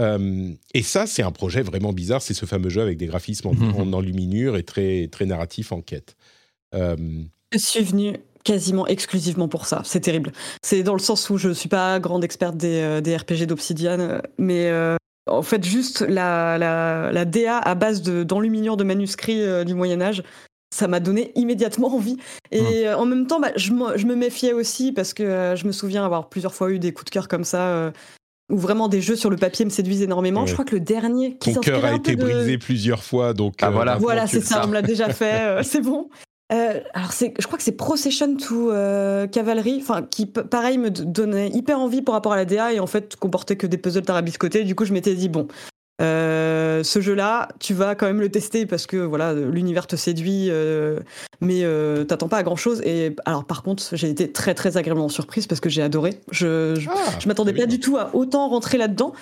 Euh, 0.00 0.52
et 0.72 0.82
ça, 0.82 1.06
c'est 1.06 1.22
un 1.22 1.30
projet 1.30 1.62
vraiment 1.62 1.92
bizarre. 1.92 2.22
C'est 2.22 2.34
ce 2.34 2.46
fameux 2.46 2.68
jeu 2.68 2.82
avec 2.82 2.98
des 2.98 3.06
graphismes 3.06 3.48
en, 3.48 3.54
mhm. 3.54 3.94
enluminure 3.94 4.56
et 4.56 4.62
très, 4.62 5.08
très 5.10 5.26
narratif 5.26 5.72
en 5.72 5.80
quête. 5.80 6.16
Euh, 6.74 6.96
je 7.52 7.58
suis 7.58 7.84
venu 7.84 8.16
quasiment 8.42 8.86
exclusivement 8.86 9.48
pour 9.48 9.66
ça. 9.66 9.82
C'est 9.84 10.00
terrible. 10.00 10.32
C'est 10.62 10.82
dans 10.82 10.94
le 10.94 10.98
sens 10.98 11.30
où 11.30 11.38
je 11.38 11.48
ne 11.48 11.54
suis 11.54 11.68
pas 11.68 11.98
grande 12.00 12.24
experte 12.24 12.56
des, 12.56 12.80
euh, 12.80 13.00
des 13.00 13.16
RPG 13.16 13.46
d'Obsidian, 13.46 14.20
mais 14.38 14.70
en 15.26 15.42
fait, 15.42 15.64
juste 15.64 16.02
la, 16.02 16.58
la, 16.58 17.10
la 17.10 17.24
DA 17.24 17.58
à 17.58 17.74
base 17.74 18.02
d'enluminure 18.02 18.76
de, 18.76 18.82
de, 18.82 18.88
manuscrits 18.88 19.64
du 19.64 19.74
Moyen-Âge, 19.74 20.22
ça 20.74 20.88
m'a 20.88 21.00
donné 21.00 21.32
immédiatement 21.36 21.88
envie. 21.94 22.18
Et 22.50 22.84
mhm. 22.86 22.94
en 22.96 23.06
même 23.06 23.26
temps, 23.26 23.40
bah, 23.40 23.52
je, 23.56 23.70
je, 23.96 24.06
me 24.06 24.16
méfiais 24.16 24.52
aussi 24.52 24.92
parce 24.92 25.14
que 25.14 25.54
je 25.56 25.66
me 25.66 25.72
souviens 25.72 26.04
avoir 26.04 26.28
plusieurs 26.28 26.54
fois 26.54 26.70
eu 26.72 26.80
des 26.80 26.92
coups 26.92 27.06
de 27.06 27.10
cœur 27.10 27.28
comme 27.28 27.44
ça 27.44 27.92
où 28.50 28.58
vraiment 28.58 28.88
des 28.88 29.00
jeux 29.00 29.16
sur 29.16 29.30
le 29.30 29.36
papier 29.36 29.64
me 29.64 29.70
séduisent 29.70 30.02
énormément. 30.02 30.46
Je 30.46 30.52
crois 30.52 30.64
que 30.64 30.74
le 30.74 30.80
dernier 30.80 31.36
qui 31.36 31.54
Ton 31.54 31.60
cœur 31.60 31.84
a 31.84 31.94
été 31.94 32.16
brisé 32.16 32.58
plusieurs 32.58 33.02
fois, 33.02 33.32
donc 33.32 33.54
ah, 33.62 33.70
voilà. 33.70 33.94
Euh, 33.94 33.98
voilà, 33.98 34.26
c'est 34.26 34.40
ça, 34.40 34.62
on 34.64 34.68
me 34.68 34.74
l'a 34.74 34.82
déjà 34.82 35.08
fait, 35.12 35.40
euh, 35.40 35.62
c'est 35.62 35.80
bon. 35.80 36.08
Euh, 36.52 36.80
alors 36.92 37.12
c'est, 37.12 37.32
je 37.38 37.46
crois 37.46 37.56
que 37.56 37.64
c'est 37.64 37.72
Procession 37.72 38.36
to 38.36 38.70
Cavalry, 39.32 39.78
enfin 39.80 40.02
qui 40.02 40.26
pareil 40.26 40.76
me 40.76 40.90
donnait 40.90 41.48
hyper 41.48 41.78
envie 41.78 42.02
par 42.02 42.14
rapport 42.14 42.34
à 42.34 42.36
la 42.36 42.44
DA 42.44 42.74
et 42.74 42.80
en 42.80 42.86
fait 42.86 43.16
comportait 43.16 43.56
que 43.56 43.66
des 43.66 43.78
puzzles 43.78 44.02
tarabiscotés. 44.02 44.64
Du 44.64 44.74
coup, 44.74 44.84
je 44.84 44.92
m'étais 44.92 45.14
dit 45.14 45.30
bon, 45.30 45.48
Euh, 46.02 46.82
ce 46.82 47.00
jeu-là, 47.00 47.48
tu 47.60 47.72
vas 47.72 47.94
quand 47.94 48.06
même 48.06 48.20
le 48.20 48.28
tester 48.28 48.66
parce 48.66 48.86
que 48.86 48.96
voilà, 48.96 49.32
l'univers 49.32 49.86
te 49.86 49.94
séduit, 49.96 50.48
euh, 50.50 50.98
mais 51.40 51.60
euh, 51.62 52.04
t'attends 52.04 52.28
pas 52.28 52.38
à 52.38 52.42
grand 52.42 52.56
chose. 52.56 52.80
Et 52.84 53.14
alors, 53.24 53.44
par 53.44 53.62
contre, 53.62 53.82
j'ai 53.92 54.10
été 54.10 54.30
très 54.32 54.54
très 54.54 54.76
agréablement 54.76 55.08
surprise 55.08 55.46
parce 55.46 55.60
que 55.60 55.68
j'ai 55.68 55.82
adoré. 55.82 56.20
Je 56.32 56.74
je, 56.76 56.88
Ah, 56.90 56.96
je 57.20 57.28
m'attendais 57.28 57.52
pas 57.52 57.66
du 57.66 57.78
tout 57.80 57.96
à 57.96 58.10
autant 58.14 58.48
rentrer 58.48 58.76
là-dedans. 58.78 59.12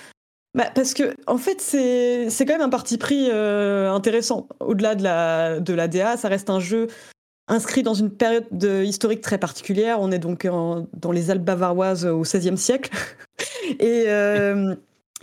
Bah, 0.55 0.65
parce 0.73 0.93
que 0.93 1.13
en 1.27 1.37
fait, 1.37 1.61
c'est 1.61 2.29
c'est 2.29 2.45
quand 2.45 2.53
même 2.53 2.61
un 2.61 2.69
parti 2.69 2.97
pris 2.97 3.27
euh, 3.31 3.91
intéressant. 3.91 4.47
Au-delà 4.59 4.95
de 4.95 5.03
la 5.03 5.59
de 5.59 5.73
la 5.73 5.87
DA, 5.87 6.17
ça 6.17 6.27
reste 6.27 6.49
un 6.49 6.59
jeu 6.59 6.87
inscrit 7.47 7.83
dans 7.83 7.93
une 7.95 8.09
période 8.09 8.45
de- 8.51 8.83
historique 8.83 9.21
très 9.21 9.37
particulière. 9.37 9.97
On 9.99 10.11
est 10.11 10.19
donc 10.19 10.45
en- 10.45 10.87
dans 10.93 11.11
les 11.11 11.29
Alpes 11.29 11.43
bavaroises 11.43 12.05
au 12.05 12.21
XVIe 12.21 12.57
siècle. 12.57 12.89
Et, 13.79 14.05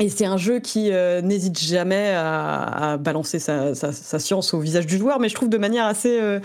et 0.01 0.09
c'est 0.09 0.25
un 0.25 0.39
jeu 0.39 0.61
qui 0.61 0.91
euh, 0.93 1.21
n'hésite 1.21 1.59
jamais 1.59 2.15
à, 2.17 2.97
balancer 2.99 3.39
sa 3.39 3.75
science 3.75 4.55
au 4.55 4.61
visage 4.61 4.87
du 4.87 4.97
joueur, 4.97 5.21
mais 5.21 5.29
je 5.29 5.35
trouve 5.35 5.51
de 5.51 5.59
manière 5.59 5.85
assez, 5.85 6.19
euh, 6.19 6.41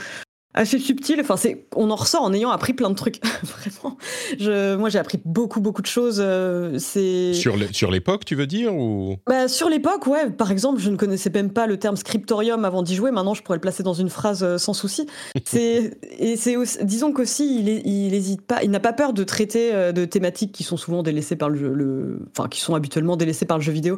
assez 0.55 0.79
subtile. 0.79 1.19
Enfin, 1.21 1.37
c'est, 1.37 1.67
on 1.75 1.91
en 1.91 1.95
ressort 1.95 2.23
en 2.23 2.33
ayant 2.33 2.49
appris 2.49 2.73
plein 2.73 2.89
de 2.89 2.95
trucs. 2.95 3.21
Vraiment. 3.43 3.97
Je, 4.39 4.75
moi, 4.75 4.89
j'ai 4.89 4.97
appris 4.99 5.19
beaucoup, 5.25 5.61
beaucoup 5.61 5.81
de 5.81 5.87
choses. 5.87 6.17
euh, 6.19 6.79
c'est... 6.79 7.33
Sur 7.33 7.57
le- 7.57 7.71
sur 7.71 7.91
l'époque, 7.91 8.25
tu 8.25 8.35
veux 8.35 8.47
dire 8.47 8.73
ou? 8.75 9.17
Bah, 9.27 9.47
sur 9.47 9.69
l'époque, 9.69 10.07
ouais, 10.07 10.29
par 10.31 10.51
exemple, 10.51 10.79
je 10.79 10.89
ne 10.89 10.95
connaissais 10.95 11.29
même 11.29 11.51
pas 11.51 11.67
le 11.67 11.77
terme 11.77 11.95
scriptorium 11.97 12.65
avant 12.65 12.81
d'y 12.81 12.95
jouer. 12.95 13.11
Maintenant, 13.11 13.33
je 13.33 13.43
pourrais 13.43 13.57
le 13.57 13.61
placer 13.61 13.83
dans 13.83 13.93
une 13.93 14.09
phrase 14.09 14.43
euh, 14.43 14.57
sans 14.57 14.73
souci. 14.73 15.05
C'est 15.45 15.97
et 16.17 16.37
c'est 16.37 16.55
aussi- 16.55 16.77
disons 16.83 17.11
qu'aussi, 17.13 17.59
il, 17.59 17.69
il 17.87 18.13
hésite 18.13 18.41
pas, 18.41 18.63
il 18.63 18.71
n'a 18.71 18.79
pas 18.79 18.93
peur 18.93 19.13
de 19.13 19.23
traiter 19.23 19.73
euh, 19.73 19.91
de 19.91 20.05
thématiques 20.05 20.51
qui 20.51 20.63
sont 20.63 20.77
souvent 20.77 21.03
délaissées 21.03 21.35
par 21.35 21.49
le, 21.49 21.57
jeu, 21.57 21.73
le 21.73 22.19
enfin 22.37 22.47
qui 22.49 22.59
sont 22.61 22.73
habituellement 22.75 23.17
délaissées 23.17 23.45
par 23.45 23.57
le 23.57 23.63
jeu 23.63 23.71
vidéo. 23.71 23.97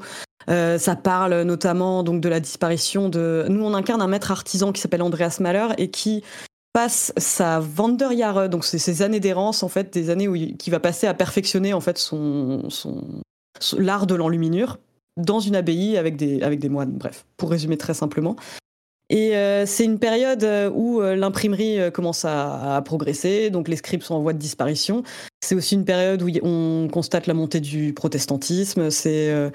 Euh, 0.50 0.78
ça 0.78 0.96
parle 0.96 1.42
notamment 1.42 2.04
donc 2.04 2.22
de 2.22 2.30
la 2.30 2.40
disparition 2.40 3.10
de. 3.10 3.46
Nous, 3.50 3.64
on 3.64 3.74
incarne 3.74 4.02
un 4.02 4.08
maître 4.08 4.32
artisan 4.32 4.72
qui 4.72 4.80
s'appelle 4.82 5.02
Andreas 5.02 5.38
Mahler 5.42 5.68
et 5.78 5.90
qui 5.92 6.24
passe 6.74 7.12
sa 7.18 7.60
Wanderjahre, 7.78 8.50
donc 8.50 8.64
c'est 8.64 8.78
ses 8.78 9.02
années 9.02 9.20
d'errance 9.20 9.64
en 9.64 9.68
fait, 9.68 9.92
des 9.92 10.10
années 10.10 10.28
où 10.28 10.36
il, 10.36 10.58
qui 10.58 10.70
va 10.70 10.80
passer 10.80 11.08
à 11.08 11.14
perfectionner 11.14 11.74
en 11.74 11.82
fait 11.82 11.98
son, 11.98 12.70
son, 12.70 13.04
son- 13.60 13.80
l'art 13.80 14.06
de 14.06 14.14
l'enluminure 14.16 14.78
dans 15.18 15.40
une 15.40 15.56
abbaye 15.56 15.98
avec 15.98 16.16
des, 16.18 16.44
avec 16.44 16.60
des 16.60 16.70
moines, 16.70 16.92
bref, 16.92 17.26
pour 17.38 17.50
résumer 17.50 17.78
très 17.78 17.96
simplement. 17.96 18.36
Et 19.10 19.38
euh, 19.38 19.66
c'est 19.66 19.86
une 19.86 20.00
période 20.00 20.44
euh, 20.44 20.70
où 20.70 21.02
euh, 21.02 21.16
l'imprimerie 21.16 21.92
commence 21.94 22.26
à, 22.26 22.82
progresser, 22.84 23.50
donc 23.50 23.68
les 23.68 23.78
scripts 23.78 24.04
sont 24.04 24.16
en 24.16 24.22
voie 24.22 24.34
de 24.34 24.38
disparition. 24.38 25.04
C'est 25.42 25.56
aussi 25.56 25.76
une 25.76 25.86
période 25.86 26.22
où 26.22 26.30
on 26.44 26.90
constate 26.92 27.28
la 27.28 27.34
montée 27.34 27.60
du 27.60 27.94
protestantisme. 27.94 28.90
C'est 28.90 29.50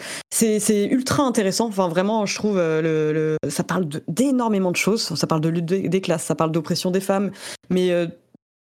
ultra 0.91 1.25
intéressant. 1.25 1.67
Enfin, 1.67 1.89
vraiment, 1.89 2.25
je 2.25 2.35
trouve, 2.35 2.57
le, 2.57 3.37
ça 3.49 3.63
parle 3.63 3.87
d'énormément 4.09 4.71
de 4.71 4.77
choses. 4.77 5.15
Ça 5.15 5.27
parle 5.27 5.41
de 5.41 5.49
lutte 5.49 5.67
des, 5.67 6.01
classes, 6.01 6.25
ça 6.25 6.35
parle 6.35 6.53
d'oppression 6.53 6.91
des 6.91 7.01
femmes, 7.01 7.31
mais 7.69 7.91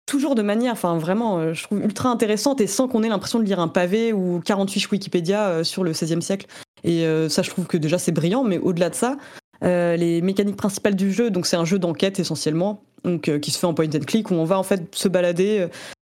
toujours 0.05 0.35
de 0.35 0.41
manière, 0.41 0.73
enfin 0.73 0.97
vraiment, 0.97 1.53
je 1.53 1.63
trouve 1.63 1.81
ultra 1.81 2.09
intéressante 2.09 2.59
et 2.61 2.67
sans 2.67 2.87
qu'on 2.87 3.03
ait 3.03 3.09
l'impression 3.09 3.39
de 3.39 3.45
lire 3.45 3.59
un 3.59 3.67
pavé 3.67 4.13
ou 4.13 4.41
48 4.43 4.73
fiches 4.73 4.91
Wikipédia 4.91 5.63
sur 5.63 5.83
le 5.83 5.93
16e 5.93 6.21
siècle. 6.21 6.47
Et 6.83 7.05
ça, 7.29 7.41
je 7.41 7.49
trouve 7.49 7.67
que 7.67 7.77
déjà 7.77 7.97
c'est 7.97 8.11
brillant, 8.11 8.43
mais 8.43 8.57
au-delà 8.57 8.89
de 8.89 8.95
ça, 8.95 9.17
euh, 9.63 9.95
les 9.95 10.21
mécaniques 10.21 10.57
principales 10.57 10.95
du 10.95 11.11
jeu, 11.11 11.29
donc 11.29 11.45
c'est 11.45 11.55
un 11.55 11.65
jeu 11.65 11.77
d'enquête 11.77 12.19
essentiellement, 12.19 12.83
donc 13.03 13.29
euh, 13.29 13.39
qui 13.39 13.51
se 13.51 13.59
fait 13.59 13.67
en 13.67 13.73
point 13.73 13.85
and 13.85 14.05
click 14.07 14.31
où 14.31 14.33
on 14.33 14.43
va 14.43 14.57
en 14.57 14.63
fait 14.63 14.95
se 14.95 15.07
balader 15.07 15.67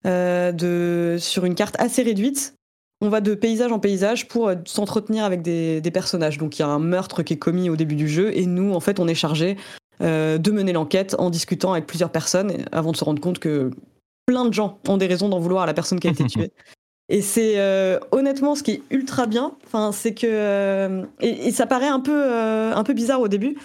euh, 0.07 0.53
de 0.53 1.16
sur 1.18 1.45
une 1.45 1.55
carte 1.55 1.76
assez 1.78 2.03
réduite. 2.03 2.55
On 3.01 3.09
va 3.09 3.20
de 3.20 3.34
paysage 3.34 3.72
en 3.72 3.80
paysage 3.80 4.28
pour 4.28 4.53
s'entretenir 4.64 5.24
avec 5.24 5.43
des, 5.43 5.80
des 5.80 5.90
personnages. 5.90 6.38
Donc 6.38 6.59
il 6.59 6.62
y 6.62 6.64
a 6.64 6.68
un 6.68 6.78
meurtre 6.78 7.24
qui 7.24 7.32
est 7.32 7.38
commis 7.38 7.68
au 7.68 7.74
début 7.74 7.97
du 7.97 8.09
jeu 8.09 8.30
et 8.36 8.47
nous 8.47 8.74
en 8.74 8.80
fait 8.80 9.01
on 9.01 9.09
est 9.09 9.14
chargé 9.14 9.57
de 10.01 10.51
mener 10.51 10.72
l'enquête 10.72 11.14
en 11.18 11.30
discutant 11.30 11.72
avec 11.72 11.86
plusieurs 11.86 12.11
personnes 12.11 12.64
avant 12.72 12.90
de 12.90 12.97
se 12.97 13.05
rendre 13.05 13.20
compte 13.20 13.38
que 13.38 13.70
plein 14.26 14.45
de 14.45 14.53
gens 14.53 14.80
ont 14.88 14.97
des 14.97 15.07
raisons 15.07 15.28
d'en 15.28 15.38
vouloir 15.38 15.64
à 15.64 15.66
la 15.66 15.74
personne 15.74 16.01
qui 16.01 16.09
a 16.09 16.11
été 16.11 16.24
tuée. 16.26 16.53
Et 17.12 17.20
c'est 17.20 17.58
euh, 17.58 18.00
honnêtement 18.10 18.54
ce 18.54 18.62
qui 18.62 18.70
est 18.70 18.82
ultra 18.90 19.26
bien. 19.26 19.52
Enfin, 19.66 19.92
c'est 19.92 20.14
que 20.14 20.26
euh, 20.26 21.04
et, 21.20 21.52
ça 21.52 21.66
paraît 21.66 21.86
un 21.88 22.00
peu 22.00 22.10
euh, 22.10 22.74
un 22.74 22.82
peu 22.84 22.94
bizarre 22.94 23.20
au 23.20 23.28
début, 23.28 23.58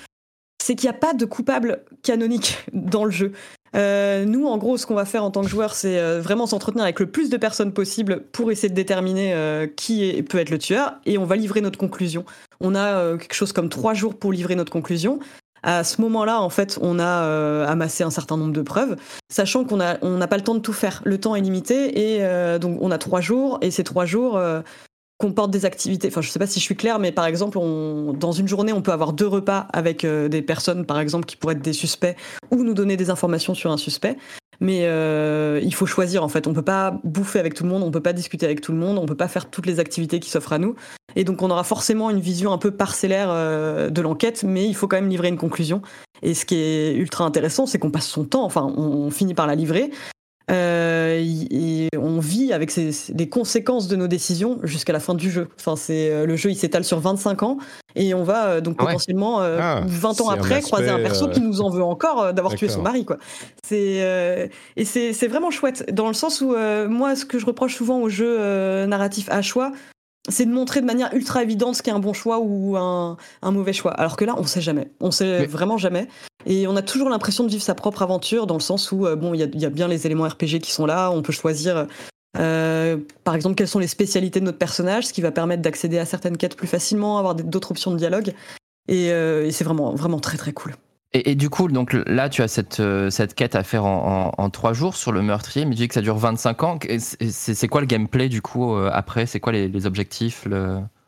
c'est 0.61 0.75
qu'il 0.75 0.89
n'y 0.89 0.95
a 0.95 0.99
pas 0.99 1.13
de 1.13 1.23
coupable 1.23 1.85
canonique 2.03 2.57
dans 2.73 3.05
le 3.05 3.11
jeu. 3.11 3.31
Nous, 3.73 4.47
en 4.47 4.57
gros, 4.57 4.77
ce 4.77 4.87
qu'on 4.87 4.95
va 4.95 5.05
faire 5.05 5.23
en 5.23 5.29
tant 5.29 5.43
que 5.43 5.47
joueur, 5.47 5.75
c'est 5.75 6.19
vraiment 6.19 6.47
s'entretenir 6.47 6.83
avec 6.83 6.99
le 6.99 7.05
plus 7.05 7.29
de 7.29 7.37
personnes 7.37 7.71
possible 7.71 8.23
pour 8.31 8.51
essayer 8.51 8.69
de 8.69 8.73
déterminer 8.73 9.69
qui 9.75 10.23
peut 10.23 10.39
être 10.39 10.49
le 10.49 10.57
tueur, 10.57 10.95
et 11.05 11.19
on 11.19 11.25
va 11.25 11.35
livrer 11.35 11.61
notre 11.61 11.77
conclusion. 11.77 12.25
On 12.59 12.73
a 12.73 13.15
quelque 13.17 13.35
chose 13.35 13.53
comme 13.53 13.69
trois 13.69 13.93
jours 13.93 14.15
pour 14.15 14.31
livrer 14.31 14.55
notre 14.55 14.71
conclusion. 14.71 15.19
À 15.63 15.83
ce 15.83 16.01
moment-là, 16.01 16.41
en 16.41 16.49
fait, 16.49 16.77
on 16.81 16.99
a 16.99 17.23
euh, 17.23 17.67
amassé 17.67 18.03
un 18.03 18.09
certain 18.11 18.37
nombre 18.37 18.53
de 18.53 18.61
preuves, 18.61 18.95
sachant 19.29 19.63
qu'on 19.65 19.79
a- 19.81 19.97
on 20.01 20.17
n'a 20.17 20.27
pas 20.27 20.37
le 20.37 20.43
temps 20.43 20.55
de 20.55 20.59
tout 20.59 20.73
faire. 20.73 21.01
Le 21.03 21.19
temps 21.19 21.35
est 21.35 21.41
limité, 21.41 22.15
et 22.15 22.23
euh, 22.23 22.59
donc 22.59 22.77
on 22.81 22.91
a 22.91 22.97
trois 22.97 23.21
jours, 23.21 23.57
et 23.61 23.71
ces 23.71 23.83
trois 23.83 24.05
jours 24.05 24.37
euh, 24.37 24.61
comportent 25.17 25.51
des 25.51 25.65
activités. 25.65 26.09
Enfin, 26.09 26.21
je 26.21 26.29
sais 26.29 26.39
pas 26.39 26.45
si 26.47 26.59
je 26.59 26.63
suis 26.63 26.75
claire, 26.75 26.99
mais 26.99 27.11
par 27.11 27.25
exemple, 27.25 27.57
dans 27.57 28.31
une 28.31 28.47
journée, 28.47 28.71
on 28.71 28.81
peut 28.81 28.91
avoir 28.91 29.13
deux 29.13 29.27
repas 29.27 29.67
avec 29.73 30.05
euh, 30.05 30.27
des 30.29 30.43
personnes, 30.43 30.85
par 30.85 30.99
exemple, 30.99 31.25
qui 31.25 31.35
pourraient 31.35 31.55
être 31.55 31.61
des 31.61 31.73
suspects 31.73 32.15
ou 32.51 32.63
nous 32.63 32.75
donner 32.75 32.97
des 32.97 33.09
informations 33.09 33.55
sur 33.55 33.71
un 33.71 33.77
suspect. 33.77 34.15
Mais 34.59 34.81
euh, 34.85 35.59
il 35.63 35.73
faut 35.73 35.85
choisir 35.85 36.23
en 36.23 36.29
fait. 36.29 36.47
On 36.47 36.53
peut 36.53 36.61
pas 36.61 36.99
bouffer 37.03 37.39
avec 37.39 37.53
tout 37.53 37.63
le 37.63 37.69
monde, 37.69 37.83
on 37.83 37.91
peut 37.91 38.01
pas 38.01 38.13
discuter 38.13 38.45
avec 38.45 38.61
tout 38.61 38.71
le 38.71 38.77
monde, 38.77 38.97
on 38.97 39.05
peut 39.05 39.15
pas 39.15 39.27
faire 39.27 39.49
toutes 39.49 39.65
les 39.65 39.79
activités 39.79 40.19
qui 40.19 40.29
s'offrent 40.29 40.53
à 40.53 40.57
nous. 40.57 40.75
Et 41.15 41.23
donc 41.23 41.41
on 41.41 41.49
aura 41.49 41.63
forcément 41.63 42.09
une 42.09 42.19
vision 42.19 42.51
un 42.51 42.57
peu 42.57 42.71
parcellaire 42.71 43.29
euh, 43.29 43.89
de 43.89 44.01
l'enquête, 44.01 44.43
mais 44.43 44.65
il 44.67 44.73
faut 44.73 44.87
quand 44.87 44.97
même 44.97 45.09
livrer 45.09 45.27
une 45.27 45.37
conclusion. 45.37 45.81
Et 46.23 46.33
ce 46.33 46.45
qui 46.45 46.55
est 46.55 46.95
ultra 46.95 47.25
intéressant, 47.25 47.65
c'est 47.65 47.77
qu'on 47.77 47.91
passe 47.91 48.07
son 48.07 48.25
temps, 48.25 48.43
enfin 48.43 48.73
on, 48.75 48.81
on 48.81 49.11
finit 49.11 49.33
par 49.33 49.47
la 49.47 49.55
livrer. 49.55 49.91
Euh, 50.49 51.19
et 51.21 51.89
on 51.97 52.19
vit 52.19 52.53
avec 52.53 52.71
ces- 52.71 53.13
les 53.13 53.27
conséquences 53.27 53.87
de 53.87 53.95
nos 53.97 54.07
décisions 54.07 54.59
jusqu'à 54.63 54.93
la 54.93 54.99
fin 55.01 55.13
du 55.13 55.29
jeu. 55.29 55.49
Enfin, 55.59 55.75
c'est 55.75 56.09
euh, 56.09 56.25
le 56.25 56.35
jeu, 56.37 56.49
il 56.51 56.55
s'étale 56.55 56.85
sur 56.85 56.99
25 56.99 57.43
ans 57.43 57.57
et 57.95 58.13
on 58.13 58.23
va 58.23 58.45
euh, 58.47 58.61
donc 58.61 58.75
Ah 58.79 58.83
ouais. 58.83 58.91
potentiellement 58.93 59.41
euh, 59.41 59.57
Ah, 59.61 59.81
20 59.85 60.13
c'est 60.13 60.21
ans 60.21 60.29
un 60.29 60.35
après 60.35 60.61
croiser 60.61 60.89
un 60.89 60.99
perso 60.99 61.27
euh, 61.27 61.31
qui 61.31 61.41
nous 61.41 61.59
en 61.61 61.69
veut 61.69 61.83
encore 61.83 62.21
euh, 62.21 62.31
d'avoir 62.31 62.55
tué 62.55 62.69
son 62.69 62.81
mari, 62.81 63.03
quoi. 63.03 63.17
C'est 63.63 63.97
euh, 64.03 64.47
et 64.77 64.85
c'est 64.85 65.27
vraiment 65.27 65.51
chouette 65.51 65.93
dans 65.93 66.07
le 66.07 66.13
sens 66.13 66.39
où 66.41 66.53
euh, 66.53 66.87
moi, 66.87 67.15
ce 67.17 67.25
que 67.25 67.39
je 67.39 67.45
reproche 67.45 67.75
souvent 67.75 67.99
aux 67.99 68.09
jeux 68.09 68.37
euh, 68.39 68.85
narratifs 68.87 69.27
à 69.29 69.41
choix, 69.41 69.73
c'est 70.29 70.45
de 70.45 70.51
montrer 70.51 70.81
de 70.81 70.85
manière 70.85 71.09
ultra 71.13 71.41
évidente 71.43 71.75
ce 71.75 71.81
qui 71.81 71.89
est 71.89 71.93
un 71.93 71.99
bon 71.99 72.11
choix 72.13 72.39
ou 72.39 72.75
un, 72.77 73.15
un 73.41 73.51
mauvais 73.51 73.71
choix. 73.73 73.91
Alors 73.93 74.15
que 74.17 74.25
là, 74.25 74.35
on 74.37 74.43
sait 74.43 74.59
jamais. 74.61 74.91
On 74.99 75.11
sait 75.11 75.39
Mais- 75.41 75.45
vraiment 75.45 75.77
jamais. 75.77 76.07
Et 76.49 76.65
on 76.65 76.77
a 76.77 76.81
toujours 76.81 77.09
l'impression 77.09 77.43
de 77.43 77.49
vivre 77.49 77.61
sa 77.61 77.75
propre 77.75 78.01
aventure 78.01 78.47
dans 78.47 78.55
le 78.55 78.61
sens 78.61 78.93
où, 78.93 79.05
euh, 79.05 79.17
bon, 79.17 79.33
il 79.33 79.39
y 79.41 79.65
a, 79.65 79.69
bien 79.69 79.89
les 79.89 80.05
éléments 80.05 80.25
RPG 80.25 80.59
qui 80.61 80.71
sont 80.71 80.85
là. 80.85 81.11
On 81.11 81.21
peut 81.21 81.33
choisir, 81.33 81.87
euh, 82.39 82.97
par 83.25 83.35
exemple, 83.35 83.55
quelles 83.55 83.67
sont 83.67 83.79
les 83.79 83.87
spécialités 83.87 84.39
de 84.39 84.45
notre 84.45 84.57
personnage, 84.57 85.07
ce 85.07 85.13
qui 85.13 85.19
va 85.19 85.31
permettre 85.31 85.61
d'accéder 85.61 85.99
à 85.99 86.05
certaines 86.05 86.37
quêtes 86.37 86.55
plus 86.55 86.67
facilement, 86.67 87.19
avoir 87.19 87.35
d'autres 87.35 87.71
options 87.71 87.91
de 87.91 87.97
dialogue. 87.97 88.33
Et, 88.87 89.11
euh, 89.11 89.45
et 89.45 89.51
c'est 89.51 89.65
vraiment, 89.65 89.93
vraiment 89.93 90.21
très, 90.21 90.37
très 90.37 90.53
cool. 90.53 90.75
Et, 91.11 91.35
du 91.35 91.49
coup, 91.49 91.67
donc 91.67 91.93
là, 91.93 92.29
tu 92.29 92.41
as 92.41 92.47
cette, 92.47 92.81
cette 93.09 93.33
quête 93.33 93.55
à 93.55 93.63
faire 93.63 93.85
en, 93.85 94.49
trois 94.49 94.73
jours 94.73 94.95
sur 94.95 95.11
le 95.11 95.21
meurtrier, 95.21 95.65
mais 95.65 95.71
tu 95.71 95.77
dis 95.77 95.87
que 95.87 95.93
ça 95.93 96.01
dure 96.01 96.17
25 96.17 96.63
ans. 96.63 96.79
C'est 96.99 97.67
quoi 97.69 97.81
le 97.81 97.87
gameplay 97.87 98.29
du 98.29 98.41
coup 98.41 98.75
après? 98.75 99.25
C'est 99.25 99.39
quoi 99.39 99.53
les, 99.53 99.85
objectifs. 99.85 100.45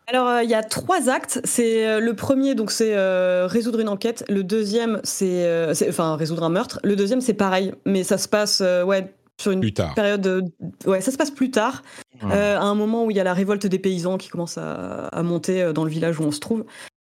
Alors, 0.09 0.27
euh, 0.27 0.43
il 0.43 0.49
y 0.49 0.55
a 0.55 0.63
trois 0.63 1.07
actes. 1.09 1.39
C'est 1.43 1.87
euh, 1.87 1.99
le 1.99 2.15
premier, 2.15 2.55
donc 2.55 2.71
c'est 2.71 2.95
euh, 2.95 3.45
résoudre 3.47 3.79
une 3.79 3.89
enquête. 3.89 4.23
Le 4.27 4.43
deuxième, 4.43 4.99
c'est, 5.03 5.45
euh, 5.45 5.73
enfin, 5.87 6.15
résoudre 6.15 6.43
un 6.43 6.49
meurtre. 6.49 6.79
Le 6.83 6.95
deuxième, 6.95 7.21
c'est 7.21 7.33
pareil, 7.35 7.73
mais 7.85 8.03
ça 8.03 8.17
se 8.17 8.27
passe, 8.27 8.61
euh, 8.61 8.83
ouais, 8.83 9.13
sur 9.39 9.51
une 9.51 9.59
plus 9.61 9.73
tard 9.73 9.93
période, 9.93 10.21
de- 10.21 10.43
ouais, 10.85 10.99
ça 11.01 11.11
se 11.11 11.17
passe 11.17 11.31
plus 11.31 11.51
tard, 11.51 11.83
euh, 12.23 12.57
à 12.57 12.63
un 12.63 12.75
moment 12.75 13.05
où 13.05 13.11
il 13.11 13.17
y 13.17 13.19
a 13.19 13.23
la 13.23 13.33
révolte 13.33 13.67
des 13.67 13.79
paysans 13.79 14.17
qui 14.17 14.29
commence 14.29 14.57
à, 14.57 15.07
à 15.07 15.23
monter 15.23 15.71
dans 15.73 15.83
le 15.83 15.91
village 15.91 16.19
où 16.19 16.23
on 16.23 16.31
se 16.31 16.39
trouve. 16.39 16.65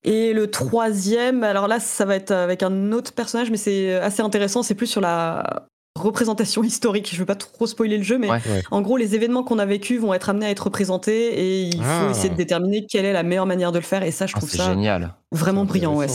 Et 0.03 0.33
le 0.33 0.51
troisième, 0.51 1.45
alors 1.45 1.69
là, 1.69 1.81
ça 1.81 2.05
va 2.05 2.17
être 2.17 2.31
avec 2.31 2.63
un 2.63 2.93
autre 2.93 3.13
personnage, 3.13 3.51
mais 3.51 3.57
c'est 3.57 3.95
assez 3.95 4.23
intéressant. 4.23 4.63
C'est 4.63 4.75
plus 4.75 4.87
sur 4.87 5.01
la 5.01 5.67
représentation 5.97 6.63
historique. 6.63 7.11
Je 7.13 7.19
veux 7.19 7.27
pas 7.27 7.35
trop 7.35 7.67
spoiler 7.67 7.99
le 7.99 8.05
jeu, 8.05 8.19
mais 8.19 8.31
Ouais. 8.31 8.41
Ouais. 8.49 8.63
en 8.71 8.81
gros, 8.83 8.97
les 8.97 9.15
événements 9.15 9.43
qu'on 9.45 9.59
a 9.59 9.67
vécus 9.67 10.01
vont 10.01 10.15
être 10.15 10.29
amenés 10.31 10.47
à 10.47 10.51
être 10.51 10.65
représentés 10.65 11.35
et 11.39 11.63
il 11.63 11.77
faut 11.77 11.83
Ah. 11.85 12.09
essayer 12.11 12.29
de 12.29 12.35
déterminer 12.37 12.87
quelle 12.87 13.05
est 13.05 13.13
la 13.13 13.23
meilleure 13.23 13.47
manière 13.47 13.73
de 13.73 13.79
le 13.79 13.85
faire. 13.85 14.03
Et 14.03 14.11
ça, 14.11 14.27
je 14.27 14.33
Ah, 14.35 14.39
trouve 14.39 14.51
c'est 14.51 14.59
ça 14.59 14.71
génial. 14.71 15.15
vraiment 15.33 15.65
brillant. 15.65 15.95
Ouais, 15.97 16.09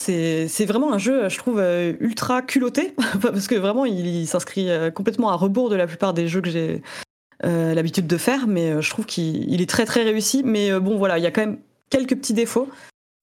c'est 0.00 0.66
vraiment 0.66 0.92
un 0.92 0.98
jeu, 0.98 1.28
je 1.28 1.38
trouve, 1.38 1.58
euh, 1.58 1.94
ultra 2.00 2.42
culotté, 2.42 2.94
parce 3.22 3.46
que 3.46 3.54
vraiment, 3.54 3.84
il, 3.84 4.06
il 4.06 4.26
s'inscrit 4.26 4.68
euh, 4.68 4.90
complètement 4.90 5.30
à 5.30 5.34
rebours 5.36 5.70
de 5.70 5.76
la 5.76 5.86
plupart 5.86 6.12
des 6.14 6.28
jeux 6.28 6.40
que 6.42 6.50
j'ai 6.50 6.82
euh, 7.44 7.74
l'habitude 7.74 8.06
de 8.06 8.16
faire, 8.16 8.46
mais 8.46 8.80
je 8.82 8.90
trouve 8.90 9.06
qu'il 9.06 9.50
il 9.50 9.60
est 9.62 9.68
très 9.68 9.84
très 9.86 10.02
réussi. 10.02 10.42
Mais 10.44 10.78
bon, 10.78 10.98
voilà, 10.98 11.18
il 11.18 11.24
y 11.24 11.26
a 11.26 11.30
quand 11.30 11.40
même 11.40 11.58
quelques 11.90 12.16
petits 12.16 12.34
défauts. 12.34 12.68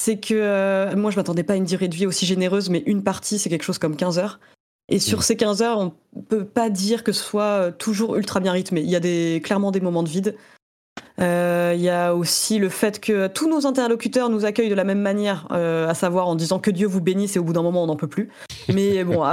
C'est 0.04 0.18
que 0.18 0.34
euh, 0.34 0.96
moi, 0.96 1.12
je 1.12 1.16
m'attendais 1.18 1.44
pas 1.44 1.54
à 1.54 1.56
une 1.58 1.66
durée 1.66 1.88
de 1.88 1.94
vie 1.96 2.08
aussi 2.08 2.26
généreuse, 2.26 2.70
mais 2.72 2.82
une 2.88 3.04
partie, 3.04 3.38
c'est 3.38 3.50
quelque 3.50 3.64
chose 3.64 3.78
comme 3.78 3.96
15 3.96 4.18
heures. 4.18 4.40
Et 4.92 5.00
sur 5.00 5.20
Mm. 5.20 5.22
ces 5.22 5.36
15 5.38 5.62
heures, 5.62 5.80
on 5.80 6.22
peut 6.22 6.44
pas 6.44 6.70
dire 6.70 7.04
que 7.04 7.14
ce 7.14 7.24
soit 7.24 7.44
euh, 7.44 7.72
toujours 7.72 8.18
ultra 8.18 8.42
bien 8.42 8.52
rythmé. 8.52 8.82
Il 8.82 8.90
y 8.90 8.96
a 8.96 9.00
des, 9.00 9.42
clairement 9.44 9.72
des 9.72 9.80
moments 9.80 10.04
de 10.04 10.10
vide. 10.10 10.36
Euh, 11.20 11.74
il 11.76 11.82
y 11.82 11.90
a 11.90 12.14
aussi 12.14 12.60
le 12.60 12.68
fait 12.68 13.00
que 13.00 13.28
tous 13.28 13.50
nos 13.50 13.66
interlocuteurs 13.66 14.30
nous 14.30 14.44
accueillent 14.44 14.70
de 14.70 14.76
la 14.76 14.84
même 14.84 15.00
manière, 15.00 15.48
euh, 15.52 15.88
à 15.88 15.94
savoir 15.94 16.28
en 16.28 16.36
disant 16.36 16.60
que 16.60 16.72
Dieu 16.72 16.88
vous 16.88 17.00
bénisse 17.00 17.38
et 17.38 17.40
au 17.40 17.44
bout 17.44 17.54
d'un 17.54 17.62
moment 17.62 17.84
on 17.84 17.88
n'en 17.88 17.96
peut 17.96 18.08
plus. 18.08 18.30
Mais 18.74 19.04
bon, 19.06 19.24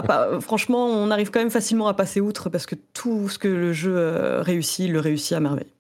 franchement, 0.40 0.86
on 0.86 1.10
arrive 1.10 1.30
quand 1.30 1.40
même 1.40 1.51
facilement 1.51 1.89
à 1.89 1.94
passer 1.94 2.20
outre 2.20 2.51
parce 2.51 2.66
que 2.66 2.76
tout 2.93 3.28
ce 3.28 3.39
que 3.39 3.48
le 3.48 3.72
jeu 3.72 4.40
réussit, 4.40 4.89
le 4.89 5.01
réussit 5.01 5.32
à 5.32 5.40
merveille. 5.40 5.72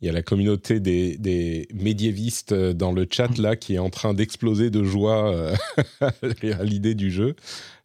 Il 0.00 0.06
y 0.06 0.10
a 0.10 0.12
la 0.12 0.22
communauté 0.22 0.78
des, 0.78 1.16
des, 1.16 1.66
médiévistes 1.74 2.54
dans 2.54 2.92
le 2.92 3.04
chat 3.10 3.36
là 3.36 3.56
qui 3.56 3.74
est 3.74 3.80
en 3.80 3.90
train 3.90 4.14
d'exploser 4.14 4.70
de 4.70 4.84
joie 4.84 5.52
à 6.00 6.62
l'idée 6.62 6.94
du 6.94 7.10
jeu. 7.10 7.34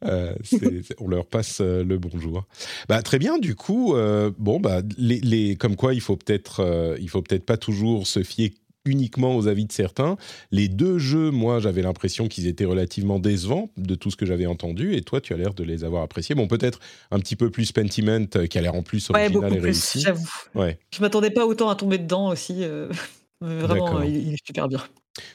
Euh, 0.05 0.33
on 0.99 1.07
leur 1.07 1.25
passe 1.25 1.59
euh, 1.61 1.83
le 1.83 1.97
bonjour. 1.97 2.45
Bah, 2.89 3.01
très 3.01 3.19
bien, 3.19 3.37
du 3.37 3.55
coup, 3.55 3.95
euh, 3.95 4.31
bon, 4.37 4.59
bah, 4.59 4.81
les, 4.97 5.55
comme 5.55 5.75
quoi 5.75 5.93
il 5.93 6.01
faut 6.01 6.17
peut-être 6.17 6.95
il 6.99 7.09
faut 7.09 7.21
peut-être 7.21 7.45
pas 7.45 7.57
toujours 7.57 8.07
se 8.07 8.23
fier 8.23 8.53
uniquement 8.85 9.37
aux 9.37 9.47
avis 9.47 9.65
de 9.65 9.71
certains. 9.71 10.17
Les 10.51 10.67
deux 10.67 10.97
jeux, 10.97 11.31
moi, 11.31 11.59
j'avais 11.59 11.81
l'impression 11.81 12.27
qu'ils 12.27 12.47
étaient 12.47 12.65
relativement 12.65 13.17
décevants 13.17 13.69
de 13.77 13.95
tout 13.95 14.11
ce 14.11 14.17
que 14.17 14.25
j'avais 14.25 14.45
entendu, 14.45 14.95
et 14.95 15.01
toi, 15.01 15.21
tu 15.21 15.33
as 15.33 15.37
l'air 15.37 15.53
de 15.53 15.63
les 15.63 15.85
avoir 15.85 16.03
appréciés. 16.03 16.35
Bon, 16.35 16.47
peut-être 16.47 16.79
un 17.09 17.19
petit 17.19 17.37
peu 17.37 17.49
plus 17.49 17.71
Pentiment, 17.71 18.25
qui 18.25 18.57
a 18.57 18.61
l'air 18.61 18.75
en 18.75 18.83
plus 18.83 19.09
original 19.09 19.55
et 19.55 19.59
réussi. 19.59 20.01
J'avoue. 20.01 20.29
Ouais. 20.53 20.79
Je 20.93 20.99
m'attendais 20.99 21.31
pas 21.31 21.45
autant 21.45 21.69
à 21.69 21.75
tomber 21.75 21.97
dedans 21.97 22.27
aussi. 22.27 22.65
vraiment, 23.41 24.01
il, 24.01 24.33
est 24.33 24.45
super 24.45 24.67
bien. 24.67 24.81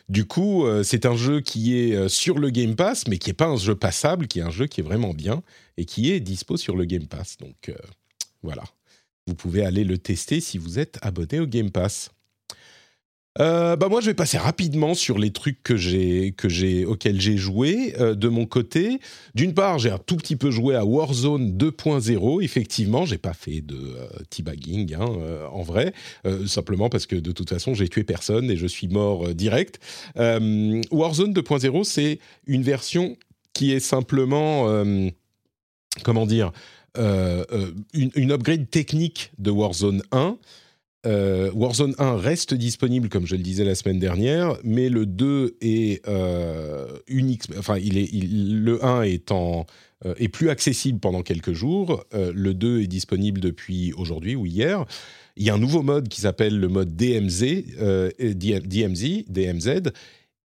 Du 0.09 0.27
coup, 0.27 0.67
euh, 0.67 0.83
c'est 0.83 1.07
un 1.07 1.17
jeu 1.17 1.41
qui 1.41 1.79
est 1.79 1.95
euh, 1.95 2.09
sur 2.09 2.39
le 2.39 2.51
Game 2.51 2.75
Pass, 2.75 3.07
mais 3.07 3.19
qui 3.19 3.31
n'est 3.31 3.35
pas 3.35 3.47
un 3.47 3.57
jeu 3.57 3.75
passable, 3.75 4.27
qui 4.27 4.41
est 4.41 4.43
un 4.43 4.51
jeu 4.51 4.67
qui 4.67 4.81
est 4.81 4.85
vraiment 4.85 5.15
bien 5.15 5.43
et 5.77 5.85
qui 5.85 6.11
est 6.11 6.21
dispo 6.21 6.57
sur 6.57 6.77
le 6.77 6.85
Game 6.85 7.07
Pass. 7.07 7.37
Donc 7.39 7.69
euh, 7.69 7.77
voilà, 8.43 8.65
vous 9.27 9.35
pouvez 9.35 9.65
aller 9.65 9.85
le 9.85 9.99
tester 9.99 10.41
si 10.41 10.59
vous 10.59 10.79
êtes 10.79 10.99
abonné 11.03 11.41
au 11.41 11.47
Game 11.47 11.71
Pass. 11.71 12.11
Euh, 13.41 13.77
bah 13.77 13.89
moi, 13.89 14.01
je 14.01 14.07
vais 14.07 14.15
passer 14.15 14.39
rapidement 14.39 14.95
sur 14.95 15.19
les 15.19 15.31
trucs 15.31 15.63
que 15.63 15.77
j'ai, 15.77 16.33
que 16.33 16.49
j'ai, 16.49 16.85
auxquels 16.85 17.21
j'ai 17.21 17.37
joué 17.37 17.95
euh, 18.01 18.15
de 18.15 18.29
mon 18.29 18.47
côté. 18.47 19.01
D'une 19.35 19.55
part, 19.55 19.79
j'ai 19.79 19.91
un 19.91 19.99
tout 19.99 20.17
petit 20.17 20.37
peu 20.37 20.51
joué 20.51 20.75
à 20.75 20.85
Warzone 20.85 21.57
2.0. 21.57 22.43
Effectivement, 22.43 23.07
j'ai 23.07 23.19
pas 23.19 23.33
fait 23.33 23.61
de 23.61 23.77
euh, 23.77 24.09
teabagging 24.31 24.95
hein, 24.95 25.09
en 25.53 25.63
vrai, 25.63 25.93
simplement 26.47 26.89
parce 26.89 27.07
que 27.07 27.17
de 27.17 27.33
toute 27.33 27.49
façon, 27.49 27.75
j'ai 27.75 27.89
tué 27.89 28.05
personne 28.05 28.51
et 28.51 28.57
je 28.57 28.67
suis 28.67 28.89
mort 28.89 29.29
direct. 29.35 29.81
Warzone 30.17 31.33
2.0, 31.33 31.85
c'est 31.85 32.19
une 32.47 32.63
version 32.63 33.17
qui 33.53 33.73
est 33.73 33.81
simplement, 33.81 34.67
comment 36.05 36.27
dire, 36.27 36.53
une 36.97 38.33
upgrade 38.33 38.71
technique 38.71 39.31
de 39.39 39.51
Warzone 39.51 40.03
1. 40.13 40.37
Euh, 41.09 41.51
Warzone 41.55 41.95
1 41.99 42.17
reste 42.17 42.55
disponible, 42.55 43.09
comme 43.09 43.27
je 43.27 43.35
le 43.35 43.43
disais 43.43 43.65
la 43.65 43.75
semaine 43.75 43.99
dernière, 43.99 44.57
mais 44.63 44.91
le 44.91 45.07
2 45.07 45.57
est 45.63 46.07
euh, 46.07 46.87
unique. 47.07 47.45
Enfin, 47.59 47.79
le 47.79 48.85
1 48.85 49.03
est, 49.03 49.33
euh, 49.33 50.15
est 50.19 50.29
plus 50.29 50.51
accessible 50.51 51.01
pendant 51.01 51.23
quelques 51.23 51.53
jours. 51.53 52.05
le 52.13 52.53
2 52.53 52.83
est 52.83 52.87
disponible 52.87 53.41
depuis 53.41 53.93
aujourd'hui 53.95 54.37
ou 54.37 54.45
hier. 54.45 54.85
Il 55.37 55.47
y 55.47 55.51
a 55.51 55.55
un 55.55 55.59
nouveau 55.59 55.83
mode 55.83 56.09
qui 56.09 56.21
s'appelle 56.21 56.59
le 56.59 56.69
mode 56.69 56.95
DMZ, 56.97 57.65
DMZ, 58.19 59.25
DMZ, 59.29 59.69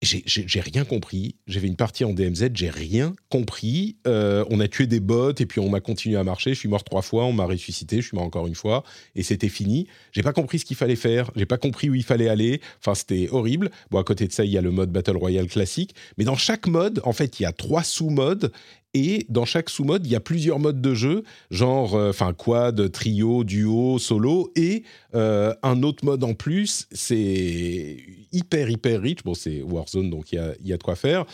j'ai 0.01 0.59
rien 0.59 0.85
compris. 0.85 1.35
J'ai 1.47 1.65
une 1.65 1.75
partie 1.75 2.03
en 2.03 2.13
DMZ, 2.13 2.49
j'ai 2.53 2.69
rien 2.69 3.15
compris. 3.29 3.97
Euh, 4.07 4.45
on 4.49 4.59
a 4.59 4.67
tué 4.67 4.87
des 4.87 4.99
bots 4.99 5.33
et 5.33 5.45
puis 5.45 5.59
on 5.59 5.69
m'a 5.69 5.79
continué 5.79 6.17
à 6.17 6.23
marcher. 6.23 6.53
Je 6.53 6.59
suis 6.59 6.69
mort 6.69 6.83
trois 6.83 7.01
fois, 7.01 7.25
on 7.25 7.33
m'a 7.33 7.45
ressuscité, 7.45 8.01
je 8.01 8.07
suis 8.07 8.15
mort 8.15 8.25
encore 8.25 8.47
une 8.47 8.55
fois 8.55 8.83
et 9.15 9.23
c'était 9.23 9.49
fini. 9.49 9.87
J'ai 10.11 10.21
pas 10.21 10.33
compris 10.33 10.59
ce 10.59 10.65
qu'il 10.65 10.77
fallait 10.77 10.95
faire, 10.95 11.31
j'ai 11.35 11.45
pas 11.45 11.57
compris 11.57 11.89
où 11.89 11.95
il 11.95 12.03
fallait 12.03 12.29
aller. 12.29 12.61
Enfin, 12.79 12.93
c'était 12.93 13.29
horrible. 13.31 13.71
Bon, 13.89 13.99
à 13.99 14.03
côté 14.03 14.27
de 14.27 14.31
ça, 14.31 14.45
il 14.45 14.51
y 14.51 14.57
a 14.57 14.61
le 14.61 14.71
mode 14.71 14.91
Battle 14.91 15.17
Royale 15.17 15.47
classique. 15.47 15.95
Mais 16.17 16.25
dans 16.25 16.35
chaque 16.35 16.67
mode, 16.67 17.01
en 17.03 17.13
fait, 17.13 17.39
il 17.39 17.43
y 17.43 17.45
a 17.45 17.51
trois 17.51 17.83
sous-modes 17.83 18.51
et 18.95 19.25
dans 19.27 19.43
chaque 19.43 19.69
sous-mode, 19.69 20.07
il 20.07 20.11
y 20.13 20.15
a 20.15 20.21
plusieurs 20.21 20.57
modes 20.57 20.79
de 20.79 20.93
jeu, 20.93 21.23
genre 21.51 21.95
euh, 21.95 22.13
quad, 22.37 22.91
trio, 22.93 23.43
duo, 23.43 23.99
solo, 23.99 24.53
et 24.55 24.83
euh, 25.13 25.53
un 25.63 25.83
autre 25.83 26.05
mode 26.05 26.23
en 26.23 26.33
plus. 26.33 26.87
C'est 26.93 27.97
hyper, 28.31 28.69
hyper 28.69 29.01
riche. 29.01 29.21
Bon, 29.25 29.33
c'est 29.33 29.61
Warzone, 29.61 30.09
donc 30.09 30.31
il 30.31 30.35
y 30.35 30.39
a, 30.39 30.53
y 30.63 30.71
a, 30.71 30.77
de 30.77 30.83
quoi 30.83 30.95
faire. 30.95 31.25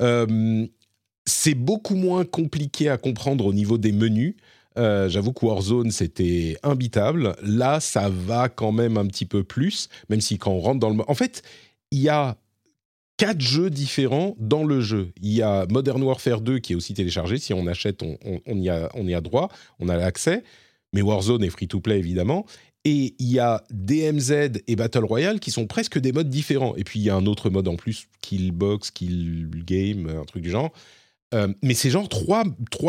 Euh, 0.00 0.64
c'est 1.26 1.54
beaucoup 1.54 1.96
moins 1.96 2.24
compliqué 2.24 2.88
à 2.88 2.96
comprendre 2.96 3.44
au 3.44 3.52
niveau 3.52 3.76
des 3.76 3.92
menus. 3.92 4.36
J'avoue 4.76 5.34
que 5.34 5.44
Warzone, 5.44 5.90
c'était 5.90 6.56
imbitable. 6.62 7.36
Là, 7.42 7.80
ça 7.80 8.08
va 8.08 8.48
quand 8.48 8.72
même 8.72 8.96
un 8.96 9.06
petit 9.06 9.26
peu 9.26 9.44
plus, 9.44 9.90
même 10.08 10.22
si 10.22 10.38
quand 10.38 10.52
on 10.52 10.60
rentre 10.60 10.80
dans 10.80 10.88
le... 10.88 10.96
En 11.06 11.14
fait, 11.14 11.42
il 11.90 11.98
y 11.98 12.08
a 12.08 12.38
quatre 13.20 13.42
jeux 13.42 13.68
différents 13.68 14.34
dans 14.38 14.64
le 14.64 14.80
jeu. 14.80 15.12
Il 15.20 15.32
y 15.32 15.42
a 15.42 15.66
Modern 15.68 16.02
Warfare 16.02 16.40
2 16.40 16.58
qui 16.58 16.72
est 16.72 16.76
aussi 16.76 16.94
téléchargé. 16.94 17.36
Si 17.36 17.52
on 17.52 17.66
achète, 17.66 18.02
on, 18.02 18.56
y, 18.56 18.70
a, 18.70 19.20
droit, 19.20 19.50
on 19.78 19.90
a 19.90 19.96
l'accès. 19.98 20.42
Mais 20.94 21.02
Warzone 21.02 21.44
est 21.44 21.50
free-to-play 21.50 21.98
évidemment. 21.98 22.46
Et 22.86 23.14
il 23.18 23.30
y 23.30 23.38
a 23.38 23.62
DMZ 23.68 24.62
et 24.66 24.74
Battle 24.74 25.04
Royale 25.04 25.38
qui 25.38 25.50
sont 25.50 25.66
presque 25.66 25.98
des 25.98 26.12
modes 26.12 26.30
différents. 26.30 26.74
Et 26.76 26.84
puis 26.84 26.98
il 26.98 27.02
y 27.02 27.10
a 27.10 27.14
un 27.14 27.26
autre 27.26 27.50
mode 27.50 27.68
en 27.68 27.76
plus, 27.76 28.08
Killbox, 28.22 28.90
Kill 28.90 29.50
Game, 29.66 30.08
un 30.08 30.24
truc 30.24 30.42
du 30.42 30.50
genre. 30.50 30.72
Euh, 31.32 31.48
mais 31.62 31.74
c'est 31.74 31.90
genre 31.90 32.08
trois, 32.08 32.44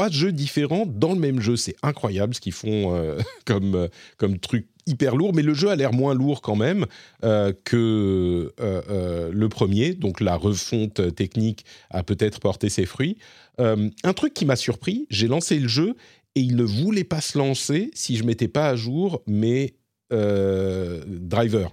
jeux 0.09 0.31
différents 0.31 0.85
dans 0.85 1.13
le 1.13 1.19
même 1.19 1.41
jeu. 1.41 1.57
C'est 1.57 1.75
incroyable 1.83 2.33
ce 2.33 2.39
qu'ils 2.39 2.53
font 2.53 2.95
euh, 2.95 3.19
euh, 3.49 3.87
comme 4.17 4.39
truc 4.39 4.67
hyper 4.87 5.15
lourd, 5.15 5.33
mais 5.33 5.41
le 5.41 5.53
jeu 5.53 5.69
a 5.69 5.75
l'air 5.75 5.93
moins 5.93 6.13
lourd 6.13 6.41
quand 6.41 6.55
même 6.55 6.85
euh, 7.23 7.53
que 7.63 8.53
euh, 8.59 8.81
euh, 8.89 9.31
le 9.31 9.49
premier. 9.49 9.93
Donc 9.93 10.21
la 10.21 10.35
refonte 10.35 11.15
technique 11.15 11.65
a 11.89 12.03
peut-être 12.03 12.39
porté 12.39 12.69
ses 12.69 12.85
fruits. 12.85 13.17
un 13.59 14.13
truc 14.13 14.33
qui 14.33 14.45
m'a 14.45 14.55
surpris, 14.55 15.05
j'ai 15.09 15.27
lancé 15.27 15.59
le 15.59 15.67
jeu 15.67 15.95
et 16.35 16.41
il 16.41 16.55
ne 16.55 16.63
voulait 16.63 17.03
pas 17.03 17.21
se 17.21 17.37
lancer 17.37 17.91
si 17.93 18.15
je 18.15 18.23
mettais 18.23 18.47
pas 18.47 18.69
à 18.69 18.75
jour 18.75 19.21
mes 19.27 19.75
drivers. 20.11 21.71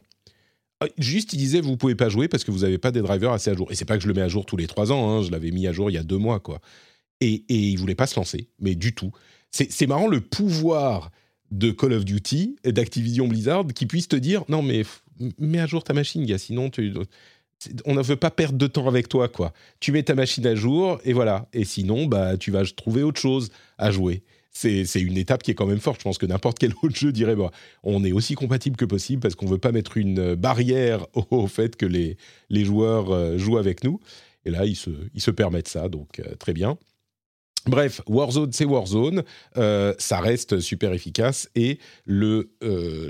Juste, 0.96 1.32
il 1.32 1.38
disait 1.38 1.60
vous 1.60 1.76
pouvez 1.76 1.96
pas 1.96 2.08
jouer 2.08 2.28
parce 2.28 2.44
que 2.44 2.50
vous 2.50 2.60
n'avez 2.60 2.78
pas 2.78 2.92
des 2.92 3.00
drivers 3.00 3.32
assez 3.32 3.50
à 3.50 3.54
jour. 3.54 3.72
Et 3.72 3.74
c'est 3.74 3.84
pas 3.84 3.96
que 3.96 4.02
je 4.02 4.08
le 4.08 4.14
mets 4.14 4.22
à 4.22 4.28
jour 4.28 4.46
tous 4.46 4.56
les 4.56 4.66
trois 4.66 4.92
ans. 4.92 5.10
Hein, 5.10 5.22
je 5.22 5.30
l'avais 5.30 5.50
mis 5.50 5.66
à 5.66 5.72
jour 5.72 5.90
il 5.90 5.94
y 5.94 5.98
a 5.98 6.02
deux 6.02 6.18
mois, 6.18 6.40
quoi. 6.40 6.60
Et, 7.20 7.44
et 7.48 7.56
il 7.56 7.76
voulait 7.78 7.96
pas 7.96 8.06
se 8.06 8.16
lancer, 8.16 8.48
mais 8.60 8.74
du 8.76 8.94
tout. 8.94 9.10
C'est 9.50 9.86
marrant 9.86 10.08
le 10.08 10.20
pouvoir 10.20 11.10
de 11.50 11.70
Call 11.70 11.92
of 11.92 12.04
Duty 12.04 12.56
et 12.64 12.72
d'Activision 12.72 13.28
Blizzard 13.28 13.66
qui 13.74 13.86
puissent 13.86 14.08
te 14.08 14.16
dire 14.16 14.44
non 14.48 14.62
mais 14.62 14.82
mets 15.38 15.60
à 15.60 15.66
jour 15.66 15.84
ta 15.84 15.94
machine 15.94 16.24
gars 16.24 16.38
sinon 16.38 16.70
tu 16.70 16.92
on 17.84 17.94
ne 17.94 18.02
veut 18.02 18.16
pas 18.16 18.30
perdre 18.30 18.58
de 18.58 18.66
temps 18.66 18.86
avec 18.86 19.08
toi 19.08 19.28
quoi 19.28 19.52
tu 19.80 19.92
mets 19.92 20.02
ta 20.02 20.14
machine 20.14 20.46
à 20.46 20.54
jour 20.54 21.00
et 21.04 21.12
voilà 21.12 21.48
et 21.52 21.64
sinon 21.64 22.06
bah 22.06 22.36
tu 22.36 22.50
vas 22.50 22.64
trouver 22.64 23.02
autre 23.02 23.20
chose 23.20 23.50
à 23.78 23.90
jouer 23.90 24.22
c'est 24.58 25.00
une 25.00 25.16
étape 25.16 25.42
qui 25.42 25.52
est 25.52 25.54
quand 25.54 25.66
même 25.66 25.80
forte. 25.80 26.00
Je 26.00 26.04
pense 26.04 26.18
que 26.18 26.26
n'importe 26.26 26.58
quel 26.58 26.72
autre 26.82 26.96
jeu 26.96 27.12
dirait 27.12 27.36
bah, 27.36 27.50
on 27.82 28.04
est 28.04 28.12
aussi 28.12 28.34
compatible 28.34 28.76
que 28.76 28.84
possible 28.84 29.20
parce 29.20 29.34
qu'on 29.34 29.46
ne 29.46 29.50
veut 29.50 29.58
pas 29.58 29.72
mettre 29.72 29.96
une 29.96 30.34
barrière 30.34 31.06
au, 31.30 31.46
fait 31.46 31.76
que 31.76 31.86
les, 31.86 32.16
les 32.50 32.64
joueurs 32.64 33.10
euh, 33.10 33.38
jouent 33.38 33.58
avec 33.58 33.84
nous. 33.84 34.00
Et 34.44 34.50
là, 34.50 34.64
ils 34.64 34.76
se, 34.76 34.90
ils 35.14 35.20
se 35.20 35.30
permettent 35.30 35.68
ça, 35.68 35.88
donc 35.88 36.20
euh, 36.20 36.34
très 36.36 36.52
bien. 36.52 36.78
Bref, 37.68 38.00
Warzone, 38.06 38.50
c'est 38.52 38.64
Warzone, 38.64 39.22
euh, 39.58 39.92
ça 39.98 40.20
reste 40.20 40.58
super 40.58 40.94
efficace 40.94 41.50
et 41.54 41.78
euh, 42.08 42.44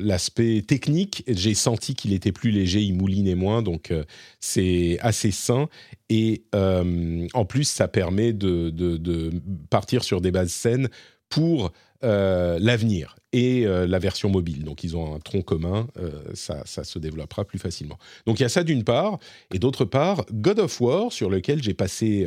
l'aspect 0.01 0.63
technique, 0.67 1.23
j'ai 1.29 1.55
senti 1.55 1.95
qu'il 1.95 2.13
était 2.13 2.33
plus 2.33 2.51
léger, 2.51 2.83
il 2.83 2.95
moulinait 2.95 3.37
moins, 3.37 3.63
donc 3.63 3.93
euh, 3.93 4.03
c'est 4.41 4.99
assez 5.01 5.31
sain 5.31 5.69
et 6.11 6.43
en 6.53 7.45
plus 7.45 7.65
ça 7.65 7.87
permet 7.87 8.33
de, 8.33 8.71
de, 8.71 9.31
partir 9.71 10.03
sur 10.03 10.21
des 10.21 10.31
bases 10.31 10.51
saines 10.51 10.89
pour 11.29 11.73
l'avenir 12.03 13.17
et 13.33 13.65
la 13.65 13.99
version 13.99 14.31
mobile. 14.31 14.65
Donc 14.65 14.85
ils 14.85 14.97
ont 14.97 15.15
un 15.15 15.19
tronc 15.19 15.43
commun, 15.43 15.87
ça, 16.33 16.63
ça, 16.65 16.83
se 16.83 16.99
développera 16.99 17.45
plus 17.45 17.59
facilement. 17.59 17.99
Donc 18.27 18.41
il 18.41 18.43
y 18.43 18.47
a 18.47 18.49
ça 18.49 18.65
d'une 18.65 18.85
part 18.85 19.19
et 19.53 19.59
d'autre 19.59 19.85
part 19.85 20.25
God 20.33 20.61
of 20.61 20.81
War 20.81 21.13
sur 21.13 21.29
lequel 21.29 21.63
j'ai 21.63 21.75
passé 21.75 22.27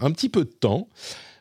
un 0.00 0.10
petit 0.10 0.28
peu 0.28 0.44
de 0.44 0.52
temps. 0.52 0.88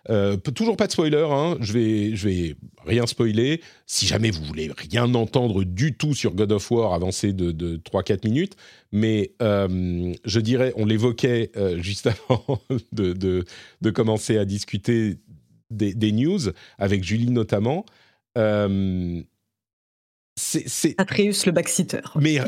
Euh, 0.10 0.36
toujours 0.38 0.76
pas 0.76 0.88
de 0.88 0.92
spoiler, 0.92 1.26
hein. 1.30 1.58
je, 1.62 1.72
vais, 1.74 2.16
je 2.16 2.28
vais 2.28 2.56
rien 2.86 3.08
spoiler. 3.08 3.62
Si 3.86 4.06
jamais 4.06 4.32
vous 4.32 4.44
voulez 4.44 4.70
rien 4.76 5.14
entendre 5.16 5.64
du 5.64 5.96
tout 5.96 6.14
sur 6.14 6.34
God 6.34 6.52
of 6.52 6.70
War, 6.72 6.94
avancé 6.94 7.32
de, 7.32 7.52
de 7.52 7.78
3-4 7.78 8.28
minutes. 8.28 8.56
Mais 8.92 9.32
euh, 9.42 10.14
je 10.26 10.40
dirais, 10.40 10.74
on 10.76 10.86
l'évoquait 10.86 11.52
euh, 11.56 11.78
juste 11.82 12.08
avant 12.08 12.62
de, 12.92 13.14
de, 13.14 13.46
de, 13.82 13.90
commencer 13.92 14.38
à 14.38 14.46
discuter 14.46 15.18
des, 15.70 15.94
des, 15.94 16.12
news, 16.12 16.40
avec 16.78 17.04
Julie 17.04 17.32
notamment. 17.32 17.86
c'est 20.36 20.96
Atreus 20.98 21.46
le 21.46 21.52
backseater. 21.52 22.18
Mais 22.20 22.40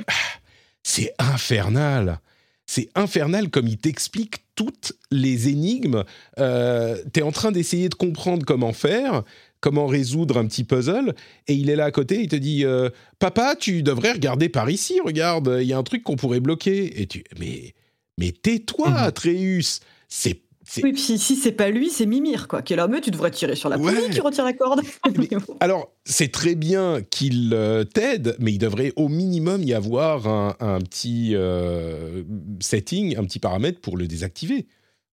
c'est 0.84 1.14
infernal 1.20 2.20
c'est 2.66 2.90
infernal 2.96 3.50
comme 3.50 3.68
il 3.68 3.78
t'explique 3.78 4.38
toutes 4.56 4.94
les 5.12 5.50
énigmes. 5.50 6.04
Euh, 6.40 6.98
tu 7.14 7.20
es 7.20 7.24
en 7.24 7.32
train 7.32 7.52
d'essayer 7.52 7.90
de 7.90 7.96
comprendre 7.96 8.46
comment 8.46 8.74
faire. 8.74 9.24
comment 9.62 9.88
résoudre 9.88 10.38
un 10.38 10.46
petit 10.46 10.64
puzzle, 10.64 11.16
et 11.48 11.56
il 11.56 11.72
est 11.72 11.76
là 11.76 11.86
à 11.86 11.92
côté, 11.92 12.22
il 12.22 12.28
te 12.28 12.36
dit 12.36 12.64
euh, 12.66 12.90
Papa, 13.18 13.56
tu 13.60 13.82
devrais 13.82 14.12
regarder 14.12 14.48
par 14.48 14.70
ici, 14.70 15.00
regarde, 15.04 15.58
il 15.60 15.66
y 15.68 15.74
a 15.74 15.78
un 15.80 15.82
truc 15.84 16.04
qu'on 16.04 16.18
pourrait 16.18 16.40
bloquer. 16.40 17.02
Et 17.02 17.08
tu, 17.08 17.24
mais, 17.40 17.74
mais 18.20 18.32
tais-toi, 18.32 18.90
Mhm. 18.92 18.96
Atreus 18.98 19.80
C'est 20.08 20.30
c'est- 20.30 20.42
Oui, 20.84 20.94
puis 20.94 21.02
si 21.02 21.36
c'est 21.36 21.52
pas 21.52 21.70
lui, 21.70 21.90
c'est 21.90 22.06
Mimir, 22.06 22.48
quoi. 22.48 22.62
Qui 22.62 22.74
est 22.74 22.76
là, 22.76 22.88
mais 22.88 23.02
tu 23.02 23.12
devrais 23.12 23.32
tirer 23.32 23.56
sur 23.56 23.70
la 23.70 23.78
Ouais. 23.78 24.10
qui 24.12 24.20
retire 24.20 24.44
la 24.46 24.54
corde. 24.54 24.82
Alors, 25.60 25.92
c'est 26.06 26.32
très 26.32 26.56
bien 26.56 27.02
qu'il 27.10 27.52
euh, 27.54 27.84
t'aide, 27.84 28.36
mais 28.40 28.52
il 28.52 28.58
devrait 28.58 28.94
au 28.96 29.08
minimum 29.08 29.64
y 29.64 29.74
avoir 29.74 30.28
un, 30.28 30.56
un 30.60 30.80
petit 30.80 31.32
euh, 31.34 32.24
setting, 32.60 33.18
un 33.18 33.24
petit 33.24 33.40
paramètre 33.40 33.80
pour 33.80 33.98
le 33.98 34.08
désactiver. 34.08 34.68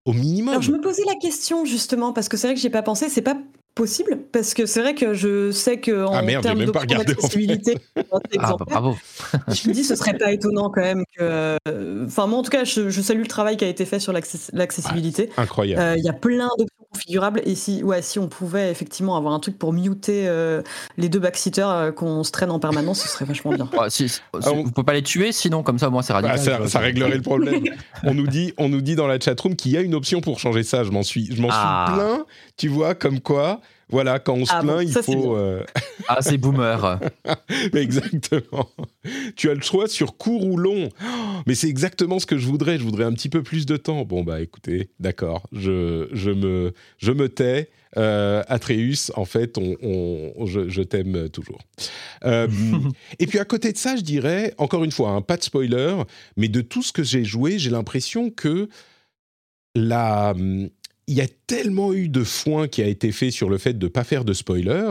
Au 0.05 0.13
minimum. 0.13 0.49
Alors 0.49 0.63
je 0.63 0.73
me 0.73 0.81
posais 0.81 1.05
la 1.07 1.15
question 1.15 1.65
justement 1.65 2.13
parce 2.13 2.29
que 2.29 2.37
c'est 2.37 2.49
vrai 2.49 2.55
que 2.57 2.61
j'ai 2.61 2.71
pas 2.71 2.83
pensé, 2.83 3.09
c'est 3.09 3.23
pas 3.23 3.37
possible 3.75 4.19
parce 4.33 4.55
que 4.55 4.67
c'est 4.67 4.81
vrai 4.81 4.95
que 4.95 5.15
je 5.15 5.51
sais 5.51 5.79
que 5.79 6.05
en 6.05 6.13
Ah 6.13 6.23
merde, 6.23 6.43
termes 6.43 6.61
en 6.63 6.73
fait. 6.81 7.05
d'accessibilité, 7.05 7.79
Ah, 8.39 8.55
bah, 8.59 8.65
bravo. 8.69 8.97
je 9.49 9.69
me 9.69 9.73
dis 9.75 9.83
ce 9.85 9.95
serait 9.97 10.17
pas 10.19 10.31
étonnant 10.33 10.71
quand 10.71 10.83
même 10.83 11.05
que, 11.17 11.57
enfin 12.05 12.27
moi 12.27 12.39
en 12.39 12.43
tout 12.43 12.51
cas 12.51 12.65
je, 12.65 12.91
je 12.91 13.01
salue 13.01 13.21
le 13.21 13.27
travail 13.27 13.57
qui 13.57 13.65
a 13.65 13.69
été 13.69 13.85
fait 13.87 13.99
sur 14.01 14.13
l'access- 14.13 14.51
l'accessibilité. 14.53 15.31
Incroyable. 15.37 15.81
Euh, 15.81 15.95
Il 15.97 16.05
y 16.05 16.09
a 16.09 16.13
plein 16.13 16.49
d'options 16.59 16.87
configurables 16.93 17.41
et 17.47 17.55
si, 17.55 17.83
ouais, 17.83 18.03
si 18.03 18.19
on 18.19 18.29
pouvait 18.29 18.71
effectivement 18.71 19.17
avoir 19.17 19.33
un 19.33 19.41
truc 19.41 19.59
pour 19.59 19.73
muter 19.73 20.29
euh, 20.29 20.61
les 20.99 21.09
deux 21.09 21.19
backseaters 21.21 21.71
euh, 21.71 21.91
qu'on 21.93 22.23
se 22.25 22.31
traîne 22.31 22.51
en 22.51 22.59
permanence, 22.61 23.01
ce 23.01 23.09
serait 23.09 23.25
vachement 23.25 23.53
bien. 23.55 23.69
Ah, 23.81 23.89
si- 23.89 24.09
si- 24.11 24.21
Ah, 24.35 24.53
on- 24.53 24.65
Vous 24.65 24.71
pouvez 24.71 24.85
pas 24.85 24.93
les 24.93 25.03
tuer, 25.03 25.33
sinon 25.33 25.63
comme 25.63 25.79
ça, 25.79 25.89
moi, 25.89 26.03
c'est 26.03 26.13
Bah, 26.13 26.21
radical. 26.21 26.39
ça, 26.39 26.51
tu 26.53 26.59
vois. 26.59 26.69
ça 26.69 26.79
réglerait 26.81 27.17
le 27.17 27.23
problème. 27.23 27.65
on, 28.05 28.13
nous 28.15 28.27
dit, 28.27 28.53
on 28.59 28.69
nous 28.69 28.83
dit 28.83 28.95
dans 28.97 29.07
la 29.07 29.19
chatroom 29.19 29.57
qu'il 29.57 29.73
y 29.73 29.79
a 29.79 29.81
une 29.81 29.95
option 29.95 30.21
pour 30.21 30.39
changer 30.39 30.63
ça. 30.63 30.85
Je 30.85 30.91
m'en 30.91 31.03
suis, 31.03 31.35
je 31.35 31.41
m'en 31.41 31.49
Ah. 31.51 31.87
suis 31.89 31.97
plaint. 31.97 32.27
Tu 32.59 32.69
vois, 32.69 32.95
comme 32.95 33.21
quoi, 33.21 33.61
voilà, 33.89 34.19
quand 34.19 34.35
on 34.35 34.45
se 34.47 34.53
Ah 34.55 34.63
bon, 34.63 34.77
plaint, 34.79 34.89
il 34.89 35.03
faut. 35.03 35.37
euh, 35.37 35.63
Ah, 36.09 36.23
c'est 36.23 36.39
boomer. 36.39 36.99
exactement. 37.75 38.69
Tu 39.37 39.51
as 39.51 39.55
le 39.55 39.61
choix 39.61 39.87
sur 39.89 40.17
court 40.17 40.47
ou 40.47 40.57
long. 40.57 40.89
Oh, 41.03 41.07
mais 41.47 41.55
c'est 41.55 41.69
exactement 41.69 42.19
ce 42.19 42.27
que 42.27 42.39
je 42.39 42.47
voudrais. 42.47 42.79
Je 42.79 42.85
voudrais 42.85 43.05
un 43.05 43.13
petit 43.13 43.29
peu 43.29 43.43
plus 43.43 43.67
de 43.67 43.77
temps. 43.77 44.05
Bon, 44.05 44.23
bah 44.25 44.41
écoutez, 44.41 44.91
d'accord. 45.01 45.43
Je, 45.53 46.09
je, 46.13 46.31
me, 46.31 46.73
je 46.99 47.13
me 47.13 47.29
tais. 47.29 47.69
Euh, 47.99 48.43
Atreus, 48.49 49.13
en 49.17 49.27
fait, 49.27 49.59
on, 49.59 49.77
on- 49.83 50.47
je, 50.47 50.71
je 50.71 50.81
t'aime 50.81 51.29
toujours. 51.29 51.61
Euh, 52.25 52.49
et 53.19 53.27
puis 53.27 53.39
à 53.39 53.45
côté 53.45 53.71
de 53.73 53.77
ça, 53.77 53.97
je 53.97 54.01
dirais, 54.01 54.55
encore 54.57 54.83
une 54.85 54.93
fois, 54.93 55.11
hein, 55.11 55.21
pas 55.21 55.37
de 55.37 55.43
spoiler, 55.43 55.97
mais 56.39 56.49
de 56.49 56.63
tout 56.63 56.83
ce 56.83 56.93
que 56.93 57.03
j'ai 57.03 57.25
joué, 57.25 57.59
j'ai 57.59 57.69
l'impression 57.69 58.31
que 58.31 58.71
la, 59.75 60.35
il 61.13 61.19
y 61.19 61.21
a 61.21 61.29
tellement 61.47 61.93
eu 61.93 62.09
de 62.09 62.25
foin 62.25 62.69
qui 62.69 62.81
a 62.83 62.87
été 62.87 63.13
fait 63.13 63.31
sur 63.31 63.51
le 63.51 63.59
fait 63.59 63.75
de 63.75 63.87
ne 63.87 63.91
pas 63.91 64.03
faire 64.05 64.25
de 64.25 64.33
spoiler. 64.33 64.91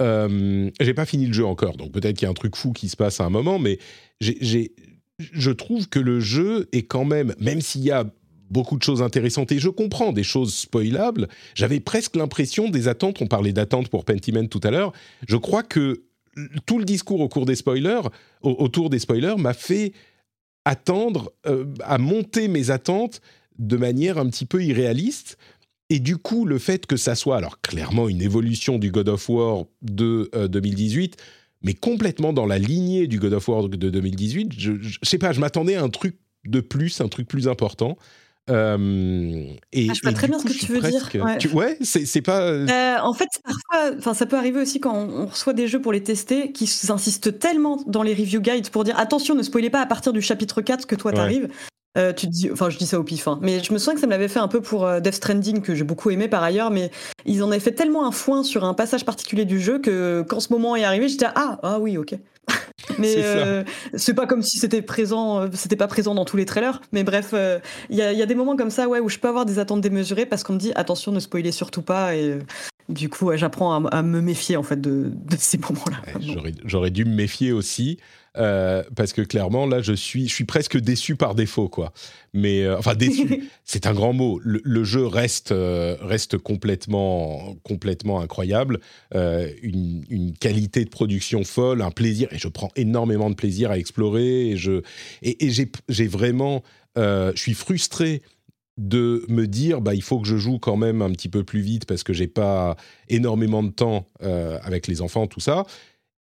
Euh, 0.00 0.70
j'ai 0.80 0.94
pas 0.94 1.04
fini 1.04 1.26
le 1.26 1.32
jeu 1.32 1.44
encore, 1.44 1.76
donc 1.76 1.90
peut-être 1.92 2.16
qu'il 2.16 2.26
y 2.26 2.28
a 2.28 2.30
un 2.30 2.34
truc 2.34 2.54
fou 2.56 2.72
qui 2.72 2.88
se 2.88 2.96
passe 2.96 3.20
à 3.20 3.24
un 3.24 3.30
moment, 3.30 3.58
mais 3.58 3.78
je 4.20 5.50
trouve 5.50 5.88
que 5.88 5.98
le 5.98 6.20
jeu 6.20 6.68
est 6.72 6.82
quand 6.82 7.04
même, 7.04 7.34
même 7.38 7.60
s'il 7.60 7.82
y 7.82 7.90
a 7.90 8.04
beaucoup 8.50 8.76
de 8.76 8.82
choses 8.82 9.02
intéressantes 9.02 9.50
et 9.50 9.58
je 9.58 9.68
comprends 9.68 10.12
des 10.12 10.22
choses 10.24 10.54
spoilables, 10.54 11.28
j'avais 11.54 11.80
presque 11.80 12.16
l'impression 12.16 12.68
des 12.68 12.86
attentes. 12.86 13.20
On 13.22 13.26
parlait 13.26 13.52
d'attentes 13.52 13.88
pour 13.88 14.04
Pentiment 14.04 14.46
tout 14.46 14.60
à 14.62 14.70
l'heure. 14.70 14.92
Je 15.26 15.36
crois 15.36 15.62
que 15.62 16.04
tout 16.66 16.78
le 16.78 16.84
discours 16.84 17.20
au 17.20 17.28
cours 17.28 17.46
des 17.46 17.56
spoilers, 17.56 18.02
au- 18.42 18.50
autour 18.58 18.90
des 18.90 18.98
spoilers, 18.98 19.36
m'a 19.38 19.54
fait 19.54 19.92
attendre 20.64 21.32
euh, 21.46 21.64
à 21.82 21.98
monter 21.98 22.48
mes 22.48 22.70
attentes 22.70 23.20
de 23.58 23.76
manière 23.76 24.18
un 24.18 24.26
petit 24.28 24.46
peu 24.46 24.62
irréaliste. 24.62 25.36
Et 25.90 25.98
du 25.98 26.16
coup, 26.16 26.44
le 26.46 26.58
fait 26.58 26.86
que 26.86 26.96
ça 26.96 27.14
soit, 27.14 27.36
alors 27.36 27.60
clairement, 27.60 28.08
une 28.08 28.22
évolution 28.22 28.78
du 28.78 28.90
God 28.90 29.08
of 29.10 29.28
War 29.28 29.64
de 29.82 30.30
euh, 30.34 30.48
2018, 30.48 31.16
mais 31.64 31.74
complètement 31.74 32.32
dans 32.32 32.46
la 32.46 32.58
lignée 32.58 33.06
du 33.06 33.18
God 33.18 33.34
of 33.34 33.46
War 33.48 33.68
de 33.68 33.90
2018, 33.90 34.52
je, 34.56 34.72
je, 34.80 34.88
je 34.88 34.98
sais 35.02 35.18
pas, 35.18 35.32
je 35.32 35.40
m'attendais 35.40 35.74
à 35.76 35.82
un 35.82 35.90
truc 35.90 36.16
de 36.46 36.60
plus, 36.60 37.00
un 37.00 37.08
truc 37.08 37.28
plus 37.28 37.46
important. 37.46 37.96
Euh, 38.50 39.44
et, 39.72 39.88
Ah, 39.90 39.92
je 39.94 40.00
vois 40.02 40.12
très 40.12 40.26
bien 40.28 40.38
ce 40.38 40.44
que 40.44 40.52
tu 40.52 40.66
veux 40.66 40.80
dire, 40.80 41.08
ouais. 41.24 41.38
tu- 41.38 41.48
ouais, 41.48 41.76
c'est 41.82 42.06
c'est 42.06 42.22
pas. 42.22 42.40
euh, 42.42 42.66
Euh, 42.68 42.96
en 43.02 43.12
fait, 43.14 43.28
parfois, 43.44 43.96
enfin, 43.98 44.14
ça 44.14 44.26
peut 44.26 44.36
arriver 44.36 44.60
aussi 44.60 44.80
quand 44.80 44.94
on 44.94 45.22
on 45.22 45.26
reçoit 45.26 45.52
des 45.52 45.68
jeux 45.68 45.80
pour 45.80 45.92
les 45.92 46.02
tester, 46.02 46.52
qui 46.52 46.68
insistent 46.88 47.38
tellement 47.38 47.82
dans 47.86 48.02
les 48.02 48.14
review 48.14 48.40
guides 48.40 48.70
pour 48.70 48.82
dire 48.84 48.98
attention, 48.98 49.34
ne 49.34 49.42
spoilez 49.42 49.70
pas 49.70 49.80
à 49.80 49.86
partir 49.86 50.12
du 50.12 50.20
chapitre 50.22 50.60
4 50.62 50.86
que 50.86 50.94
toi 50.96 51.10
Ouais. 51.12 51.16
t'arrives. 51.16 51.48
Euh, 51.98 52.12
tu 52.14 52.26
te 52.26 52.32
dis, 52.32 52.50
enfin, 52.50 52.70
je 52.70 52.78
dis 52.78 52.86
ça 52.86 52.98
au 52.98 53.04
pif, 53.04 53.28
hein, 53.28 53.38
mais 53.42 53.62
je 53.62 53.70
me 53.72 53.78
souviens 53.78 53.94
que 53.94 54.00
ça 54.00 54.06
me 54.06 54.12
l'avait 54.12 54.28
fait 54.28 54.38
un 54.38 54.48
peu 54.48 54.62
pour 54.62 54.86
euh, 54.86 55.00
Death 55.00 55.14
Stranding, 55.14 55.60
que 55.60 55.74
j'ai 55.74 55.84
beaucoup 55.84 56.10
aimé 56.10 56.26
par 56.26 56.42
ailleurs, 56.42 56.70
mais 56.70 56.90
ils 57.26 57.42
en 57.42 57.50
avaient 57.50 57.60
fait 57.60 57.72
tellement 57.72 58.06
un 58.06 58.12
foin 58.12 58.42
sur 58.44 58.64
un 58.64 58.72
passage 58.72 59.04
particulier 59.04 59.44
du 59.44 59.60
jeu 59.60 59.78
que 59.78 60.24
quand 60.26 60.40
ce 60.40 60.52
moment 60.52 60.74
est 60.74 60.84
arrivé, 60.84 61.08
j'étais 61.08 61.26
ah, 61.34 61.58
ah 61.62 61.78
oui, 61.78 61.98
ok. 61.98 62.14
mais 62.98 63.14
euh, 63.18 63.62
c'est 63.94 64.14
pas 64.14 64.26
comme 64.26 64.42
si 64.42 64.58
c'était 64.58 64.80
présent, 64.80 65.42
euh, 65.42 65.48
c'était 65.52 65.76
pas 65.76 65.86
présent 65.86 66.14
dans 66.14 66.24
tous 66.24 66.38
les 66.38 66.46
trailers, 66.46 66.80
mais 66.92 67.04
bref, 67.04 67.34
il 67.90 67.96
y, 67.96 68.00
a, 68.00 68.12
il 68.12 68.18
y 68.18 68.22
a 68.22 68.26
des 68.26 68.34
moments 68.34 68.56
comme 68.56 68.70
ça 68.70 68.88
ouais, 68.88 68.98
où 68.98 69.10
je 69.10 69.18
peux 69.18 69.28
avoir 69.28 69.44
des 69.44 69.58
attentes 69.58 69.82
démesurées 69.82 70.24
parce 70.24 70.44
qu'on 70.44 70.54
me 70.54 70.58
dit 70.58 70.72
attention, 70.74 71.12
ne 71.12 71.20
spoilez 71.20 71.52
surtout 71.52 71.82
pas, 71.82 72.16
et 72.16 72.38
du 72.88 73.10
coup, 73.10 73.30
j'apprends 73.36 73.84
à, 73.84 73.88
à 73.98 74.02
me 74.02 74.22
méfier 74.22 74.56
en 74.56 74.62
fait 74.62 74.80
de, 74.80 75.12
de 75.14 75.36
ces 75.38 75.58
moments-là. 75.58 75.98
Ouais, 76.42 76.52
J'aurais 76.64 76.90
dû 76.90 77.04
me 77.04 77.14
méfier 77.14 77.52
aussi. 77.52 77.98
Euh, 78.38 78.82
parce 78.96 79.12
que 79.12 79.22
clairement, 79.22 79.66
là, 79.66 79.82
je 79.82 79.92
suis, 79.92 80.28
je 80.28 80.34
suis 80.34 80.44
presque 80.44 80.78
déçu 80.78 81.16
par 81.16 81.34
défaut, 81.34 81.68
quoi. 81.68 81.92
Mais 82.32 82.62
euh, 82.62 82.78
enfin, 82.78 82.94
déçu, 82.94 83.50
c'est 83.64 83.86
un 83.86 83.92
grand 83.92 84.12
mot. 84.12 84.40
Le, 84.42 84.60
le 84.64 84.84
jeu 84.84 85.06
reste, 85.06 85.52
euh, 85.52 85.96
reste 86.00 86.38
complètement, 86.38 87.56
complètement 87.62 88.20
incroyable. 88.20 88.80
Une, 89.14 90.04
une 90.08 90.32
qualité 90.32 90.84
de 90.84 90.90
production 90.90 91.44
folle, 91.44 91.82
un 91.82 91.90
plaisir. 91.90 92.28
Et 92.32 92.38
je 92.38 92.48
prends 92.48 92.70
énormément 92.76 93.30
de 93.30 93.34
plaisir 93.34 93.70
à 93.70 93.78
explorer. 93.78 94.50
Et 94.50 94.56
je, 94.56 94.82
et, 95.22 95.44
et 95.44 95.50
j'ai, 95.50 95.70
j'ai 95.88 96.06
vraiment, 96.06 96.62
je 96.96 97.32
suis 97.36 97.54
frustré 97.54 98.22
de 98.78 99.24
me 99.28 99.46
dire 99.46 99.80
bah 99.80 99.94
il 99.94 100.02
faut 100.02 100.18
que 100.18 100.26
je 100.26 100.36
joue 100.36 100.58
quand 100.58 100.76
même 100.76 101.02
un 101.02 101.10
petit 101.10 101.28
peu 101.28 101.44
plus 101.44 101.60
vite 101.60 101.84
parce 101.84 102.02
que 102.02 102.12
j'ai 102.12 102.26
pas 102.26 102.76
énormément 103.08 103.62
de 103.62 103.70
temps 103.70 104.06
euh, 104.22 104.58
avec 104.62 104.86
les 104.86 105.02
enfants 105.02 105.26
tout 105.26 105.40
ça 105.40 105.64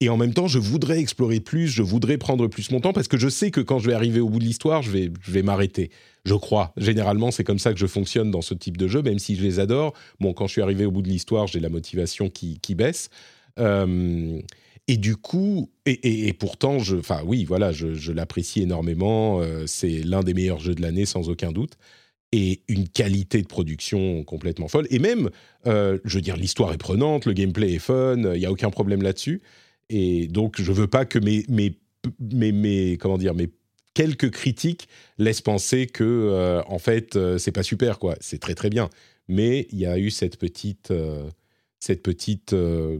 et 0.01 0.09
en 0.09 0.17
même 0.17 0.35
temps 0.35 0.47
je 0.47 0.59
voudrais 0.59 0.99
explorer 0.99 1.41
plus 1.41 1.69
je 1.69 1.83
voudrais 1.83 2.19
prendre 2.19 2.47
plus 2.49 2.71
mon 2.71 2.81
temps 2.81 2.93
parce 2.93 3.09
que 3.09 3.17
je 3.19 3.29
sais 3.29 3.51
que 3.51 3.61
quand 3.61 3.79
je 3.79 3.87
vais 3.89 3.95
arriver 3.95 4.21
au 4.21 4.29
bout 4.29 4.39
de 4.39 4.45
l'histoire 4.45 4.83
je 4.83 4.91
vais 4.91 5.11
je 5.23 5.31
vais 5.31 5.43
m'arrêter 5.43 5.91
je 6.25 6.35
crois 6.35 6.73
généralement 6.77 7.31
c'est 7.31 7.45
comme 7.45 7.59
ça 7.59 7.73
que 7.73 7.79
je 7.79 7.87
fonctionne 7.87 8.31
dans 8.31 8.43
ce 8.43 8.55
type 8.55 8.77
de 8.77 8.89
jeu 8.89 9.03
même 9.03 9.19
si 9.19 9.37
je 9.37 9.43
les 9.43 9.61
adore 9.61 9.95
bon 10.21 10.33
quand 10.33 10.47
je 10.47 10.53
suis 10.53 10.63
arrivé 10.63 10.85
au 10.85 10.91
bout 10.91 11.03
de 11.03 11.09
l'histoire 11.09 11.47
j'ai 11.47 11.61
la 11.61 11.69
motivation 11.71 12.31
qui, 12.31 12.75
baisse 12.75 13.11
Euh, 13.59 14.41
et 14.89 14.97
du 14.97 15.17
coup, 15.17 15.71
et, 15.87 16.33
pourtant, 16.33 16.81
je, 16.81 16.97
enfin 16.97 17.21
oui, 17.25 17.45
voilà, 17.45 17.71
je 17.71 18.13
l'apprécie 18.13 18.63
énormément. 18.63 19.41
euh, 19.41 19.65
c'est 19.67 20.03
l'un 20.03 20.23
des 20.23 20.35
meilleurs 20.35 20.59
jeux 20.59 20.75
de 20.75 20.83
l'année 20.83 21.07
sans 21.07 21.29
aucun 21.29 21.53
doute 21.53 21.75
et 22.33 22.63
une 22.69 22.89
qualité 22.89 23.43
de 23.43 23.47
production 23.47 24.25
complètement 24.25 24.69
folle. 24.69 24.87
Et 24.91 24.99
même, 24.99 25.31
euh, 25.67 25.99
je 26.05 26.17
veux 26.17 26.23
dire, 26.23 26.37
l'histoire 26.37 26.73
est 26.73 26.79
prenante, 26.79 27.27
le 27.27 27.33
gameplay 27.33 27.73
est 27.75 27.79
fun, 27.79 28.17
il 28.35 28.39
n'y 28.39 28.47
a 28.47 28.53
aucun 28.53 28.71
problème 28.71 29.03
là-dessus. 29.03 29.43
Et 29.91 30.29
donc, 30.29 30.61
je 30.61 30.73
veux 30.73 30.87
pas 30.87 31.05
que 31.05 31.19
mes, 31.19 31.45
mes, 31.49 31.77
mes, 32.21 32.53
mes- 32.53 32.97
comment 32.97 33.19
dire, 33.19 33.35
mes 33.35 33.51
quelques 33.93 34.31
critiques 34.31 34.89
laissent 35.19 35.41
penser 35.43 35.87
que, 35.87 36.05
euh, 36.05 36.63
en 36.67 36.79
fait, 36.79 37.17
euh, 37.17 37.39
c'est 37.39 37.53
pas 37.53 37.63
super, 37.65 37.99
quoi. 37.99 38.17
C'est 38.21 38.39
très 38.39 38.55
très 38.55 38.71
bien. 38.71 38.89
Mais 39.29 39.67
il 39.71 39.79
y 39.79 39.87
a 39.87 39.99
eu 39.99 40.11
cette 40.11 40.39
petite, 40.39 40.91
euh, 40.93 41.29
cette 41.81 42.03
petite, 42.03 42.53
euh, 42.53 42.99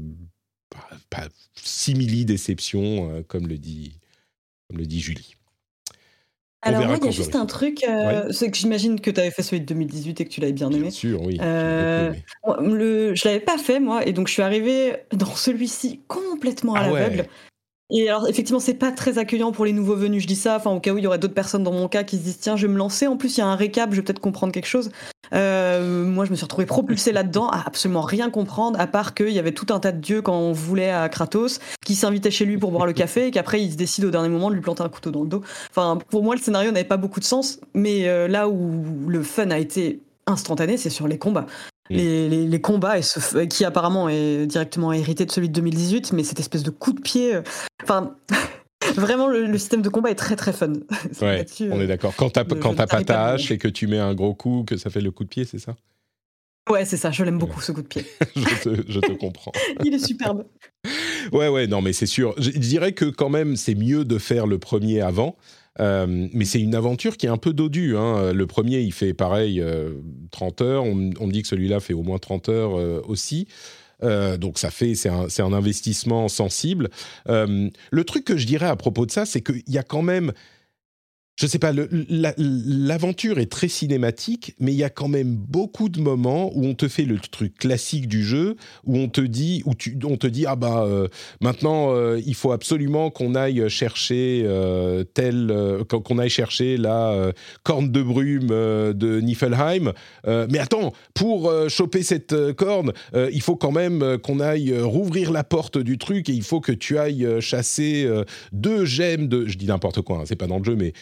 pas 1.11 1.29
simili 1.55 2.25
déception, 2.25 3.11
euh, 3.11 3.23
comme 3.23 3.47
le 3.47 3.57
dit, 3.59 3.93
comme 4.69 4.79
le 4.79 4.87
dit 4.87 5.01
Julie. 5.01 5.37
Alors 6.63 6.85
moi, 6.85 6.97
il 7.01 7.07
y 7.07 7.09
a 7.09 7.11
juste 7.11 7.37
un 7.37 7.47
truc, 7.47 7.85
euh, 7.89 8.31
c'est 8.33 8.51
que 8.51 8.57
j'imagine 8.57 9.01
que 9.01 9.11
tu 9.11 9.19
avais 9.19 9.31
fait 9.31 9.43
celui 9.43 9.61
de 9.61 9.67
2018 9.67 10.21
et 10.21 10.25
que 10.27 10.31
tu 10.31 10.41
l'avais 10.41 10.53
bien 10.53 10.71
aimé. 10.71 10.83
Bien 10.83 10.91
sûr, 10.91 11.23
oui. 11.23 11.39
Euh, 11.41 12.13
Le, 12.61 13.15
je 13.15 13.27
l'avais 13.27 13.41
pas 13.41 13.57
fait 13.57 13.81
moi, 13.81 14.07
et 14.07 14.13
donc 14.13 14.29
je 14.29 14.35
suis 14.35 14.43
arrivée 14.43 14.97
dans 15.13 15.35
celui-ci 15.35 16.01
complètement 16.07 16.75
à 16.75 16.85
Ah 16.85 16.93
ouais. 16.93 17.29
Et 17.93 18.09
alors 18.09 18.29
effectivement, 18.29 18.61
c'est 18.61 18.75
pas 18.75 18.93
très 18.93 19.19
accueillant 19.19 19.53
pour 19.53 19.65
les 19.65 19.73
nouveaux 19.73 19.97
venus. 19.97 20.23
Je 20.23 20.29
dis 20.29 20.37
ça, 20.37 20.57
enfin 20.57 20.71
au 20.71 20.81
cas 20.81 20.93
où 20.93 20.99
il 20.99 21.05
y 21.05 21.07
aurait 21.07 21.19
d'autres 21.19 21.35
personnes 21.35 21.65
dans 21.65 21.73
mon 21.73 21.89
cas 21.89 22.05
qui 22.05 22.17
se 22.19 22.23
disent 22.23 22.39
tiens, 22.39 22.57
je 22.57 22.67
vais 22.67 22.73
me 22.73 22.79
lancer. 22.79 23.07
En 23.07 23.17
plus, 23.17 23.37
il 23.37 23.41
y 23.41 23.43
a 23.43 23.47
un 23.47 23.57
récap, 23.57 23.91
je 23.91 23.97
vais 23.97 24.03
peut-être 24.03 24.21
comprendre 24.21 24.53
quelque 24.53 24.67
chose. 24.67 24.91
Euh, 25.33 26.05
moi, 26.05 26.25
je 26.25 26.31
me 26.31 26.37
suis 26.37 26.45
retrouvée 26.45 26.67
propulsée 26.67 27.13
là-dedans, 27.13 27.49
à 27.49 27.67
absolument 27.67 28.01
rien 28.01 28.31
comprendre, 28.31 28.79
à 28.81 28.87
part 28.87 29.15
qu'il 29.15 29.31
y 29.31 29.39
avait 29.39 29.53
tout 29.53 29.67
un 29.71 29.81
tas 29.81 29.93
de 29.93 30.01
dieux 30.01 30.23
quand 30.23 30.37
on 30.37 30.53
voulait 30.53 30.91
à 30.91 31.09
Kratos, 31.09 31.61
qui 31.85 31.95
s'invitait 31.95 32.31
chez 32.31 32.45
lui 32.45 32.59
pour 32.59 32.71
boire 32.71 32.87
le 32.87 32.93
café, 32.93 33.27
et 33.27 33.31
qu'après 33.31 33.63
il 33.63 33.73
se 33.73 33.77
décide 33.77 34.05
au 34.05 34.11
dernier 34.11 34.29
moment 34.29 34.51
de 34.51 34.55
lui 34.55 34.61
planter 34.61 34.83
un 34.83 34.89
couteau 34.89 35.11
dans 35.11 35.23
le 35.23 35.29
dos. 35.29 35.43
Enfin, 35.71 35.99
pour 36.11 36.23
moi, 36.23 36.35
le 36.35 36.41
scénario 36.41 36.71
n'avait 36.73 36.85
pas 36.85 36.97
beaucoup 36.97 37.21
de 37.21 37.25
sens, 37.25 37.61
mais 37.75 38.09
euh, 38.09 38.29
là 38.29 38.49
où 38.49 38.83
le 39.09 39.23
fun 39.23 39.51
a 39.51 39.59
été 39.59 40.01
instantané, 40.27 40.77
c'est 40.77 40.91
sur 40.91 41.09
les 41.09 41.19
combats. 41.19 41.47
Les, 41.97 42.29
les- 42.29 42.47
les 42.47 42.61
combats, 42.61 42.99
et 42.99 43.03
ce- 43.03 43.45
qui 43.45 43.65
apparemment 43.65 44.09
est 44.09 44.47
directement 44.47 44.93
hérité 44.93 45.27
de 45.27 45.31
celui 45.33 45.49
de 45.49 45.55
2018, 45.55 46.13
mais 46.13 46.23
cette 46.25 46.41
espèce 46.41 46.63
de 46.63 46.71
coup 46.71 46.93
de 46.93 47.01
pied. 47.01 47.35
euh, 47.35 47.43
Enfin, 47.83 48.15
vraiment, 48.97 49.29
le, 49.29 49.47
le 49.47 49.59
système 49.59 49.83
de 49.83 49.89
combat 49.89 50.11
est 50.11 50.15
très 50.15 50.37
très 50.37 50.53
fun. 50.53 50.73
Ouais, 51.21 51.45
on 51.63 51.79
euh, 51.79 51.83
est 51.83 51.87
d'accord. 51.87 52.15
Quand 52.17 52.31
t'as 52.31 52.45
je- 52.45 52.55
je 52.55 52.87
pas 52.87 53.03
ta 53.05 53.27
hache 53.27 53.51
et 53.51 53.59
que 53.59 53.69
tu 53.69 53.87
mets 53.87 53.99
un 53.99 54.15
gros 54.15 54.35
coup, 54.35 54.65
que 54.67 54.77
ça 54.77 54.91
fait 54.91 55.01
le 55.01 55.11
coup 55.11 55.25
de 55.25 55.29
pied, 55.29 55.45
c'est 55.45 55.59
ça? 55.59 55.75
Ouais, 56.71 56.85
c'est 56.85 56.97
ça, 56.97 57.11
je 57.11 57.25
l'aime 57.25 57.39
beaucoup 57.39 57.61
ce 57.61 57.73
coup 57.73 57.83
de 57.83 57.89
pied. 57.89 58.05
je, 58.37 59.01
te, 59.01 59.13
comprends. 59.13 59.51
Il 59.83 59.93
est 59.93 59.99
superbe. 59.99 60.45
Ouais, 61.33 61.49
ouais, 61.49 61.67
non, 61.67 61.83
mais 61.83 61.93
c'est 61.93 62.07
sûr. 62.07 62.35
Je, 62.39 62.51
dirais 62.51 62.93
que 62.93 63.07
quand 63.07 63.29
même, 63.29 63.57
c'est 63.57 63.75
mieux 63.75 64.05
de 64.05 64.19
faire 64.19 64.47
le 64.47 64.59
premier 64.59 65.01
avant. 65.01 65.37
Euh, 65.79 66.29
mais 66.33 66.45
c'est 66.45 66.61
une 66.61 66.75
aventure 66.75 67.17
qui 67.17 67.27
est 67.27 67.31
un 67.31 67.37
peu 67.37 67.53
dodue. 67.53 67.97
Hein. 67.97 68.33
Le 68.33 68.47
premier, 68.47 68.81
il 68.81 68.93
fait 68.93 69.15
pareil, 69.15 69.63
30 70.31 70.61
heures. 70.63 70.85
On, 70.85 70.95
me 70.95 71.31
dit 71.31 71.43
que 71.43 71.49
celui-là 71.49 71.81
fait 71.81 71.95
au 71.95 72.03
moins 72.03 72.19
30 72.19 72.49
heures 72.49 73.09
aussi. 73.09 73.47
donc 74.03 74.59
ça 74.59 74.71
fait, 74.71 74.95
c'est 74.95 75.09
un, 75.09 75.27
un, 75.39 75.53
investissement 75.53 76.29
sensible. 76.29 76.91
le 77.27 78.05
truc 78.05 78.25
que 78.25 78.37
je 78.37 78.47
dirais 78.47 78.67
à 78.67 78.77
propos 78.77 79.07
de 79.07 79.11
ça, 79.11 79.27
c'est 79.27 79.43
qu'il 79.43 79.63
y 79.69 79.79
a 79.79 79.83
quand 79.85 80.03
même 80.03 80.33
je 81.41 81.47
sais 81.47 81.59
pas, 81.59 81.73
l'aventure 81.73 83.39
est 83.39 83.51
très 83.51 83.69
cinématique, 83.69 84.55
mais 84.61 84.73
il 84.73 84.77
y 84.77 84.85
a 84.85 84.91
quand 84.91 85.09
même 85.09 85.37
beaucoup 85.37 85.89
de 85.89 85.99
moments 85.99 86.51
où 86.55 86.67
on 86.67 86.75
te 86.75 86.87
fait 86.87 87.05
le 87.05 87.19
truc 87.19 87.57
classique 87.57 88.09
du 88.09 88.23
jeu, 88.23 88.57
où 88.85 88.99
on 88.99 89.09
te 89.09 89.23
dit, 89.23 89.63
où 89.65 89.73
on 90.05 90.17
te 90.19 90.27
dit 90.27 90.45
ah 90.47 90.57
bah 90.57 90.85
euh, 90.87 91.09
maintenant 91.41 91.95
euh, 91.95 92.21
il 92.27 92.35
faut 92.35 92.53
absolument 92.53 93.09
qu'on 93.09 93.35
aille 93.35 93.71
chercher 93.71 94.43
euh, 94.45 95.03
tel, 95.03 95.51
qu'on 95.89 96.19
aille 96.19 96.29
chercher 96.29 96.77
la 96.77 97.33
corne 97.63 97.91
de 97.91 98.03
brume 98.03 98.49
de 98.49 99.21
Niflheim. 99.21 99.93
mais 100.27 100.59
attends, 100.59 100.93
pour 101.15 101.53
choper 101.69 102.03
cette 102.03 102.53
corne, 102.53 102.93
il 103.15 103.41
faut 103.41 103.57
quand 103.57 103.73
même 103.73 104.19
qu'on 104.19 104.41
aille 104.41 104.79
rouvrir 104.79 105.33
la 105.33 105.45
porte 105.45 105.79
du 105.79 105.97
truc 105.97 106.29
et 106.29 106.33
il 106.33 106.43
faut 106.43 106.61
que 106.61 106.73
tu 106.73 106.99
ailles 106.99 107.41
chasser 107.41 108.07
deux 108.53 108.85
gemmes 108.85 109.29
de, 109.29 109.47
je 109.47 109.57
dis 109.57 109.67
n'importe 109.67 110.03
quoi, 110.03 110.19
hein, 110.19 110.25
c'est 110.27 110.37
pas 110.37 110.47
dans 110.47 110.59
le 110.59 110.65
jeu, 110.65 110.77
mais 110.77 110.93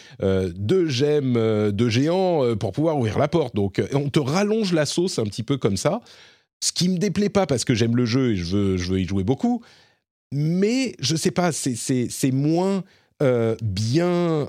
deux 0.54 0.88
gemmes 0.88 1.36
euh, 1.36 1.70
de 1.70 1.88
géants 1.88 2.44
euh, 2.44 2.56
pour 2.56 2.72
pouvoir 2.72 2.98
ouvrir 2.98 3.18
la 3.18 3.28
porte. 3.28 3.54
Donc 3.54 3.82
on 3.92 4.08
te 4.08 4.18
rallonge 4.18 4.72
la 4.72 4.86
sauce 4.86 5.18
un 5.18 5.24
petit 5.24 5.42
peu 5.42 5.56
comme 5.56 5.76
ça. 5.76 6.00
Ce 6.62 6.72
qui 6.72 6.88
me 6.88 6.98
déplaît 6.98 7.28
pas 7.28 7.46
parce 7.46 7.64
que 7.64 7.74
j'aime 7.74 7.96
le 7.96 8.04
jeu 8.04 8.32
et 8.32 8.36
je 8.36 8.44
veux, 8.44 8.76
je 8.76 8.90
veux 8.90 9.00
y 9.00 9.06
jouer 9.06 9.24
beaucoup. 9.24 9.62
Mais 10.32 10.94
je 11.00 11.16
sais 11.16 11.30
pas, 11.30 11.52
c'est 11.52 12.32
moins 12.32 12.82
bien 13.62 14.48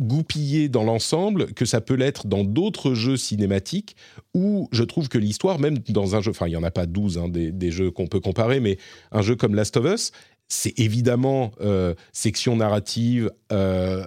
goupillé 0.00 0.68
dans 0.68 0.82
l'ensemble 0.82 1.52
que 1.52 1.64
ça 1.64 1.80
peut 1.80 1.94
l'être 1.94 2.26
dans 2.26 2.42
d'autres 2.42 2.94
jeux 2.94 3.16
cinématiques 3.16 3.96
où 4.34 4.68
je 4.72 4.82
trouve 4.82 5.08
que 5.08 5.18
l'histoire, 5.18 5.58
même 5.58 5.78
dans 5.88 6.16
un 6.16 6.22
jeu, 6.22 6.30
enfin 6.30 6.46
il 6.46 6.50
n'y 6.50 6.56
en 6.56 6.62
a 6.62 6.70
pas 6.70 6.86
12 6.86 7.18
hein, 7.18 7.28
des, 7.28 7.52
des, 7.52 7.70
jeux 7.70 7.90
qu'on 7.90 8.06
peut 8.06 8.20
comparer, 8.20 8.60
mais 8.60 8.78
un 9.12 9.22
jeu 9.22 9.36
comme 9.36 9.54
Last 9.54 9.76
of 9.76 9.84
Us, 9.84 10.12
c'est 10.50 10.78
évidemment 10.80 11.52
euh, 11.60 11.94
section 12.12 12.56
narrative, 12.56 13.30
euh, 13.52 14.04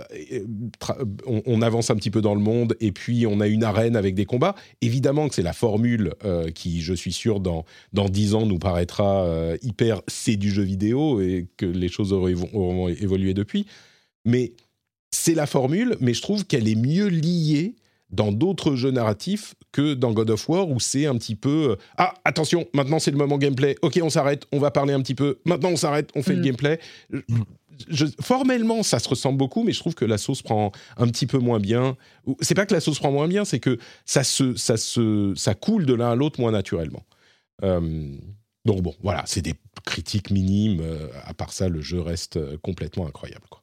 on, 1.26 1.62
avance 1.62 1.90
un 1.90 1.96
petit 1.96 2.12
peu 2.12 2.22
dans 2.22 2.36
le 2.36 2.42
monde 2.42 2.76
et 2.82 2.92
puis 2.92 3.26
on 3.26 3.40
a 3.40 3.48
une 3.48 3.64
arène 3.64 3.96
avec 3.96 4.14
des 4.14 4.26
combats. 4.26 4.54
Évidemment 4.82 5.30
que 5.30 5.36
c'est 5.36 5.42
la 5.42 5.54
formule 5.54 6.14
euh, 6.26 6.52
qui, 6.52 6.82
je 6.82 6.94
suis 6.94 7.14
sûr, 7.14 7.40
dans, 7.40 7.64
dans 7.94 8.10
10 8.10 8.36
ans 8.36 8.46
nous 8.46 8.60
paraîtra 8.60 9.26
hyper 9.62 10.02
c'est 10.08 10.36
du 10.36 10.52
jeu 10.52 10.64
vidéo 10.64 11.22
et 11.22 11.48
que 11.56 11.66
les 11.66 11.88
choses 11.88 12.12
auront 12.12 12.90
évolué 12.90 13.34
depuis. 13.34 13.66
Mais 14.26 14.52
c'est 15.12 15.36
la 15.36 15.46
formule, 15.46 15.96
mais 16.02 16.14
je 16.14 16.22
trouve 16.22 16.46
qu'elle 16.46 16.68
est 16.68 16.76
mieux 16.76 17.08
liée 17.08 17.76
dans 18.14 18.32
d'autres 18.32 18.76
jeux 18.76 18.92
narratifs 18.92 19.56
que 19.72 19.96
dans 19.96 20.14
God 20.14 20.30
of 20.30 20.48
War 20.48 20.70
où 20.70 20.80
c'est 20.80 21.08
un 21.08 21.18
petit 21.18 21.36
peu 21.36 21.72
euh, 21.72 21.76
ah 21.98 22.14
attention 22.26 22.68
maintenant 22.74 23.00
c'est 23.00 23.12
le 23.12 23.18
moment 23.18 23.38
gameplay. 23.38 23.76
Ok 23.82 24.00
on 24.02 24.10
s'arrête 24.10 24.46
on 24.52 24.60
va 24.60 24.72
parler 24.72 24.94
un 24.94 25.02
petit 25.02 25.16
peu. 25.16 25.40
Maintenant 25.46 25.70
on 25.72 25.76
s'arrête 25.76 26.12
on 26.16 26.22
fait 26.22 26.36
le 26.36 26.42
mm. 26.42 26.46
gameplay. 26.46 26.80
Formellement 28.22 28.84
ça 28.84 29.00
se 29.00 29.10
ressemble 29.10 29.40
beaucoup 29.40 29.64
mais 29.64 29.74
je 29.74 29.80
trouve 29.80 29.96
que 29.96 30.06
la 30.06 30.20
sauce 30.20 30.44
prend 30.44 30.72
un 30.98 31.08
petit 31.08 31.26
peu 31.26 31.40
moins 31.40 31.60
bien. 31.60 31.98
C'est 32.40 32.54
pas 32.54 32.68
que 32.68 32.74
la 32.74 32.82
sauce 32.82 33.00
prend 33.00 33.12
moins 33.12 33.28
bien 33.28 33.46
c'est 33.46 33.60
que 33.60 33.80
ça 34.06 34.24
se 34.24 34.56
ça 34.56 34.78
se 34.78 35.34
ça 35.36 35.56
coule 35.56 35.88
de 35.88 35.94
l'un 35.94 36.12
à 36.12 36.16
l'autre 36.16 36.40
moins 36.40 36.52
naturellement. 36.52 37.04
Euh, 37.64 38.16
donc 38.66 38.84
bon 38.84 38.94
voilà 39.02 39.24
c'est 39.26 39.42
des 39.42 39.56
critiques 39.86 40.30
minimes 40.30 40.82
euh, 40.82 41.08
à 41.26 41.34
part 41.34 41.52
ça 41.52 41.68
le 41.68 41.82
jeu 41.82 42.00
reste 42.00 42.40
complètement 42.62 43.08
incroyable 43.08 43.46
quoi. 43.50 43.63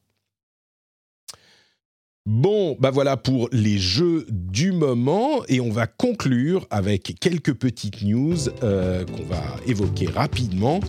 Bon, 2.27 2.77
bah 2.79 2.91
voilà 2.91 3.17
pour 3.17 3.49
les 3.51 3.79
jeux 3.79 4.27
du 4.29 4.71
moment 4.71 5.43
et 5.47 5.59
on 5.59 5.71
va 5.71 5.87
conclure 5.87 6.67
avec 6.69 7.15
quelques 7.19 7.55
petites 7.55 8.03
news 8.03 8.37
euh, 8.61 9.03
qu'on 9.05 9.23
va 9.23 9.41
évoquer 9.65 10.05
rapidement 10.05 10.81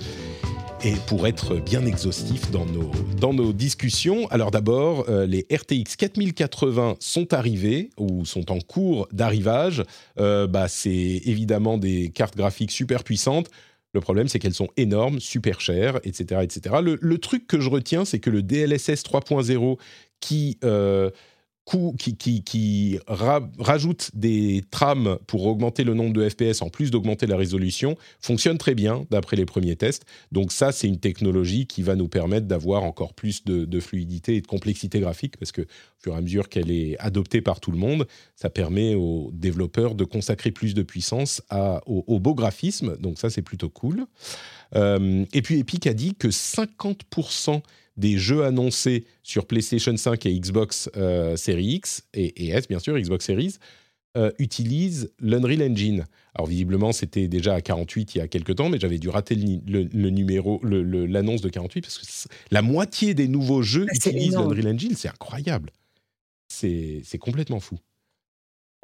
et 0.84 0.92
pour 1.06 1.26
être 1.26 1.54
bien 1.54 1.86
exhaustif 1.86 2.50
dans 2.50 2.66
nos, 3.32 3.52
discussions. 3.54 4.26
Alors 4.28 4.50
d'abord, 4.50 5.06
euh, 5.08 5.24
les 5.24 5.46
RTX 5.50 5.96
4080 5.96 6.96
sont 7.00 7.32
arrivés 7.32 7.88
ou 7.96 8.26
sont 8.26 8.52
en 8.52 8.58
cours 8.58 9.08
d'arrivage. 9.10 9.84
Euh, 10.18 10.46
bah, 10.46 10.68
c'est 10.68 11.22
évidemment 11.24 11.78
des 11.78 12.10
cartes 12.10 12.36
graphiques 12.36 12.72
super 12.72 13.04
puissantes. 13.04 13.48
Le 13.94 14.00
problème, 14.00 14.28
c'est 14.28 14.38
qu'elles 14.38 14.54
sont 14.54 14.68
énormes, 14.76 15.18
super 15.18 15.60
chères, 15.60 15.98
etc. 16.04 16.40
etc. 16.42 16.76
Le, 16.82 16.98
le 17.00 17.18
truc 17.18 17.46
que 17.46 17.60
je 17.60 17.70
retiens, 17.70 18.04
c'est 18.04 18.18
que 18.18 18.30
le 18.30 18.42
DLSS 18.42 19.02
3.0 19.02 19.78
qui 20.22 20.58
qui, 22.44 22.98
rajoute 23.06 24.10
des 24.14 24.62
trames 24.70 25.18
pour 25.26 25.46
augmenter 25.46 25.84
le 25.84 25.94
nombre 25.94 26.12
de 26.12 26.28
FPS 26.28 26.62
en 26.62 26.68
plus 26.68 26.90
d'augmenter 26.90 27.26
la 27.26 27.36
résolution 27.36 27.96
fonctionne 28.20 28.58
très 28.58 28.74
bien 28.74 29.06
d'après 29.10 29.36
les 29.36 29.44
premiers 29.44 29.76
tests. 29.76 30.04
Donc 30.32 30.52
ça, 30.52 30.72
c'est 30.72 30.88
une 30.88 30.98
technologie 30.98 31.66
qui 31.66 31.82
va 31.82 31.94
nous 31.94 32.08
permettre 32.08 32.46
d'avoir 32.46 32.82
encore 32.82 33.14
plus 33.14 33.44
de, 33.44 33.80
fluidité 33.80 34.36
et 34.36 34.40
de 34.40 34.46
complexité 34.46 35.00
graphique 35.00 35.36
parce 35.36 35.52
que 35.52 35.62
au 35.62 36.02
fur 36.02 36.14
et 36.14 36.16
à 36.16 36.20
mesure 36.20 36.48
qu'elle 36.48 36.70
est 36.70 36.96
adoptée 36.98 37.40
par 37.40 37.60
tout 37.60 37.70
le 37.70 37.78
monde, 37.78 38.06
ça 38.36 38.50
permet 38.50 38.94
aux 38.94 39.30
développeurs 39.32 39.94
de 39.94 40.04
consacrer 40.04 40.50
plus 40.50 40.74
de 40.74 40.82
puissance 40.82 41.42
au, 41.86 42.18
beau 42.18 42.34
graphisme. 42.34 42.96
Donc 42.98 43.18
ça, 43.18 43.30
c'est 43.30 43.42
plutôt 43.42 43.68
cool. 43.68 44.06
Euh, 44.74 45.24
et 45.32 45.42
puis 45.42 45.58
Epic 45.58 45.86
a 45.86 45.94
dit 45.94 46.14
que 46.14 46.28
50% 46.28 47.62
des 48.02 48.18
jeux 48.18 48.44
annoncés 48.44 49.04
sur 49.22 49.46
PlayStation 49.46 49.96
5 49.96 50.26
et 50.26 50.38
Xbox 50.38 50.90
euh, 50.96 51.36
Series 51.36 51.76
X 51.76 52.02
et, 52.12 52.48
S, 52.48 52.66
bien 52.66 52.80
sûr, 52.80 52.98
Xbox 52.98 53.24
Series, 53.24 53.54
euh, 54.16 54.32
utilisent 54.40 55.12
l'Unreal 55.20 55.62
Engine. 55.62 56.04
Alors 56.34 56.48
visiblement, 56.48 56.90
c'était 56.90 57.28
déjà 57.28 57.54
à 57.54 57.60
48 57.60 58.14
il 58.14 58.18
y 58.18 58.20
a 58.20 58.26
quelques 58.26 58.56
temps, 58.56 58.68
mais 58.68 58.80
j'avais 58.80 58.98
dû 58.98 59.08
rater 59.08 59.36
le, 59.36 60.10
numéro, 60.10 60.60
l'annonce 60.64 61.42
de 61.42 61.48
48 61.48 61.82
parce 61.82 61.98
que 61.98 62.28
la 62.50 62.60
moitié 62.60 63.14
des 63.14 63.28
nouveaux 63.28 63.62
jeux 63.62 63.86
bah, 63.86 63.92
utilisent 63.94 64.34
l'Unreal 64.34 64.74
Engine. 64.74 64.94
C'est 64.96 65.08
incroyable. 65.08 65.70
C'est 66.48 67.18
complètement 67.20 67.60
fou. 67.60 67.78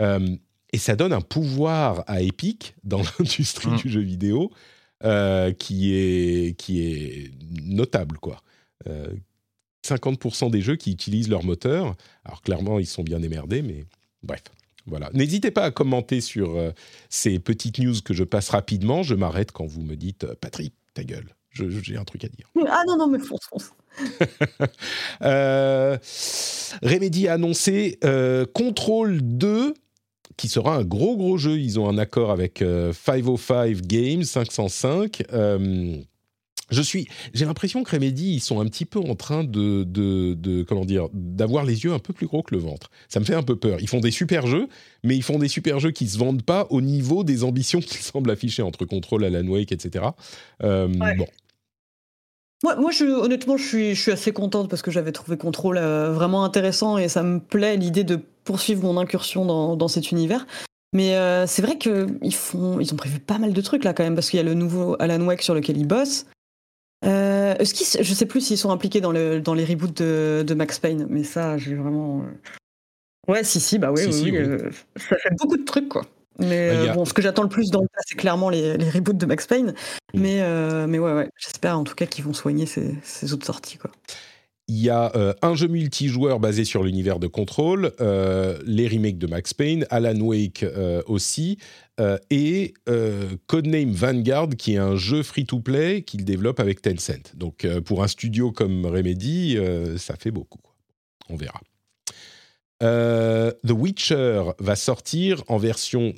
Euh, 0.01 0.37
et 0.73 0.79
ça 0.79 0.95
donne 0.95 1.13
un 1.13 1.21
pouvoir 1.21 2.05
à 2.07 2.23
Epic 2.23 2.77
dans 2.85 3.03
l'industrie 3.19 3.71
mmh. 3.71 3.77
du 3.79 3.89
jeu 3.91 4.01
vidéo 4.01 4.53
qui, 5.59 5.95
est, 5.95 6.57
qui 6.57 6.83
est 6.83 7.33
notable, 7.65 8.19
quoi. 8.19 8.43
50% 8.87 10.47
euh, 10.47 10.51
des 10.51 10.61
jeux 10.61 10.77
qui 10.77 10.93
utilisent 10.93 11.29
leur 11.29 11.45
moteur. 11.45 11.97
Alors 12.25 12.43
clairement, 12.43 12.79
ils 12.79 12.87
sont 12.87 13.03
bien 13.03 13.23
émerdés, 13.23 13.63
mais 13.63 13.87
bref. 14.23 14.43
Voilà. 14.87 15.11
N'hésitez 15.13 15.51
pas 15.51 15.65
à 15.65 15.71
commenter 15.71 16.23
sur 16.23 16.57
euh, 16.57 16.71
ces 17.11 17.39
petites 17.39 17.79
news 17.79 17.97
que 18.03 18.15
je 18.15 18.25
passe 18.25 18.49
rapidement. 18.49 19.03
Je 19.03 19.15
m'arrête 19.15 19.53
quand 19.53 19.67
vous 19.67 19.83
me 19.83 19.97
dites 19.97 20.25
euh, 20.25 20.35
Patrick, 20.41 20.73
ta 20.95 21.05
gueule. 21.05 21.35
J'ai 21.53 21.97
un 21.97 22.05
truc 22.05 22.25
à 22.25 22.29
dire. 22.29 22.49
Ah 22.69 22.85
non, 22.87 22.97
non, 22.97 23.09
mais 23.09 23.19
fonce, 23.19 23.41
fonce. 23.51 23.73
Remedy 26.83 27.27
a 27.27 27.33
annoncé 27.33 27.99
Control 28.55 29.21
2 29.21 29.75
qui 30.37 30.47
sera 30.49 30.77
un 30.77 30.85
gros 30.85 31.17
gros 31.17 31.37
jeu. 31.37 31.59
Ils 31.59 31.81
ont 31.81 31.89
un 31.89 31.99
accord 31.99 32.31
avec 32.31 32.63
505 32.93 33.81
Games 33.81 34.23
505 34.23 35.25
je 36.71 36.83
suis, 36.83 37.09
j'ai 37.33 37.45
l'impression 37.45 37.83
que 37.83 37.91
Remedy, 37.91 38.35
ils 38.35 38.41
sont 38.41 38.61
un 38.61 38.67
petit 38.67 38.85
peu 38.85 38.99
en 38.99 39.15
train 39.15 39.45
de, 39.45 39.85
de, 39.85 40.63
comment 40.63 40.85
dire, 40.85 41.09
d'avoir 41.13 41.65
les 41.65 41.85
yeux 41.85 41.93
un 41.93 41.99
peu 41.99 42.13
plus 42.13 42.27
gros 42.27 42.43
que 42.43 42.55
le 42.55 42.61
ventre. 42.61 42.91
Ça 43.09 43.21
me 43.21 43.25
fait 43.25 43.35
un 43.35 43.43
peu 43.43 43.57
peur. 43.57 43.79
Ils 43.81 43.89
font 43.89 44.01
des 44.01 44.11
super 44.11 44.47
jeux, 44.47 44.69
mais 45.03 45.17
ils 45.17 45.23
font 45.23 45.39
des 45.39 45.49
super 45.49 45.81
jeux 45.81 45.91
qui 45.91 46.09
se 46.09 46.19
vendent 46.19 46.43
pas 46.43 46.67
au 46.71 46.81
niveau 46.81 47.25
des 47.25 47.45
ambitions 47.45 47.81
qu'ils 47.81 48.01
semblent 48.01 48.31
afficher 48.31 48.63
entre 48.63 48.85
Control, 48.85 49.25
Alan 49.25 49.47
Wake, 49.47 49.73
etc. 49.73 50.07
Euh, 50.63 50.89
bon. 50.89 51.27
Moi, 52.65 52.75
moi 52.77 52.91
je, 52.91 53.05
honnêtement, 53.05 53.57
je 53.57 53.65
suis, 53.65 53.95
je 53.95 54.01
suis 54.01 54.13
assez 54.13 54.33
contente 54.33 54.69
parce 54.69 54.83
que 54.83 54.91
j'avais 54.91 55.13
trouvé 55.13 55.37
Control 55.37 55.79
euh, 55.79 56.13
vraiment 56.13 56.45
intéressant 56.45 56.99
et 56.99 57.09
ça 57.09 57.23
me 57.23 57.39
plaît 57.39 57.77
l'idée 57.77 58.03
de 58.03 58.19
poursuivre 58.45 58.83
mon 58.83 58.99
incursion 58.99 59.45
dans, 59.45 59.77
dans 59.77 59.89
cet 59.89 60.11
univers. 60.11 60.47
Mais 60.93 61.17
euh, 61.17 61.47
c'est 61.47 61.63
vrai 61.63 61.79
qu'ils 61.79 62.19
ils 62.23 62.93
ont 62.93 62.97
prévu 62.97 63.21
pas 63.21 63.39
mal 63.39 63.53
de 63.53 63.61
trucs 63.61 63.85
là 63.85 63.93
quand 63.93 64.03
même 64.03 64.15
parce 64.15 64.31
qu'il 64.31 64.39
y 64.39 64.41
a 64.41 64.43
le 64.43 64.55
nouveau 64.55 64.97
Alan 64.99 65.21
Wake 65.21 65.43
sur 65.43 65.55
lequel 65.55 65.77
ils 65.77 65.87
bossent. 65.87 66.27
Euh, 67.05 67.55
ce 67.65 68.03
je 68.03 68.15
sais 68.15 68.27
plus 68.27 68.41
s'ils 68.41 68.59
sont 68.59 68.71
impliqués 68.71 69.01
dans, 69.01 69.13
le, 69.13 69.41
dans 69.41 69.55
les 69.55 69.65
reboots 69.65 69.97
de, 69.97 70.45
de 70.47 70.55
Max 70.55 70.79
Payne, 70.79 71.07
mais 71.09 71.23
ça, 71.23 71.57
j'ai 71.57 71.75
vraiment. 71.75 72.23
Euh, 72.23 73.33
ouais, 73.33 73.45
si, 73.45 73.61
si, 73.61 73.79
bah 73.79 73.93
oui, 73.93 74.03
oui, 74.07 74.37
euh, 74.37 74.71
ça 74.97 75.17
fait 75.17 75.35
beaucoup 75.39 75.57
de 75.57 75.65
trucs, 75.65 75.89
quoi. 75.89 76.05
Mais 76.41 76.87
bah, 76.87 76.95
bon, 76.95 77.05
ce 77.05 77.13
que 77.13 77.23
j'attends 77.23 77.43
le 77.43 77.49
plus 77.49 77.71
dans 77.71 77.81
le 77.81 77.89
cas, 77.89 78.01
c'est 78.07 78.17
clairement 78.17 78.49
les, 78.49 78.77
les, 78.77 78.91
reboots 78.91 79.17
de 79.17 79.27
Max 79.27 79.47
Payne. 79.47 79.75
Mais, 80.15 80.43
mais 80.87 80.99
ouais, 80.99 81.13
ouais 81.13 81.31
j'espère 81.37 81.79
en 81.79 81.85
tout 81.85 81.95
cas 81.95 82.07
qu'ils 82.07 82.25
vont 82.25 82.33
soigner 82.33 82.67
ces, 82.67 82.95
ces, 83.03 83.33
autres 83.33 83.47
sorties, 83.47 83.79
quoi. 83.79 83.91
Il 84.69 84.77
y 84.77 84.91
a 84.91 85.11
euh, 85.17 85.33
un 85.41 85.55
jeu 85.55 85.67
multijoueur 85.67 86.41
basé 86.41 86.65
sur 86.65 86.85
l'univers 86.85 87.19
de 87.19 87.27
Control, 87.27 87.93
euh, 88.01 88.59
les 88.67 88.87
remakes 88.87 89.19
de 89.19 89.27
Max 89.27 89.55
Payne, 89.55 89.87
Alan 89.89 90.21
Wake 90.21 90.63
euh, 90.63 91.03
aussi, 91.07 91.59
et 92.31 92.75
Codename 93.49 93.91
Vanguard, 93.91 94.51
qui 94.51 94.75
est 94.75 94.79
un 94.79 94.95
jeu 94.95 95.25
free-to-play 95.25 96.03
qu'il 96.03 96.25
développe 96.25 96.61
avec 96.61 96.81
Tencent. 96.81 97.35
Donc 97.35 97.67
pour 97.87 98.05
un 98.05 98.07
studio 98.07 98.53
comme 98.53 98.87
Remedy, 98.87 99.59
ça 99.97 100.15
fait 100.15 100.31
beaucoup. 100.31 100.61
On 101.29 101.35
verra. 101.35 101.61
Euh, 102.83 103.51
The 103.67 103.73
Witcher 103.73 104.43
va 104.61 104.77
sortir 104.77 105.43
en 105.49 105.59
version 105.59 106.15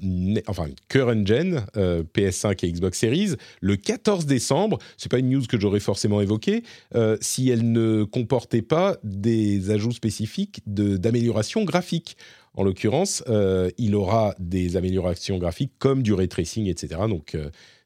enfin 0.47 0.67
current 0.89 1.27
gen 1.27 1.65
euh, 1.77 2.03
PS5 2.15 2.67
et 2.67 2.73
Xbox 2.73 2.99
Series 2.99 3.37
le 3.61 3.77
14 3.77 4.27
décembre. 4.27 4.79
C'est 4.99 5.11
pas 5.11 5.19
une 5.19 5.31
news 5.31 5.45
que 5.49 5.59
j'aurais 5.59 5.81
forcément 5.81 6.21
évoquée 6.21 6.63
euh, 6.95 7.17
si 7.21 7.49
elle 7.49 7.73
ne 7.73 8.05
comportait 8.05 8.63
pas 8.63 8.97
des 9.05 9.71
ajouts 9.71 9.93
spécifiques 9.93 10.61
d'amélioration 10.67 11.65
graphique. 11.65 12.17
En 12.55 12.65
l'occurrence, 12.65 13.23
il 13.79 13.95
aura 13.95 14.35
des 14.41 14.77
améliorations 14.77 15.39
graphiques 15.39 15.73
comme 15.79 16.03
du 16.03 16.13
ray 16.13 16.27
tracing, 16.27 16.67
etc. 16.67 17.03
Donc 17.09 17.37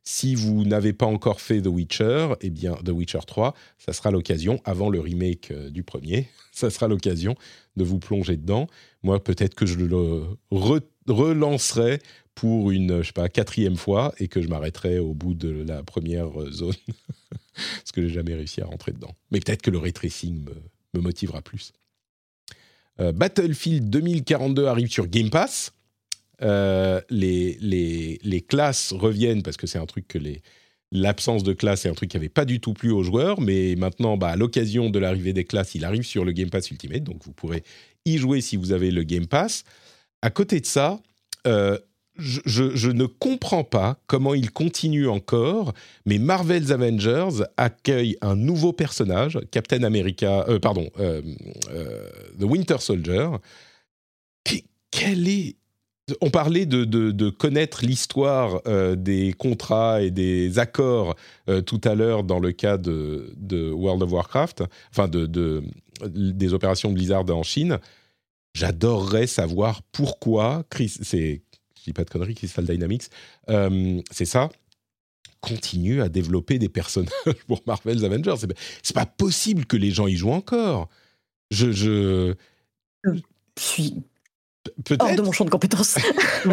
si 0.04 0.34
vous 0.34 0.64
n'avez 0.64 0.92
pas 0.92 1.06
encore 1.06 1.40
fait 1.40 1.62
The 1.62 1.66
Witcher, 1.66 2.34
eh 2.42 2.50
bien 2.50 2.74
The 2.84 2.90
Witcher 2.90 3.20
3, 3.26 3.54
ça 3.78 3.92
sera 3.92 4.10
l'occasion, 4.10 4.60
avant 4.64 4.90
le 4.90 5.00
remake 5.00 5.52
du 5.70 5.82
premier, 5.82 6.28
ça 6.52 6.70
sera 6.70 6.88
l'occasion 6.88 7.34
de 7.76 7.84
vous 7.84 7.98
plonger 7.98 8.36
dedans. 8.36 8.68
Moi, 9.02 9.22
peut-être 9.22 9.54
que 9.54 9.66
je 9.66 9.78
le 9.78 10.22
relancerai 11.08 12.00
pour 12.34 12.70
une, 12.70 13.02
je 13.02 13.06
sais 13.08 13.12
pas, 13.12 13.28
quatrième 13.28 13.76
fois 13.76 14.12
et 14.18 14.28
que 14.28 14.42
je 14.42 14.48
m'arrêterai 14.48 14.98
au 14.98 15.14
bout 15.14 15.34
de 15.34 15.48
la 15.48 15.82
première 15.82 16.28
zone 16.50 16.74
parce 17.54 17.92
que 17.92 18.02
j'ai 18.02 18.14
jamais 18.14 18.34
réussi 18.34 18.60
à 18.60 18.66
rentrer 18.66 18.92
dedans. 18.92 19.14
Mais 19.30 19.40
peut-être 19.40 19.62
que 19.62 19.70
le 19.70 19.78
ray 19.78 19.92
tracing 19.92 20.44
me, 20.94 21.00
motivera 21.00 21.42
plus. 21.42 21.72
Euh, 23.00 23.12
Battlefield 23.12 23.90
2042 23.90 24.66
arrive 24.66 24.90
sur 24.90 25.06
Game 25.06 25.30
Pass. 25.30 25.72
Euh, 26.42 27.00
les, 27.10 28.44
classes 28.48 28.92
reviennent 28.92 29.42
parce 29.42 29.56
que 29.56 29.66
c'est 29.66 29.78
un 29.78 29.86
truc 29.86 30.08
que 30.08 30.18
L'absence 30.92 31.42
de 31.42 31.52
classe 31.52 31.86
est 31.86 31.88
un 31.88 31.94
truc 31.94 32.10
qui 32.10 32.16
n'avait 32.16 32.28
pas 32.28 32.44
du 32.44 32.60
tout 32.60 32.72
plu 32.72 32.92
aux 32.92 33.02
joueurs, 33.02 33.40
mais 33.40 33.74
maintenant, 33.76 34.16
bah, 34.16 34.28
à 34.28 34.36
l'occasion 34.36 34.90
de 34.90 35.00
l'arrivée 35.00 35.32
des 35.32 35.42
classes, 35.42 35.74
il 35.74 35.84
arrive 35.84 36.04
sur 36.04 36.24
le 36.24 36.30
Game 36.30 36.50
Pass 36.50 36.70
Ultimate, 36.70 37.02
donc 37.02 37.24
vous 37.24 37.32
pourrez 37.32 37.64
y 38.04 38.16
jouer 38.16 38.40
si 38.40 38.56
vous 38.56 38.70
avez 38.70 38.92
le 38.92 39.02
Game 39.02 39.26
Pass. 39.26 39.64
À 40.22 40.30
côté 40.30 40.60
de 40.60 40.66
ça, 40.66 41.00
euh, 41.48 41.76
je, 42.16 42.90
ne 42.90 43.06
comprends 43.06 43.64
pas 43.64 43.98
comment 44.06 44.34
il 44.34 44.52
continue 44.52 45.08
encore, 45.08 45.74
mais 46.06 46.18
Marvel's 46.18 46.70
Avengers 46.70 47.42
accueille 47.56 48.16
un 48.20 48.36
nouveau 48.36 48.72
personnage, 48.72 49.40
Captain 49.50 49.82
America, 49.82 50.44
euh, 50.48 50.60
pardon, 50.60 50.88
The 50.96 52.44
Winter 52.44 52.76
Soldier. 52.78 53.30
Quel 54.92 55.28
est 55.28 55.56
on 56.20 56.30
parlait 56.30 56.66
de, 56.66 57.30
connaître 57.30 57.84
l'histoire 57.84 58.60
euh, 58.66 58.96
des 58.96 59.32
contrats 59.32 60.02
et 60.02 60.10
des 60.10 60.58
accords 60.58 61.16
euh, 61.48 61.62
tout 61.62 61.80
à 61.84 61.94
l'heure 61.94 62.24
dans 62.24 62.38
le 62.38 62.52
cas 62.52 62.76
de, 62.76 63.32
World 63.72 64.02
of 64.02 64.12
Warcraft, 64.12 64.64
enfin 64.90 65.08
de, 65.08 65.62
des 66.06 66.54
opérations 66.54 66.92
Blizzard 66.92 67.24
en 67.30 67.42
Chine. 67.42 67.78
J'adorerais 68.54 69.26
savoir 69.26 69.82
pourquoi, 69.90 70.64
c'est, 70.78 71.42
je 71.76 71.84
dis 71.84 71.92
pas 71.92 72.04
de 72.04 72.10
conneries, 72.10 72.34
Crystal 72.34 72.64
Dynamics, 72.64 73.04
euh, 73.48 74.00
c'est 74.10 74.26
ça, 74.26 74.48
continue 75.40 76.02
à 76.02 76.08
développer 76.08 76.58
des 76.58 76.68
personnages 76.68 77.10
pour 77.48 77.62
Marvel's 77.66 78.04
Avengers. 78.04 78.36
C'est, 78.38 78.54
c'est 78.82 78.94
pas 78.94 79.06
possible 79.06 79.66
que 79.66 79.76
les 79.76 79.90
gens 79.90 80.06
y 80.06 80.16
jouent 80.16 80.30
encore. 80.30 80.88
Je 81.50 82.34
suis 83.58 84.04
Hors 84.98 85.16
de 85.16 85.22
mon 85.22 85.32
champ 85.32 85.44
de 85.44 85.50
compétences. 85.50 85.98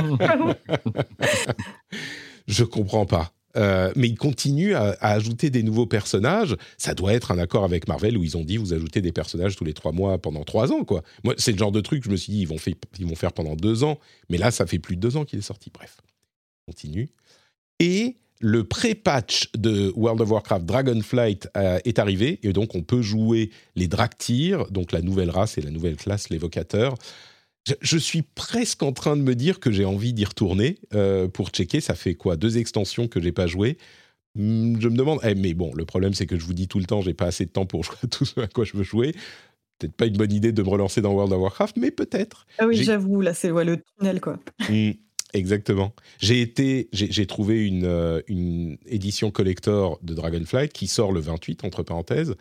je 2.47 2.63
comprends 2.63 3.05
pas. 3.05 3.31
Euh, 3.57 3.91
mais 3.95 4.07
ils 4.07 4.17
continuent 4.17 4.75
à, 4.75 4.95
ajouter 5.01 5.49
des 5.49 5.63
nouveaux 5.63 5.85
personnages. 5.85 6.55
Ça 6.77 6.93
doit 6.93 7.13
être 7.13 7.31
un 7.31 7.37
accord 7.37 7.63
avec 7.63 7.87
Marvel 7.87 8.17
où 8.17 8.23
ils 8.23 8.37
ont 8.37 8.43
dit 8.43 8.57
vous 8.57 8.73
ajoutez 8.73 9.01
des 9.01 9.11
personnages 9.11 9.55
tous 9.55 9.65
les 9.65 9.73
trois 9.73 9.91
mois 9.91 10.17
pendant 10.17 10.43
trois 10.43 10.71
ans. 10.71 10.83
quoi. 10.83 11.03
Moi, 11.23 11.33
c'est 11.37 11.51
le 11.51 11.57
genre 11.57 11.71
de 11.71 11.81
truc, 11.81 12.03
je 12.03 12.09
me 12.09 12.15
suis 12.15 12.31
dit, 12.31 12.41
ils 12.41 12.47
vont, 12.47 12.57
ils 12.99 13.05
vont 13.05 13.15
faire 13.15 13.33
pendant 13.33 13.55
deux 13.55 13.83
ans. 13.83 13.99
Mais 14.29 14.37
là, 14.37 14.51
ça 14.51 14.65
fait 14.65 14.79
plus 14.79 14.95
de 14.95 15.01
deux 15.01 15.17
ans 15.17 15.25
qu'il 15.25 15.39
est 15.39 15.43
sorti. 15.43 15.69
Bref, 15.73 15.97
continue. 16.65 17.09
Et 17.79 18.17
le 18.39 18.63
pré-patch 18.63 19.51
de 19.55 19.93
World 19.95 20.21
of 20.21 20.31
Warcraft 20.31 20.65
Dragonflight 20.65 21.49
euh, 21.57 21.79
est 21.85 21.99
arrivé. 21.99 22.39
Et 22.43 22.53
donc, 22.53 22.75
on 22.75 22.81
peut 22.81 23.01
jouer 23.01 23.51
les 23.75 23.87
Draktyr, 23.87 24.69
donc 24.71 24.91
la 24.91 25.01
nouvelle 25.01 25.29
race 25.29 25.57
et 25.57 25.61
la 25.61 25.71
nouvelle 25.71 25.95
classe, 25.95 26.29
l'évocateur. 26.29 26.95
Je, 27.81 27.97
suis 27.97 28.23
presque 28.23 28.81
en 28.81 28.91
train 28.91 29.15
de 29.15 29.21
me 29.21 29.35
dire 29.35 29.59
que 29.59 29.71
j'ai 29.71 29.85
envie 29.85 30.13
d'y 30.13 30.25
retourner 30.25 30.79
euh, 30.95 31.27
pour 31.27 31.49
checker. 31.49 31.79
Ça 31.79 31.93
fait 31.93 32.15
quoi 32.15 32.35
Deux 32.35 32.57
extensions 32.57 33.07
que 33.07 33.21
j'ai 33.21 33.31
pas 33.31 33.45
joué. 33.45 33.77
Hmm, 34.35 34.79
je 34.79 34.87
me 34.87 34.95
demande. 34.95 35.19
Eh, 35.23 35.35
mais 35.35 35.53
bon, 35.53 35.71
le 35.75 35.85
problème 35.85 36.13
c'est 36.13 36.25
que 36.25 36.37
je 36.37 36.45
vous 36.45 36.53
dis 36.53 36.67
tout 36.67 36.79
le 36.79 36.85
temps, 36.85 37.01
j'ai 37.01 37.13
pas 37.13 37.25
assez 37.25 37.45
de 37.45 37.51
temps 37.51 37.65
pour 37.65 37.83
jouer 37.85 37.97
à 38.03 38.07
tout 38.07 38.25
ce 38.25 38.39
à 38.39 38.47
quoi 38.47 38.63
je 38.63 38.75
veux 38.75 38.83
jouer. 38.83 39.13
Peut-être 39.77 39.93
pas 39.93 40.05
une 40.05 40.17
bonne 40.17 40.31
idée 40.31 40.51
de 40.51 40.63
me 40.63 40.69
relancer 40.69 41.01
dans 41.01 41.11
World 41.13 41.33
of 41.33 41.39
Warcraft, 41.39 41.77
mais 41.77 41.91
peut-être. 41.91 42.45
Ah 42.57 42.67
oui, 42.67 42.83
j'avoue, 42.83 43.21
là 43.21 43.33
c'est 43.33 43.49
le 43.49 43.83
tunnel 43.97 44.21
quoi. 44.21 44.39
Hmm, 44.67 44.91
exactement. 45.33 45.93
J'ai 46.19 46.41
été, 46.41 46.89
j'ai 46.93 47.27
trouvé 47.27 47.65
une, 47.65 47.85
euh, 47.85 48.21
une 48.27 48.77
édition 48.87 49.29
collector 49.29 49.99
de 50.01 50.15
Dragonflight 50.15 50.73
qui 50.73 50.87
sort 50.87 51.11
le 51.11 51.19
28 51.19 51.63
entre 51.63 51.83
parenthèses. 51.83 52.35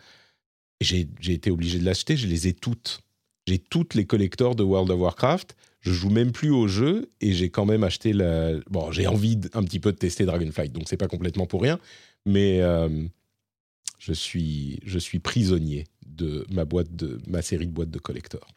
J'ai 0.79 1.07
été 1.27 1.51
obligé 1.51 1.77
de 1.77 1.85
l'acheter. 1.85 2.17
Je 2.17 2.25
les 2.25 2.47
ai 2.47 2.53
toutes 2.53 3.01
j'ai 3.47 3.59
toutes 3.59 3.95
les 3.95 4.05
collectors 4.05 4.55
de 4.55 4.63
World 4.63 4.91
of 4.91 4.99
Warcraft. 4.99 5.55
Je 5.81 5.91
joue 5.91 6.09
même 6.09 6.31
plus 6.31 6.51
au 6.51 6.67
jeu 6.67 7.09
et 7.21 7.33
j'ai 7.33 7.49
quand 7.49 7.65
même 7.65 7.83
acheté 7.83 8.13
la. 8.13 8.53
Bon, 8.69 8.91
j'ai 8.91 9.07
envie 9.07 9.39
un 9.53 9.63
petit 9.63 9.79
peu 9.79 9.91
de 9.91 9.97
tester 9.97 10.25
Dragonflight, 10.25 10.71
donc 10.71 10.83
c'est 10.87 10.97
pas 10.97 11.07
complètement 11.07 11.47
pour 11.47 11.61
rien, 11.63 11.79
mais 12.25 12.61
euh, 12.61 13.03
je 13.97 14.13
suis 14.13 14.79
je 14.85 14.99
suis 14.99 15.19
prisonnier 15.19 15.85
de 16.05 16.45
ma 16.51 16.65
boîte 16.65 16.95
de 16.95 17.19
ma 17.27 17.41
série 17.41 17.65
de 17.65 17.71
boîtes 17.71 17.89
de 17.89 17.97
collectors. 17.97 18.47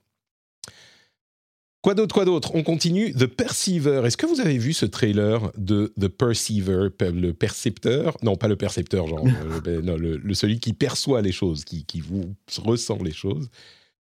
Quoi 1.85 1.93
d'autre, 1.93 2.15
quoi 2.15 2.25
d'autre? 2.25 2.55
On 2.55 2.63
continue. 2.63 3.13
The 3.13 3.27
Perceiver. 3.27 4.01
Est-ce 4.07 4.17
que 4.17 4.25
vous 4.25 4.41
avez 4.41 4.57
vu 4.57 4.73
ce 4.73 4.87
trailer 4.87 5.53
de 5.59 5.93
The 6.01 6.09
Perceiver, 6.09 6.89
le 6.99 7.33
percepteur? 7.33 8.17
Non, 8.23 8.37
pas 8.37 8.49
le 8.49 8.57
percepteur, 8.57 9.07
genre, 9.07 9.27
euh, 9.67 9.83
non, 9.83 9.99
le, 9.99 10.33
celui 10.33 10.61
qui 10.61 10.73
perçoit 10.73 11.21
les 11.21 11.31
choses, 11.31 11.63
qui, 11.63 11.85
qui 11.85 12.01
vous 12.01 12.35
ressent 12.57 12.97
les 13.03 13.13
choses. 13.13 13.51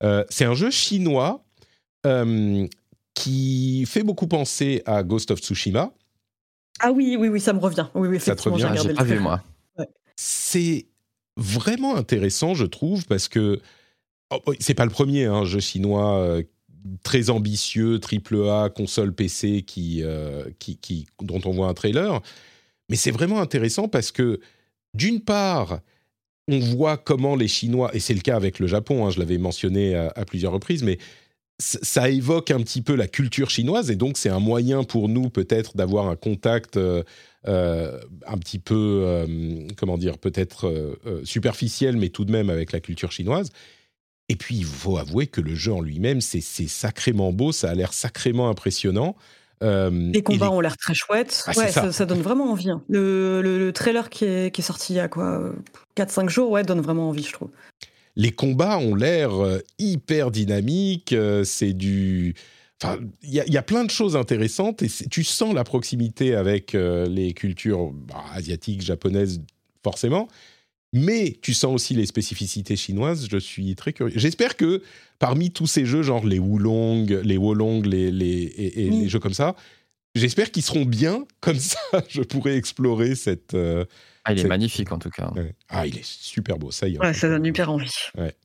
Euh, 0.03 0.23
c'est 0.29 0.45
un 0.45 0.53
jeu 0.53 0.71
chinois 0.71 1.43
euh, 2.05 2.67
qui 3.13 3.85
fait 3.85 4.03
beaucoup 4.03 4.27
penser 4.27 4.81
à 4.85 5.03
Ghost 5.03 5.31
of 5.31 5.39
Tsushima. 5.39 5.93
Ah 6.79 6.91
oui, 6.91 7.15
oui, 7.19 7.27
oui, 7.27 7.39
ça 7.39 7.53
me 7.53 7.59
revient. 7.59 7.87
Oui, 7.93 8.07
oui, 8.07 8.19
ça 8.19 8.35
te 8.35 8.49
revient. 8.49 8.71
J'ai 8.81 8.93
pas 8.93 9.03
vu 9.03 9.19
moi. 9.19 9.41
C'est 10.15 10.85
vraiment 11.37 11.95
intéressant, 11.95 12.53
je 12.53 12.65
trouve, 12.65 13.05
parce 13.05 13.27
que 13.27 13.61
oh, 14.31 14.39
oh, 14.45 14.53
c'est 14.59 14.73
pas 14.73 14.85
le 14.85 14.91
premier 14.91 15.25
hein, 15.25 15.45
jeu 15.45 15.59
chinois 15.59 16.17
euh, 16.19 16.43
très 17.03 17.29
ambitieux, 17.29 17.99
triple 17.99 18.49
A, 18.49 18.69
console 18.69 19.13
PC, 19.13 19.63
qui, 19.63 20.03
qui, 20.59 20.77
qui, 20.77 21.07
dont 21.21 21.41
on 21.45 21.51
voit 21.51 21.67
un 21.67 21.73
trailer. 21.73 22.21
Mais 22.89 22.95
c'est 22.95 23.11
vraiment 23.11 23.39
intéressant 23.39 23.87
parce 23.87 24.11
que, 24.11 24.39
d'une 24.93 25.21
part, 25.21 25.79
on 26.51 26.59
voit 26.59 26.97
comment 26.97 27.35
les 27.35 27.47
Chinois, 27.47 27.89
et 27.93 27.99
c'est 27.99 28.13
le 28.13 28.21
cas 28.21 28.35
avec 28.35 28.59
le 28.59 28.67
Japon, 28.67 29.05
hein, 29.05 29.09
je 29.09 29.19
l'avais 29.19 29.37
mentionné 29.37 29.95
à, 29.95 30.25
plusieurs 30.25 30.51
reprises, 30.51 30.83
mais 30.83 30.97
ça 31.59 32.09
évoque 32.09 32.51
un 32.51 32.59
petit 32.61 32.81
peu 32.81 32.95
la 32.95 33.07
culture 33.07 33.49
chinoise, 33.49 33.91
et 33.91 33.95
donc 33.95 34.17
c'est 34.17 34.29
un 34.29 34.39
moyen 34.39 34.83
pour 34.83 35.09
nous 35.09 35.29
peut-être 35.29 35.77
d'avoir 35.77 36.07
un 36.07 36.15
contact 36.15 36.77
euh, 36.77 37.03
euh, 37.47 37.99
un 38.25 38.37
petit 38.37 38.59
peu, 38.59 39.03
euh, 39.05 39.67
comment 39.77 39.97
dire, 39.97 40.17
peut-être 40.17 40.97
superficiel, 41.23 41.97
mais 41.97 42.09
tout 42.09 42.25
de 42.25 42.31
même 42.31 42.49
avec 42.49 42.71
la 42.71 42.79
culture 42.79 43.11
chinoise. 43.11 43.49
Et 44.29 44.35
puis, 44.35 44.55
il 44.55 44.65
faut 44.65 44.97
avouer 44.97 45.27
que 45.27 45.41
le 45.41 45.55
jeu 45.55 45.73
en 45.73 45.81
lui-même, 45.81 46.21
c'est 46.21 46.41
sacrément 46.41 47.33
beau, 47.33 47.51
ça 47.51 47.69
a 47.69 47.75
l'air 47.75 47.93
sacrément 47.93 48.49
impressionnant. 48.49 49.15
Euh, 49.61 49.89
les 49.91 50.21
combats 50.21 50.49
ont 50.49 50.59
l'air 50.59 50.77
très 50.77 50.93
chouettes. 50.93 51.43
Ah, 51.47 51.51
ouais, 51.55 51.71
ça. 51.71 52.05
donne 52.05 52.21
vraiment 52.21 52.51
envie. 52.51 52.69
Hein. 52.69 52.81
Le, 52.89 53.71
trailer 53.71 54.09
qui 54.09 54.25
est, 54.25 54.53
qui 54.53 54.61
est, 54.61 54.63
sorti 54.63 54.93
il 54.93 54.97
y 54.97 54.99
a 54.99 55.07
quoi 55.07 55.53
4-5 55.97 56.29
jours, 56.29 56.51
ouais, 56.51 56.63
donne 56.63 56.81
vraiment 56.81 57.09
envie, 57.09 57.23
je 57.23 57.33
trouve. 57.33 57.49
Les 58.15 58.31
combats 58.31 58.77
ont 58.77 58.95
l'air 58.95 59.33
euh, 59.33 59.59
hyper 59.79 60.31
dynamiques. 60.31 61.13
Euh, 61.13 61.43
c'est 61.43 61.73
du. 61.73 62.35
Enfin, 62.83 62.97
il 63.21 63.31
y, 63.31 63.57
a 63.57 63.61
plein 63.61 63.83
de 63.83 63.91
choses 63.91 64.15
intéressantes 64.15 64.81
et 64.81 64.88
tu 64.88 65.23
sens 65.23 65.53
la 65.53 65.63
proximité 65.63 66.33
avec 66.33 66.73
les 66.73 67.31
cultures 67.33 67.91
bah, 67.91 68.23
asiatiques, 68.33 68.81
japonaises, 68.81 69.39
forcément. 69.83 70.27
Mais 70.93 71.38
tu 71.41 71.53
sens 71.53 71.73
aussi 71.73 71.93
les 71.93 72.05
spécificités 72.05 72.76
chinoises. 72.76 73.27
Je 73.31 73.38
suis 73.38 73.76
très 73.76 73.93
curieux. 73.93 74.13
J'espère 74.18 74.57
que 74.57 74.81
parmi 75.19 75.51
tous 75.51 75.68
ces 75.68 75.85
jeux, 75.85 76.01
genre 76.01 76.26
les 76.26 76.39
Wulong, 76.39 77.05
les 77.23 77.38
Wolong, 77.38 77.85
les, 77.85 78.11
les, 78.11 78.43
et, 78.57 78.89
les 78.89 79.07
jeux 79.07 79.19
comme 79.19 79.34
ça, 79.34 79.55
j'espère 80.15 80.51
qu'ils 80.51 80.63
seront 80.63 80.84
bien. 80.84 81.26
Comme 81.39 81.59
ça, 81.59 81.80
je 82.09 82.22
pourrais 82.22 82.57
explorer 82.57 83.15
cette. 83.15 83.53
Euh, 83.53 83.85
ah, 84.26 84.34
il 84.34 84.39
est 84.39 84.47
magnifique 84.47 84.91
en 84.91 84.99
tout 84.99 85.09
cas. 85.09 85.31
Ah, 85.69 85.88
il 85.88 85.97
est 85.97 86.05
super 86.05 86.57
beau, 86.57 86.72
ça 86.72 86.88
y 86.89 86.95
est. 86.95 86.99
Ouais, 86.99 87.13
ça 87.13 87.30
donne 87.30 87.45
hyper 87.45 87.72
envie. 87.72 87.89
Ouais. 88.18 88.35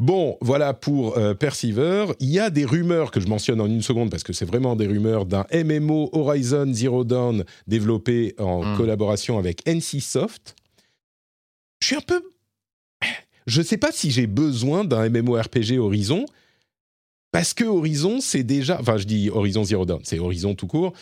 Bon, 0.00 0.36
voilà 0.40 0.74
pour 0.74 1.16
euh, 1.16 1.34
Perceiver. 1.34 2.06
Il 2.18 2.28
y 2.28 2.40
a 2.40 2.50
des 2.50 2.64
rumeurs 2.64 3.12
que 3.12 3.20
je 3.20 3.28
mentionne 3.28 3.60
en 3.60 3.66
une 3.66 3.80
seconde 3.82 4.10
parce 4.10 4.24
que 4.24 4.32
c'est 4.32 4.44
vraiment 4.44 4.74
des 4.74 4.88
rumeurs 4.88 5.24
d'un 5.24 5.46
MMO 5.54 6.10
Horizon 6.12 6.66
Zero 6.72 7.04
Dawn 7.04 7.44
développé 7.68 8.34
en 8.38 8.64
Mm. 8.64 8.76
collaboration 8.76 9.38
avec 9.38 9.64
NCSoft. 9.68 10.56
Je 11.84 11.88
suis 11.88 11.96
un 11.96 12.00
peu. 12.00 12.22
Je 13.46 13.60
sais 13.60 13.76
pas 13.76 13.92
si 13.92 14.10
j'ai 14.10 14.26
besoin 14.26 14.84
d'un 14.84 15.06
MMORPG 15.10 15.78
Horizon 15.78 16.24
parce 17.30 17.52
que 17.52 17.64
Horizon, 17.64 18.22
c'est 18.22 18.42
déjà. 18.42 18.80
Enfin, 18.80 18.96
je 18.96 19.04
dis 19.04 19.28
Horizon 19.28 19.64
Zero 19.64 19.84
Dawn, 19.84 20.00
c'est 20.02 20.18
Horizon 20.18 20.54
tout 20.54 20.66
court. 20.66 20.94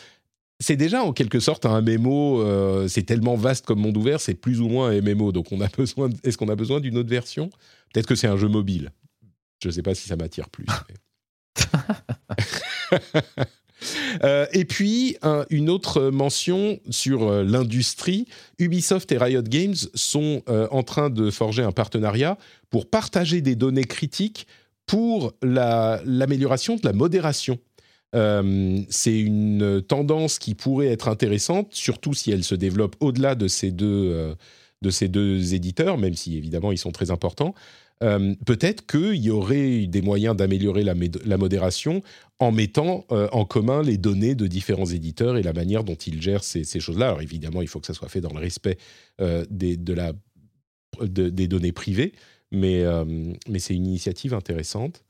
C'est 0.59 0.75
déjà 0.75 1.05
en 1.05 1.13
quelque 1.13 1.39
sorte 1.39 1.67
un 1.67 1.83
MMO. 1.83 2.43
euh, 2.43 2.89
c'est 2.89 3.05
tellement 3.05 3.37
vaste 3.37 3.65
comme 3.65 3.79
monde 3.79 3.97
ouvert, 3.97 4.21
c'est 4.21 4.35
plus 4.35 4.61
ou 4.61 4.69
moins 4.69 4.91
un 4.91 5.01
MMO. 5.01 5.31
Donc, 5.31 5.53
on 5.53 5.61
a 5.61 5.69
besoin. 5.79 6.11
Est-ce 6.25 6.37
qu'on 6.37 6.49
a 6.49 6.57
besoin 6.57 6.81
d'une 6.81 6.99
autre 6.99 7.11
version? 7.11 7.49
Peut-être 7.95 8.09
que 8.09 8.17
c'est 8.17 8.27
un 8.27 8.37
jeu 8.37 8.49
mobile. 8.49 8.91
Je 9.63 9.69
ne 9.69 9.73
sais 9.73 9.83
pas 9.83 9.95
si 9.95 10.09
ça 10.09 10.17
m'attire 10.17 10.51
plus. 10.51 10.67
Euh, 14.25 14.47
et 14.53 14.65
puis, 14.65 15.17
un- 15.23 15.45
une 15.51 15.69
autre 15.71 16.11
mention 16.11 16.79
sur 16.91 17.23
euh, 17.29 17.43
l'industrie. 17.43 18.27
Ubisoft 18.59 19.11
et 19.11 19.19
Riot 19.19 19.43
Games 19.43 19.75
sont 19.95 20.43
euh, 20.49 20.69
en 20.71 20.83
train 20.83 21.09
de 21.11 21.31
forger 21.31 21.63
un 21.63 21.73
partenariat 21.73 22.37
pour 22.71 22.89
partager 22.89 23.41
des 23.41 23.57
données 23.57 23.85
critiques 23.85 24.47
pour 24.87 25.33
la- 25.43 26.01
l'amélioration 26.05 26.77
de 26.77 26.83
la 26.85 26.93
modération. 26.93 27.59
C'est 28.91 29.19
une 29.19 29.81
tendance 29.89 30.39
qui 30.39 30.55
pourrait 30.55 30.89
être 30.89 31.09
intéressante, 31.09 31.69
surtout 31.71 32.13
si 32.13 32.31
elle 32.31 32.45
se 32.45 32.55
développe 32.55 32.95
au-delà 33.01 33.35
de 33.35 33.47
de 34.83 34.91
ces 34.91 35.09
deux 35.09 35.55
éditeurs, 35.55 35.97
même 35.97 36.15
si 36.15 36.37
évidemment 36.37 36.73
ils 36.73 36.79
sont 36.79 36.91
très 36.91 37.11
importants. 37.11 37.55
Euh, 38.03 38.35
Peut-être 38.47 38.87
qu'il 38.87 39.17
y 39.17 39.31
aurait 39.31 39.87
des 39.87 40.03
moyens 40.03 40.37
d'améliorer 40.37 40.83
la, 40.83 41.37
modération 41.37 42.03
en 42.39 42.53
mettant 42.53 43.07
euh, 43.13 43.29
en 43.33 43.45
commun 43.45 43.83
les 43.83 43.97
données 43.97 44.35
de 44.35 44.47
différents 44.47 44.87
éditeurs 44.87 45.37
et 45.37 45.43
la 45.43 45.53
manière 45.53 45.85
dont 45.85 45.95
ils 45.95 46.21
gèrent 46.21 46.45
ces, 46.45 46.65
choses-là. 46.65 47.09
Alors 47.09 47.23
évidemment, 47.23 47.63
il 47.63 47.69
faut 47.69 47.81
que 47.81 47.87
ça 47.87 47.95
soit 47.95 48.09
fait 48.09 48.21
dans 48.21 48.33
le 48.33 48.41
respect 48.41 48.79
euh, 49.21 49.45
des, 49.51 49.77
de 49.77 49.93
la, 49.93 50.13
de- 51.01 51.31
des 51.31 51.49
données 51.49 51.73
privées, 51.73 52.13
mais 52.51 52.85
c'est 53.59 53.75
une 53.75 53.87
initiative 53.87 54.35
intéressante. 54.35 55.03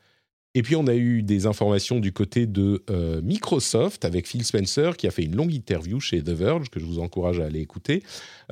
Et 0.54 0.62
puis 0.62 0.76
on 0.76 0.86
a 0.86 0.94
eu 0.94 1.22
des 1.22 1.46
informations 1.46 1.98
du 1.98 2.12
côté 2.12 2.46
de 2.46 2.82
euh, 2.90 3.22
Microsoft 3.22 4.04
avec 4.04 4.28
Phil 4.28 4.44
Spencer 4.44 4.96
qui 4.98 5.06
a 5.06 5.10
fait 5.10 5.22
une 5.22 5.34
longue 5.34 5.54
interview 5.54 5.98
chez 5.98 6.22
The 6.22 6.30
Verge 6.30 6.68
que 6.68 6.78
je 6.78 6.84
vous 6.84 6.98
encourage 6.98 7.40
à 7.40 7.46
aller 7.46 7.60
écouter, 7.60 8.02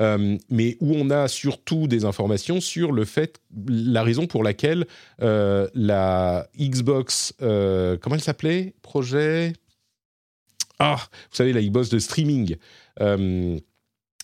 euh, 0.01 0.39
mais 0.49 0.79
où 0.81 0.95
on 0.95 1.11
a 1.11 1.29
surtout 1.29 1.89
des 1.89 2.07
informations 2.07 2.61
sur 2.61 2.93
le 2.93 3.05
fait, 3.05 3.41
la 3.69 4.03
raison 4.03 4.27
pour 4.27 4.43
laquelle 4.43 4.87
euh, 5.21 5.69
la 5.75 6.49
Xbox, 6.59 7.35
comment 7.39 8.15
elle 8.15 8.23
s'appelait? 8.23 8.75
Projet? 8.81 9.53
Ah, 10.79 10.97
vous 11.31 11.37
savez 11.37 11.53
la 11.53 11.61
Xbox 11.61 11.91
de 11.91 11.99
streaming. 11.99 12.57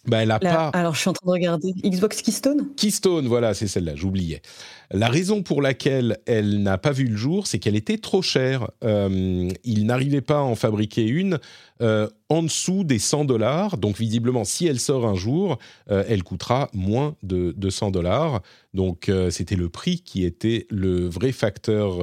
Bah, 0.06 0.22
elle 0.22 0.30
a 0.30 0.38
La- 0.40 0.50
pas. 0.54 0.68
Alors, 0.68 0.94
je 0.94 1.00
suis 1.00 1.08
en 1.08 1.12
train 1.12 1.26
de 1.26 1.32
regarder. 1.32 1.72
Xbox 1.84 2.22
Keystone? 2.22 2.68
Keystone, 2.76 3.26
voilà, 3.26 3.54
c'est 3.54 3.66
celle-là, 3.68 3.94
j'oubliais. 3.96 4.42
La 4.90 5.08
raison 5.08 5.42
pour 5.42 5.62
laquelle 5.62 6.18
elle 6.26 6.62
n'a 6.62 6.78
pas 6.78 6.92
vu 6.92 7.06
le 7.08 7.16
jour, 7.16 7.46
c'est 7.46 7.58
qu'elle 7.58 7.74
était 7.76 7.98
trop 7.98 8.22
chère. 8.22 8.70
Euh, 8.84 9.48
il 9.64 9.86
n'arrivait 9.86 10.20
pas 10.20 10.38
à 10.38 10.42
en 10.42 10.54
fabriquer 10.54 11.06
une 11.06 11.38
euh, 11.82 12.08
en 12.28 12.42
dessous 12.42 12.84
des 12.84 12.98
100 12.98 13.24
dollars. 13.24 13.78
Donc, 13.78 13.98
visiblement, 13.98 14.44
si 14.44 14.66
elle 14.66 14.78
sort 14.80 15.06
un 15.06 15.14
jour, 15.14 15.58
euh, 15.90 16.04
elle 16.08 16.22
coûtera 16.22 16.70
moins 16.72 17.16
de, 17.22 17.52
de 17.56 17.70
100 17.70 17.90
dollars. 17.90 18.42
Donc, 18.74 19.08
euh, 19.08 19.30
c'était 19.30 19.56
le 19.56 19.68
prix 19.68 20.00
qui 20.00 20.24
était 20.24 20.66
le 20.70 21.06
vrai 21.08 21.32
facteur 21.32 21.98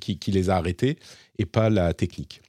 qui, 0.00 0.18
qui 0.18 0.30
les 0.32 0.50
a 0.50 0.56
arrêtés 0.56 0.98
et 1.38 1.46
pas 1.46 1.70
la 1.70 1.94
technique. 1.94 2.42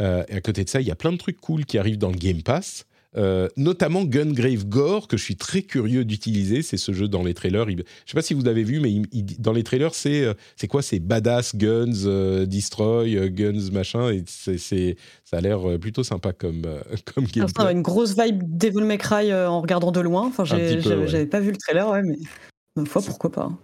Euh, 0.00 0.24
et 0.28 0.34
à 0.34 0.40
côté 0.40 0.64
de 0.64 0.68
ça, 0.68 0.80
il 0.80 0.86
y 0.86 0.90
a 0.90 0.94
plein 0.96 1.12
de 1.12 1.18
trucs 1.18 1.40
cool 1.40 1.64
qui 1.66 1.78
arrivent 1.78 1.98
dans 1.98 2.10
le 2.10 2.16
Game 2.16 2.42
Pass. 2.42 2.86
Euh, 3.16 3.46
notamment 3.58 4.04
Gungrave 4.04 4.64
Gore, 4.66 5.06
que 5.06 5.18
je 5.18 5.22
suis 5.22 5.36
très 5.36 5.60
curieux 5.62 6.04
d'utiliser. 6.04 6.62
C'est 6.62 6.78
ce 6.78 6.92
jeu 6.92 7.08
dans 7.08 7.22
les 7.22 7.34
trailers. 7.34 7.68
Il- 7.68 7.76
je 7.76 7.82
ne 7.82 7.84
sais 8.06 8.14
pas 8.14 8.22
si 8.22 8.32
vous 8.32 8.48
avez 8.48 8.64
vu, 8.64 8.80
mais 8.80 8.90
il- 8.90 9.06
il- 9.12 9.38
dans 9.40 9.52
les 9.52 9.62
trailers, 9.62 9.94
c'est 9.94 10.24
euh, 10.24 10.32
c'est 10.56 10.66
quoi? 10.66 10.80
C'est 10.80 10.98
badass, 10.98 11.54
guns, 11.54 12.06
euh, 12.06 12.46
destroy, 12.46 13.18
euh, 13.18 13.28
guns, 13.28 13.70
machin. 13.70 14.10
Et 14.10 14.24
c'est 14.26 14.96
ça 15.24 15.36
a 15.36 15.40
l'air 15.42 15.60
plutôt 15.78 16.02
sympa 16.02 16.32
comme, 16.32 16.62
comme 17.14 17.26
une 17.70 17.82
grosse 17.82 18.16
vibe 18.18 18.42
Devil 18.56 18.84
May 18.84 18.96
Cry 18.98 19.32
en 19.34 19.60
regardant 19.60 19.92
de 19.92 20.00
loin. 20.00 20.26
Enfin, 20.26 20.44
j'avais 20.44 20.82
ouais. 20.86 21.26
pas 21.26 21.40
vu 21.40 21.50
le 21.50 21.56
trailer, 21.58 21.88
ouais, 21.90 22.02
mais 22.02 22.16
une 22.76 22.86
fois, 22.86 23.02
pourquoi 23.02 23.30
pas. 23.30 23.42
hein. 23.44 23.58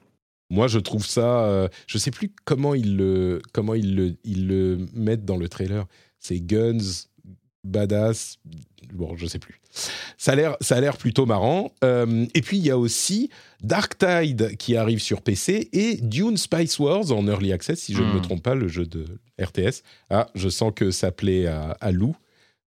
Moi, 0.50 0.66
je 0.66 0.78
trouve 0.78 1.04
ça. 1.06 1.68
je 1.86 1.96
sais 1.98 2.10
plus 2.10 2.32
comment 2.44 2.74
ils 2.74 2.96
le, 2.96 3.40
comment 3.52 3.74
ils 3.74 3.94
le, 3.94 4.14
ils 4.24 4.46
le 4.46 4.78
mettent 4.94 5.24
dans 5.24 5.36
le 5.36 5.48
trailer. 5.48 5.86
C'est 6.20 6.40
guns, 6.40 6.78
badass. 7.69 8.39
Bon, 8.93 9.16
je 9.16 9.27
sais 9.27 9.39
plus. 9.39 9.61
Ça 10.16 10.32
a 10.32 10.35
l'air, 10.35 10.57
ça 10.61 10.77
a 10.77 10.81
l'air 10.81 10.97
plutôt 10.97 11.27
marrant. 11.27 11.73
Euh, 11.85 12.27
et 12.35 12.40
puis 12.40 12.57
il 12.57 12.65
y 12.66 12.70
a 12.70 12.78
aussi 12.78 13.28
Dark 13.62 13.99
Tide 13.99 14.57
qui 14.57 14.77
arrive 14.77 14.99
sur 15.01 15.20
PC 15.20 15.69
et 15.73 15.97
Dune 16.01 16.36
Spice 16.36 16.78
Wars 16.78 17.12
en 17.12 17.27
early 17.28 17.53
access, 17.53 17.78
si 17.81 17.95
je 17.95 18.03
ne 18.03 18.12
me 18.12 18.19
Hmm. 18.19 18.23
trompe 18.23 18.43
pas, 18.43 18.55
le 18.55 18.69
jeu 18.69 18.86
de 18.86 19.05
RTS. 19.40 19.82
Ah, 20.11 20.28
je 20.35 20.49
sens 20.49 20.73
que 20.74 20.90
ça 20.90 21.11
plaît 21.12 21.47
à, 21.47 21.77
à 21.81 21.93
Lou. 21.93 22.16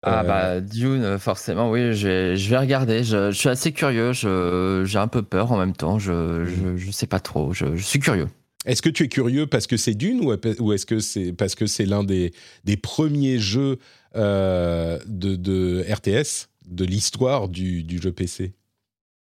Ah 0.03 0.21
Euh, 0.21 0.25
bah 0.25 0.61
Dune, 0.61 1.19
forcément, 1.19 1.71
oui, 1.71 1.95
je 1.95 2.49
vais, 2.49 2.59
regarder. 2.59 3.03
Je, 3.05 3.31
je 3.31 3.37
suis 3.39 3.49
assez 3.51 3.73
curieux, 3.73 4.13
j'ai 4.15 4.99
un 4.99 5.09
peu 5.09 5.23
peur 5.23 5.53
en 5.53 5.59
même 5.59 5.75
temps, 5.75 5.99
je, 5.99 6.45
je, 6.47 6.77
je 6.77 6.91
sais 6.91 7.07
pas 7.07 7.21
trop, 7.21 7.53
je, 7.53 7.77
je 7.77 7.83
suis 7.83 7.99
curieux. 7.99 8.29
Est-ce 8.67 8.83
que 8.83 8.91
tu 8.91 9.05
es 9.05 9.09
curieux 9.09 9.47
parce 9.47 9.67
que 9.67 9.77
c'est 9.79 9.95
Dune 9.95 10.21
ou, 10.21 10.35
ou 10.59 10.73
est-ce 10.75 10.85
que 10.85 11.01
c'est 11.01 11.33
parce 11.33 11.55
que 11.55 11.65
c'est 11.67 11.87
l'un 11.87 12.05
des, 12.05 12.33
des 12.65 12.77
premiers 12.77 13.39
jeux 13.39 13.79
euh, 14.17 14.99
de, 15.07 15.37
de 15.37 15.85
RTS 15.91 16.49
de 16.67 16.85
l'histoire 16.85 17.49
du, 17.49 17.83
du 17.85 18.01
jeu 18.01 18.13
PC 18.13 18.55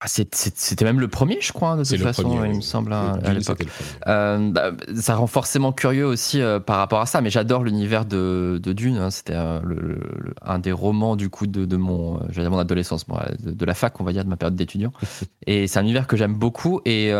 Ah, 0.01 0.07
C'était 0.07 0.85
même 0.85 0.99
le 0.99 1.07
premier, 1.07 1.39
je 1.41 1.51
crois, 1.53 1.75
de 1.77 1.83
toute 1.83 1.97
façon, 1.99 2.23
premier, 2.23 2.35
il 2.47 2.51
oui. 2.51 2.55
me 2.57 2.61
semble, 2.61 2.91
à, 2.93 3.17
Le 3.21 3.27
à 3.27 3.33
l'époque. 3.33 3.65
Euh, 4.07 4.51
bah, 4.51 4.71
ça 4.95 5.15
rend 5.15 5.27
forcément 5.27 5.71
curieux 5.73 6.05
aussi 6.05 6.41
euh, 6.41 6.59
par 6.59 6.77
rapport 6.77 7.01
à 7.01 7.05
ça, 7.05 7.19
mais 7.21 7.29
j'adore 7.29 7.63
l'univers 7.63 8.05
de, 8.05 8.59
de 8.61 8.73
Dune. 8.73 8.97
hein. 8.97 9.09
C'était 9.11 9.35
un 9.35 10.59
des 10.59 10.71
romans 10.71 11.15
du 11.15 11.29
coup 11.29 11.47
de, 11.47 11.65
de 11.65 11.77
mon, 11.77 12.19
dire 12.27 12.49
mon 12.51 12.57
adolescence, 12.59 13.05
de, 13.39 13.65
la 13.65 13.73
fac, 13.73 13.99
on 13.99 14.03
va 14.03 14.11
dire, 14.13 14.23
de 14.23 14.29
ma 14.29 14.37
période 14.37 14.55
d'étudiant. 14.55 14.91
et 15.47 15.67
c'est 15.67 15.79
un 15.79 15.83
univers 15.83 16.07
que 16.07 16.15
j'aime 16.17 16.35
beaucoup 16.35 16.81
et 16.85 17.11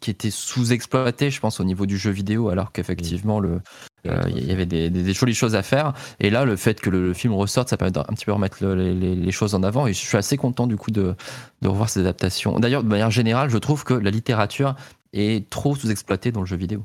qui 0.00 0.10
était 0.10 0.30
sous-exploité, 0.30 1.30
je 1.30 1.40
pense, 1.40 1.60
au 1.60 1.64
niveau 1.64 1.86
du 1.86 1.98
jeu 1.98 2.10
vidéo, 2.10 2.48
alors 2.48 2.72
qu'effectivement 2.72 3.40
le 3.40 3.60
euh, 4.06 4.22
il 4.28 4.46
y 4.46 4.52
avait 4.52 4.66
des, 4.66 4.90
des- 4.90 5.02
des 5.02 5.12
jolies 5.12 5.34
choses 5.34 5.54
à 5.56 5.62
faire. 5.62 5.92
Et 6.20 6.30
là, 6.30 6.44
le 6.44 6.56
fait 6.56 6.80
que 6.80 6.90
le, 6.90 7.08
le 7.08 7.14
film 7.14 7.32
ressorte, 7.34 7.68
ça 7.70 7.76
permet 7.76 7.90
d'un 7.92 8.04
petit 8.04 8.24
peu 8.24 8.32
remettre 8.32 8.58
le- 8.62 8.74
les, 8.74 8.94
les- 8.94 9.14
les 9.16 9.32
choses 9.32 9.54
en 9.54 9.62
avant. 9.62 9.86
Et 9.86 9.92
je 9.92 9.98
suis 9.98 10.16
assez 10.16 10.36
content 10.36 10.66
du 10.66 10.76
coup 10.76 10.90
de, 10.90 11.14
de 11.62 11.68
revoir 11.68 11.88
ces 11.90 12.00
adaptations. 12.00 12.58
D'ailleurs, 12.60 12.82
de 12.84 12.88
manière 12.88 13.10
générale, 13.10 13.50
je 13.50 13.58
trouve 13.58 13.84
que 13.84 13.94
la 13.94 14.10
littérature 14.10 14.74
est 15.12 15.48
trop 15.50 15.74
sous-exploitée 15.74 16.32
dans 16.32 16.40
le 16.40 16.46
jeu 16.46 16.56
vidéo. 16.56 16.84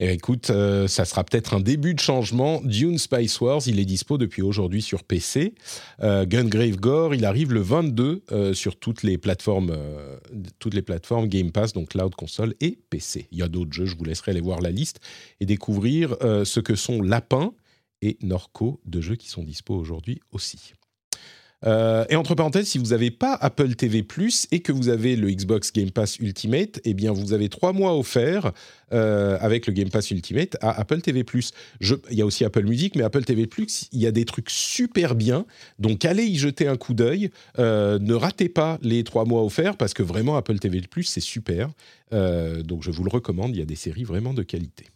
Eh, 0.00 0.12
écoute, 0.12 0.50
euh, 0.50 0.88
ça 0.88 1.04
sera 1.04 1.22
peut-être 1.22 1.54
un 1.54 1.60
début 1.60 1.94
de 1.94 2.00
changement. 2.00 2.60
Dune 2.64 2.98
Spice 2.98 3.40
Wars, 3.40 3.60
il 3.66 3.78
est 3.78 3.84
dispo 3.84 4.18
depuis 4.18 4.42
aujourd'hui 4.42 4.82
sur 4.82 5.04
PC. 5.04 5.54
Euh, 6.02 6.26
Gungrave 6.26 6.76
Gore, 6.76 7.14
il 7.14 7.24
arrive 7.24 7.52
le 7.52 7.60
22 7.60 8.24
euh, 8.32 8.54
sur 8.54 8.76
toutes 8.76 9.04
les 9.04 9.18
plateformes, 9.18 9.76
toutes 10.58 10.74
les 10.74 10.82
plateformes 10.82 11.28
Game 11.28 11.52
Pass, 11.52 11.72
donc 11.72 11.90
cloud, 11.90 12.14
console 12.16 12.54
et 12.60 12.76
PC. 12.90 13.28
Il 13.30 13.38
y 13.38 13.42
a 13.42 13.48
d'autres 13.48 13.72
jeux, 13.72 13.86
je 13.86 13.96
vous 13.96 14.04
laisserai 14.04 14.32
aller 14.32 14.40
voir 14.40 14.60
la 14.60 14.72
liste 14.72 14.98
et 15.38 15.46
découvrir 15.46 16.16
ce 16.20 16.60
que 16.60 16.74
sont 16.74 17.00
Lapin 17.00 17.52
et 18.02 18.18
Norco, 18.20 18.80
deux 18.86 19.00
jeux 19.00 19.16
qui 19.16 19.28
sont 19.28 19.44
dispo 19.44 19.74
aujourd'hui 19.74 20.20
aussi. 20.32 20.72
Euh, 21.66 22.04
et 22.08 22.16
entre 22.16 22.34
parenthèses, 22.34 22.68
si 22.68 22.78
vous 22.78 22.86
n'avez 22.86 23.10
pas 23.10 23.34
Apple 23.34 23.74
TV 23.74 24.06
et 24.52 24.60
que 24.60 24.72
vous 24.72 24.88
avez 24.88 25.16
le 25.16 25.30
Xbox 25.30 25.72
Game 25.72 25.90
Pass 25.90 26.18
Ultimate, 26.18 26.80
eh 26.84 26.94
bien 26.94 27.12
vous 27.12 27.32
avez 27.32 27.48
trois 27.48 27.72
mois 27.72 27.96
offerts 27.96 28.52
euh, 28.92 29.38
avec 29.40 29.66
le 29.66 29.72
Game 29.72 29.88
Pass 29.88 30.10
Ultimate 30.10 30.56
à 30.60 30.78
Apple 30.78 31.00
TV 31.00 31.24
Je, 31.80 31.94
il 32.10 32.18
y 32.18 32.22
a 32.22 32.26
aussi 32.26 32.44
Apple 32.44 32.64
Music, 32.64 32.96
mais 32.96 33.02
Apple 33.02 33.24
TV 33.24 33.48
il 33.92 34.00
y 34.00 34.06
a 34.06 34.12
des 34.12 34.24
trucs 34.24 34.50
super 34.50 35.14
bien. 35.14 35.46
Donc 35.78 36.04
allez 36.04 36.24
y 36.24 36.36
jeter 36.36 36.68
un 36.68 36.76
coup 36.76 36.94
d'œil. 36.94 37.30
Euh, 37.58 37.98
ne 37.98 38.14
ratez 38.14 38.48
pas 38.48 38.78
les 38.82 39.04
trois 39.04 39.24
mois 39.24 39.42
offerts 39.42 39.76
parce 39.76 39.94
que 39.94 40.02
vraiment 40.02 40.36
Apple 40.36 40.58
TV 40.58 40.82
c'est 41.02 41.20
super. 41.20 41.70
Donc 42.12 42.82
je 42.82 42.90
vous 42.92 43.02
le 43.02 43.10
recommande. 43.10 43.56
Il 43.56 43.58
y 43.58 43.62
a 43.62 43.66
des 43.66 43.74
séries 43.74 44.04
vraiment 44.04 44.34
de 44.34 44.42
qualité. 44.42 44.86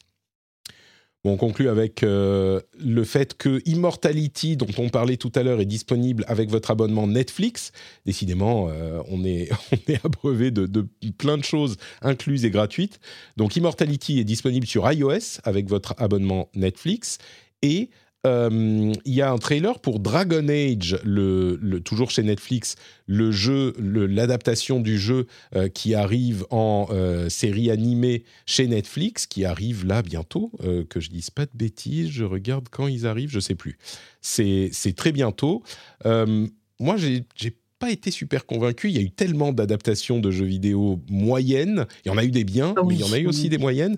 On 1.29 1.37
conclut 1.37 1.69
avec 1.69 2.03
euh, 2.03 2.61
le 2.79 3.05
fait 3.05 3.37
que 3.37 3.61
Immortality, 3.67 4.57
dont 4.57 4.67
on 4.79 4.89
parlait 4.89 5.17
tout 5.17 5.33
à 5.35 5.43
l'heure, 5.43 5.61
est 5.61 5.67
disponible 5.67 6.25
avec 6.27 6.49
votre 6.49 6.71
abonnement 6.71 7.07
Netflix. 7.07 7.73
Décidément, 8.07 8.69
euh, 8.71 9.01
on, 9.09 9.25
est, 9.25 9.51
on 9.73 9.93
est 9.93 10.05
abreuvé 10.05 10.51
de, 10.51 10.67
de 10.67 10.87
plein 11.19 11.37
de 11.37 11.45
choses 11.45 11.77
incluses 12.01 12.45
et 12.45 12.51
gratuites. 12.51 12.99
Donc 13.37 13.57
Immortality 13.57 14.19
est 14.19 14.25
disponible 14.25 14.67
sur 14.67 14.91
iOS 14.91 15.41
avec 15.45 15.69
votre 15.69 15.95
abonnement 15.99 16.49
Netflix 16.55 17.19
et 17.63 17.91
euh, 18.27 18.93
il 19.05 19.15
y 19.15 19.23
a 19.23 19.31
un 19.31 19.39
trailer 19.39 19.79
pour 19.79 20.01
Dragon 20.01 20.47
Age, 20.49 20.99
le, 21.05 21.79
toujours 21.85 22.11
chez 22.11 22.23
Netflix, 22.23 22.75
le 23.07 23.31
jeu, 23.31 23.75
l'adaptation 23.79 24.81
du 24.81 24.99
jeu 24.99 25.27
euh, 25.55 25.69
qui 25.69 25.95
arrive 25.95 26.45
en 26.51 26.89
euh, 26.91 27.29
série 27.29 27.71
animée 27.71 28.25
chez 28.45 28.67
Netflix, 28.67 29.27
qui 29.27 29.45
arrive 29.45 29.87
là 29.87 30.03
bientôt. 30.03 30.51
que 30.91 31.01
je 31.01 31.11
dise 31.11 31.31
pas 31.31 31.47
de 31.47 31.53
bêtises, 31.55 32.11
je 32.11 32.25
regarde 32.25 32.69
quand 32.71 32.89
ils 32.89 33.07
arrivent, 33.07 33.31
je 33.31 33.41
sais 33.41 33.55
plus. 33.55 33.79
C'est 34.21 34.73
très 34.97 35.13
bientôt. 35.13 35.63
moi, 36.05 36.97
j'ai 36.97 37.57
pas 37.79 37.91
été 37.93 38.11
super 38.11 38.45
convaincu. 38.47 38.89
Il 38.89 38.97
y 38.97 38.99
a 38.99 39.03
eu 39.03 39.11
tellement 39.11 39.53
d'adaptations 39.53 40.19
de 40.19 40.33
jeux 40.33 40.47
vidéo 40.47 41.01
moyennes. 41.09 41.87
Il 42.05 42.09
y 42.09 42.11
en 42.11 42.19
a 42.19 42.25
eu 42.25 42.33
des 42.33 42.45
biens, 42.45 42.75
mais 42.87 42.97
il 42.97 43.01
y 43.01 43.05
en 43.05 43.13
a 43.13 43.19
eu 43.19 43.29
aussi 43.29 43.49
des 43.49 43.59
moyennes. 43.59 43.97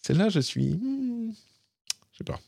Celle-là, 0.00 0.30
je 0.30 0.40
suis. 0.40 0.70
Hmm, 0.70 1.32
je 2.12 2.18
sais 2.18 2.24
pas. 2.24 2.40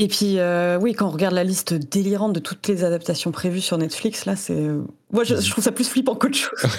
Et 0.00 0.06
puis, 0.06 0.38
euh, 0.38 0.78
oui, 0.78 0.92
quand 0.92 1.08
on 1.08 1.10
regarde 1.10 1.34
la 1.34 1.42
liste 1.42 1.74
délirante 1.74 2.32
de 2.32 2.38
toutes 2.38 2.68
les 2.68 2.84
adaptations 2.84 3.32
prévues 3.32 3.60
sur 3.60 3.78
Netflix, 3.78 4.26
là, 4.26 4.36
c'est. 4.36 4.54
Euh, 4.54 4.84
moi, 5.10 5.24
je, 5.24 5.34
trouve 5.34 5.64
ça 5.64 5.72
plus 5.72 5.88
flippant 5.88 6.14
qu'autre 6.14 6.36
chose. 6.36 6.70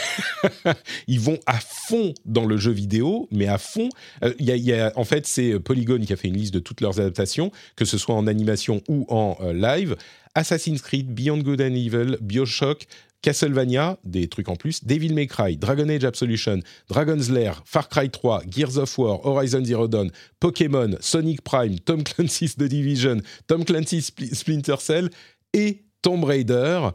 Ils 1.08 1.20
vont 1.20 1.38
à 1.46 1.60
fond 1.60 2.14
dans 2.24 2.46
le 2.46 2.56
jeu 2.56 2.72
vidéo, 2.72 3.28
mais 3.30 3.48
à 3.48 3.58
fond. 3.58 3.90
Euh, 4.24 4.34
y, 4.40 4.72
a, 4.72 4.94
en 4.96 5.04
fait, 5.04 5.28
c'est 5.28 5.60
Polygon 5.60 6.00
qui 6.00 6.14
a 6.14 6.16
fait 6.16 6.30
une 6.30 6.38
liste 6.38 6.54
de 6.54 6.60
toutes 6.60 6.80
leurs 6.80 7.02
adaptations, 7.02 7.52
que 7.76 7.84
ce 7.84 7.98
soit 7.98 8.16
en 8.16 8.26
animation 8.26 8.82
ou 8.88 9.06
en 9.10 9.38
live. 9.54 9.98
Assassin's 10.34 10.82
Creed, 10.82 11.14
Beyond 11.14 11.40
Good 11.40 11.60
and 11.60 11.74
Evil, 11.74 12.18
Bioshock, 12.22 12.88
Castlevania, 13.22 13.98
des 14.04 14.28
trucs 14.28 14.50
en 14.50 14.56
plus, 14.56 14.84
Devil 14.84 15.14
May 15.14 15.28
Cry, 15.28 15.58
Dragon 15.58 15.90
Age 15.90 16.06
Absolution, 16.06 16.60
Dragon's 16.88 17.30
Lair, 17.30 17.62
Far 17.66 17.90
Cry 17.90 18.10
3, 18.10 18.44
Gears 18.50 18.78
of 18.78 18.98
War, 18.98 19.26
Horizon 19.26 19.64
Zero 19.64 19.88
Dawn, 19.88 20.12
Pokémon, 20.40 20.96
Sonic 21.00 21.42
Prime, 21.42 21.80
Tom 21.80 22.04
Clancy's 22.04 22.56
The 22.56 22.64
Division, 22.64 23.22
Tom 23.48 23.66
Clancy's 23.66 24.12
Splinter 24.34 24.78
Cell 24.80 25.10
et 25.54 25.84
Tomb 26.02 26.24
Raider. 26.24 26.90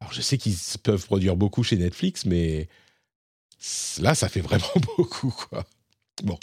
Alors 0.00 0.12
je 0.12 0.20
sais 0.20 0.38
qu'ils 0.38 0.56
peuvent 0.82 1.04
produire 1.04 1.36
beaucoup 1.36 1.62
chez 1.62 1.76
Netflix, 1.76 2.26
mais 2.26 2.68
là 4.00 4.14
ça 4.14 4.28
fait 4.28 4.40
vraiment 4.40 4.64
beaucoup 4.96 5.30
quoi 5.30 5.64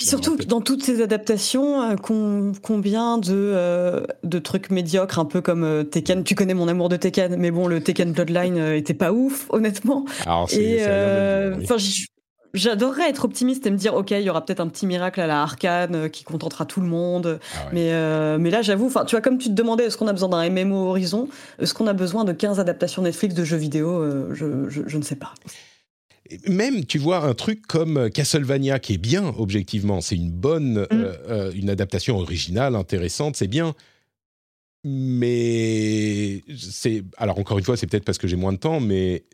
surtout 0.02 0.36
dans 0.36 0.62
toutes 0.62 0.84
ces 0.84 1.02
adaptations, 1.02 1.82
euh, 1.82 1.96
combien 2.62 3.18
de, 3.18 3.34
euh, 3.34 4.06
de 4.24 4.40
trucs 4.40 4.70
médiocres, 4.70 5.20
un 5.20 5.26
peu 5.26 5.42
comme 5.42 5.64
euh, 5.64 5.84
Tekken. 5.84 6.24
Tu 6.24 6.36
connais 6.36 6.54
mon 6.54 6.68
amour 6.68 6.90
de 6.90 6.96
Tekken, 6.96 7.36
mais 7.38 7.52
bon, 7.52 7.68
le 7.68 7.82
Tekken 7.82 8.12
Bloodline 8.12 8.58
était 8.58 8.94
pas 8.94 9.12
ouf, 9.12 9.48
honnêtement. 9.50 10.06
Alors, 10.26 10.50
et 10.54 10.80
j'adorerais 12.54 13.10
être 13.10 13.26
optimiste 13.26 13.68
et 13.68 13.72
me 13.72 13.78
dire, 13.78 13.94
ok, 13.94 14.12
il 14.12 14.22
y 14.22 14.30
aura 14.30 14.44
peut-être 14.44 14.62
un 14.62 14.68
petit 14.68 14.88
miracle 14.88 15.20
à 15.22 15.28
la 15.28 15.44
Arcane 15.44 16.10
qui 16.10 16.24
contentera 16.24 16.66
tout 16.66 16.82
le 16.82 16.88
monde. 16.88 17.40
Ah 17.54 17.70
mais, 17.72 17.92
mais 18.40 18.50
là, 18.50 18.62
j'avoue, 18.62 18.90
tu 19.06 19.16
vois, 19.16 19.22
comme 19.22 19.38
tu 19.38 19.50
te 19.50 19.54
demandais, 19.54 19.84
est-ce 19.86 19.98
qu'on 19.98 20.08
a 20.08 20.14
besoin 20.14 20.30
d'un 20.30 20.50
MMO 20.50 20.90
Horizon? 20.90 21.28
Est-ce 21.60 21.74
qu'on 21.74 21.88
a 21.88 21.94
besoin 21.94 22.24
de 22.24 22.32
15 22.32 22.60
adaptations 22.60 23.04
Netflix 23.04 23.36
de 23.36 23.44
jeux 23.44 23.58
vidéo? 23.58 24.04
Je, 24.34 24.70
je 24.70 24.98
ne 24.98 25.04
sais 25.04 25.18
pas 25.18 25.34
même, 26.48 26.86
tu 26.86 26.98
vois, 26.98 27.26
un 27.26 27.34
truc 27.34 27.66
comme 27.68 28.10
Castlevania, 28.10 28.80
qui 28.80 28.94
est 28.94 28.98
bien, 28.98 29.34
objectivement, 29.38 30.02
c'est 30.02 30.16
une 30.16 30.32
bonne, 30.32 30.82
mm. 30.82 30.88
euh, 30.92 31.18
euh, 31.30 31.52
une 31.54 31.70
adaptation 31.70 32.18
originale, 32.18 32.76
intéressante, 32.76 33.36
c'est 33.36 33.48
bien. 33.48 33.76
Mais 34.84 36.44
c'est. 36.58 37.04
Alors, 37.18 37.40
encore 37.40 37.58
une 37.58 37.66
fois, 37.66 37.78
c'est 37.78 37.88
peut-être 37.88 38.06
parce 38.06 38.18
que 38.18 38.28
j'ai 38.28 38.36
moins 38.36 38.54
de 38.54 38.58
temps, 38.58 38.80
mais 38.80 39.26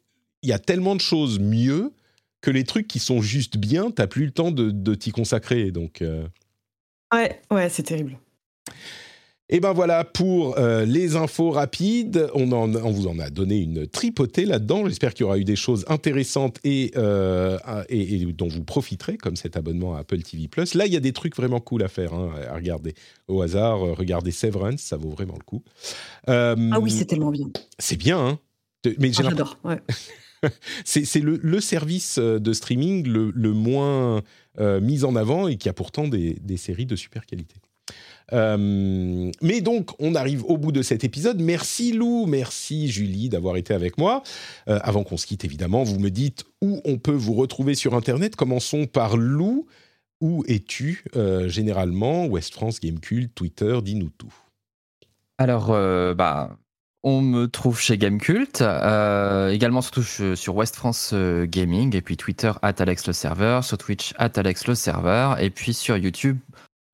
il 0.42 0.50
y 0.50 0.54
a 0.54 0.60
tellement 0.60 0.96
de 0.96 1.02
choses 1.02 1.40
mieux 1.40 1.94
que 2.42 2.52
les 2.52 2.64
trucs 2.64 2.88
qui 2.88 3.00
sont 3.00 3.22
juste 3.22 3.58
bien, 3.58 3.92
t'as 3.92 4.08
plus 4.08 4.26
le 4.26 4.32
temps 4.32 4.52
de, 4.52 4.96
t'y 4.96 5.12
consacrer. 5.12 5.72
Donc. 5.72 6.02
Euh. 6.02 6.28
Ouais, 7.14 7.42
ouais, 7.52 7.70
c'est 7.70 7.84
terrible. 7.84 8.18
Et 9.56 9.60
ben 9.60 9.72
voilà 9.72 10.04
pour 10.04 10.58
euh, 10.58 10.84
les 10.84 11.16
infos 11.16 11.52
rapides. 11.52 12.28
On, 12.34 12.52
on, 12.52 12.92
vous 12.92 13.06
en 13.06 13.20
a 13.20 13.30
donné 13.30 13.60
une 13.60 13.86
tripotée 13.86 14.46
là-dedans. 14.46 14.88
J'espère 14.88 15.14
qu'il 15.14 15.26
y 15.26 15.28
aura 15.28 15.38
eu 15.38 15.44
des 15.44 15.56
choses 15.56 15.86
intéressantes 15.90 16.58
et, 16.64 16.92
euh, 16.98 17.60
et, 17.88 18.26
dont 18.34 18.48
vous 18.48 18.64
profiterez, 18.64 19.16
comme 19.16 19.36
cet 19.36 19.56
abonnement 19.56 19.94
à 19.94 20.00
Apple 20.00 20.24
TV+. 20.24 20.50
Là, 20.74 20.88
il 20.88 20.92
y 20.92 20.98
a 20.98 21.00
des 21.00 21.14
trucs 21.14 21.36
vraiment 21.36 21.60
cool 21.60 21.84
à 21.84 21.88
faire, 21.88 22.16
hein, 22.16 22.32
à 22.50 22.56
regarder 22.56 22.96
au 23.28 23.44
hasard. 23.44 23.86
Euh, 23.86 23.94
regardez 23.94 24.32
Severance, 24.32 24.82
ça 24.82 24.98
vaut 24.98 25.12
vraiment 25.12 25.36
le 25.38 25.46
coup. 25.46 25.62
ah 26.26 26.56
oui, 26.82 26.90
c'est 26.90 27.06
tellement 27.06 27.30
bien. 27.30 27.52
C'est 27.78 27.98
bien, 27.98 28.18
hein 28.18 28.40
Mais 28.98 29.12
ah, 29.20 29.22
j'adore, 29.22 29.60
ouais. 29.66 29.80
c'est 30.84 31.22
le, 31.22 31.40
le, 31.44 31.62
service 31.62 32.18
de 32.18 32.54
streaming 32.54 33.08
le, 33.08 33.32
le 33.36 33.54
moins 33.54 34.24
mis 34.60 35.04
en 35.04 35.16
avant 35.16 35.48
et 35.48 35.58
qui 35.58 35.70
a 35.70 35.74
pourtant 35.74 36.08
des, 36.08 36.40
des 36.42 36.58
séries 36.58 36.88
de 36.88 36.96
super 36.96 37.28
qualité. 37.28 37.58
Euh, 38.32 39.32
mais 39.42 39.62
donc, 39.62 39.92
on 40.00 40.16
arrive 40.16 40.44
au 40.46 40.58
bout 40.58 40.72
de 40.72 40.82
cet 40.82 41.04
épisode. 41.04 41.42
Merci 41.42 41.92
Lou, 41.92 42.26
merci 42.26 42.90
Julie 42.90 43.30
d'avoir 43.30 43.58
été 43.58 43.74
avec 43.74 43.98
moi. 43.98 44.24
Euh, 44.70 44.80
avant 44.82 45.04
qu'on 45.04 45.18
se 45.18 45.26
quitte, 45.26 45.44
évidemment, 45.44 45.84
vous 45.84 46.00
me 46.00 46.10
dites 46.10 46.46
où 46.62 46.82
on 46.86 46.98
peut 46.98 47.12
vous 47.12 47.34
retrouver 47.34 47.76
sur 47.76 47.96
Internet. 47.96 48.36
Commençons 48.36 48.86
par 48.86 49.18
Lou. 49.18 49.68
Où 50.22 50.46
es-tu 50.48 51.04
euh, 51.18 51.50
généralement? 51.50 52.28
West 52.28 52.54
France, 52.54 52.80
Gamecult, 52.80 53.36
Twitter, 53.36 53.80
dis-nous 53.84 54.10
tout. 54.18 54.34
Alors, 55.38 55.68
bah, 56.16 56.56
on 57.02 57.22
me 57.22 57.48
trouve 57.48 57.82
chez 57.82 57.98
Gamecult, 57.98 58.62
également 58.62 59.82
surtout 59.82 60.04
sur 60.04 60.56
West 60.56 60.78
France 60.78 61.14
Gaming, 61.14 61.94
et 61.94 62.02
puis 62.02 62.16
Twitter, 62.16 62.54
at 62.62 62.76
Alex 62.78 63.08
le 63.08 63.12
serveur, 63.12 63.66
sur 63.66 63.78
Twitch, 63.78 64.14
at 64.18 64.32
Alex 64.36 64.68
le 64.68 64.76
serveur, 64.76 65.42
et 65.42 65.50
puis 65.50 65.74
sur 65.74 65.98
YouTube, 65.98 66.38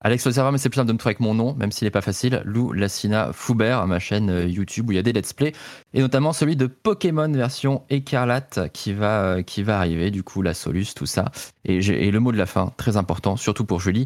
Alex 0.02 0.26
le 0.26 0.32
serveur, 0.32 0.54
mais 0.54 0.58
c'est 0.58 0.70
plus 0.70 0.78
simple 0.78 0.88
de 0.88 0.94
me 0.94 1.00
avec 1.04 1.20
mon 1.20 1.34
nom, 1.34 1.54
même 1.56 1.74
s'il 1.74 1.86
n'est 1.86 1.92
pas 1.92 2.00
facile. 2.00 2.42
Lou 2.46 2.72
Lassina 2.72 3.32
Foubert, 3.34 3.86
ma 3.86 4.00
chaîne 4.00 4.30
euh, 4.30 4.48
YouTube 4.48 4.88
où 4.88 4.94
il 4.94 4.96
y 4.96 5.00
a 5.00 5.02
des 5.02 5.12
let's 5.12 5.34
play, 5.34 5.52
et 5.94 6.00
notamment 6.00 6.32
celui 6.32 6.56
de 6.56 6.68
Pokémon 6.68 7.30
version 7.30 7.84
écarlate 7.90 8.72
qui 8.72 8.94
va, 8.94 9.36
euh, 9.36 9.44
arriver, 9.68 10.10
du 10.10 10.24
coup, 10.24 10.42
la 10.42 10.54
Solus, 10.54 10.94
tout 10.96 11.06
ça. 11.06 11.26
Et, 11.66 11.82
le 12.12 12.20
mot 12.20 12.32
de 12.32 12.38
la 12.38 12.46
fin, 12.46 12.72
très 12.78 12.96
important, 12.96 13.36
surtout 13.36 13.66
pour 13.66 13.82
Julie, 13.82 14.06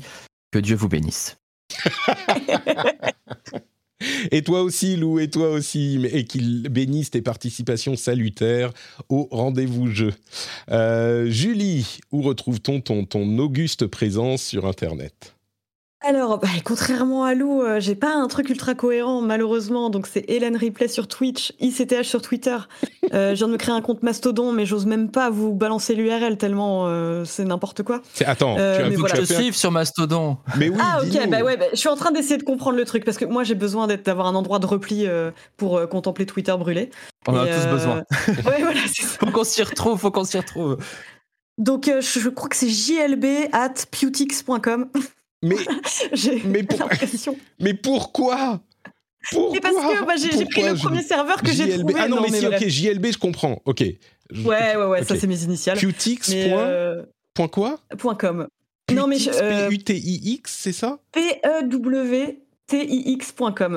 que 0.52 0.58
Dieu 0.58 0.76
vous 0.76 0.90
bénisse. 0.90 1.38
Et 4.32 4.42
toi 4.42 4.64
aussi, 4.64 4.98
Lou, 4.98 5.20
et 5.20 5.30
toi 5.30 5.50
aussi, 5.52 6.06
et 6.12 6.26
qu'il 6.26 6.68
bénisse 6.68 7.12
tes 7.12 7.22
participations 7.22 7.96
salutaires 7.96 8.74
au 9.08 9.30
rendez-vous 9.32 9.88
jeu. 9.88 10.14
Euh, 10.70 11.30
Julie, 11.30 12.00
où 12.12 12.22
retrouve-t-on 12.22 12.82
ton, 12.82 13.06
ton 13.06 13.40
auguste 13.40 13.88
présence 13.88 14.42
sur 14.42 14.66
Internet? 14.66 15.36
Alors, 16.06 16.38
bah, 16.38 16.50
contrairement 16.66 17.24
à 17.24 17.34
Lou, 17.34 17.62
euh, 17.62 17.80
j'ai 17.80 17.96
pas 17.96 18.14
un 18.14 18.28
truc 18.28 18.50
ultra 18.50 18.76
cohérent, 18.76 19.22
malheureusement. 19.22 19.90
Donc, 19.90 20.06
c'est 20.06 20.26
Hélène 20.28 20.58
Ripley 20.58 20.90
sur 20.90 21.08
Twitch, 21.08 21.54
ICTH 21.62 22.04
sur 22.04 22.22
Twitter. 22.22 22.58
Euh, 23.14 23.32
je 23.32 23.36
viens 23.36 23.48
de 23.48 23.54
me 23.54 23.58
créer 23.58 23.74
un 23.74 23.82
compte 23.82 24.04
Mastodon, 24.04 24.52
mais 24.52 24.66
j'ose 24.66 24.86
même 24.86 25.10
pas 25.10 25.30
vous 25.30 25.54
balancer 25.54 25.96
l'URL 25.96 26.38
tellement 26.38 26.88
euh, 26.88 27.24
c'est 27.24 27.46
n'importe 27.46 27.84
quoi. 27.84 28.02
Attends, 28.26 28.56
tu 28.56 28.62
as, 28.62 28.90
mais 28.90 28.96
voilà. 28.96 29.16
Je 29.16 29.22
te 29.22 29.52
sur 29.54 29.72
Mastodon. 29.72 30.38
Mais 30.58 30.68
oui, 30.68 30.78
ah, 30.82 31.00
ok, 31.02 31.30
bah 31.30 31.42
ouais, 31.42 31.56
bah, 31.56 31.66
je 31.72 31.78
suis 31.78 31.90
en 31.90 31.96
train 31.96 32.12
d'essayer 32.12 32.38
de 32.38 32.44
comprendre 32.44 32.76
le 32.76 32.86
truc 32.86 33.06
parce 33.06 33.18
que 33.18 33.26
moi, 33.26 33.44
j'ai 33.44 33.56
besoin 33.56 33.88
d'avoir 33.88 34.28
un 34.28 34.36
endroit 34.36 34.60
de 34.60 34.66
repli 34.66 35.08
pour 35.56 35.88
contempler 35.90 36.26
Twitter 36.26 36.54
brûlé. 36.58 36.90
On 37.28 37.34
en 37.34 37.44
a 37.44 37.48
tous 37.48 37.68
besoin. 37.68 38.04
ouais, 38.28 38.62
voilà, 38.62 38.82
Faut 39.20 39.28
qu'on 39.28 39.44
s'y 39.46 39.64
retrouve, 39.64 39.98
faut 39.98 40.12
qu'on 40.12 40.26
s'y 40.26 40.38
retrouve. 40.38 40.78
Donc, 41.58 41.86
je, 41.86 42.30
crois 42.30 42.50
que 42.50 42.58
c'est 42.58 42.70
jlb 42.70 43.26
at 43.54 43.74
pewtix.com. 43.92 44.90
Mais, 45.44 45.56
mais, 46.46 46.66
mais 47.60 47.74
pourquoi? 47.74 48.62
Pourquoi 49.32 49.60
parce 49.62 49.76
que 49.76 50.06
bah, 50.06 50.14
j'ai 50.18 50.46
pris 50.46 50.64
le 50.64 50.76
premier 50.76 51.02
serveur 51.02 51.42
que 51.42 51.52
j'ai 51.52 51.78
trouvé. 51.78 51.94
Ah 51.98 52.08
non, 52.08 52.22
mais, 52.22 52.30
si, 52.30 52.48
ok, 52.48 52.66
JLB, 52.68 53.08
je 53.14 53.18
comprends. 53.18 53.62
Ok. 53.66 53.82
Ouais, 53.82 53.98
ouais, 54.46 54.86
ouais, 54.86 55.04
ça 55.04 55.16
c'est 55.18 55.28
mes 55.28 55.44
initiales. 55.44 55.78
Qtix. 55.78 56.32
Euh, 56.34 57.04
point, 57.34 57.48
quoi? 57.48 57.80
Point 57.98 58.16
com. 58.16 58.48
non, 58.92 59.08
mais 59.08 59.18
P-U-T-I-X, 59.18 60.60
c'est 60.62 60.74
ça? 60.74 61.00
P-E-W-T-I-X.com. 61.12 62.32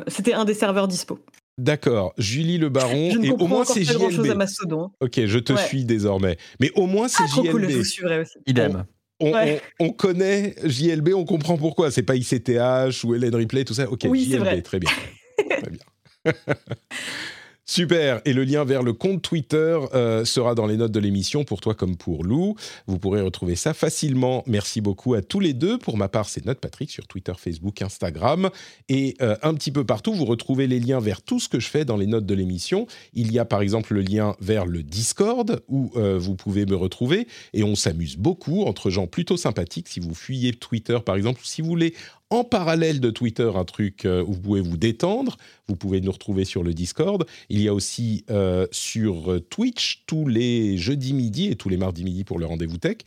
C'était 0.08 0.34
un 0.34 0.44
des 0.44 0.54
serveurs 0.54 0.88
dispo. 0.88 1.18
D'accord, 1.58 2.12
Julie 2.18 2.58
Le 2.58 2.68
Baron. 2.68 3.10
Je 3.12 3.18
ne 3.18 3.26
et 3.26 3.30
au 3.30 3.46
moins 3.46 3.64
c'est 3.64 3.82
JLB. 3.82 4.10
Chose 4.10 4.30
à 4.30 4.34
Mastodon. 4.34 4.90
Ok, 5.00 5.24
je 5.24 5.38
te 5.38 5.56
suis 5.56 5.84
désormais. 5.84 6.36
Mais 6.60 6.70
au 6.74 6.86
moins 6.86 7.08
c'est 7.08 7.24
ah, 7.24 7.28
JLB. 7.34 7.50
Cool, 7.50 7.70
je 7.70 7.78
vous 7.78 7.84
suivrai 7.84 8.20
aussi. 8.20 8.38
Idem 8.46 8.84
on, 9.20 9.90
connaît 9.90 10.54
JLB, 10.64 11.10
on 11.14 11.24
comprend 11.24 11.56
pourquoi. 11.56 11.90
C'est 11.90 12.02
pas 12.02 12.16
ICTH 12.16 13.04
ou 13.04 13.14
Hélène 13.14 13.34
Ripley, 13.34 13.64
tout 13.64 13.74
ça. 13.74 13.90
Ok, 13.90 14.02
JLB, 14.02 14.62
très 14.62 14.78
bien. 14.78 14.90
très 15.48 15.70
bien. 15.70 16.34
Super. 17.68 18.20
Et 18.24 18.32
le 18.32 18.44
lien 18.44 18.64
vers 18.64 18.84
le 18.84 18.92
compte 18.92 19.22
Twitter 19.22 19.76
euh, 19.92 20.24
sera 20.24 20.54
dans 20.54 20.66
les 20.66 20.76
notes 20.76 20.92
de 20.92 21.00
l'émission 21.00 21.42
pour 21.42 21.60
toi 21.60 21.74
comme 21.74 21.96
pour 21.96 22.22
Lou. 22.22 22.54
Vous 22.86 23.00
pourrez 23.00 23.20
retrouver 23.20 23.56
ça 23.56 23.74
facilement. 23.74 24.44
Merci 24.46 24.80
beaucoup 24.80 25.14
à 25.14 25.20
tous 25.20 25.40
les 25.40 25.52
deux. 25.52 25.76
Pour 25.76 25.96
ma 25.96 26.08
part, 26.08 26.28
c'est 26.28 26.46
Note 26.46 26.60
Patrick 26.60 26.92
sur 26.92 27.08
Twitter, 27.08 27.32
Facebook, 27.36 27.82
Instagram 27.82 28.50
et 28.88 29.16
euh, 29.20 29.34
un 29.42 29.52
petit 29.54 29.72
peu 29.72 29.84
partout. 29.84 30.14
Vous 30.14 30.26
retrouvez 30.26 30.68
les 30.68 30.78
liens 30.78 31.00
vers 31.00 31.22
tout 31.22 31.40
ce 31.40 31.48
que 31.48 31.58
je 31.58 31.66
fais 31.66 31.84
dans 31.84 31.96
les 31.96 32.06
notes 32.06 32.24
de 32.24 32.34
l'émission. 32.34 32.86
Il 33.14 33.32
y 33.32 33.40
a 33.40 33.44
par 33.44 33.62
exemple 33.62 33.94
le 33.94 34.02
lien 34.02 34.36
vers 34.40 34.64
le 34.64 34.84
Discord 34.84 35.60
où 35.66 35.90
euh, 35.96 36.18
vous 36.20 36.36
pouvez 36.36 36.66
me 36.66 36.76
retrouver 36.76 37.26
et 37.52 37.64
on 37.64 37.74
s'amuse 37.74 38.16
beaucoup 38.16 38.62
entre 38.62 38.90
gens 38.90 39.08
plutôt 39.08 39.36
sympathiques. 39.36 39.88
Si 39.88 39.98
vous 39.98 40.14
fuyez 40.14 40.52
Twitter 40.52 40.98
par 41.04 41.16
exemple, 41.16 41.40
si 41.42 41.62
vous 41.62 41.68
voulez 41.68 41.94
en 42.30 42.44
parallèle 42.44 43.00
de 43.00 43.10
Twitter 43.10 43.50
un 43.54 43.64
truc 43.64 44.04
euh, 44.04 44.22
où 44.22 44.32
vous 44.32 44.40
pouvez 44.40 44.60
vous 44.60 44.76
détendre. 44.76 45.36
Vous 45.68 45.76
pouvez 45.76 46.00
nous 46.00 46.12
retrouver 46.12 46.44
sur 46.44 46.62
le 46.62 46.74
Discord. 46.74 47.26
Il 47.48 47.60
y 47.60 47.68
a 47.68 47.74
aussi 47.74 48.24
euh, 48.30 48.66
sur 48.70 49.40
Twitch 49.50 50.04
tous 50.06 50.28
les 50.28 50.76
jeudis 50.76 51.12
midi 51.12 51.48
et 51.48 51.56
tous 51.56 51.68
les 51.68 51.76
mardis 51.76 52.04
midi 52.04 52.24
pour 52.24 52.38
le 52.38 52.46
rendez-vous 52.46 52.78
tech 52.78 52.98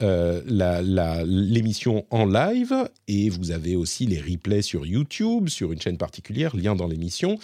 l'émission 0.00 2.04
en 2.10 2.26
live 2.26 2.90
et 3.06 3.30
vous 3.30 3.52
avez 3.52 3.76
aussi 3.76 4.06
les 4.06 4.20
replays 4.20 4.62
sur 4.62 4.84
YouTube 4.84 5.48
sur 5.48 5.72
une 5.72 5.80
chaîne 5.80 5.96
particulière, 5.96 6.56
lien 6.56 6.74
dans 6.74 6.88
l'émission. 6.88 7.38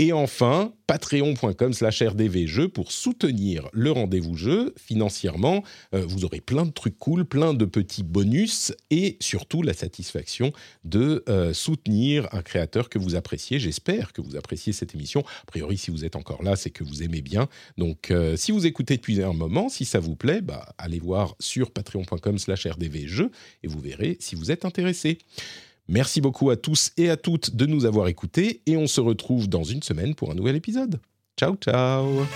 Et 0.00 0.12
enfin, 0.12 0.72
patreon.com 0.88 1.72
slash 1.72 2.02
rdvjeux 2.02 2.68
pour 2.68 2.90
soutenir 2.90 3.68
le 3.72 3.92
rendez-vous 3.92 4.34
jeu 4.34 4.74
financièrement. 4.76 5.62
Euh, 5.94 6.04
vous 6.04 6.24
aurez 6.24 6.40
plein 6.40 6.66
de 6.66 6.72
trucs 6.72 6.98
cool, 6.98 7.24
plein 7.24 7.54
de 7.54 7.64
petits 7.64 8.02
bonus 8.02 8.72
et 8.90 9.16
surtout 9.20 9.62
la 9.62 9.72
satisfaction 9.72 10.52
de 10.82 11.22
euh, 11.28 11.54
soutenir 11.54 12.26
un 12.32 12.42
créateur 12.42 12.88
que 12.88 12.98
vous 12.98 13.14
appréciez. 13.14 13.60
J'espère 13.60 14.12
que 14.12 14.20
vous 14.20 14.34
appréciez 14.34 14.72
cette 14.72 14.96
émission. 14.96 15.20
A 15.20 15.46
priori, 15.46 15.78
si 15.78 15.92
vous 15.92 16.04
êtes 16.04 16.16
encore 16.16 16.42
là, 16.42 16.56
c'est 16.56 16.70
que 16.70 16.82
vous 16.82 17.04
aimez 17.04 17.22
bien. 17.22 17.48
Donc, 17.78 18.10
euh, 18.10 18.36
si 18.36 18.50
vous 18.50 18.66
écoutez 18.66 18.96
depuis 18.96 19.22
un 19.22 19.32
moment, 19.32 19.68
si 19.68 19.84
ça 19.84 20.00
vous 20.00 20.16
plaît, 20.16 20.40
bah, 20.40 20.74
allez 20.76 20.98
voir 20.98 21.36
sur 21.38 21.70
patreon.com 21.70 22.38
slash 22.38 22.66
rdvjeux 22.66 23.30
et 23.62 23.68
vous 23.68 23.78
verrez 23.78 24.16
si 24.18 24.34
vous 24.34 24.50
êtes 24.50 24.64
intéressé. 24.64 25.18
Merci 25.88 26.20
beaucoup 26.20 26.50
à 26.50 26.56
tous 26.56 26.92
et 26.96 27.10
à 27.10 27.16
toutes 27.16 27.54
de 27.54 27.66
nous 27.66 27.84
avoir 27.84 28.08
écoutés 28.08 28.62
et 28.66 28.76
on 28.76 28.86
se 28.86 29.00
retrouve 29.00 29.48
dans 29.48 29.64
une 29.64 29.82
semaine 29.82 30.14
pour 30.14 30.30
un 30.30 30.34
nouvel 30.34 30.56
épisode. 30.56 31.00
Ciao 31.36 31.56
ciao 31.56 32.26